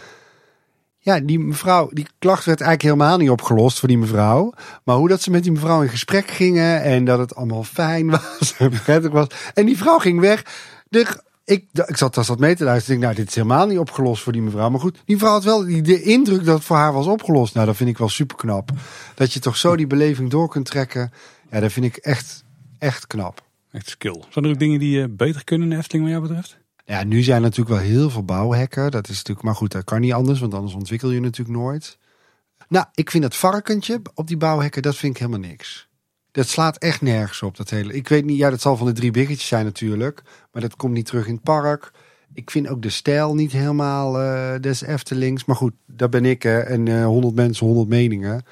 [1.07, 4.53] Ja, die mevrouw, die klacht werd eigenlijk helemaal niet opgelost voor die mevrouw.
[4.85, 8.11] Maar hoe dat ze met die mevrouw in gesprek gingen en dat het allemaal fijn
[8.39, 9.27] was en prettig was.
[9.55, 10.45] En die vrouw ging weg.
[10.89, 11.07] De,
[11.45, 12.97] ik, ik zat als dat mee te luisteren.
[12.97, 14.70] Ik nou, dit is helemaal niet opgelost voor die mevrouw.
[14.70, 17.55] Maar goed, die vrouw had wel die, de indruk dat voor haar was opgelost.
[17.55, 18.70] Nou, dat vind ik wel super knap.
[19.15, 21.12] Dat je toch zo die beleving door kunt trekken.
[21.51, 22.45] Ja, dat vind ik echt,
[22.78, 23.43] echt knap.
[23.70, 24.23] Echt skill.
[24.28, 26.65] Zijn er ook dingen die je beter kunnen in de Efteling wat jou betreft?
[26.87, 28.91] Ja, nu zijn natuurlijk wel heel veel bouwhekken.
[28.91, 31.99] Dat is natuurlijk, maar goed, dat kan niet anders, want anders ontwikkel je natuurlijk nooit.
[32.69, 35.89] Nou, ik vind het varkentje op die bouwhekken, dat vind ik helemaal niks.
[36.31, 37.93] Dat slaat echt nergens op, dat hele.
[37.93, 40.23] Ik weet niet, ja, dat zal van de drie biggetjes zijn natuurlijk.
[40.53, 41.91] Maar dat komt niet terug in het park.
[42.33, 45.45] Ik vind ook de stijl niet helemaal eh des Eftelings.
[45.45, 46.59] Maar goed, dat ben ik hè.
[46.59, 48.45] En honderd mensen, honderd meningen.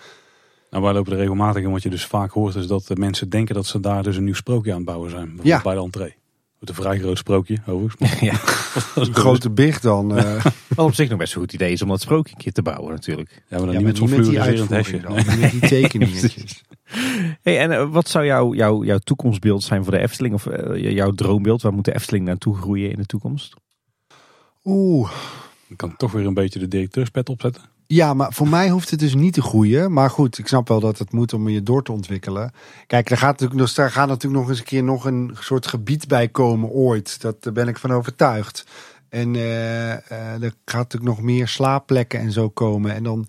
[0.70, 1.70] Nou, wij lopen er regelmatig in.
[1.70, 4.24] Wat je dus vaak hoort is dat de mensen denken dat ze daar dus een
[4.24, 5.40] nieuw sprookje aan het bouwen zijn.
[5.43, 5.62] Ja.
[5.62, 6.15] bij de entree.
[6.64, 8.20] Met een vrij groot sprookje, overigens.
[8.20, 8.32] Ja.
[8.94, 10.16] Een grote big dan.
[10.16, 10.44] eh
[10.76, 12.62] Wat op zich nog best een goed idee is om dat sprookje een keer te
[12.62, 13.30] bouwen natuurlijk.
[13.48, 15.00] Ja, maar dan ja, niet met zo'n fluoriserend hesje.
[15.00, 15.36] dan, Nee.
[15.36, 16.62] Met die tekeningetjes.
[17.42, 20.34] Hey, en eh, wat zou jouw, jouw, jouw toekomstbeeld zijn voor de Efteling?
[20.34, 21.62] Of eh, jouw droombeeld?
[21.62, 23.54] Waar moet de Efteling naartoe groeien in de toekomst?
[24.64, 25.10] Oeh.
[25.68, 27.62] Ik kan toch weer een beetje de directeurspet opzetten.
[27.86, 29.93] Ja, maar voor mij hoeft het dus niet te groeien.
[29.93, 32.52] Maar goed, ik snap wel dat het moet om je door te ontwikkelen.
[32.86, 35.66] Kijk, er gaat natuurlijk, nog- er gaat natuurlijk nog eens een keer nog een soort
[35.66, 37.20] gebied bij komen ooit.
[37.20, 38.65] Dat, daar ben ik van overtuigd.
[39.09, 39.90] En eh,
[40.43, 42.94] er gaat natuurlijk nog meer slaapplekken en zo komen.
[42.94, 43.28] En dan,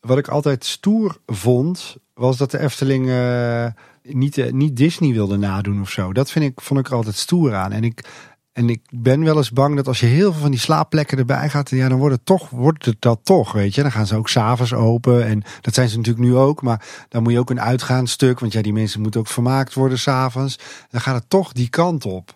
[0.00, 3.66] wat ik altijd stoer vond, was dat de Efteling eh,
[4.02, 6.12] niet, niet Disney wilde nadoen of zo.
[6.12, 7.72] Dat vind ik, vond ik er altijd stoer aan.
[7.72, 8.04] En ik,
[8.52, 11.48] en ik ben wel eens bang dat als je heel veel van die slaapplekken erbij
[11.48, 13.82] gaat, ja, dan wordt het toch, wordt het dat toch, weet je.
[13.82, 15.26] Dan gaan ze ook s'avonds open.
[15.26, 16.62] En dat zijn ze natuurlijk nu ook.
[16.62, 19.98] Maar dan moet je ook een uitgaanstuk, want ja, die mensen moeten ook vermaakt worden
[19.98, 20.58] s'avonds.
[20.90, 22.34] Dan gaat het toch die kant op.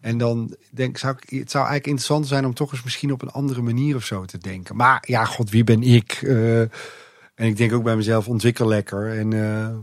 [0.00, 3.22] En dan denk zou ik, het zou eigenlijk interessant zijn om toch eens misschien op
[3.22, 4.76] een andere manier of zo te denken.
[4.76, 6.12] Maar ja, god, wie ben ik?
[6.12, 6.70] Eh, en
[7.46, 9.18] ik denk ook bij mezelf, ontwikkel lekker.
[9.18, 9.76] En eh,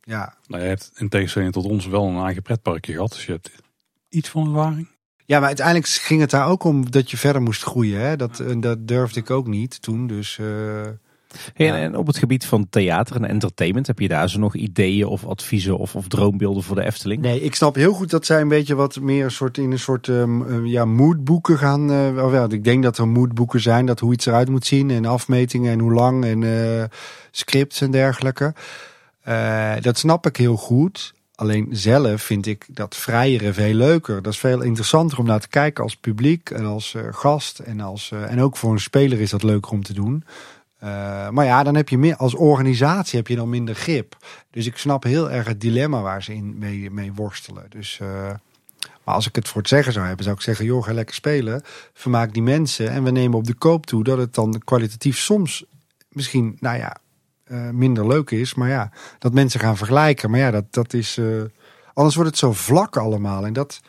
[0.00, 0.34] ja.
[0.46, 3.12] Nou, je hebt in tegenstelling tot ons wel een eigen pretparkje gehad.
[3.12, 3.50] Dus je hebt
[4.08, 4.88] iets van ervaring.
[5.30, 8.00] Ja, maar uiteindelijk ging het daar ook om dat je verder moest groeien.
[8.00, 8.16] Hè?
[8.16, 10.06] Dat, en dat durfde ik ook niet toen.
[10.06, 10.46] Dus eh,
[11.54, 11.76] Hey, Ja.
[11.76, 15.24] en, op het gebied van theater en entertainment, heb je daar zo nog ideeën of
[15.26, 17.22] adviezen of, of droombeelden voor de Efteling?
[17.22, 20.08] nee, ik snap heel goed dat zij een beetje wat meer soort, in een soort
[20.08, 21.90] ehm, eh, ja, moodboeken gaan.
[21.92, 24.90] eh, of ja, ik denk dat er moodboeken zijn, dat hoe iets eruit moet zien.
[24.90, 26.84] En afmetingen en hoe lang en eh,
[27.30, 28.54] scripts en dergelijke.
[29.20, 31.14] Eh, dat snap ik heel goed.
[31.40, 34.22] Alleen zelf vind ik dat vrijere veel leuker.
[34.22, 37.58] Dat is veel interessanter om naar te kijken als publiek en als eh, gast.
[37.58, 40.24] En, als, eh, en ook voor een speler is dat leuker om te doen.
[40.78, 44.16] Eh, maar ja, dan heb je meer als organisatie heb je dan minder grip.
[44.50, 47.66] Dus ik snap heel erg het dilemma waar ze in mee, mee worstelen.
[47.68, 47.98] Dus,
[49.04, 51.14] maar als ik het voor het zeggen zou hebben, zou ik zeggen: joh, ga lekker
[51.14, 51.62] spelen.
[51.92, 52.90] Vermaak die mensen.
[52.90, 55.64] En we nemen op de koop toe dat het dan kwalitatief soms
[56.08, 56.96] misschien, nou ja,
[57.72, 58.54] minder leuk is.
[58.54, 60.30] Maar ja, dat mensen gaan vergelijken.
[60.30, 61.18] Maar ja, dat, dat is.
[61.18, 61.26] eh,
[61.92, 63.46] anders wordt het zo vlak allemaal.
[63.46, 63.80] En dat.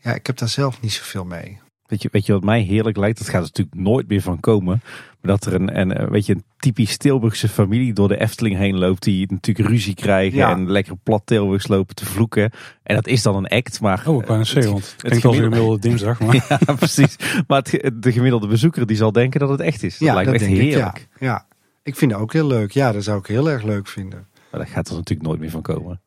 [0.00, 1.60] Ja, ik heb daar zelf niet zoveel mee.
[1.86, 3.18] Weet je, weet je wat mij heerlijk lijkt?
[3.18, 4.80] Dat gaat er natuurlijk nooit meer van komen.
[5.20, 8.56] Maar dat er een, een, eh, weet je, een typisch Tilburgse familie door de Efteling
[8.56, 9.02] heen loopt.
[9.02, 10.50] Die natuurlijk ruzie krijgen Ja.
[10.50, 12.50] en lekker plat Tilburgs lopen te vloeken.
[12.82, 13.80] En dat is dan een act.
[13.80, 16.20] Maar, Oh, ik eh, zeggen, want het klinkt als een gemiddelde- dinsdag.
[16.20, 16.34] Maar
[16.66, 17.16] Ja, precies.
[17.46, 19.98] Maar het, de gemiddelde bezoeker die zal denken dat het echt is.
[19.98, 20.96] Dat ja, lijkt me echt denk heerlijk.
[20.98, 21.08] ik.
[21.18, 21.26] Ja.
[21.26, 21.46] ja,
[21.82, 22.70] ik vind het ook heel leuk.
[22.70, 24.26] Ja, dat zou ik heel erg leuk vinden.
[24.50, 26.00] Maar dat gaat er natuurlijk nooit meer van komen.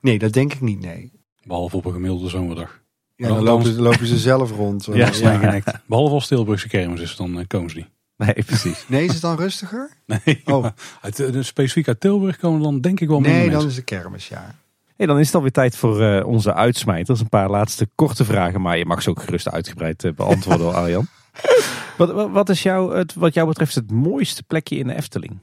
[0.00, 0.80] Nee, dat denk ik niet.
[0.80, 1.12] Nee.
[1.44, 2.80] behalve op een gemiddelde zomerdag.
[3.16, 4.84] Ja, dan Dan- lopen, dan lopen ze zelf rond.
[4.92, 5.72] Ja, Eh, en act.
[5.86, 7.88] Behalve als Tilburgse kermis is, dan eh, komen ze niet.
[8.16, 8.84] Nee, precies.
[8.88, 9.90] Nee, is het dan rustiger?
[10.24, 10.66] Nee, Oh.
[11.00, 13.70] uit, eh, specifiek uit Tilburg komen dan denk ik wel minder Nee, dan mensen.
[13.70, 14.54] is de kermis, ja.
[14.96, 17.20] Hey, dan is het alweer tijd voor eh, onze uitsmijters.
[17.20, 21.06] Een paar laatste korte vragen, maar je mag ze ook gerust uitgebreid beantwoorden, hoor, Arjan.
[21.96, 25.38] Wat, wat, wat is jou, het, wat jou betreft het mooiste plekje in de Efteling?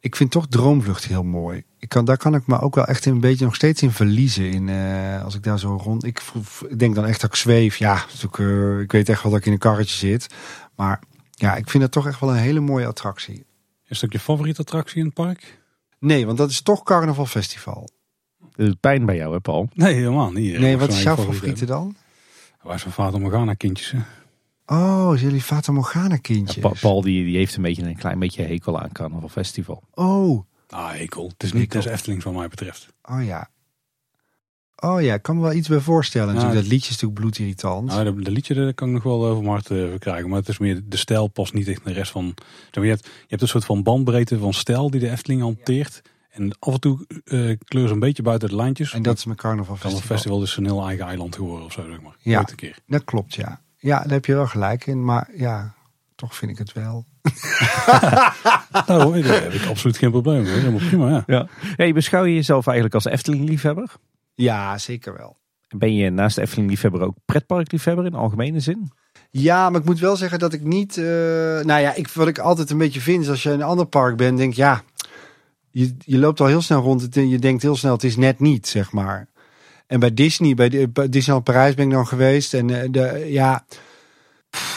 [0.00, 1.62] Ik vind toch Droomvlucht heel mooi.
[1.78, 4.50] Ik kan, daar kan ik me ook wel echt een beetje nog steeds in verliezen.
[4.50, 6.04] In, eh, als ik daar zo rond.
[6.04, 6.22] Ik,
[6.68, 7.76] ik denk dan echt dat ik zweef.
[7.76, 10.26] Ja, natuurlijk, eh, ik weet echt wel dat ik in een karretje zit.
[10.76, 13.44] Maar ja, ik vind het toch echt wel een hele mooie attractie.
[13.86, 15.60] Is ook je favoriete attractie in het park?
[15.98, 17.88] Nee, want dat is toch Carnaval Festival.
[18.56, 19.68] Dat doet pijn bij jou, hè Paul?
[19.74, 20.58] Nee, helemaal niet.
[20.58, 21.96] Nee, wat is jouw favoriete dan?
[22.62, 23.90] Waar is van Vater Morgana kindjes?
[23.90, 23.98] hè?
[24.70, 26.58] Oh, is jullie Fata Morgana Ja, kindjes?
[26.62, 29.82] Pa- Paul die, die heeft een, beetje, een klein beetje hekel aan Carnaval Festival.
[29.94, 31.28] Oh, Ah, hekel.
[31.28, 31.80] Het is niet Hekel.
[31.80, 32.88] des Eftelings wat mij betreft.
[33.02, 33.50] oh ja.
[34.82, 36.28] Oh ja, ik kan me wel iets bij voorstellen.
[36.28, 36.32] Ja.
[36.34, 37.86] Natuurlijk, dat liedje is natuurlijk bloedirritant.
[37.86, 40.28] Nou, de, de liedje daar kan ik nog wel over mijn hart eh, verkrijgen.
[40.28, 42.34] Maar het is meer, de stijl past niet echt in de rest van...
[42.70, 46.02] Je, hebt, je hebt een soort van bandbreedte van stijl die de Efteling hanteert.
[46.30, 48.92] En af en toe eh kleur ze een beetje buiten de lijntjes.
[48.92, 50.16] en dat is mijn Carnaval kan een Festival.
[50.16, 52.16] festival dus een heel eigen eiland geworden of zo, zeg maar.
[52.20, 52.42] Ja.
[52.42, 52.78] Keer.
[52.86, 53.60] Dat klopt, ja.
[53.78, 55.04] Ja, daar heb je wel gelijk in.
[55.04, 55.74] Maar ja,
[56.14, 57.04] toch vind ik het wel.
[58.86, 60.52] Nou, daar heb ik absoluut geen probleem mee.
[60.52, 61.22] Helemaal prima, ja.
[61.26, 61.46] Ja.
[61.76, 63.90] Hey, beschouw je jezelf eigenlijk als Efteling-liefhebber?
[64.34, 65.36] Ja, zeker wel.
[65.76, 68.92] Ben je naast de Efteling-liefhebber ook pretparkliefhebber in algemene zin?
[69.30, 70.96] Ja, maar ik moet wel zeggen dat ik niet...
[70.96, 73.66] eh, nou ja, ik, wat ik altijd een beetje vind is als je in een
[73.66, 74.82] ander park bent, denk ik, ja...
[75.70, 78.16] Je, je loopt al heel snel rond het- en je denkt heel snel, het is
[78.16, 79.28] net niet, zeg maar.
[79.88, 82.54] En bij Disney, bij, de- Disneyland Parijs ben ik dan geweest.
[82.54, 83.64] En eh, de, ja,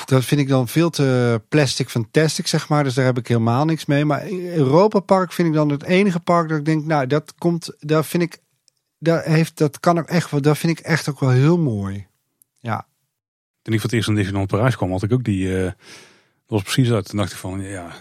[0.06, 2.84] dat vind ik dan veel te plastic fantastic, zeg maar.
[2.84, 4.06] Dus daar heb ik helemaal niks mee.
[4.06, 7.72] Maar Europa Park vind ik dan het enige park dat ik denk, nou, dat komt,
[7.80, 8.38] daar vind ik,
[8.98, 12.08] daar heeft, dat kan ook echt, dat vind ik echt ook wel heel mooi.
[12.60, 12.86] Ja,
[13.62, 15.58] Toen ik voor het eerst in Disneyland Parijs kwam, had ik ook die...
[15.58, 15.74] eh, dat
[16.46, 17.10] was precies dat.
[17.10, 17.92] Toen dacht ik van, ja,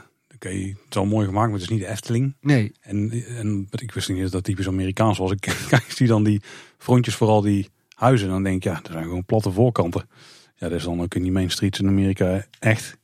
[0.47, 2.35] oké, het is al mooi gemaakt, maar het is niet de Efteling.
[2.41, 5.31] nee, En, en ik wist niet dat dat typisch Amerikaans was.
[5.31, 6.43] Ik, kijk, zie dan die
[6.79, 8.27] frontjes voor al die huizen.
[8.27, 10.09] En dan denk ik, ja, dat zijn gewoon platte voorkanten.
[10.57, 12.99] Ja, dat is dan ook in die main streets in Amerika echt.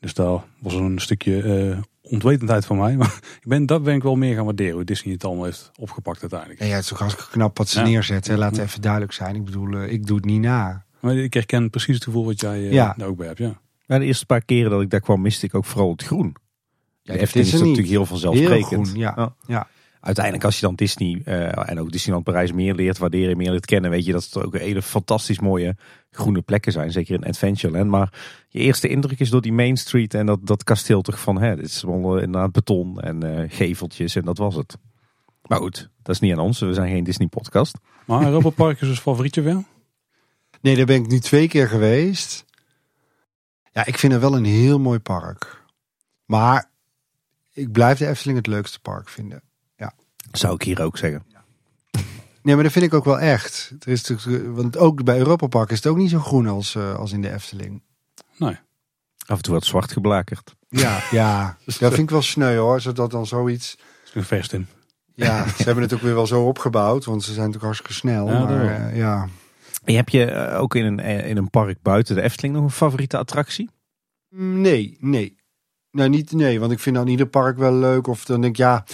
[0.00, 2.96] Dus daar was een stukje eh, ontwetendheid van mij.
[3.00, 4.74] Maar ik ben, dat ben ik wel meer gaan waarderen.
[4.74, 6.60] Hoe Disney het allemaal heeft opgepakt uiteindelijk.
[6.60, 7.84] Ja, ja, het is ook hartstikke knap wat ze Ja.
[7.86, 8.38] neerzetten.
[8.38, 9.34] Laat even duidelijk zijn.
[9.36, 10.84] Ik bedoel, eh, ik doe het niet na.
[11.00, 12.94] Maar ik herken precies het gevoel wat jij eh, Ja.
[12.96, 13.38] daar ook bij hebt.
[13.38, 13.60] Ja.
[13.86, 16.36] Ja, de eerste paar keren dat ik daar kwam, miste ik ook vooral het groen.
[17.04, 18.70] Ja, de Efteling is natuurlijk heel vanzelfsprekend.
[18.70, 19.12] Heel groen, ja.
[19.16, 19.34] Ja.
[19.46, 19.68] ja.
[20.00, 23.66] uiteindelijk als je dan Disney eh, en ook Disneyland Parijs meer leert waarderen, meer leert
[23.66, 25.76] kennen, weet je dat het ook hele fantastisch mooie
[26.10, 26.92] groene plekken zijn.
[26.92, 27.90] Zeker in Adventureland.
[27.90, 28.12] Maar
[28.48, 31.56] je eerste indruk is door die Main Street en dat, dat kasteel toch van, hè,
[31.56, 34.76] dit is wel inderdaad beton en eh, geveltjes en dat was het.
[35.46, 36.60] Maar goed, dat is niet aan ons.
[36.60, 37.78] We zijn geen Disney podcast.
[38.06, 39.64] Maar Europa Park is dus favorietje wel?
[40.60, 42.44] Nee, daar ben ik nu twee keer geweest.
[43.72, 45.64] Ja, ik vind het wel een heel mooi park.
[46.24, 46.72] Maar
[47.54, 49.42] ik blijf de Efteling het leukste park vinden.
[50.32, 51.24] Zou ik hier ook zeggen.
[52.42, 53.72] Nee, maar dat vind ik ook wel echt.
[53.78, 56.74] Er is natuurlijk, want ook bij Europa Park is het ook niet zo groen als,
[56.74, 57.82] uh, als in de Efteling.
[58.36, 58.58] Nee.
[59.26, 60.54] Af en toe wat zwart geblakerd.
[60.68, 61.56] Ja, ja.
[61.64, 62.80] dat vind ik wel sneu hoor.
[62.80, 63.78] Zodat dan zoiets.
[64.04, 64.66] Is een vest in.
[65.14, 67.04] Ja, ze hebben het ook weer wel zo opgebouwd.
[67.04, 68.26] Want ze zijn natuurlijk hartstikke snel.
[68.28, 69.28] Ja, maar uh, ja.
[69.84, 72.64] En heb je eh, ook in een, eh, in een park buiten de Efteling nog
[72.64, 73.70] een favoriete attractie?
[74.36, 75.36] Nee, nee.
[75.94, 76.60] Nou, niet nee.
[76.60, 78.06] Want ik vind dan ieder park wel leuk.
[78.06, 78.84] Of dan denk ik, ja.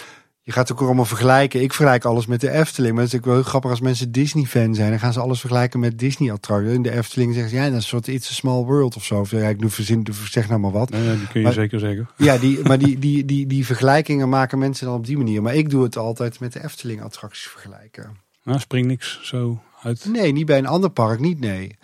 [0.43, 1.63] Je gaat het ook allemaal vergelijken.
[1.63, 2.95] Ik vergelijk alles met de Efteling.
[2.95, 4.91] Maar het is wel heel grappig als mensen Disney-fan zijn.
[4.91, 6.73] Dan gaan ze alles vergelijken met Disney-attracties.
[6.73, 9.05] In de Efteling zeggen ze, ja, dat is een soort It's a Small World of
[9.05, 9.21] zo.
[9.21, 10.91] Of ja, ik doe verzin, zeg nou maar wat.
[10.91, 12.09] Nee, nee, die kun je Maar- zeker zeggen.
[12.17, 15.43] Ja, die, maar die, die, die, die vergelijkingen maken mensen dan op die manier.
[15.43, 18.17] Maar ik doe het altijd met de Efteling-attracties vergelijken.
[18.45, 20.05] Nou, springt niks zo uit.
[20.13, 21.79] Nee, niet bij een ander park, niet nee.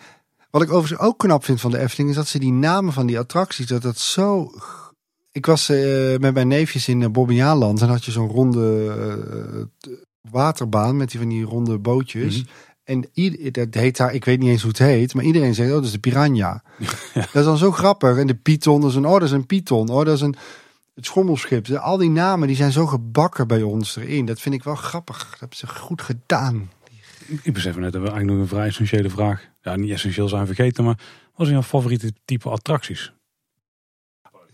[0.51, 2.11] Wat ik overigens ook knap vind van de Efteling...
[2.11, 4.51] is dat ze die namen van die attracties, dat dat zo...
[5.37, 7.81] Ik was eh, met mijn neefjes in uh, Bobbejaanland...
[7.81, 8.87] en had je zo'n ronde
[9.81, 9.91] eh,
[10.31, 12.37] waterbaan met die van die ronde bootjes...
[12.37, 12.47] Mhm.
[12.85, 15.69] En ieder, dat heet daar, ik weet niet eens hoe het heet, maar iedereen zegt,
[15.69, 16.63] oh, dat is de piranha.
[17.15, 18.19] Dat is dan zo grappig.
[18.19, 19.89] En de python, dat is een, oh, dat is een python.
[19.89, 20.35] Oh, dat is een,
[20.95, 21.69] het schommelschip.
[21.69, 24.27] Al die namen, die zijn zo gebakken bij ons erin.
[24.27, 25.31] Dat vind ik wel grappig.
[25.31, 26.71] Dat hebben ze goed gedaan.
[27.43, 29.45] Ik besef net dat we eigenlijk nog een vrij essentiële vraag.
[29.63, 30.99] Ja, niet essentieel zijn vergeten, maar
[31.35, 33.13] wat zijn jouw favoriete type attracties?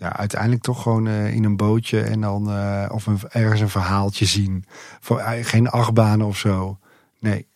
[0.03, 3.69] Ja, uiteindelijk toch gewoon eh, in een bootje en dan eh, of een, ergens een
[3.69, 4.65] verhaaltje zien.
[5.01, 6.79] Voor, eh, geen achtbanen of zo.
[7.21, 7.47] Nee.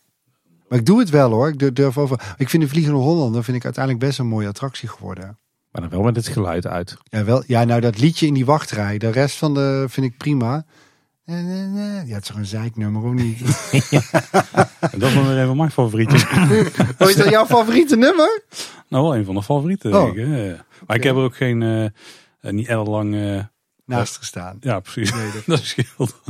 [0.69, 1.47] Maar ik doe het wel hoor.
[1.49, 2.35] Ik durf- over.
[2.37, 5.37] Ik vind de Vliegende Hollander vind ik uiteindelijk best een mooie attractie geworden.
[5.71, 6.97] Maar dan wel met het geluid uit.
[7.03, 8.97] Ja, wel, ja, nou dat liedje in die wachtrij.
[8.97, 10.65] De rest van de vind ik prima.
[11.23, 13.39] Ja, het is toch een zeiknummer, of niet?
[14.99, 16.25] Dat is een van mijn favorietjes.
[16.99, 18.41] Oh, is dat jouw favoriete nummer?
[18.87, 19.93] nou, wel een van de favorieten.
[19.95, 20.03] Oh.
[20.03, 20.55] denk ik, hè.
[20.87, 21.91] Maar ik heb er ook geen,
[22.39, 23.43] eh, eh, niet ellenlang, eh
[23.85, 24.57] Naast gestaan.
[24.59, 26.21] ja precies, Nee, dat- dat scheelt.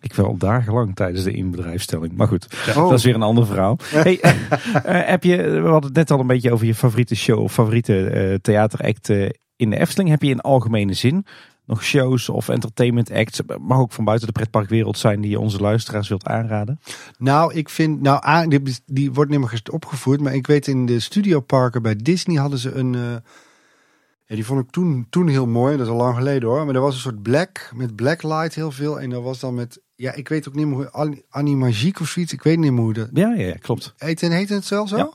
[0.00, 2.12] Ik wel dagenlang tijdens de inbedrijfstelling.
[2.16, 2.74] Maar goed, Oh.
[2.74, 3.78] dat is weer een ander verhaal.
[3.90, 7.38] Hey, eh, heb je, we hadden het net al een beetje over je favoriete show
[7.38, 10.10] of favoriete eh, theateract eh, in de Efteling.
[10.10, 11.26] Heb je in algemene zin
[11.64, 15.58] nog shows of entertainment acts, mag ook van buiten de pretparkwereld zijn, die je onze
[15.58, 16.80] luisteraars wilt aanraden?
[17.18, 21.00] Nou, ik vind, nou, die, die wordt niet meer opgevoerd, maar ik weet in de
[21.00, 23.00] studioparken bij Disney hadden ze een, eh,
[24.28, 26.74] ja, die vond ik toen, toen heel mooi, dat is al lang geleden hoor, maar
[26.74, 30.12] er was een soort black, met blacklight heel veel, en dat was dan met, ja,
[30.12, 32.92] ik weet ook niet meer hoe, An- Animagiek of zoiets, ik weet niet meer hoe
[32.92, 33.94] dat, Ja, ja, ja klopt.
[33.96, 34.96] heet, en heet het zelf zo?
[34.96, 35.12] Ja.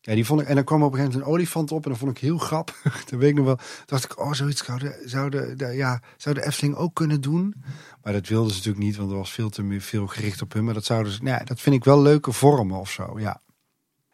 [0.00, 0.14] Ja.
[0.14, 1.98] die vond ik, en dan kwam op een gegeven moment een olifant op en dat
[1.98, 2.82] vond ik heel grappig.
[3.10, 3.56] Dat weet ik nog wel.
[3.56, 6.94] Toen dacht ik, oh, zoiets zou de, zou de, de- ja, zou de Efteling ook
[6.94, 7.54] kunnen doen.
[8.02, 10.52] Maar dat wilden ze natuurlijk niet, want er was veel te meer- veel gericht op
[10.52, 10.64] hun.
[10.64, 13.40] Maar dat zouden ze, nou, ja, dat vind ik wel leuke vormen of zo, ja.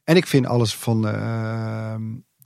[0.05, 1.95] En ik vind alles van, eh,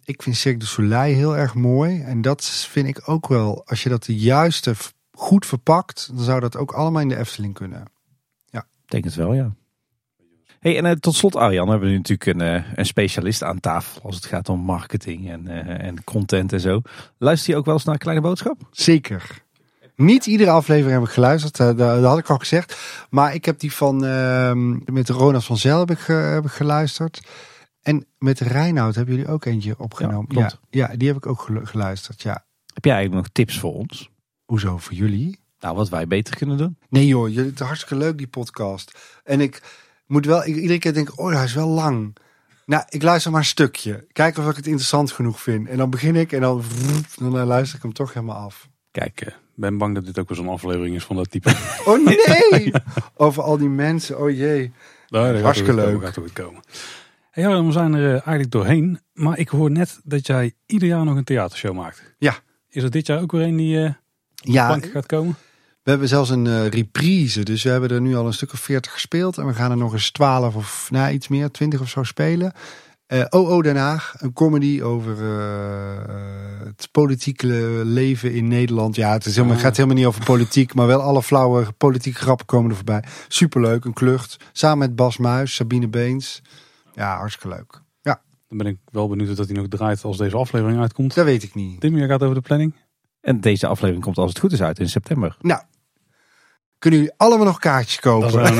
[0.04, 2.02] ik vind Cirque du Soleil heel erg mooi.
[2.02, 4.74] En dat vind ik ook wel, als je dat de juiste
[5.12, 7.92] goed verpakt, dan zou dat ook allemaal in de Efteling kunnen.
[8.84, 9.54] Ik denk het wel, ja.
[10.60, 13.60] Hey, en eh, tot slot, Arjan, hebben we nu natuurlijk een, eh, een specialist aan
[13.60, 16.82] tafel als het gaat om marketing en, eh, en content en zo.
[17.18, 18.56] Luister je ook wel eens naar Kleine Boodschap?
[18.70, 19.42] Zeker.
[19.96, 22.76] Niet iedere aflevering heb ik geluisterd, dat, dat had ik al gezegd.
[23.10, 27.20] Maar ik heb die van ehm, met Ronald van Zel heb ik, heb ik geluisterd.
[27.84, 30.26] En met Reinoud hebben jullie ook eentje opgenomen.
[30.28, 30.58] Ja, klopt.
[30.70, 32.22] Ja, ja, die heb ik ook gelu- geluisterd.
[32.22, 32.44] Ja.
[32.74, 34.10] Heb jij eigenlijk nog tips voor ons?
[34.44, 35.38] Hoezo voor jullie?
[35.60, 36.78] Nou, wat wij beter kunnen doen?
[36.88, 38.98] Nee joh, jullie- het is hartstikke leuk die podcast.
[39.24, 39.62] En ik
[40.06, 42.16] moet wel, ik, iedere keer denk ik, oh hij is wel lang.
[42.66, 44.06] Nou, ik luister maar een stukje.
[44.12, 45.68] Kijken of ik het interessant genoeg vind.
[45.68, 46.62] En dan begin ik en dan,
[47.18, 48.68] dan eh, luister ik hem toch helemaal af.
[48.90, 51.50] Kijk, ik ben bang dat dit ook weer zo'n aflevering is van dat type.
[51.84, 52.72] Oh nee!
[53.16, 54.72] Over al die mensen, oh jee.
[55.08, 55.84] Nou, Hartstikke leuk.
[55.86, 56.62] komen, gaat er goed komen.
[57.34, 59.00] Ja, we zijn er eh, eigenlijk doorheen.
[59.12, 62.14] Maar ik hoor net dat jij ieder jaar nog een theatershow maakt.
[62.18, 62.38] Ja.
[62.68, 63.92] Is er dit jaar ook weer een die eh
[64.34, 65.36] Ja, gaat komen?
[65.82, 67.42] we hebben zelfs een eh, reprise.
[67.42, 69.38] Dus we hebben er nu al een stuk of 40 gespeeld.
[69.38, 72.52] En we gaan er nog eens 12 of nou, iets meer, 20 of zo spelen.
[73.06, 75.22] Eh OO Den Haag, een comedy over
[76.64, 78.96] het politieke leven in Nederland.
[78.96, 82.18] Ja, het, is helemaal, het gaat helemaal niet over politiek, maar wel alle flauwe politieke
[82.18, 83.04] grappen komen er voorbij.
[83.28, 84.36] Superleuk, een klucht.
[84.52, 86.42] Samen met Bas Muis, Sabine Beens.
[86.94, 87.82] Ja, hartstikke leuk.
[88.48, 91.14] Dan ben ik wel benieuwd dat hij nog draait als deze aflevering uitkomt.
[91.14, 91.80] Dat weet ik niet.
[91.80, 92.74] Tim, jij gaat over de planning.
[93.20, 95.36] En deze aflevering komt als het goed is uit in september.
[95.40, 95.60] Nou,
[96.78, 98.30] Kunnen jullie allemaal nog kaartjes kopen?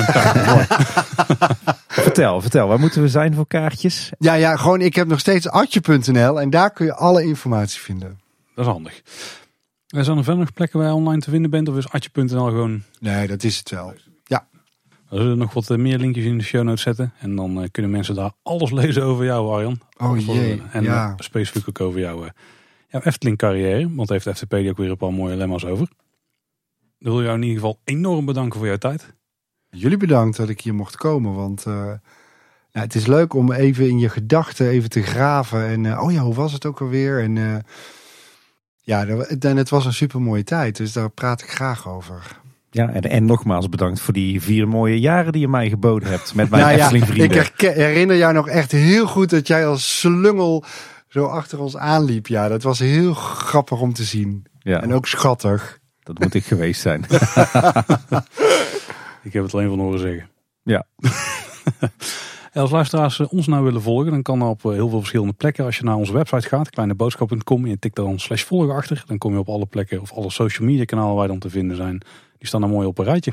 [1.89, 2.69] Vertel, vertel.
[2.69, 4.13] Waar moeten we zijn voor kaartjes?
[4.19, 8.21] Ja, ja, gewoon ik heb nog steeds atje.nl en daar kun je alle informatie vinden.
[8.55, 9.03] Dat is handig.
[9.87, 11.69] Er zijn er verder nog plekken waar je online te vinden bent?
[11.69, 12.83] Of is atje.nl gewoon...
[13.01, 13.95] Nee, dat is het wel.
[15.15, 17.13] We zullen nog wat eh, meer linkjes in de show notes zetten.
[17.19, 19.81] En dan eh, kunnen mensen daar alles lezen over jou, Arjan.
[19.97, 20.63] Oh we jee.
[20.73, 21.09] En ja.
[21.09, 22.31] eh, specifiek ook over jouw, eh,
[22.89, 23.95] jouw Efteling carrière.
[23.95, 25.89] Want daar heeft FTP die ook weer een paar mooie lemma's over.
[26.99, 29.15] Dan wil jou in ieder geval enorm bedanken voor jouw tijd.
[29.77, 31.99] Jullie bedankt dat ik hier mocht komen, want eh, nou,
[32.73, 35.67] het is leuk om even in je gedachten even te graven.
[35.67, 37.23] En eh, oh ja, hoe was het ook alweer?
[37.23, 37.57] En eh,
[38.81, 39.07] ja,
[39.41, 42.41] en het was een super mooie tijd, dus daar praat ik graag over.
[42.75, 46.35] Ja, en, en nogmaals bedankt voor die vier mooie jaren die je mij geboden hebt
[46.35, 47.75] met mijn Nou ja, Efteling ik vrienden.
[47.85, 50.65] herinner jou nog echt heel goed dat jij als slungel
[51.09, 52.27] zo achter ons aanliep.
[52.27, 54.45] Ja, dat was heel grappig om te zien.
[54.59, 55.79] Ja, En ook schattig.
[56.03, 57.05] dat moet ik geweest zijn.
[59.23, 60.29] Ik heb het alleen van horen zeggen.
[60.63, 60.87] Ja.
[62.53, 64.99] En als luisteraars eh, ons nou willen volgen, dan kan dat op eh, heel veel
[64.99, 65.65] verschillende plekken.
[65.65, 69.03] Als je naar onze website gaat, kleineboodschap.com, en je tikt daar dan slash volgen achter.
[69.07, 71.77] Dan kom je op alle plekken of alle social media kanalen waar dan te vinden
[71.77, 72.03] zijn.
[72.45, 73.33] Die staan dan mooi op een rijtje.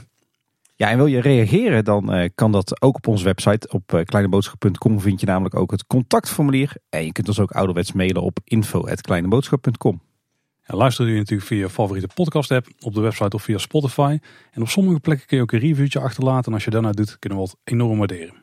[0.76, 3.70] Ja, en wil je reageren, dan eh, kan dat ook op onze website.
[3.70, 6.76] Op eh, kleineboodschap.com vind je namelijk ook het contactformulier.
[6.90, 10.02] En je kunt ons ook ouderwets mailen op info.kleineboodschap.com.
[10.64, 14.18] Ja, luister je natuurlijk via je favoriete podcast app, op de website of via Spotify.
[14.52, 16.46] En op sommige plekken kun je ook een reviewtje achterlaten.
[16.46, 18.34] En als je daarna doet, kunnen we het enorm waarderen.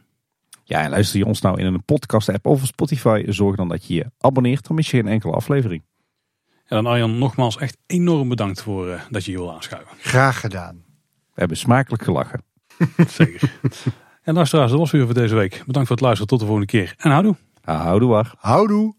[0.64, 3.86] Ja, en luister je ons nou in een podcast app of Spotify, zorg dan dat
[3.86, 4.66] je je abonneert.
[4.66, 5.82] Dan mis je geen enkele aflevering.
[6.68, 9.96] En dan Arjan, nogmaals echt enorm bedankt voor eh, dat je hier wil aanschuiven.
[10.00, 10.84] Graag gedaan.
[11.04, 12.42] We hebben smakelijk gelachen.
[13.08, 13.58] Zeker.
[14.22, 15.62] en luisteraars, dat was weer voor deze week.
[15.66, 16.28] Bedankt voor het luisteren.
[16.28, 16.94] Tot de volgende keer.
[16.98, 17.36] En houdoe.
[17.64, 18.34] Houdoe waar.
[18.38, 18.94] Houdoe.